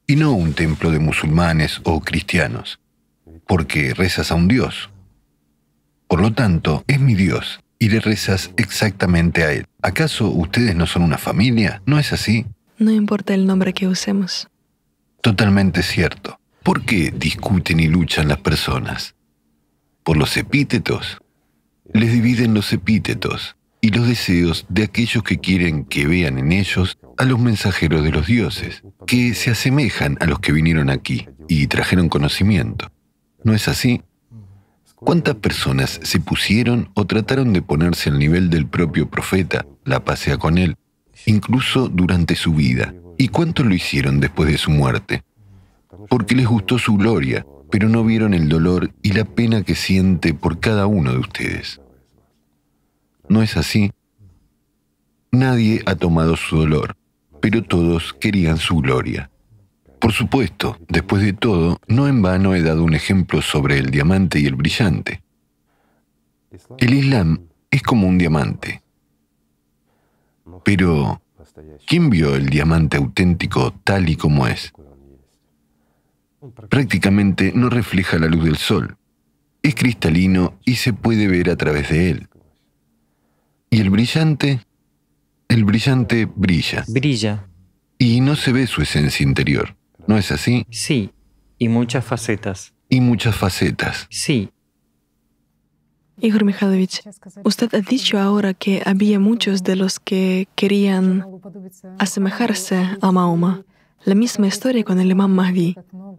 y 0.08 0.16
no 0.16 0.32
un 0.32 0.54
templo 0.54 0.92
de 0.92 1.00
musulmanes 1.00 1.82
o 1.84 2.00
cristianos, 2.02 2.80
porque 3.46 3.94
rezas 3.94 4.32
a 4.32 4.36
un 4.36 4.48
Dios. 4.48 4.90
Por 6.08 6.22
lo 6.22 6.34
tanto, 6.34 6.84
es 6.88 7.00
mi 7.00 7.16
Dios 7.16 7.62
y 7.82 7.90
le 7.90 8.00
rezas 8.00 8.52
exactamente 8.58 9.44
a 9.44 9.52
Él. 9.54 9.66
¿Acaso 9.82 10.30
ustedes 10.30 10.76
no 10.76 10.86
son 10.86 11.02
una 11.02 11.18
familia? 11.18 11.82
¿No 11.88 11.98
es 11.98 12.14
así? 12.14 12.46
No 12.78 12.92
importa 12.92 13.34
el 13.34 13.48
nombre 13.48 13.74
que 13.74 13.88
usemos. 13.88 14.48
Totalmente 15.22 15.82
cierto. 15.82 16.40
¿Por 16.62 16.86
qué 16.86 17.10
discuten 17.10 17.80
y 17.80 17.88
luchan 17.88 18.28
las 18.28 18.38
personas? 18.38 19.16
¿Por 20.04 20.16
los 20.16 20.38
epítetos? 20.38 21.18
Les 21.92 22.14
dividen 22.14 22.54
los 22.54 22.72
epítetos 22.72 23.56
y 23.82 23.90
los 23.90 24.08
deseos 24.08 24.68
de 24.70 24.84
aquellos 24.84 25.24
que 25.24 25.40
quieren 25.40 25.84
que 25.86 26.06
vean 26.06 26.38
en 26.38 26.52
ellos 26.52 27.00
a 27.18 27.26
los 27.26 27.40
mensajeros 27.40 28.04
de 28.04 28.12
los 28.12 28.28
dioses, 28.28 28.84
que 29.08 29.34
se 29.34 29.50
asemejan 29.50 30.18
a 30.20 30.28
los 30.28 30.40
que 30.40 30.52
vinieron 30.52 30.92
aquí 30.92 31.28
y 31.48 31.66
trajeron 31.66 32.10
conocimiento. 32.10 32.92
¿No 33.44 33.56
es 33.56 33.68
así? 33.68 34.04
¿Cuántas 35.04 35.34
personas 35.34 36.00
se 36.04 36.20
pusieron 36.20 36.92
o 36.94 37.06
trataron 37.06 37.54
de 37.54 37.64
ponerse 37.64 38.12
al 38.12 38.20
nivel 38.20 38.52
del 38.52 38.68
propio 38.68 39.10
profeta, 39.10 39.66
la 39.84 40.06
pasea 40.06 40.38
con 40.38 40.60
él, 40.60 40.76
incluso 41.26 41.90
durante 41.90 42.36
su 42.36 42.54
vida? 42.54 42.94
¿Y 43.18 43.30
cuántos 43.30 43.66
lo 43.66 43.74
hicieron 43.74 44.20
después 44.20 44.52
de 44.52 44.60
su 44.60 44.70
muerte? 44.70 45.24
Porque 46.08 46.36
les 46.36 46.46
gustó 46.46 46.78
su 46.78 46.98
gloria, 46.98 47.48
pero 47.72 47.90
no 47.90 48.04
vieron 48.04 48.36
el 48.36 48.48
dolor 48.48 48.92
y 49.02 49.14
la 49.14 49.26
pena 49.26 49.64
que 49.64 49.74
siente 49.74 50.36
por 50.36 50.60
cada 50.60 50.86
uno 50.86 51.12
de 51.12 51.18
ustedes. 51.18 51.82
¿No 53.28 53.42
es 53.42 53.58
así? 53.58 53.92
Nadie 55.32 55.82
ha 55.88 55.96
tomado 55.96 56.38
su 56.38 56.58
dolor, 56.58 56.96
pero 57.42 57.64
todos 57.64 58.14
querían 58.14 58.58
su 58.58 58.76
gloria. 58.76 59.31
Por 60.02 60.14
supuesto, 60.14 60.78
después 60.90 61.22
de 61.22 61.34
todo, 61.34 61.80
no 61.88 62.08
en 62.08 62.24
vano 62.24 62.56
he 62.56 62.64
dado 62.64 62.84
un 62.84 62.96
ejemplo 62.96 63.40
sobre 63.44 63.78
el 63.78 63.92
diamante 63.92 64.40
y 64.40 64.48
el 64.48 64.56
brillante. 64.56 65.22
El 66.80 66.96
Islam 66.96 67.42
es 67.70 67.84
como 67.84 68.08
un 68.08 68.18
diamante. 68.18 68.82
Pero, 70.66 71.22
¿quién 71.86 72.10
vio 72.10 72.36
el 72.36 72.50
diamante 72.50 72.98
auténtico 72.98 73.76
tal 73.84 74.10
y 74.10 74.16
como 74.16 74.48
es? 74.48 74.74
Prácticamente 76.68 77.54
no 77.54 77.70
refleja 77.70 78.18
la 78.18 78.26
luz 78.26 78.44
del 78.44 78.58
sol. 78.58 78.98
Es 79.62 79.76
cristalino 79.76 80.58
y 80.66 80.78
se 80.78 80.94
puede 80.94 81.28
ver 81.28 81.52
a 81.52 81.58
través 81.58 81.90
de 81.90 82.10
él. 82.10 82.28
¿Y 83.70 83.80
el 83.80 83.92
brillante? 83.92 84.66
El 85.48 85.64
brillante 85.64 86.26
brilla. 86.26 86.86
Brilla. 86.88 87.46
Y 88.00 88.20
no 88.22 88.36
se 88.36 88.52
ve 88.52 88.66
su 88.66 88.82
esencia 88.82 89.24
interior. 89.24 89.76
¿No 90.08 90.18
es 90.18 90.32
así? 90.32 90.66
Sí. 90.70 91.12
Y 91.58 91.70
muchas 91.70 92.04
facetas. 92.04 92.74
Y 92.90 93.02
muchas 93.02 93.36
facetas. 93.36 94.08
Sí. 94.10 94.50
Igor 96.20 96.44
Mikhailovich, 96.44 97.02
usted 97.44 97.74
ha 97.74 97.82
dicho 97.82 98.20
ahora 98.20 98.54
que 98.54 98.84
había 98.86 99.20
muchos 99.20 99.64
de 99.64 99.76
los 99.76 100.00
que 100.00 100.48
querían 100.56 101.26
asemejarse 101.98 102.98
a 103.02 103.12
Mahoma. 103.12 103.64
La 104.04 104.16
misma 104.16 104.48
historia 104.48 104.84
con 104.84 105.00
el 105.00 105.12
imam 105.12 105.32
Mahdi. 105.32 105.76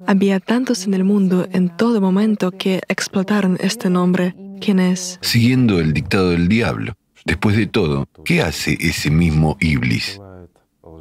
Había 0.07 0.41
tantos 0.41 0.87
en 0.87 0.95
el 0.95 1.05
mundo 1.05 1.49
en 1.53 1.77
todo 1.77 2.01
momento 2.01 2.51
que 2.53 2.81
explotaron 2.89 3.59
este 3.61 3.91
nombre. 3.91 4.35
¿Quién 4.61 4.79
es? 4.79 5.19
Siguiendo 5.21 5.81
el 5.81 5.93
dictado 5.93 6.31
del 6.31 6.49
diablo. 6.49 6.95
Después 7.25 7.57
de 7.57 7.67
todo, 7.67 8.09
¿qué 8.25 8.43
hace 8.43 8.77
ese 8.81 9.11
mismo 9.11 9.57
Iblis? 9.61 10.21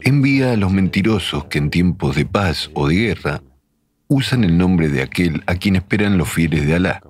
Envía 0.03 0.53
a 0.53 0.57
los 0.57 0.72
mentirosos 0.72 1.45
que 1.45 1.57
en 1.57 1.69
tiempos 1.69 2.15
de 2.15 2.26
paz 2.26 2.69
o 2.73 2.88
de 2.88 2.95
guerra 2.95 3.41
usan 4.07 4.44
el 4.44 4.57
nombre 4.57 4.90
de 4.90 5.02
aquel 5.02 5.44
a 5.45 5.56
quien 5.56 5.76
esperan 5.76 6.18
los 6.18 6.30
fieles 6.30 6.65
de 6.65 6.76
Alá. 6.76 7.02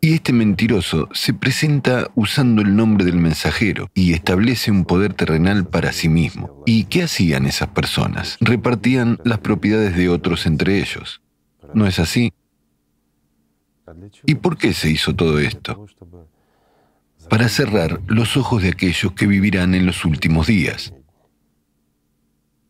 Y 0.00 0.14
este 0.14 0.32
mentiroso 0.34 1.08
se 1.12 1.32
presenta 1.32 2.10
usando 2.14 2.60
el 2.60 2.76
nombre 2.76 3.06
del 3.06 3.16
mensajero 3.16 3.90
y 3.94 4.12
establece 4.12 4.70
un 4.70 4.84
poder 4.84 5.14
terrenal 5.14 5.66
para 5.66 5.92
sí 5.92 6.08
mismo. 6.08 6.62
¿Y 6.66 6.84
qué 6.84 7.04
hacían 7.04 7.46
esas 7.46 7.68
personas? 7.68 8.36
Repartían 8.40 9.18
las 9.24 9.38
propiedades 9.38 9.96
de 9.96 10.10
otros 10.10 10.44
entre 10.44 10.78
ellos. 10.78 11.22
¿No 11.72 11.86
es 11.86 11.98
así? 11.98 12.32
¿Y 14.26 14.34
por 14.34 14.58
qué 14.58 14.74
se 14.74 14.90
hizo 14.90 15.14
todo 15.14 15.38
esto? 15.38 15.86
para 17.28 17.48
cerrar 17.48 18.00
los 18.06 18.36
ojos 18.36 18.62
de 18.62 18.68
aquellos 18.68 19.12
que 19.12 19.26
vivirán 19.26 19.74
en 19.74 19.86
los 19.86 20.04
últimos 20.04 20.46
días. 20.46 20.94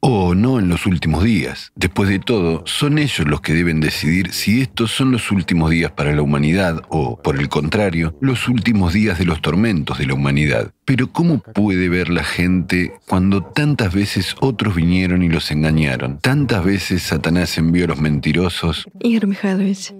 O 0.07 0.35
no 0.35 0.59
en 0.59 0.69
los 0.69 0.85
últimos 0.85 1.25
días. 1.25 1.73
Después 1.77 2.11
de 2.11 2.19
todo, 2.19 2.63
son 2.67 2.99
ellos 2.99 3.27
los 3.27 3.41
que 3.41 3.55
deben 3.55 3.81
decidir 3.81 4.33
si 4.35 4.61
estos 4.61 4.91
son 4.91 5.11
los 5.13 5.31
últimos 5.31 5.71
días 5.71 5.93
para 5.93 6.15
la 6.15 6.21
humanidad 6.21 6.83
o, 6.91 7.17
por 7.23 7.41
el 7.41 7.49
contrario, 7.49 8.15
los 8.21 8.47
últimos 8.47 8.93
días 8.93 9.19
de 9.19 9.25
los 9.25 9.41
tormentos 9.41 9.97
de 9.97 10.05
la 10.05 10.13
humanidad. 10.13 10.73
Pero 10.85 11.11
¿cómo 11.11 11.39
puede 11.39 11.89
ver 11.89 12.11
la 12.11 12.23
gente 12.23 12.93
cuando 13.09 13.43
tantas 13.45 13.95
veces 13.95 14.37
otros 14.43 14.75
vinieron 14.75 15.23
y 15.23 15.31
los 15.31 15.51
engañaron? 15.51 16.19
Tantas 16.19 16.63
veces 16.63 17.03
Satanás 17.05 17.57
envió 17.57 17.87
a 17.87 17.89
los 17.89 17.99
mentirosos. 17.99 18.87
Igor 19.01 19.27
Mikhailovich, 19.27 19.95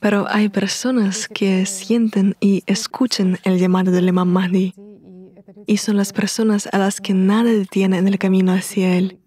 pero 0.00 0.26
hay 0.28 0.48
personas 0.48 1.28
que 1.28 1.66
sienten 1.66 2.34
y 2.40 2.64
escuchan 2.66 3.38
el 3.44 3.60
llamado 3.60 3.92
del 3.92 4.08
Imam 4.08 4.28
Mahdi. 4.28 4.74
Y 5.66 5.78
son 5.78 5.96
las 5.96 6.12
personas 6.12 6.68
a 6.72 6.78
las 6.78 7.00
que 7.00 7.14
nada 7.14 7.50
detiene 7.50 7.98
en 7.98 8.08
el 8.08 8.18
camino 8.18 8.52
hacia 8.52 8.96
él. 8.96 9.18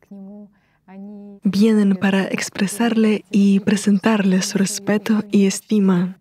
Vienen 1.44 1.96
para 1.96 2.26
expresarle 2.26 3.24
y 3.32 3.60
presentarle 3.62 4.42
su 4.42 4.58
respeto 4.58 5.24
y 5.32 5.46
estima. 5.46 6.20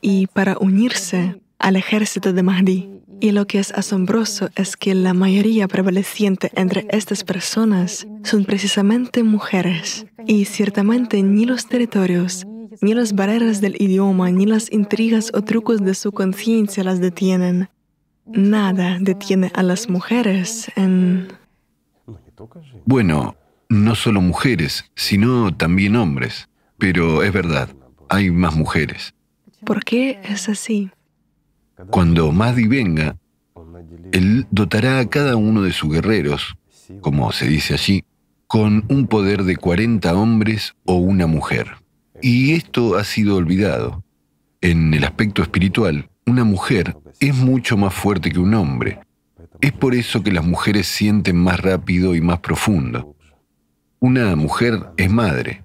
Y 0.00 0.26
para 0.28 0.56
unirse 0.58 1.40
al 1.58 1.76
ejército 1.76 2.32
de 2.32 2.42
Mahdi. 2.42 2.90
Y 3.20 3.32
lo 3.32 3.46
que 3.46 3.58
es 3.58 3.72
asombroso 3.72 4.48
es 4.54 4.76
que 4.76 4.94
la 4.94 5.12
mayoría 5.12 5.66
prevaleciente 5.66 6.52
entre 6.54 6.86
estas 6.90 7.24
personas 7.24 8.06
son 8.22 8.44
precisamente 8.44 9.24
mujeres. 9.24 10.06
Y 10.24 10.44
ciertamente 10.44 11.22
ni 11.22 11.44
los 11.44 11.66
territorios, 11.66 12.46
ni 12.80 12.94
las 12.94 13.14
barreras 13.14 13.60
del 13.60 13.74
idioma, 13.82 14.30
ni 14.30 14.46
las 14.46 14.70
intrigas 14.70 15.32
o 15.34 15.42
trucos 15.42 15.82
de 15.84 15.94
su 15.94 16.12
conciencia 16.12 16.84
las 16.84 17.00
detienen. 17.00 17.68
Nada 18.28 18.98
detiene 19.00 19.50
a 19.54 19.62
las 19.62 19.88
mujeres 19.88 20.70
en... 20.76 21.28
Bueno, 22.84 23.36
no 23.68 23.94
solo 23.94 24.20
mujeres, 24.20 24.84
sino 24.94 25.54
también 25.54 25.96
hombres. 25.96 26.48
Pero 26.78 27.24
es 27.24 27.32
verdad, 27.32 27.68
hay 28.08 28.30
más 28.30 28.54
mujeres. 28.54 29.14
¿Por 29.64 29.84
qué 29.84 30.20
es 30.22 30.48
así? 30.48 30.90
Cuando 31.90 32.30
Mahdi 32.30 32.66
venga, 32.68 33.16
él 34.12 34.46
dotará 34.50 35.00
a 35.00 35.08
cada 35.08 35.36
uno 35.36 35.62
de 35.62 35.72
sus 35.72 35.92
guerreros, 35.92 36.56
como 37.00 37.30
se 37.32 37.48
dice 37.48 37.74
allí, 37.74 38.04
con 38.46 38.84
un 38.88 39.06
poder 39.08 39.42
de 39.44 39.56
40 39.56 40.14
hombres 40.14 40.74
o 40.84 40.94
una 40.94 41.26
mujer. 41.26 41.76
Y 42.22 42.52
esto 42.52 42.96
ha 42.96 43.04
sido 43.04 43.36
olvidado. 43.36 44.04
En 44.60 44.94
el 44.94 45.04
aspecto 45.04 45.42
espiritual, 45.42 46.08
una 46.28 46.44
mujer 46.44 46.96
es 47.20 47.34
mucho 47.34 47.76
más 47.76 47.94
fuerte 47.94 48.30
que 48.30 48.38
un 48.38 48.54
hombre. 48.54 49.00
Es 49.60 49.72
por 49.72 49.94
eso 49.94 50.22
que 50.22 50.30
las 50.30 50.44
mujeres 50.44 50.86
sienten 50.86 51.36
más 51.36 51.60
rápido 51.60 52.14
y 52.14 52.20
más 52.20 52.38
profundo. 52.40 53.16
Una 53.98 54.36
mujer 54.36 54.90
es 54.96 55.10
madre. 55.10 55.64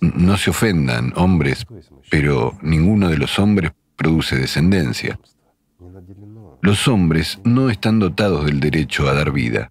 No 0.00 0.36
se 0.36 0.50
ofendan, 0.50 1.12
hombres, 1.16 1.66
pero 2.10 2.56
ninguno 2.62 3.08
de 3.08 3.18
los 3.18 3.38
hombres 3.38 3.72
produce 3.96 4.36
descendencia. 4.36 5.18
Los 6.62 6.88
hombres 6.88 7.40
no 7.44 7.68
están 7.68 7.98
dotados 7.98 8.46
del 8.46 8.60
derecho 8.60 9.08
a 9.08 9.14
dar 9.14 9.32
vida 9.32 9.70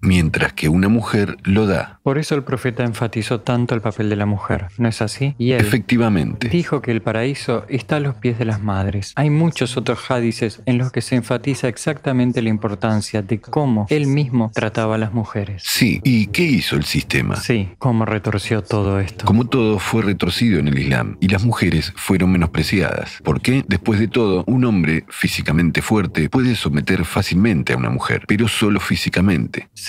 mientras 0.00 0.52
que 0.52 0.68
una 0.68 0.88
mujer 0.88 1.36
lo 1.42 1.66
da. 1.66 2.00
Por 2.02 2.18
eso 2.18 2.34
el 2.34 2.42
profeta 2.42 2.84
enfatizó 2.84 3.40
tanto 3.40 3.74
el 3.74 3.80
papel 3.80 4.08
de 4.08 4.16
la 4.16 4.26
mujer, 4.26 4.68
¿no 4.78 4.88
es 4.88 5.02
así? 5.02 5.34
Y 5.38 5.52
él 5.52 5.60
Efectivamente. 5.60 6.48
Dijo 6.48 6.80
que 6.80 6.90
el 6.90 7.02
paraíso 7.02 7.64
está 7.68 7.96
a 7.96 8.00
los 8.00 8.14
pies 8.14 8.38
de 8.38 8.44
las 8.44 8.62
madres. 8.62 9.12
Hay 9.16 9.30
muchos 9.30 9.76
otros 9.76 10.10
hadices 10.10 10.62
en 10.66 10.78
los 10.78 10.92
que 10.92 11.02
se 11.02 11.16
enfatiza 11.16 11.68
exactamente 11.68 12.42
la 12.42 12.48
importancia 12.48 13.22
de 13.22 13.40
cómo 13.40 13.86
él 13.90 14.06
mismo 14.06 14.50
trataba 14.54 14.94
a 14.94 14.98
las 14.98 15.12
mujeres. 15.12 15.62
Sí, 15.66 16.00
¿y 16.04 16.26
qué 16.28 16.42
hizo 16.42 16.76
el 16.76 16.84
sistema? 16.84 17.36
Sí, 17.36 17.70
cómo 17.78 18.04
retorció 18.04 18.62
todo 18.62 19.00
esto. 19.00 19.24
Como 19.24 19.46
todo 19.46 19.78
fue 19.78 20.02
retorcido 20.02 20.58
en 20.58 20.68
el 20.68 20.78
Islam 20.78 21.16
y 21.20 21.28
las 21.28 21.44
mujeres 21.44 21.92
fueron 21.96 22.32
menospreciadas. 22.32 23.20
¿Por 23.22 23.40
qué? 23.40 23.64
Después 23.66 24.00
de 24.00 24.08
todo, 24.08 24.44
un 24.46 24.64
hombre 24.64 25.04
físicamente 25.08 25.82
fuerte 25.82 26.28
puede 26.28 26.54
someter 26.54 27.04
fácilmente 27.04 27.72
a 27.72 27.76
una 27.76 27.90
mujer, 27.90 28.24
pero 28.26 28.48
solo 28.48 28.80
físicamente. 28.80 29.68
Sí. 29.74 29.87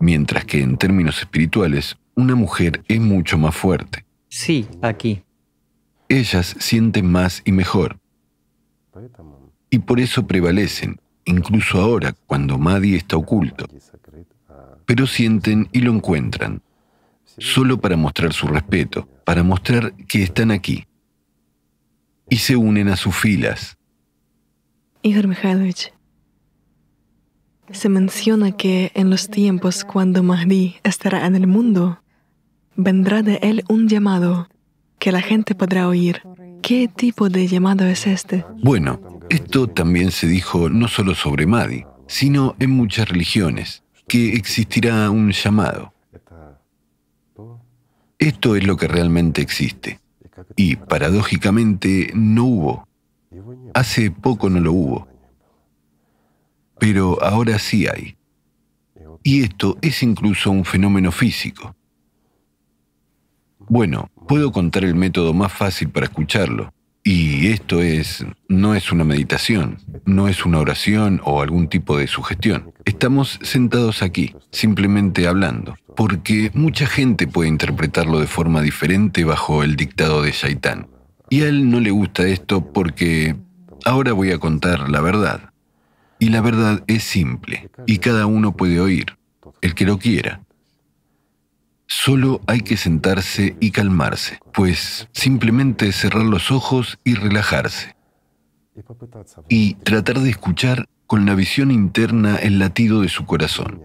Mientras 0.00 0.44
que 0.44 0.62
en 0.62 0.76
términos 0.76 1.18
espirituales, 1.20 1.96
una 2.14 2.34
mujer 2.34 2.82
es 2.88 3.00
mucho 3.00 3.38
más 3.38 3.54
fuerte. 3.54 4.04
Sí, 4.28 4.66
aquí. 4.82 5.22
Ellas 6.08 6.56
sienten 6.58 7.10
más 7.10 7.42
y 7.44 7.52
mejor. 7.52 7.98
y 9.70 9.78
por 9.78 10.00
eso 10.00 10.26
prevalecen, 10.26 11.00
incluso 11.24 11.80
ahora 11.80 12.14
cuando 12.26 12.58
Mahdi 12.58 12.96
está 12.96 13.16
oculto. 13.16 13.66
Pero 14.86 15.06
sienten 15.06 15.68
y 15.72 15.80
lo 15.80 15.92
encuentran, 15.92 16.62
solo 17.38 17.80
para 17.80 17.96
mostrar 17.96 18.32
su 18.32 18.48
respeto, 18.48 19.08
para 19.24 19.42
mostrar 19.42 19.94
que 20.08 20.22
están 20.22 20.50
aquí. 20.50 20.86
Y 22.28 22.36
se 22.36 22.56
unen 22.56 22.88
a 22.88 22.96
sus 22.96 23.14
filas. 23.14 23.76
Igor 25.02 25.28
Mikhailovich, 25.28 25.92
se 27.72 27.88
menciona 27.88 28.52
que 28.52 28.92
en 28.94 29.10
los 29.10 29.28
tiempos 29.28 29.84
cuando 29.84 30.22
Mahdi 30.22 30.76
estará 30.82 31.26
en 31.26 31.36
el 31.36 31.46
mundo, 31.46 32.00
vendrá 32.76 33.22
de 33.22 33.38
él 33.42 33.64
un 33.68 33.88
llamado 33.88 34.48
que 34.98 35.12
la 35.12 35.20
gente 35.20 35.54
podrá 35.54 35.88
oír. 35.88 36.22
¿Qué 36.62 36.88
tipo 36.88 37.28
de 37.28 37.46
llamado 37.46 37.86
es 37.86 38.06
este? 38.06 38.44
Bueno, 38.62 39.00
esto 39.30 39.66
también 39.68 40.10
se 40.10 40.26
dijo 40.26 40.68
no 40.68 40.88
solo 40.88 41.14
sobre 41.14 41.46
Mahdi, 41.46 41.84
sino 42.06 42.54
en 42.58 42.70
muchas 42.70 43.08
religiones, 43.08 43.82
que 44.06 44.34
existirá 44.34 45.10
un 45.10 45.32
llamado. 45.32 45.92
Esto 48.18 48.56
es 48.56 48.66
lo 48.66 48.76
que 48.76 48.88
realmente 48.88 49.40
existe. 49.40 50.00
Y 50.56 50.76
paradójicamente 50.76 52.10
no 52.14 52.44
hubo. 52.44 52.88
Hace 53.72 54.10
poco 54.10 54.50
no 54.50 54.60
lo 54.60 54.72
hubo 54.72 55.09
pero 56.80 57.22
ahora 57.22 57.60
sí 57.60 57.86
hay. 57.86 58.16
Y 59.22 59.42
esto 59.42 59.76
es 59.82 60.02
incluso 60.02 60.50
un 60.50 60.64
fenómeno 60.64 61.12
físico. 61.12 61.76
Bueno, 63.68 64.10
puedo 64.26 64.50
contar 64.50 64.84
el 64.84 64.96
método 64.96 65.32
más 65.34 65.52
fácil 65.52 65.90
para 65.90 66.06
escucharlo. 66.06 66.72
Y 67.02 67.48
esto 67.48 67.80
es, 67.80 68.26
no 68.48 68.74
es 68.74 68.92
una 68.92 69.04
meditación, 69.04 69.78
no 70.04 70.28
es 70.28 70.44
una 70.44 70.58
oración 70.58 71.20
o 71.24 71.40
algún 71.40 71.68
tipo 71.68 71.96
de 71.96 72.06
sugestión. 72.06 72.72
Estamos 72.84 73.38
sentados 73.42 74.02
aquí, 74.02 74.34
simplemente 74.50 75.26
hablando, 75.26 75.76
porque 75.96 76.50
mucha 76.52 76.86
gente 76.86 77.26
puede 77.26 77.48
interpretarlo 77.48 78.20
de 78.20 78.26
forma 78.26 78.60
diferente 78.60 79.24
bajo 79.24 79.62
el 79.62 79.76
dictado 79.76 80.22
de 80.22 80.32
Shaitán. 80.32 80.88
Y 81.30 81.42
a 81.42 81.48
él 81.48 81.70
no 81.70 81.80
le 81.80 81.90
gusta 81.90 82.26
esto 82.26 82.72
porque 82.72 83.36
ahora 83.84 84.12
voy 84.12 84.32
a 84.32 84.38
contar 84.38 84.90
la 84.90 85.00
verdad. 85.00 85.49
Y 86.20 86.28
la 86.28 86.40
verdad 86.40 86.84
es 86.86 87.02
simple, 87.02 87.70
y 87.86 87.98
cada 87.98 88.26
uno 88.26 88.56
puede 88.56 88.78
oír, 88.78 89.16
el 89.62 89.74
que 89.74 89.86
lo 89.86 89.98
quiera. 89.98 90.42
Solo 91.86 92.40
hay 92.46 92.60
que 92.60 92.76
sentarse 92.76 93.56
y 93.58 93.72
calmarse, 93.72 94.38
pues 94.52 95.08
simplemente 95.12 95.90
cerrar 95.90 96.24
los 96.24 96.52
ojos 96.52 96.98
y 97.02 97.14
relajarse. 97.14 97.96
Y 99.48 99.74
tratar 99.74 100.20
de 100.20 100.30
escuchar 100.30 100.86
con 101.06 101.26
la 101.26 101.34
visión 101.34 101.72
interna 101.72 102.36
el 102.36 102.60
latido 102.60 103.00
de 103.00 103.08
su 103.08 103.26
corazón. 103.26 103.82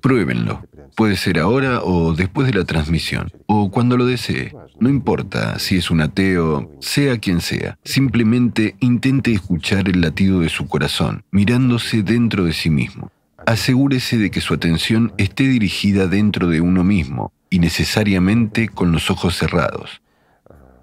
Pruébenlo. 0.00 0.62
Puede 0.94 1.16
ser 1.16 1.38
ahora 1.38 1.82
o 1.82 2.14
después 2.14 2.46
de 2.46 2.58
la 2.58 2.64
transmisión, 2.64 3.30
o 3.46 3.70
cuando 3.70 3.96
lo 3.96 4.06
desee. 4.06 4.54
No 4.78 4.88
importa 4.88 5.58
si 5.58 5.76
es 5.76 5.90
un 5.90 6.00
ateo, 6.00 6.70
sea 6.80 7.18
quien 7.18 7.40
sea. 7.40 7.78
Simplemente 7.84 8.76
intente 8.80 9.32
escuchar 9.32 9.88
el 9.88 10.00
latido 10.00 10.40
de 10.40 10.48
su 10.48 10.68
corazón, 10.68 11.24
mirándose 11.30 12.02
dentro 12.02 12.44
de 12.44 12.52
sí 12.52 12.70
mismo. 12.70 13.10
Asegúrese 13.46 14.18
de 14.18 14.30
que 14.30 14.40
su 14.40 14.54
atención 14.54 15.12
esté 15.18 15.44
dirigida 15.48 16.06
dentro 16.06 16.48
de 16.48 16.60
uno 16.60 16.84
mismo 16.84 17.32
y 17.48 17.58
necesariamente 17.58 18.68
con 18.68 18.92
los 18.92 19.10
ojos 19.10 19.36
cerrados, 19.36 20.02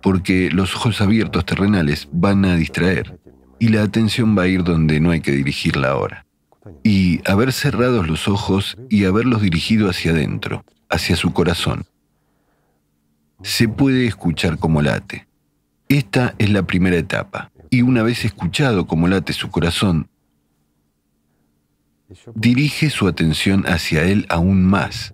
porque 0.02 0.50
los 0.52 0.76
ojos 0.76 1.02
abiertos 1.02 1.46
terrenales 1.46 2.08
van 2.12 2.46
a 2.46 2.56
distraer 2.56 3.20
y 3.60 3.70
la 3.70 3.84
atención 3.84 4.38
va 4.38 4.44
a 4.44 4.48
ir 4.48 4.64
donde 4.64 5.00
no 5.00 5.12
hay 5.12 5.22
que 5.22 5.32
dirigirla 5.32 5.90
ahora 5.90 6.23
y 6.84 7.22
haber 7.30 7.52
cerrados 7.52 8.08
los 8.08 8.28
ojos 8.28 8.78
y 8.90 9.06
haberlos 9.06 9.42
dirigido 9.42 9.90
hacia 9.90 10.12
adentro, 10.12 10.66
hacia 10.90 11.16
su 11.16 11.34
corazón. 11.34 11.86
Se 13.42 13.68
puede 13.68 14.06
escuchar 14.06 14.58
como 14.58 14.82
late. 14.82 15.28
Esta 15.90 16.36
es 16.38 16.50
la 16.50 16.64
primera 16.64 16.98
etapa, 16.98 17.52
y 17.70 17.82
una 17.82 18.04
vez 18.04 18.26
escuchado 18.26 18.88
como 18.88 19.08
late 19.08 19.34
su 19.34 19.50
corazón, 19.50 20.08
dirige 22.36 22.90
su 22.90 23.08
atención 23.08 23.66
hacia 23.68 24.04
él 24.04 24.26
aún 24.30 24.66
más, 24.66 25.14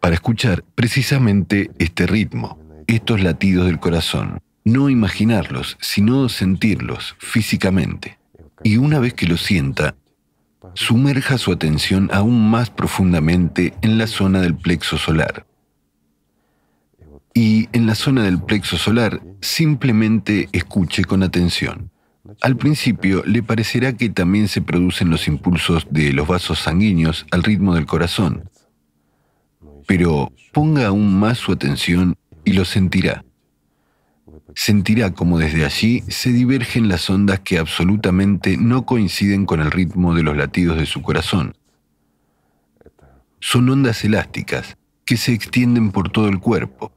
para 0.00 0.14
escuchar 0.14 0.64
precisamente 0.74 1.70
este 1.78 2.06
ritmo, 2.06 2.58
estos 2.86 3.22
latidos 3.22 3.66
del 3.66 3.78
corazón. 3.78 4.40
No 4.64 4.90
imaginarlos, 4.90 5.78
sino 5.80 6.28
sentirlos 6.28 7.16
físicamente. 7.18 8.18
Y 8.62 8.76
una 8.76 8.98
vez 8.98 9.14
que 9.14 9.26
lo 9.26 9.36
sienta, 9.36 9.94
sumerja 10.80 11.36
su 11.36 11.52
atención 11.52 12.08
aún 12.10 12.50
más 12.50 12.70
profundamente 12.70 13.74
en 13.82 13.98
la 13.98 14.06
zona 14.06 14.40
del 14.40 14.56
plexo 14.56 14.96
solar. 14.96 15.44
Y 17.34 17.68
en 17.72 17.86
la 17.86 17.94
zona 17.94 18.22
del 18.22 18.40
plexo 18.40 18.78
solar 18.78 19.20
simplemente 19.42 20.48
escuche 20.52 21.04
con 21.04 21.22
atención. 21.22 21.90
Al 22.40 22.56
principio 22.56 23.22
le 23.26 23.42
parecerá 23.42 23.94
que 23.94 24.08
también 24.08 24.48
se 24.48 24.62
producen 24.62 25.10
los 25.10 25.28
impulsos 25.28 25.86
de 25.90 26.14
los 26.14 26.26
vasos 26.26 26.60
sanguíneos 26.60 27.26
al 27.30 27.42
ritmo 27.42 27.74
del 27.74 27.84
corazón, 27.84 28.48
pero 29.86 30.32
ponga 30.50 30.86
aún 30.86 31.20
más 31.20 31.36
su 31.36 31.52
atención 31.52 32.16
y 32.42 32.54
lo 32.54 32.64
sentirá 32.64 33.22
sentirá 34.54 35.12
como 35.12 35.38
desde 35.38 35.64
allí 35.64 36.02
se 36.08 36.30
divergen 36.30 36.88
las 36.88 37.08
ondas 37.10 37.40
que 37.40 37.58
absolutamente 37.58 38.56
no 38.56 38.84
coinciden 38.84 39.46
con 39.46 39.60
el 39.60 39.70
ritmo 39.70 40.14
de 40.14 40.22
los 40.22 40.36
latidos 40.36 40.76
de 40.78 40.86
su 40.86 41.02
corazón. 41.02 41.56
Son 43.40 43.68
ondas 43.68 44.04
elásticas 44.04 44.76
que 45.04 45.16
se 45.16 45.32
extienden 45.32 45.90
por 45.92 46.10
todo 46.10 46.28
el 46.28 46.38
cuerpo, 46.38 46.92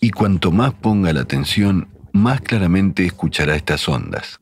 y 0.00 0.10
cuanto 0.10 0.52
más 0.52 0.74
ponga 0.74 1.12
la 1.12 1.22
atención, 1.22 1.88
más 2.12 2.40
claramente 2.40 3.04
escuchará 3.04 3.56
estas 3.56 3.88
ondas. 3.88 4.40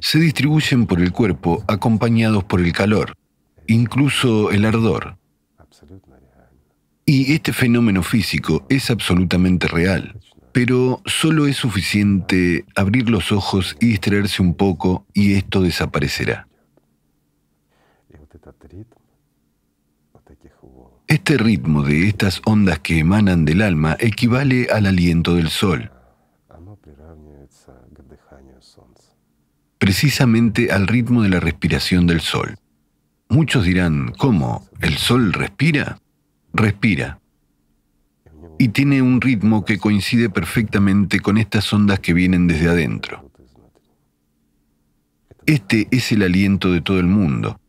Se 0.00 0.18
distribuyen 0.18 0.86
por 0.86 1.00
el 1.00 1.12
cuerpo 1.12 1.62
acompañados 1.68 2.42
por 2.44 2.60
el 2.60 2.72
calor, 2.72 3.14
incluso 3.66 4.50
el 4.50 4.64
ardor. 4.64 5.19
Y 7.04 7.32
este 7.32 7.52
fenómeno 7.52 8.02
físico 8.02 8.66
es 8.68 8.90
absolutamente 8.90 9.66
real, 9.66 10.20
pero 10.52 11.02
solo 11.06 11.46
es 11.46 11.56
suficiente 11.56 12.64
abrir 12.76 13.08
los 13.10 13.32
ojos 13.32 13.76
y 13.80 13.86
distraerse 13.86 14.42
un 14.42 14.54
poco 14.54 15.06
y 15.12 15.34
esto 15.34 15.62
desaparecerá. 15.62 16.46
Este 21.06 21.36
ritmo 21.36 21.82
de 21.82 22.06
estas 22.06 22.40
ondas 22.44 22.78
que 22.78 23.00
emanan 23.00 23.44
del 23.44 23.62
alma 23.62 23.96
equivale 23.98 24.68
al 24.72 24.86
aliento 24.86 25.34
del 25.34 25.48
sol, 25.50 25.90
precisamente 29.78 30.70
al 30.70 30.86
ritmo 30.86 31.22
de 31.22 31.30
la 31.30 31.40
respiración 31.40 32.06
del 32.06 32.20
sol. 32.20 32.56
Muchos 33.28 33.64
dirán, 33.64 34.12
¿cómo? 34.18 34.68
¿El 34.80 34.98
sol 34.98 35.32
respira? 35.32 35.98
Respira. 36.52 37.20
Y 38.58 38.68
tiene 38.68 39.02
un 39.02 39.20
ritmo 39.20 39.64
que 39.64 39.78
coincide 39.78 40.30
perfectamente 40.30 41.20
con 41.20 41.38
estas 41.38 41.72
ondas 41.72 42.00
que 42.00 42.12
vienen 42.12 42.46
desde 42.46 42.68
adentro. 42.68 43.30
Este 45.46 45.88
es 45.90 46.12
el 46.12 46.22
aliento 46.22 46.70
de 46.70 46.80
todo 46.80 47.00
el 47.00 47.06
mundo. 47.06 47.59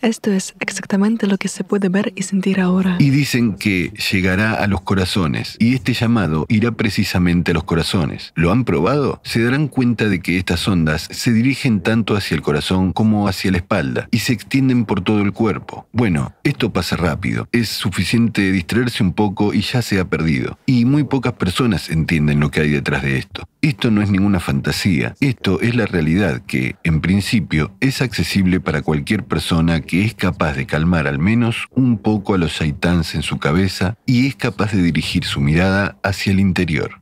Esto 0.00 0.30
es 0.30 0.54
exactamente 0.60 1.26
lo 1.26 1.38
que 1.38 1.48
se 1.48 1.64
puede 1.64 1.88
ver 1.88 2.12
y 2.14 2.22
sentir 2.22 2.60
ahora. 2.60 2.96
Y 3.00 3.10
dicen 3.10 3.54
que 3.54 3.92
llegará 4.12 4.54
a 4.54 4.68
los 4.68 4.82
corazones, 4.82 5.56
y 5.58 5.74
este 5.74 5.92
llamado 5.92 6.46
irá 6.48 6.70
precisamente 6.70 7.50
a 7.50 7.54
los 7.54 7.64
corazones. 7.64 8.32
¿Lo 8.36 8.52
han 8.52 8.64
probado? 8.64 9.20
Se 9.24 9.42
darán 9.42 9.66
cuenta 9.66 10.08
de 10.08 10.20
que 10.20 10.38
estas 10.38 10.68
ondas 10.68 11.08
se 11.10 11.32
dirigen 11.32 11.80
tanto 11.80 12.16
hacia 12.16 12.36
el 12.36 12.42
corazón 12.42 12.92
como 12.92 13.26
hacia 13.26 13.50
la 13.50 13.56
espalda, 13.56 14.08
y 14.12 14.20
se 14.20 14.32
extienden 14.32 14.84
por 14.84 15.00
todo 15.00 15.20
el 15.20 15.32
cuerpo. 15.32 15.88
Bueno, 15.92 16.32
esto 16.44 16.72
pasa 16.72 16.94
rápido. 16.96 17.48
Es 17.50 17.68
suficiente 17.68 18.52
distraerse 18.52 19.02
un 19.02 19.12
poco 19.12 19.52
y 19.52 19.62
ya 19.62 19.82
se 19.82 19.98
ha 19.98 20.04
perdido. 20.04 20.58
Y 20.64 20.84
muy 20.84 21.02
pocas 21.02 21.32
personas 21.32 21.90
entienden 21.90 22.38
lo 22.38 22.52
que 22.52 22.60
hay 22.60 22.70
detrás 22.70 23.02
de 23.02 23.18
esto. 23.18 23.48
Esto 23.60 23.90
no 23.90 24.02
es 24.02 24.10
ninguna 24.10 24.38
fantasía, 24.38 25.16
esto 25.18 25.60
es 25.60 25.74
la 25.74 25.86
realidad 25.86 26.42
que, 26.46 26.76
en 26.84 27.00
principio, 27.00 27.72
es 27.80 28.00
accesible 28.00 28.60
para 28.60 28.82
cualquier 28.82 29.24
persona 29.24 29.80
es 29.92 30.14
capaz 30.14 30.54
de 30.54 30.66
calmar 30.66 31.06
al 31.06 31.18
menos 31.18 31.66
un 31.70 31.98
poco 31.98 32.34
a 32.34 32.38
los 32.38 32.52
shaitáns 32.52 33.14
en 33.14 33.22
su 33.22 33.38
cabeza 33.38 33.96
y 34.06 34.26
es 34.26 34.36
capaz 34.36 34.72
de 34.72 34.82
dirigir 34.82 35.24
su 35.24 35.40
mirada 35.40 35.96
hacia 36.02 36.32
el 36.32 36.40
interior. 36.40 37.00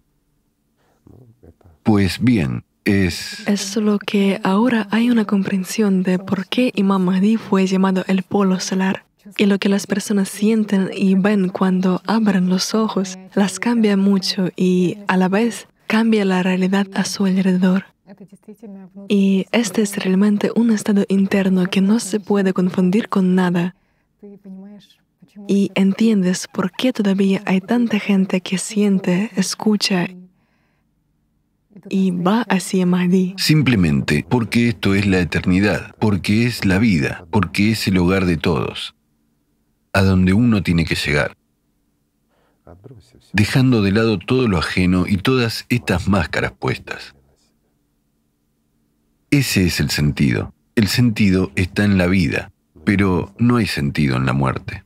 Pues 1.82 2.18
bien, 2.20 2.64
es... 2.84 3.46
Es 3.46 3.60
solo 3.60 3.98
que 3.98 4.40
ahora 4.42 4.88
hay 4.90 5.10
una 5.10 5.24
comprensión 5.24 6.02
de 6.02 6.18
por 6.18 6.46
qué 6.46 6.72
Imam 6.74 7.04
Mahdi 7.04 7.36
fue 7.36 7.66
llamado 7.66 8.04
el 8.06 8.22
polo 8.22 8.60
solar. 8.60 9.04
Y 9.36 9.46
lo 9.46 9.58
que 9.58 9.68
las 9.68 9.86
personas 9.86 10.28
sienten 10.28 10.90
y 10.94 11.14
ven 11.16 11.48
cuando 11.48 12.00
abren 12.06 12.48
los 12.48 12.74
ojos 12.74 13.18
las 13.34 13.58
cambia 13.58 13.96
mucho 13.96 14.50
y 14.56 14.98
a 15.08 15.16
la 15.16 15.28
vez 15.28 15.66
cambia 15.86 16.24
la 16.24 16.42
realidad 16.42 16.86
a 16.94 17.04
su 17.04 17.24
alrededor. 17.24 17.95
Y 19.08 19.46
este 19.52 19.82
es 19.82 19.96
realmente 19.96 20.50
un 20.54 20.70
estado 20.70 21.04
interno 21.08 21.66
que 21.68 21.80
no 21.80 21.98
se 21.98 22.20
puede 22.20 22.52
confundir 22.52 23.08
con 23.08 23.34
nada. 23.34 23.74
Y 25.48 25.70
entiendes 25.74 26.48
por 26.52 26.72
qué 26.72 26.92
todavía 26.92 27.42
hay 27.44 27.60
tanta 27.60 27.98
gente 27.98 28.40
que 28.40 28.58
siente, 28.58 29.30
escucha 29.36 30.08
y 31.88 32.10
va 32.10 32.42
hacia 32.42 32.86
Mahdi. 32.86 33.34
Simplemente 33.36 34.24
porque 34.28 34.68
esto 34.68 34.94
es 34.94 35.06
la 35.06 35.20
eternidad, 35.20 35.94
porque 35.98 36.46
es 36.46 36.64
la 36.64 36.78
vida, 36.78 37.26
porque 37.30 37.72
es 37.72 37.86
el 37.88 37.98
hogar 37.98 38.24
de 38.24 38.36
todos, 38.36 38.94
a 39.92 40.02
donde 40.02 40.32
uno 40.32 40.62
tiene 40.62 40.84
que 40.84 40.94
llegar, 40.94 41.36
dejando 43.32 43.82
de 43.82 43.92
lado 43.92 44.18
todo 44.18 44.48
lo 44.48 44.58
ajeno 44.58 45.06
y 45.06 45.18
todas 45.18 45.66
estas 45.68 46.08
máscaras 46.08 46.52
puestas. 46.52 47.15
Ese 49.30 49.66
es 49.66 49.80
el 49.80 49.90
sentido. 49.90 50.54
El 50.74 50.88
sentido 50.88 51.52
está 51.56 51.84
en 51.84 51.98
la 51.98 52.06
vida, 52.06 52.52
pero 52.84 53.34
no 53.38 53.56
hay 53.56 53.66
sentido 53.66 54.16
en 54.16 54.26
la 54.26 54.32
muerte. 54.32 54.84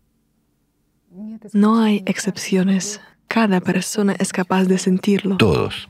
No 1.53 1.81
hay 1.81 2.03
excepciones. 2.07 3.01
Cada 3.29 3.61
persona 3.61 4.15
es 4.19 4.33
capaz 4.33 4.65
de 4.65 4.79
sentirlo. 4.79 5.37
Todos. 5.37 5.89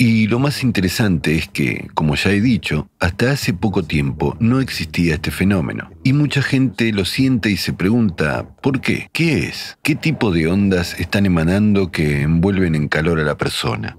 Y 0.00 0.28
lo 0.28 0.38
más 0.38 0.62
interesante 0.62 1.34
es 1.34 1.48
que, 1.48 1.88
como 1.94 2.14
ya 2.14 2.30
he 2.30 2.40
dicho, 2.40 2.88
hasta 3.00 3.32
hace 3.32 3.52
poco 3.52 3.82
tiempo 3.82 4.36
no 4.38 4.60
existía 4.60 5.14
este 5.14 5.32
fenómeno. 5.32 5.90
Y 6.04 6.12
mucha 6.12 6.40
gente 6.40 6.92
lo 6.92 7.04
siente 7.04 7.50
y 7.50 7.56
se 7.56 7.72
pregunta, 7.72 8.48
¿por 8.62 8.80
qué? 8.80 9.08
¿Qué 9.12 9.48
es? 9.48 9.76
¿Qué 9.82 9.96
tipo 9.96 10.30
de 10.30 10.46
ondas 10.46 10.98
están 11.00 11.26
emanando 11.26 11.90
que 11.90 12.22
envuelven 12.22 12.76
en 12.76 12.86
calor 12.86 13.18
a 13.18 13.24
la 13.24 13.36
persona? 13.36 13.96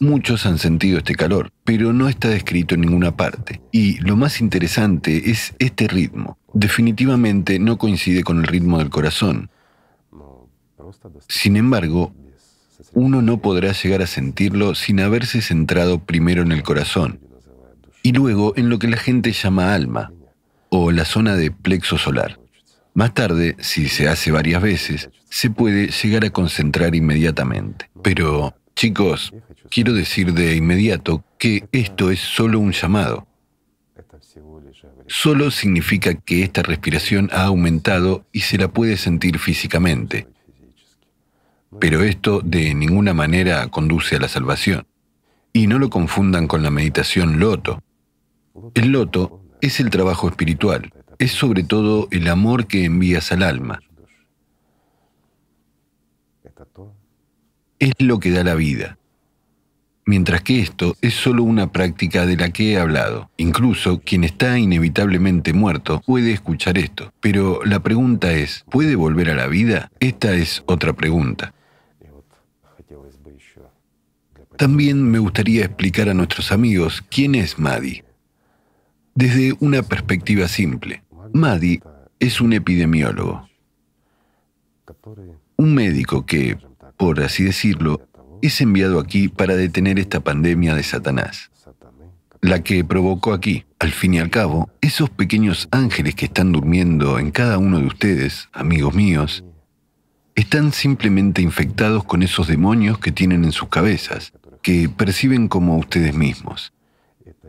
Muchos 0.00 0.46
han 0.46 0.58
sentido 0.58 0.98
este 0.98 1.14
calor, 1.14 1.50
pero 1.64 1.92
no 1.92 2.08
está 2.08 2.28
descrito 2.28 2.74
en 2.74 2.82
ninguna 2.82 3.16
parte. 3.16 3.60
Y 3.72 3.98
lo 3.98 4.16
más 4.16 4.40
interesante 4.40 5.30
es 5.30 5.54
este 5.58 5.88
ritmo. 5.88 6.38
Definitivamente 6.52 7.58
no 7.58 7.78
coincide 7.78 8.22
con 8.22 8.38
el 8.38 8.46
ritmo 8.46 8.78
del 8.78 8.90
corazón. 8.90 9.50
Sin 11.28 11.56
embargo, 11.56 12.14
uno 12.92 13.22
no 13.22 13.38
podrá 13.38 13.72
llegar 13.72 14.02
a 14.02 14.06
sentirlo 14.06 14.74
sin 14.74 15.00
haberse 15.00 15.42
centrado 15.42 15.98
primero 15.98 16.42
en 16.42 16.52
el 16.52 16.62
corazón 16.62 17.20
y 18.02 18.12
luego 18.12 18.54
en 18.56 18.68
lo 18.68 18.78
que 18.78 18.88
la 18.88 18.96
gente 18.96 19.32
llama 19.32 19.74
alma 19.74 20.12
o 20.70 20.92
la 20.92 21.04
zona 21.04 21.34
de 21.36 21.50
plexo 21.50 21.98
solar. 21.98 22.38
Más 22.94 23.14
tarde, 23.14 23.56
si 23.60 23.88
se 23.88 24.08
hace 24.08 24.30
varias 24.30 24.62
veces, 24.62 25.10
se 25.30 25.50
puede 25.50 25.88
llegar 25.88 26.24
a 26.24 26.30
concentrar 26.30 26.94
inmediatamente. 26.94 27.90
Pero, 28.02 28.54
chicos, 28.78 29.34
quiero 29.70 29.92
decir 29.92 30.32
de 30.34 30.54
inmediato 30.54 31.24
que 31.36 31.68
esto 31.72 32.12
es 32.12 32.20
solo 32.20 32.60
un 32.60 32.70
llamado. 32.70 33.26
Solo 35.08 35.50
significa 35.50 36.14
que 36.14 36.44
esta 36.44 36.62
respiración 36.62 37.28
ha 37.32 37.46
aumentado 37.46 38.24
y 38.30 38.42
se 38.42 38.56
la 38.56 38.68
puede 38.68 38.96
sentir 38.96 39.40
físicamente. 39.40 40.28
Pero 41.80 42.04
esto 42.04 42.40
de 42.44 42.72
ninguna 42.72 43.14
manera 43.14 43.66
conduce 43.66 44.14
a 44.14 44.20
la 44.20 44.28
salvación. 44.28 44.86
Y 45.52 45.66
no 45.66 45.80
lo 45.80 45.90
confundan 45.90 46.46
con 46.46 46.62
la 46.62 46.70
meditación 46.70 47.40
loto. 47.40 47.82
El 48.74 48.92
loto 48.92 49.42
es 49.60 49.80
el 49.80 49.90
trabajo 49.90 50.28
espiritual, 50.28 50.92
es 51.18 51.32
sobre 51.32 51.64
todo 51.64 52.06
el 52.12 52.28
amor 52.28 52.68
que 52.68 52.84
envías 52.84 53.32
al 53.32 53.42
alma. 53.42 53.80
Es 57.78 57.92
lo 57.98 58.18
que 58.18 58.30
da 58.30 58.44
la 58.44 58.54
vida. 58.54 58.98
Mientras 60.04 60.42
que 60.42 60.60
esto 60.60 60.96
es 61.02 61.14
solo 61.14 61.42
una 61.42 61.70
práctica 61.70 62.24
de 62.24 62.36
la 62.36 62.50
que 62.50 62.72
he 62.72 62.78
hablado. 62.78 63.30
Incluso 63.36 64.00
quien 64.00 64.24
está 64.24 64.58
inevitablemente 64.58 65.52
muerto 65.52 66.00
puede 66.06 66.32
escuchar 66.32 66.78
esto. 66.78 67.12
Pero 67.20 67.60
la 67.64 67.80
pregunta 67.82 68.32
es, 68.32 68.64
¿puede 68.70 68.96
volver 68.96 69.30
a 69.30 69.34
la 69.34 69.46
vida? 69.48 69.90
Esta 70.00 70.34
es 70.34 70.62
otra 70.66 70.94
pregunta. 70.94 71.52
También 74.56 75.08
me 75.08 75.20
gustaría 75.20 75.64
explicar 75.66 76.08
a 76.08 76.14
nuestros 76.14 76.50
amigos 76.50 77.04
quién 77.08 77.36
es 77.36 77.60
Madi. 77.60 78.02
Desde 79.14 79.56
una 79.60 79.82
perspectiva 79.82 80.48
simple, 80.48 81.04
Madi 81.32 81.80
es 82.18 82.40
un 82.40 82.52
epidemiólogo, 82.52 83.48
un 85.56 85.74
médico 85.74 86.26
que, 86.26 86.58
por 86.98 87.22
así 87.22 87.44
decirlo, 87.44 88.06
es 88.42 88.60
enviado 88.60 89.00
aquí 89.00 89.28
para 89.28 89.56
detener 89.56 89.98
esta 89.98 90.20
pandemia 90.20 90.74
de 90.74 90.82
Satanás, 90.82 91.50
la 92.42 92.62
que 92.62 92.84
provocó 92.84 93.32
aquí, 93.32 93.64
al 93.78 93.92
fin 93.92 94.14
y 94.14 94.18
al 94.18 94.30
cabo, 94.30 94.70
esos 94.80 95.08
pequeños 95.08 95.68
ángeles 95.70 96.14
que 96.14 96.26
están 96.26 96.52
durmiendo 96.52 97.18
en 97.18 97.30
cada 97.30 97.56
uno 97.58 97.78
de 97.78 97.86
ustedes, 97.86 98.48
amigos 98.52 98.94
míos, 98.94 99.44
están 100.34 100.72
simplemente 100.72 101.40
infectados 101.40 102.04
con 102.04 102.22
esos 102.22 102.46
demonios 102.46 102.98
que 102.98 103.12
tienen 103.12 103.44
en 103.44 103.52
sus 103.52 103.68
cabezas, 103.68 104.32
que 104.62 104.88
perciben 104.88 105.48
como 105.48 105.78
ustedes 105.78 106.14
mismos. 106.14 106.72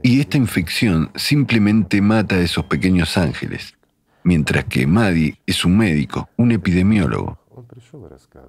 Y 0.02 0.20
esta 0.22 0.38
infección 0.38 1.12
simplemente 1.16 2.02
mata 2.02 2.36
a 2.36 2.42
esos 2.42 2.66
pequeños 2.66 3.18
ángeles, 3.18 3.76
mientras 4.24 4.66
que 4.66 4.88
Madi 4.88 5.38
es 5.46 5.66
un 5.66 5.78
médico, 5.78 6.30
un 6.38 6.52
epidemiólogo. 6.52 7.39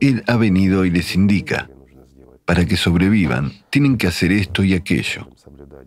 Él 0.01 0.23
ha 0.27 0.37
venido 0.37 0.85
y 0.85 0.91
les 0.91 1.15
indica, 1.15 1.71
para 2.45 2.65
que 2.65 2.77
sobrevivan, 2.77 3.53
tienen 3.71 3.97
que 3.97 4.07
hacer 4.07 4.33
esto 4.33 4.65
y 4.65 4.75
aquello, 4.75 5.29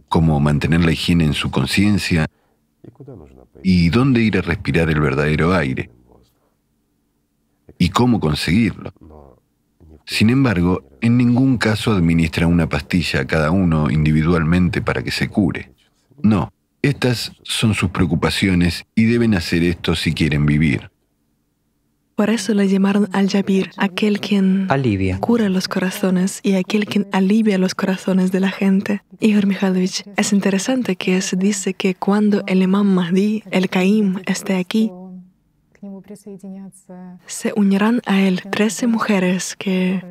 como 0.09 0.39
mantener 0.39 0.85
la 0.85 0.91
higiene 0.91 1.25
en 1.25 1.33
su 1.33 1.51
conciencia 1.51 2.27
y 3.61 3.89
dónde 3.89 4.21
ir 4.21 4.37
a 4.37 4.41
respirar 4.41 4.89
el 4.89 4.99
verdadero 4.99 5.53
aire, 5.53 5.89
y 7.77 7.89
cómo 7.89 8.19
conseguirlo. 8.19 8.93
Sin 10.05 10.29
embargo, 10.29 10.83
en 11.01 11.17
ningún 11.17 11.57
caso 11.57 11.91
administra 11.91 12.47
una 12.47 12.67
pastilla 12.67 13.21
a 13.21 13.27
cada 13.27 13.51
uno 13.51 13.89
individualmente 13.89 14.81
para 14.81 15.01
que 15.03 15.11
se 15.11 15.29
cure. 15.29 15.71
No, 16.21 16.51
estas 16.81 17.33
son 17.43 17.73
sus 17.73 17.89
preocupaciones 17.89 18.85
y 18.95 19.05
deben 19.05 19.33
hacer 19.33 19.63
esto 19.63 19.95
si 19.95 20.13
quieren 20.13 20.45
vivir. 20.45 20.92
Por 22.15 22.29
eso 22.29 22.53
le 22.53 22.67
llamaron 22.67 23.09
al-Jabir, 23.11 23.71
aquel 23.77 24.19
quien 24.19 24.67
alivia. 24.69 25.19
cura 25.19 25.49
los 25.49 25.67
corazones 25.67 26.41
y 26.43 26.53
aquel 26.53 26.85
quien 26.85 27.07
alivia 27.11 27.57
los 27.57 27.73
corazones 27.73 28.31
de 28.31 28.39
la 28.39 28.51
gente. 28.51 29.01
Igor 29.19 29.47
Mikhailovich, 29.47 30.03
es 30.15 30.31
interesante 30.31 30.95
que 30.95 31.21
se 31.21 31.35
dice 31.35 31.73
que 31.73 31.95
cuando 31.95 32.43
el 32.45 32.61
imam 32.61 32.85
Mahdi, 32.87 33.43
el 33.49 33.67
Caim, 33.67 34.19
esté 34.27 34.57
aquí, 34.57 34.91
se 37.25 37.53
unirán 37.55 38.01
a 38.05 38.21
él 38.21 38.41
trece 38.51 38.87
mujeres 38.87 39.55
que 39.57 40.01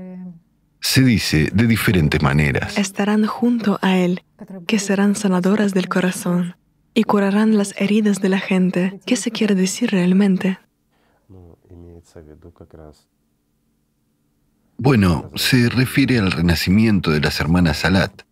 Se 0.80 1.02
dice 1.02 1.50
de 1.54 1.66
diferentes 1.66 2.20
maneras. 2.20 2.76
estarán 2.76 3.26
junto 3.26 3.78
a 3.80 3.96
él, 3.96 4.22
que 4.66 4.78
serán 4.78 5.14
sanadoras 5.14 5.72
del 5.72 5.88
corazón 5.88 6.56
y 6.94 7.04
curarán 7.04 7.56
las 7.56 7.80
heridas 7.80 8.20
de 8.20 8.28
la 8.28 8.40
gente. 8.40 9.00
¿Qué 9.06 9.16
se 9.16 9.30
quiere 9.30 9.54
decir 9.54 9.92
realmente? 9.92 10.58
Bueno, 14.78 15.30
se 15.34 15.68
refiere 15.68 16.18
al 16.18 16.32
renacimiento 16.32 17.10
de 17.10 17.20
las 17.20 17.40
hermanas 17.40 17.78
Salat. 17.78 18.22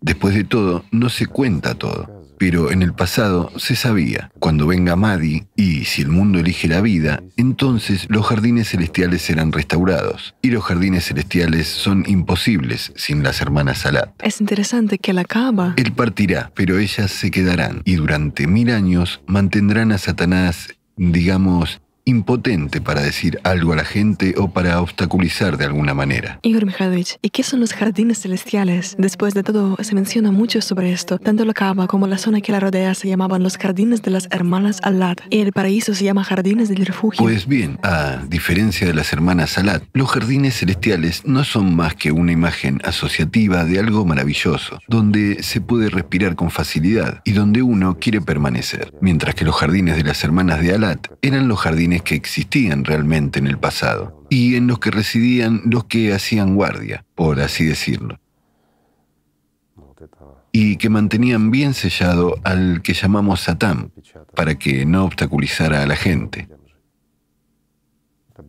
Después 0.00 0.34
de 0.34 0.44
todo, 0.44 0.84
no 0.90 1.08
se 1.08 1.26
cuenta 1.26 1.74
todo. 1.74 2.16
Pero 2.38 2.70
en 2.70 2.82
el 2.82 2.92
pasado 2.92 3.50
se 3.56 3.76
sabía, 3.76 4.30
cuando 4.38 4.66
venga 4.66 4.94
Madi 4.94 5.46
y 5.56 5.86
si 5.86 6.02
el 6.02 6.08
mundo 6.08 6.38
elige 6.38 6.68
la 6.68 6.82
vida, 6.82 7.22
entonces 7.38 8.06
los 8.10 8.26
jardines 8.26 8.68
celestiales 8.68 9.22
serán 9.22 9.52
restaurados. 9.52 10.34
Y 10.42 10.50
los 10.50 10.62
jardines 10.62 11.06
celestiales 11.06 11.66
son 11.66 12.04
imposibles 12.06 12.92
sin 12.94 13.22
las 13.22 13.40
hermanas 13.40 13.78
Salat. 13.78 14.10
Es 14.22 14.42
interesante 14.42 14.98
que 14.98 15.14
la 15.14 15.24
Kaaba 15.24 15.74
Él 15.78 15.92
partirá, 15.92 16.52
pero 16.54 16.78
ellas 16.78 17.10
se 17.10 17.30
quedarán 17.30 17.80
y 17.86 17.94
durante 17.94 18.46
mil 18.46 18.70
años 18.70 19.22
mantendrán 19.26 19.90
a 19.92 19.98
Satanás, 19.98 20.74
digamos, 20.96 21.80
impotente 22.06 22.80
para 22.80 23.02
decir 23.02 23.40
algo 23.42 23.72
a 23.72 23.76
la 23.76 23.84
gente 23.84 24.34
o 24.38 24.48
para 24.48 24.80
obstaculizar 24.80 25.58
de 25.58 25.64
alguna 25.64 25.92
manera. 25.92 26.38
Igor 26.42 26.64
Mikhailovich, 26.64 27.18
¿y 27.20 27.30
qué 27.30 27.42
son 27.42 27.60
los 27.60 27.72
jardines 27.72 28.20
celestiales? 28.20 28.94
Después 28.96 29.34
de 29.34 29.42
todo, 29.42 29.76
se 29.82 29.94
menciona 29.94 30.30
mucho 30.30 30.62
sobre 30.62 30.92
esto. 30.92 31.18
Tanto 31.18 31.44
la 31.44 31.52
Kaaba 31.52 31.88
como 31.88 32.06
la 32.06 32.16
zona 32.16 32.40
que 32.40 32.52
la 32.52 32.60
rodea 32.60 32.94
se 32.94 33.08
llamaban 33.08 33.42
los 33.42 33.58
jardines 33.58 34.02
de 34.02 34.12
las 34.12 34.28
hermanas 34.30 34.78
Alad. 34.82 35.16
Y 35.30 35.40
el 35.40 35.52
paraíso 35.52 35.94
se 35.94 36.04
llama 36.04 36.22
jardines 36.22 36.68
del 36.68 36.86
refugio. 36.86 37.24
Pues 37.24 37.46
bien, 37.46 37.78
a 37.82 38.22
diferencia 38.28 38.86
de 38.86 38.94
las 38.94 39.12
hermanas 39.12 39.50
Salat, 39.50 39.82
los 39.92 40.08
jardines 40.10 40.58
celestiales 40.58 41.22
no 41.24 41.42
son 41.42 41.74
más 41.74 41.96
que 41.96 42.12
una 42.12 42.30
imagen 42.30 42.80
asociativa 42.84 43.64
de 43.64 43.80
algo 43.80 44.04
maravilloso, 44.04 44.78
donde 44.86 45.42
se 45.42 45.60
puede 45.60 45.90
respirar 45.90 46.36
con 46.36 46.50
facilidad 46.50 47.20
y 47.24 47.32
donde 47.32 47.62
uno 47.62 47.98
quiere 47.98 48.20
permanecer, 48.20 48.92
mientras 49.00 49.34
que 49.34 49.44
los 49.44 49.56
jardines 49.56 49.96
de 49.96 50.04
las 50.04 50.22
hermanas 50.22 50.60
de 50.60 50.74
Alat 50.74 51.08
eran 51.22 51.48
los 51.48 51.58
jardines 51.58 51.95
que 52.02 52.14
existían 52.14 52.84
realmente 52.84 53.38
en 53.38 53.46
el 53.46 53.58
pasado 53.58 54.26
y 54.30 54.56
en 54.56 54.66
los 54.66 54.78
que 54.78 54.90
residían 54.90 55.62
los 55.64 55.84
que 55.84 56.12
hacían 56.12 56.54
guardia, 56.54 57.04
por 57.14 57.40
así 57.40 57.64
decirlo, 57.64 58.18
y 60.52 60.76
que 60.76 60.88
mantenían 60.88 61.50
bien 61.50 61.74
sellado 61.74 62.36
al 62.44 62.82
que 62.82 62.94
llamamos 62.94 63.42
Satán 63.42 63.92
para 64.34 64.58
que 64.58 64.86
no 64.86 65.04
obstaculizara 65.04 65.82
a 65.82 65.86
la 65.86 65.96
gente. 65.96 66.48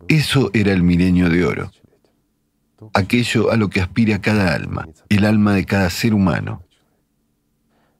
Eso 0.08 0.50
era 0.54 0.72
el 0.72 0.82
milenio 0.82 1.28
de 1.28 1.44
oro, 1.44 1.70
aquello 2.94 3.50
a 3.50 3.56
lo 3.56 3.68
que 3.68 3.80
aspira 3.80 4.20
cada 4.20 4.54
alma, 4.54 4.88
el 5.08 5.24
alma 5.24 5.54
de 5.54 5.64
cada 5.64 5.90
ser 5.90 6.14
humano, 6.14 6.62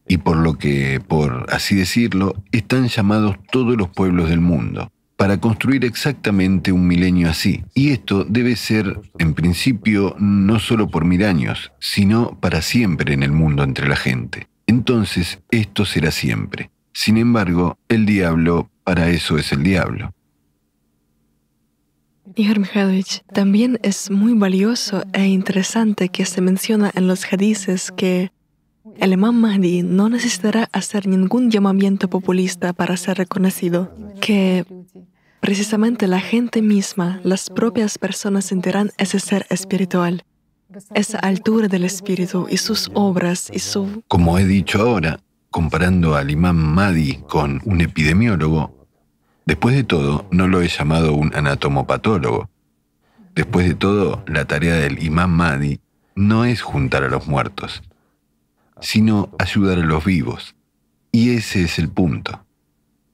y 0.08 0.16
por 0.16 0.38
lo 0.38 0.54
que, 0.54 1.00
por 1.06 1.46
así 1.50 1.74
decirlo, 1.74 2.42
están 2.50 2.88
llamados 2.88 3.36
todos 3.52 3.76
los 3.76 3.90
pueblos 3.90 4.30
del 4.30 4.40
mundo, 4.40 4.90
para 5.18 5.40
construir 5.40 5.84
exactamente 5.84 6.70
un 6.70 6.86
milenio 6.86 7.28
así. 7.28 7.64
Y 7.74 7.90
esto 7.90 8.24
debe 8.24 8.54
ser, 8.54 9.00
en 9.18 9.34
principio, 9.34 10.14
no 10.20 10.60
solo 10.60 10.86
por 10.88 11.04
mil 11.04 11.24
años, 11.24 11.72
sino 11.80 12.38
para 12.38 12.62
siempre 12.62 13.14
en 13.14 13.24
el 13.24 13.32
mundo 13.32 13.64
entre 13.64 13.88
la 13.88 13.96
gente. 13.96 14.46
Entonces, 14.68 15.40
esto 15.50 15.84
será 15.84 16.12
siempre. 16.12 16.70
Sin 16.92 17.16
embargo, 17.16 17.76
el 17.88 18.06
diablo, 18.06 18.70
para 18.84 19.10
eso 19.10 19.38
es 19.38 19.50
el 19.50 19.64
diablo. 19.64 20.14
Igor 22.36 22.60
Mikhailovich, 22.60 23.24
también 23.32 23.80
es 23.82 24.12
muy 24.12 24.34
valioso 24.34 25.02
e 25.12 25.26
interesante 25.26 26.10
que 26.10 26.26
se 26.26 26.40
menciona 26.40 26.92
en 26.94 27.08
los 27.08 27.24
hadices 27.24 27.90
que 27.90 28.30
el 28.98 29.12
imam 29.12 29.34
Mahdi 29.34 29.82
no 29.82 30.08
necesitará 30.08 30.68
hacer 30.72 31.08
ningún 31.08 31.50
llamamiento 31.50 32.08
populista 32.08 32.72
para 32.72 32.96
ser 32.96 33.18
reconocido, 33.18 33.92
que 34.20 34.64
precisamente 35.40 36.06
la 36.06 36.20
gente 36.20 36.62
misma, 36.62 37.20
las 37.24 37.50
propias 37.50 37.98
personas 37.98 38.44
sentirán 38.44 38.90
ese 38.98 39.20
ser 39.20 39.46
espiritual, 39.50 40.24
esa 40.94 41.18
altura 41.18 41.68
del 41.68 41.84
espíritu 41.84 42.46
y 42.50 42.58
sus 42.58 42.90
obras 42.94 43.50
y 43.52 43.58
su... 43.58 44.02
Como 44.08 44.38
he 44.38 44.44
dicho 44.44 44.80
ahora, 44.80 45.20
comparando 45.50 46.14
al 46.14 46.30
imam 46.30 46.56
Mahdi 46.56 47.22
con 47.28 47.60
un 47.64 47.80
epidemiólogo, 47.80 48.86
después 49.46 49.74
de 49.74 49.84
todo 49.84 50.26
no 50.30 50.46
lo 50.46 50.60
he 50.62 50.68
llamado 50.68 51.14
un 51.14 51.34
anatomopatólogo. 51.34 52.50
Después 53.34 53.68
de 53.68 53.74
todo, 53.74 54.24
la 54.26 54.44
tarea 54.44 54.74
del 54.74 55.02
imam 55.02 55.30
Mahdi 55.30 55.80
no 56.14 56.44
es 56.44 56.60
juntar 56.60 57.04
a 57.04 57.08
los 57.08 57.28
muertos, 57.28 57.82
sino 58.80 59.30
ayudar 59.38 59.78
a 59.78 59.86
los 59.86 60.04
vivos. 60.04 60.54
Y 61.12 61.30
ese 61.30 61.62
es 61.62 61.78
el 61.78 61.88
punto. 61.88 62.44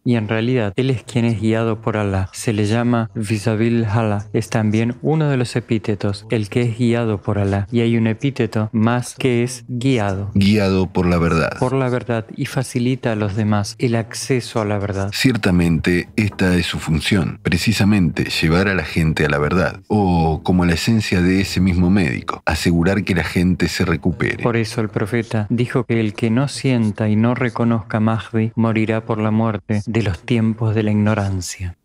Y 0.06 0.16
en 0.16 0.28
realidad, 0.28 0.74
Él 0.76 0.90
es 0.90 1.02
quien 1.02 1.24
es 1.24 1.40
guiado 1.40 1.80
por 1.80 1.96
Allah. 1.96 2.28
Se 2.32 2.52
le 2.52 2.66
llama 2.66 3.10
Visabil 3.14 3.86
Hala. 3.86 4.26
Es 4.34 4.50
también 4.50 4.96
uno 5.00 5.30
de 5.30 5.38
los 5.38 5.56
epítetos, 5.56 6.26
el 6.28 6.50
que 6.50 6.60
es 6.60 6.78
guiado 6.78 7.22
por 7.22 7.38
Allah. 7.38 7.66
Y 7.72 7.80
hay 7.80 7.96
un 7.96 8.06
epíteto 8.06 8.68
más 8.72 9.14
que 9.14 9.42
es 9.42 9.64
guiado. 9.66 10.30
Guiado 10.34 10.88
por 10.88 11.06
la 11.06 11.16
verdad. 11.16 11.56
Por 11.58 11.72
la 11.72 11.88
verdad 11.88 12.26
y 12.36 12.44
facilita 12.44 13.12
a 13.12 13.16
los 13.16 13.34
demás 13.34 13.76
el 13.78 13.94
acceso 13.94 14.60
a 14.60 14.66
la 14.66 14.78
verdad. 14.78 15.10
Ciertamente, 15.14 16.08
esta 16.16 16.54
es 16.54 16.66
su 16.66 16.78
función, 16.78 17.40
precisamente 17.42 18.24
llevar 18.24 18.68
a 18.68 18.74
la 18.74 18.84
gente 18.84 19.24
a 19.24 19.30
la 19.30 19.38
verdad. 19.38 19.80
O, 19.88 20.42
como 20.42 20.66
la 20.66 20.74
esencia 20.74 21.22
de 21.22 21.40
ese 21.40 21.62
mismo 21.62 21.88
médico, 21.88 22.42
asegurar 22.44 23.04
que 23.04 23.14
la 23.14 23.24
gente 23.24 23.68
se 23.68 23.86
recupere. 23.86 24.42
Por 24.42 24.58
eso 24.58 24.82
el 24.82 24.90
profeta 24.90 25.46
dijo 25.48 25.84
que 25.84 25.98
el 25.98 26.12
que 26.12 26.28
no 26.28 26.48
sienta 26.48 27.08
y 27.08 27.16
no 27.16 27.34
reconozca 27.34 28.00
Mahdi 28.00 28.52
morirá 28.54 29.06
por 29.06 29.18
la 29.18 29.30
muerte 29.30 29.82
de 29.94 30.02
los 30.02 30.20
tiempos 30.20 30.74
de 30.74 30.82
la 30.82 30.90
ignorancia. 30.90 31.78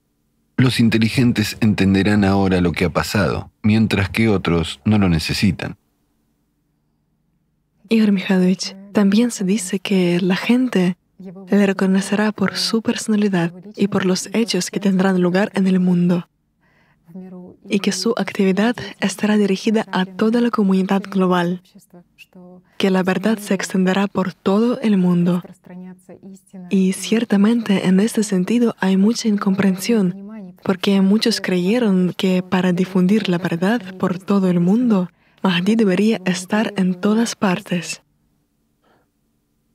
Los 0.57 0.79
inteligentes 0.79 1.57
entenderán 1.61 2.25
ahora 2.25 2.59
lo 2.59 2.71
que 2.71 2.85
ha 2.85 2.89
pasado, 2.89 3.51
mientras 3.61 4.09
que 4.09 4.27
otros 4.27 4.81
no 4.83 4.97
lo 4.97 5.07
necesitan. 5.09 5.77
Igor 7.87 8.11
Mikhailovich, 8.11 8.75
también 8.93 9.29
se 9.29 9.43
dice 9.45 9.79
que 9.79 10.19
la 10.21 10.35
gente 10.35 10.97
le 11.19 11.65
reconocerá 11.65 12.31
por 12.31 12.57
su 12.57 12.81
personalidad 12.81 13.53
y 13.75 13.87
por 13.87 14.05
los 14.05 14.29
hechos 14.33 14.71
que 14.71 14.79
tendrán 14.79 15.21
lugar 15.21 15.51
en 15.53 15.67
el 15.67 15.79
mundo, 15.79 16.27
y 17.69 17.79
que 17.79 17.91
su 17.91 18.15
actividad 18.17 18.75
estará 18.99 19.37
dirigida 19.37 19.85
a 19.91 20.05
toda 20.05 20.41
la 20.41 20.49
comunidad 20.49 21.03
global, 21.03 21.61
que 22.77 22.89
la 22.89 23.03
verdad 23.03 23.37
se 23.39 23.53
extenderá 23.53 24.07
por 24.07 24.33
todo 24.33 24.79
el 24.81 24.97
mundo. 24.97 25.43
Y 26.69 26.93
ciertamente 26.93 27.87
en 27.87 27.99
este 27.99 28.23
sentido 28.23 28.75
hay 28.79 28.97
mucha 28.97 29.27
incomprensión, 29.27 30.29
porque 30.63 31.01
muchos 31.01 31.41
creyeron 31.41 32.13
que 32.15 32.43
para 32.43 32.71
difundir 32.71 33.29
la 33.29 33.37
verdad 33.37 33.81
por 33.97 34.19
todo 34.19 34.49
el 34.49 34.59
mundo, 34.59 35.09
Mahdi 35.43 35.75
debería 35.75 36.21
estar 36.25 36.73
en 36.77 36.95
todas 36.95 37.35
partes. 37.35 38.01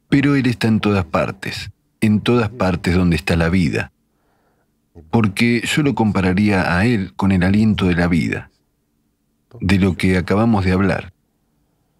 Pero 0.08 0.36
Él 0.36 0.46
está 0.46 0.68
en 0.68 0.80
todas 0.80 1.04
partes, 1.04 1.70
en 2.00 2.20
todas 2.20 2.50
partes 2.50 2.94
donde 2.94 3.16
está 3.16 3.36
la 3.36 3.48
vida, 3.48 3.92
porque 5.10 5.62
yo 5.66 5.82
lo 5.82 5.94
compararía 5.94 6.76
a 6.76 6.86
Él 6.86 7.14
con 7.16 7.32
el 7.32 7.42
aliento 7.42 7.86
de 7.86 7.94
la 7.96 8.06
vida, 8.06 8.50
de 9.60 9.78
lo 9.78 9.96
que 9.96 10.16
acabamos 10.16 10.64
de 10.64 10.72
hablar 10.72 11.13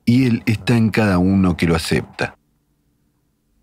y 0.05 0.27
Él 0.27 0.43
está 0.47 0.77
en 0.77 0.91
cada 0.91 1.19
uno 1.19 1.57
que 1.57 1.67
lo 1.67 1.75
acepta. 1.75 2.37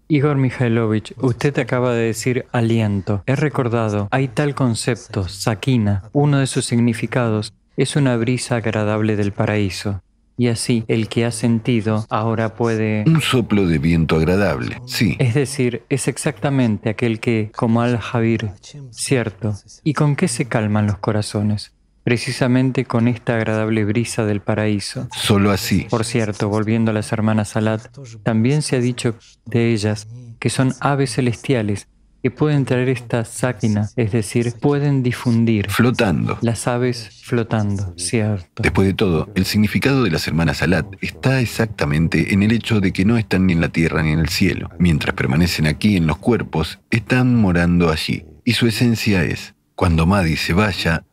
Igor 0.08 0.36
Mikhailovich, 0.36 1.14
usted 1.20 1.58
acaba 1.60 1.94
de 1.94 2.08
decir 2.08 2.46
aliento. 2.52 3.24
He 3.28 3.36
recordado, 3.36 4.10
hay 4.12 4.28
tal 4.28 4.56
concepto, 4.56 5.30
sakina. 5.30 6.04
Uno 6.12 6.40
de 6.40 6.48
sus 6.48 6.66
significados 6.66 7.54
es 7.78 7.96
una 7.96 8.18
brisa 8.18 8.58
agradable 8.58 9.16
del 9.16 9.32
paraíso. 9.32 10.02
Y 10.38 10.48
así, 10.48 10.84
el 10.88 11.08
que 11.08 11.24
ha 11.24 11.32
sentido 11.32 12.06
ahora 12.10 12.56
puede... 12.56 13.04
Un 13.06 13.22
soplo 13.22 13.68
de 13.68 13.78
viento 13.78 14.16
agradable, 14.16 14.82
sí. 14.86 15.16
Es 15.20 15.34
decir, 15.34 15.84
es 15.88 16.08
exactamente 16.08 16.90
aquel 16.90 17.20
que, 17.20 17.52
como 17.56 17.82
al-Javir, 17.82 18.50
cierto. 18.90 19.56
¿Y 19.84 19.94
con 19.94 20.16
qué 20.16 20.28
se 20.28 20.46
calman 20.46 20.88
los 20.88 20.98
corazones? 20.98 21.74
Precisamente 22.04 22.86
con 22.86 23.08
esta 23.08 23.36
agradable 23.36 23.86
brisa 23.86 24.26
del 24.26 24.42
paraíso. 24.42 25.08
Solo 25.16 25.52
así. 25.52 25.88
Por 25.90 26.06
cierto, 26.06 26.50
volviendo 26.50 26.92
a 26.92 26.94
las 26.94 27.12
hermanas 27.12 27.50
Salat, 27.50 27.88
también 28.24 28.62
se 28.62 28.76
ha 28.76 28.80
dicho 28.80 29.16
de 29.46 29.72
ellas 29.72 30.08
que 30.40 30.50
son 30.50 30.74
aves 30.80 31.14
celestiales 31.14 31.88
que 32.22 32.30
pueden 32.30 32.66
traer 32.66 32.90
esta 32.90 33.26
sáquina, 33.26 33.90
es 33.96 34.12
decir, 34.12 34.54
pueden 34.60 35.02
difundir. 35.02 35.70
Flotando. 35.70 36.38
Las 36.42 36.68
aves 36.68 37.22
flotando, 37.24 37.94
cierto. 37.98 38.62
Después 38.62 38.88
de 38.88 38.94
todo, 38.94 39.30
el 39.34 39.46
significado 39.46 40.04
de 40.04 40.12
las 40.12 40.28
hermanas 40.28 40.58
Salat 40.58 40.86
está 41.02 41.42
exactamente 41.42 42.34
en 42.34 42.44
el 42.44 42.52
hecho 42.52 42.80
de 42.80 42.94
que 42.94 43.06
no 43.06 43.18
están 43.18 43.48
ni 43.48 43.54
en 43.54 43.62
la 43.62 43.70
tierra 43.70 44.04
ni 44.04 44.12
en 44.12 44.20
el 44.20 44.30
cielo. 44.30 44.70
Mientras 44.78 45.16
permanecen 45.16 45.66
aquí 45.66 45.98
en 45.98 46.06
los 46.06 46.18
cuerpos, 46.18 46.80
están 46.92 47.36
morando 47.36 47.90
allí. 47.90 48.26
Y 48.46 48.54
su 48.54 48.68
esencia 48.68 49.24
es, 49.24 49.56
cuando 49.76 50.06
Madi 50.06 50.36
se 50.36 50.54
vaya, 50.54 51.04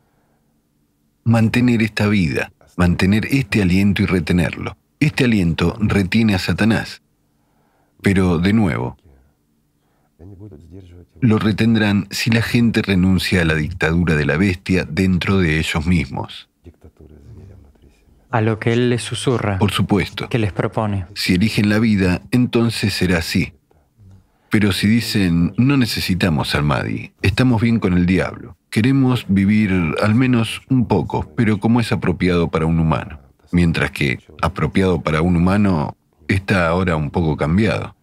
mantener 1.29 1.83
esta 1.83 2.09
vida, 2.09 2.53
mantener 2.77 3.27
este 3.27 3.61
aliento 3.61 4.03
y 4.03 4.07
retenerlo. 4.07 4.77
Este 4.99 5.25
aliento 5.25 5.77
retiene 5.79 6.35
a 6.35 6.39
Satanás. 6.39 7.03
Pero, 8.03 8.39
de 8.39 8.53
nuevo, 8.55 8.97
lo 11.21 11.39
retendrán 11.39 12.07
si 12.11 12.31
la 12.31 12.41
gente 12.43 12.81
renuncia 12.81 13.43
a 13.43 13.45
la 13.45 13.55
dictadura 13.55 14.17
de 14.17 14.25
la 14.25 14.37
bestia 14.37 14.85
dentro 14.89 15.39
de 15.39 15.59
ellos 15.59 15.87
mismos. 15.87 16.49
A 18.31 18.41
lo 18.41 18.59
que 18.59 18.73
él 18.73 18.91
les 18.91 19.03
susurra. 19.03 19.59
Por 19.59 19.71
supuesto. 19.71 20.29
Que 20.29 20.39
les 20.39 20.53
propone. 20.53 21.07
Si 21.15 21.35
eligen 21.35 21.69
la 21.69 21.79
vida, 21.79 22.23
entonces 22.31 22.95
será 22.95 23.19
así. 23.19 23.53
Pero 24.51 24.73
si 24.73 24.87
dicen, 24.87 25.53
no 25.59 25.77
necesitamos 25.77 26.55
al 26.55 26.63
Mahdi, 26.63 27.13
estamos 27.21 27.61
bien 27.61 27.79
con 27.79 27.93
el 27.93 28.07
diablo, 28.07 28.57
queremos 28.71 29.27
vivir 29.29 29.71
al 30.03 30.15
menos 30.15 30.63
un 30.69 30.87
poco, 30.87 31.31
pero 31.37 31.59
como 31.59 31.81
es 31.81 31.93
apropiado 31.93 32.49
para 32.49 32.67
un 32.67 32.79
humano. 32.79 33.21
Mientras 33.51 33.91
que 33.91 34.19
apropiado 34.43 35.01
para 35.01 35.23
un 35.23 35.37
humano 35.37 35.97
está 36.29 36.69
ahora 36.69 36.97
un 36.97 37.11
poco 37.11 37.37
cambiado. 37.37 37.97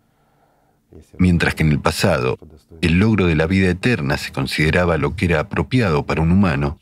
Mientras 1.19 1.55
que 1.55 1.63
en 1.63 1.71
el 1.71 1.79
pasado 1.79 2.37
el 2.81 2.99
logro 2.99 3.27
de 3.27 3.35
la 3.35 3.47
vida 3.47 3.69
eterna 3.69 4.17
se 4.17 4.31
consideraba 4.31 4.97
lo 4.97 5.15
que 5.15 5.25
era 5.25 5.39
apropiado 5.41 6.05
para 6.05 6.21
un 6.21 6.31
humano, 6.31 6.79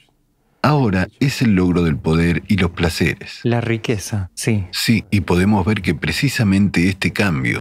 ahora 0.61 1.07
es 1.19 1.41
el 1.41 1.55
logro 1.55 1.83
del 1.83 1.97
poder 1.97 2.43
y 2.47 2.57
los 2.57 2.71
placeres. 2.71 3.41
La 3.43 3.61
riqueza, 3.61 4.31
sí. 4.33 4.65
Sí, 4.71 5.03
y 5.11 5.21
podemos 5.21 5.65
ver 5.65 5.81
que 5.81 5.93
precisamente 5.93 6.87
este 6.87 7.11
cambio 7.11 7.59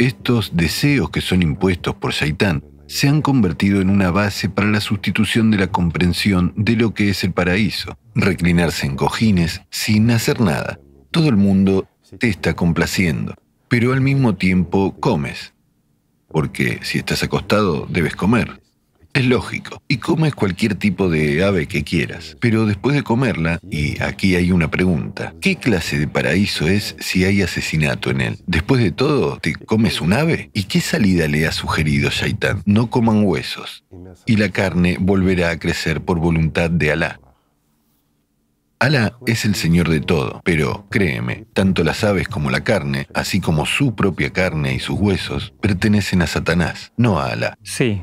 estos 0.00 0.56
deseos 0.56 1.10
que 1.10 1.20
son 1.20 1.42
impuestos 1.42 1.94
por 1.94 2.12
Shaitán 2.12 2.64
se 2.90 3.06
han 3.06 3.22
convertido 3.22 3.80
en 3.80 3.88
una 3.88 4.10
base 4.10 4.48
para 4.48 4.68
la 4.68 4.80
sustitución 4.80 5.52
de 5.52 5.58
la 5.58 5.68
comprensión 5.68 6.52
de 6.56 6.74
lo 6.74 6.92
que 6.92 7.08
es 7.08 7.22
el 7.22 7.32
paraíso. 7.32 7.96
Reclinarse 8.16 8.84
en 8.84 8.96
cojines 8.96 9.62
sin 9.70 10.10
hacer 10.10 10.40
nada. 10.40 10.80
Todo 11.12 11.28
el 11.28 11.36
mundo 11.36 11.88
te 12.18 12.28
está 12.28 12.54
complaciendo, 12.54 13.36
pero 13.68 13.92
al 13.92 14.00
mismo 14.00 14.34
tiempo 14.34 14.96
comes. 14.98 15.54
Porque 16.26 16.80
si 16.82 16.98
estás 16.98 17.22
acostado 17.22 17.86
debes 17.88 18.16
comer. 18.16 18.59
Es 19.12 19.26
lógico. 19.26 19.82
Y 19.88 19.96
comes 19.96 20.34
cualquier 20.34 20.76
tipo 20.76 21.08
de 21.08 21.44
ave 21.44 21.66
que 21.66 21.82
quieras. 21.82 22.36
Pero 22.40 22.66
después 22.66 22.94
de 22.94 23.02
comerla, 23.02 23.58
y 23.68 24.00
aquí 24.00 24.36
hay 24.36 24.52
una 24.52 24.70
pregunta, 24.70 25.34
¿qué 25.40 25.56
clase 25.56 25.98
de 25.98 26.06
paraíso 26.06 26.68
es 26.68 26.94
si 27.00 27.24
hay 27.24 27.42
asesinato 27.42 28.10
en 28.10 28.20
él? 28.20 28.38
Después 28.46 28.82
de 28.82 28.92
todo, 28.92 29.38
¿te 29.38 29.54
comes 29.54 30.00
un 30.00 30.12
ave? 30.12 30.50
¿Y 30.54 30.64
qué 30.64 30.80
salida 30.80 31.26
le 31.26 31.46
ha 31.46 31.52
sugerido 31.52 32.10
Shaitán? 32.10 32.62
No 32.66 32.88
coman 32.88 33.24
huesos. 33.24 33.84
Y 34.26 34.36
la 34.36 34.50
carne 34.50 34.96
volverá 35.00 35.50
a 35.50 35.58
crecer 35.58 36.00
por 36.02 36.20
voluntad 36.20 36.70
de 36.70 36.92
Alá. 36.92 37.20
Alá 38.78 39.18
es 39.26 39.44
el 39.44 39.56
Señor 39.56 39.90
de 39.90 40.00
todo, 40.00 40.40
pero 40.42 40.86
créeme, 40.88 41.44
tanto 41.52 41.84
las 41.84 42.02
aves 42.02 42.28
como 42.28 42.50
la 42.50 42.64
carne, 42.64 43.08
así 43.12 43.38
como 43.38 43.66
su 43.66 43.94
propia 43.94 44.30
carne 44.30 44.72
y 44.72 44.78
sus 44.78 44.98
huesos, 44.98 45.52
pertenecen 45.60 46.22
a 46.22 46.26
Satanás, 46.26 46.90
no 46.96 47.18
a 47.18 47.26
Alá. 47.26 47.58
Sí, 47.62 48.00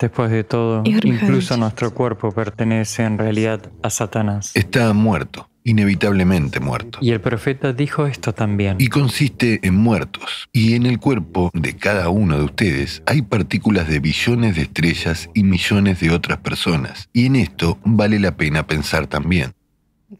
después 0.00 0.30
de 0.30 0.42
todo, 0.44 0.82
incluso 0.84 1.56
nuestro 1.56 1.92
cuerpo 1.94 2.32
pertenece 2.32 3.04
en 3.04 3.18
realidad 3.18 3.70
a 3.82 3.90
Satanás. 3.90 4.50
Está 4.54 4.92
muerto, 4.94 5.48
inevitablemente 5.62 6.58
muerto. 6.58 6.98
Y 7.02 7.10
el 7.10 7.20
profeta 7.20 7.72
dijo 7.72 8.06
esto 8.06 8.32
también. 8.32 8.76
Y 8.80 8.88
consiste 8.88 9.60
en 9.62 9.76
muertos. 9.76 10.48
Y 10.52 10.74
en 10.74 10.86
el 10.86 10.98
cuerpo 10.98 11.50
de 11.52 11.76
cada 11.76 12.08
uno 12.08 12.38
de 12.38 12.44
ustedes 12.44 13.02
hay 13.06 13.22
partículas 13.22 13.86
de 13.88 14.00
billones 14.00 14.56
de 14.56 14.62
estrellas 14.62 15.28
y 15.34 15.44
millones 15.44 16.00
de 16.00 16.10
otras 16.10 16.38
personas. 16.38 17.08
Y 17.12 17.26
en 17.26 17.36
esto 17.36 17.78
vale 17.84 18.18
la 18.18 18.36
pena 18.36 18.66
pensar 18.66 19.06
también. 19.06 19.52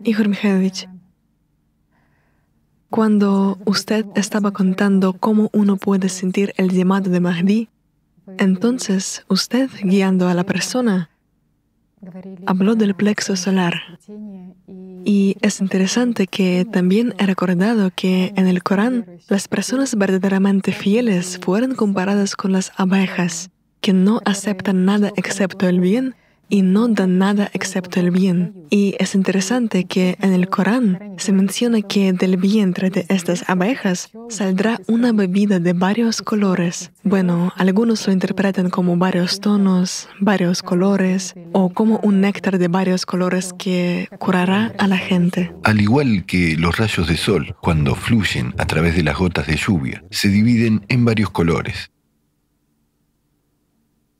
Igor 0.04 0.28
Mikhailovich, 0.28 0.88
cuando 2.90 3.58
usted 3.64 4.04
estaba 4.14 4.52
contando 4.52 5.14
cómo 5.14 5.48
uno 5.52 5.76
puede 5.76 6.08
sentir 6.08 6.52
el 6.56 6.70
llamado 6.70 7.10
de 7.10 7.20
Mahdi, 7.20 7.68
entonces 8.38 9.24
usted, 9.28 9.70
guiando 9.82 10.28
a 10.28 10.34
la 10.34 10.44
persona, 10.44 11.10
habló 12.46 12.74
del 12.74 12.94
plexo 12.94 13.36
solar. 13.36 13.98
Y 15.04 15.36
es 15.42 15.60
interesante 15.60 16.26
que 16.26 16.66
también 16.70 17.14
he 17.18 17.26
recordado 17.26 17.90
que 17.94 18.32
en 18.36 18.46
el 18.46 18.62
Corán 18.62 19.06
las 19.28 19.48
personas 19.48 19.96
verdaderamente 19.96 20.72
fieles 20.72 21.38
fueron 21.42 21.74
comparadas 21.74 22.36
con 22.36 22.52
las 22.52 22.72
abejas, 22.76 23.50
que 23.80 23.92
no 23.92 24.20
aceptan 24.24 24.84
nada 24.84 25.12
excepto 25.16 25.68
el 25.68 25.80
bien 25.80 26.14
y 26.50 26.62
no 26.62 26.88
dan 26.88 27.18
nada 27.18 27.50
excepto 27.54 28.00
el 28.00 28.10
bien. 28.10 28.54
Y 28.68 28.94
es 28.98 29.14
interesante 29.14 29.84
que 29.84 30.16
en 30.20 30.32
el 30.32 30.48
Corán 30.48 31.14
se 31.16 31.32
menciona 31.32 31.80
que 31.80 32.12
del 32.12 32.36
vientre 32.36 32.90
de 32.90 33.06
estas 33.08 33.48
abejas 33.48 34.10
saldrá 34.28 34.80
una 34.86 35.12
bebida 35.12 35.58
de 35.58 35.72
varios 35.72 36.20
colores. 36.20 36.92
Bueno, 37.02 37.52
algunos 37.56 38.06
lo 38.06 38.12
interpretan 38.12 38.68
como 38.70 38.96
varios 38.96 39.40
tonos, 39.40 40.08
varios 40.20 40.62
colores, 40.62 41.34
o 41.52 41.70
como 41.70 41.98
un 42.02 42.20
néctar 42.20 42.58
de 42.58 42.68
varios 42.68 43.06
colores 43.06 43.54
que 43.56 44.08
curará 44.18 44.74
a 44.78 44.86
la 44.86 44.98
gente. 44.98 45.52
Al 45.64 45.80
igual 45.80 46.24
que 46.26 46.56
los 46.56 46.76
rayos 46.76 47.08
de 47.08 47.16
sol, 47.16 47.56
cuando 47.60 47.94
fluyen 47.94 48.54
a 48.58 48.66
través 48.66 48.96
de 48.96 49.02
las 49.02 49.16
gotas 49.16 49.46
de 49.46 49.56
lluvia, 49.56 50.02
se 50.10 50.28
dividen 50.28 50.84
en 50.88 51.04
varios 51.04 51.30
colores 51.30 51.90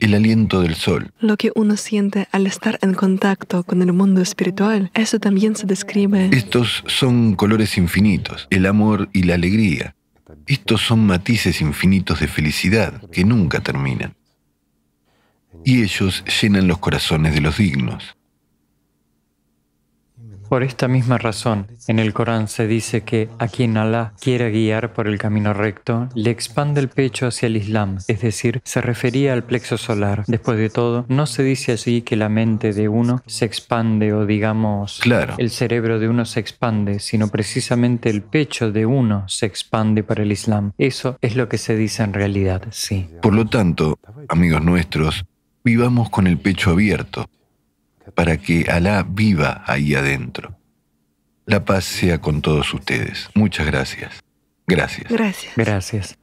el 0.01 0.15
aliento 0.15 0.63
del 0.63 0.75
sol. 0.75 1.13
Lo 1.21 1.37
que 1.37 1.53
uno 1.55 1.77
siente 1.77 2.29
al 2.33 2.47
estar 2.47 2.79
en 2.83 2.95
contacto 2.95 3.63
con 3.63 3.83
el 3.83 3.93
mundo 3.93 4.21
espiritual, 4.21 4.91
eso 4.95 5.19
también 5.19 5.55
se 5.57 5.67
describe. 5.67 6.31
Estos 6.33 6.83
son 6.87 7.35
colores 7.35 7.79
infinitos, 7.79 8.49
el 8.51 8.67
amor 8.67 9.09
y 9.13 9.23
la 9.23 9.35
alegría. 9.35 9.95
Estos 10.47 10.81
son 10.81 11.07
matices 11.07 11.61
infinitos 11.61 12.21
de 12.21 12.29
felicidad 12.29 13.09
que 13.11 13.25
nunca 13.25 13.61
terminan. 13.61 14.15
Y 15.65 15.83
ellos 15.83 16.25
llenan 16.41 16.67
los 16.69 16.79
corazones 16.79 17.35
de 17.35 17.41
los 17.41 17.59
dignos. 17.59 18.17
Por 20.51 20.65
esta 20.65 20.89
misma 20.89 21.17
razón, 21.17 21.69
en 21.87 22.01
el 22.01 22.13
Corán 22.13 22.49
se 22.49 22.67
dice 22.67 23.03
que 23.03 23.29
a 23.39 23.47
quien 23.47 23.77
Alá 23.77 24.15
quiera 24.21 24.49
guiar 24.49 24.93
por 24.93 25.07
el 25.07 25.17
camino 25.17 25.55
recto, 25.55 26.09
le 26.17 26.33
expande 26.33 26.81
el 26.81 26.89
pecho 26.89 27.29
hacia 27.29 27.47
el 27.47 27.57
Islam, 27.57 27.99
es 28.09 28.21
decir, 28.21 28.61
se 28.65 28.81
refería 28.81 29.33
al 29.33 29.45
plexo 29.45 29.79
solar. 29.79 30.25
Después 30.27 30.59
de 30.59 30.69
todo, 30.69 31.07
no 31.07 31.27
se 31.27 31.45
dice 31.45 31.71
así 31.71 32.03
que 32.03 32.17
la 32.17 32.29
mente 32.29 32.73
de 32.73 32.89
uno 32.89 33.23
se 33.27 33.45
expande 33.45 34.13
o 34.13 34.27
digamos 34.27 34.99
claro. 35.01 35.37
el 35.39 35.51
cerebro 35.51 36.01
de 36.01 36.09
uno 36.09 36.25
se 36.25 36.41
expande, 36.41 36.99
sino 36.99 37.29
precisamente 37.29 38.11
el 38.11 38.21
pecho 38.21 38.73
de 38.73 38.87
uno 38.87 39.29
se 39.29 39.47
expande 39.47 40.03
para 40.03 40.25
el 40.25 40.33
Islam. 40.33 40.73
Eso 40.79 41.17
es 41.21 41.37
lo 41.37 41.49
que 41.49 41.59
se 41.59 41.77
dice 41.77 42.03
en 42.03 42.13
realidad, 42.13 42.63
sí. 42.71 43.09
Por 43.23 43.35
lo 43.35 43.47
tanto, 43.47 44.01
amigos 44.29 44.65
nuestros, 44.65 45.25
vivamos 45.63 46.11
con 46.11 46.27
el 46.27 46.39
pecho 46.39 46.71
abierto 46.71 47.31
para 48.15 48.37
que 48.37 48.67
Alá 48.71 49.05
viva 49.09 49.63
ahí 49.67 49.95
adentro. 49.95 50.57
La 51.47 51.65
paz 51.65 51.85
sea 51.85 52.21
con 52.21 52.43
todos 52.43 52.73
ustedes. 52.75 53.29
Muchas 53.35 53.67
gracias. 53.67 54.21
Gracias. 54.67 55.11
Gracias. 55.11 55.53
Gracias. 55.57 56.20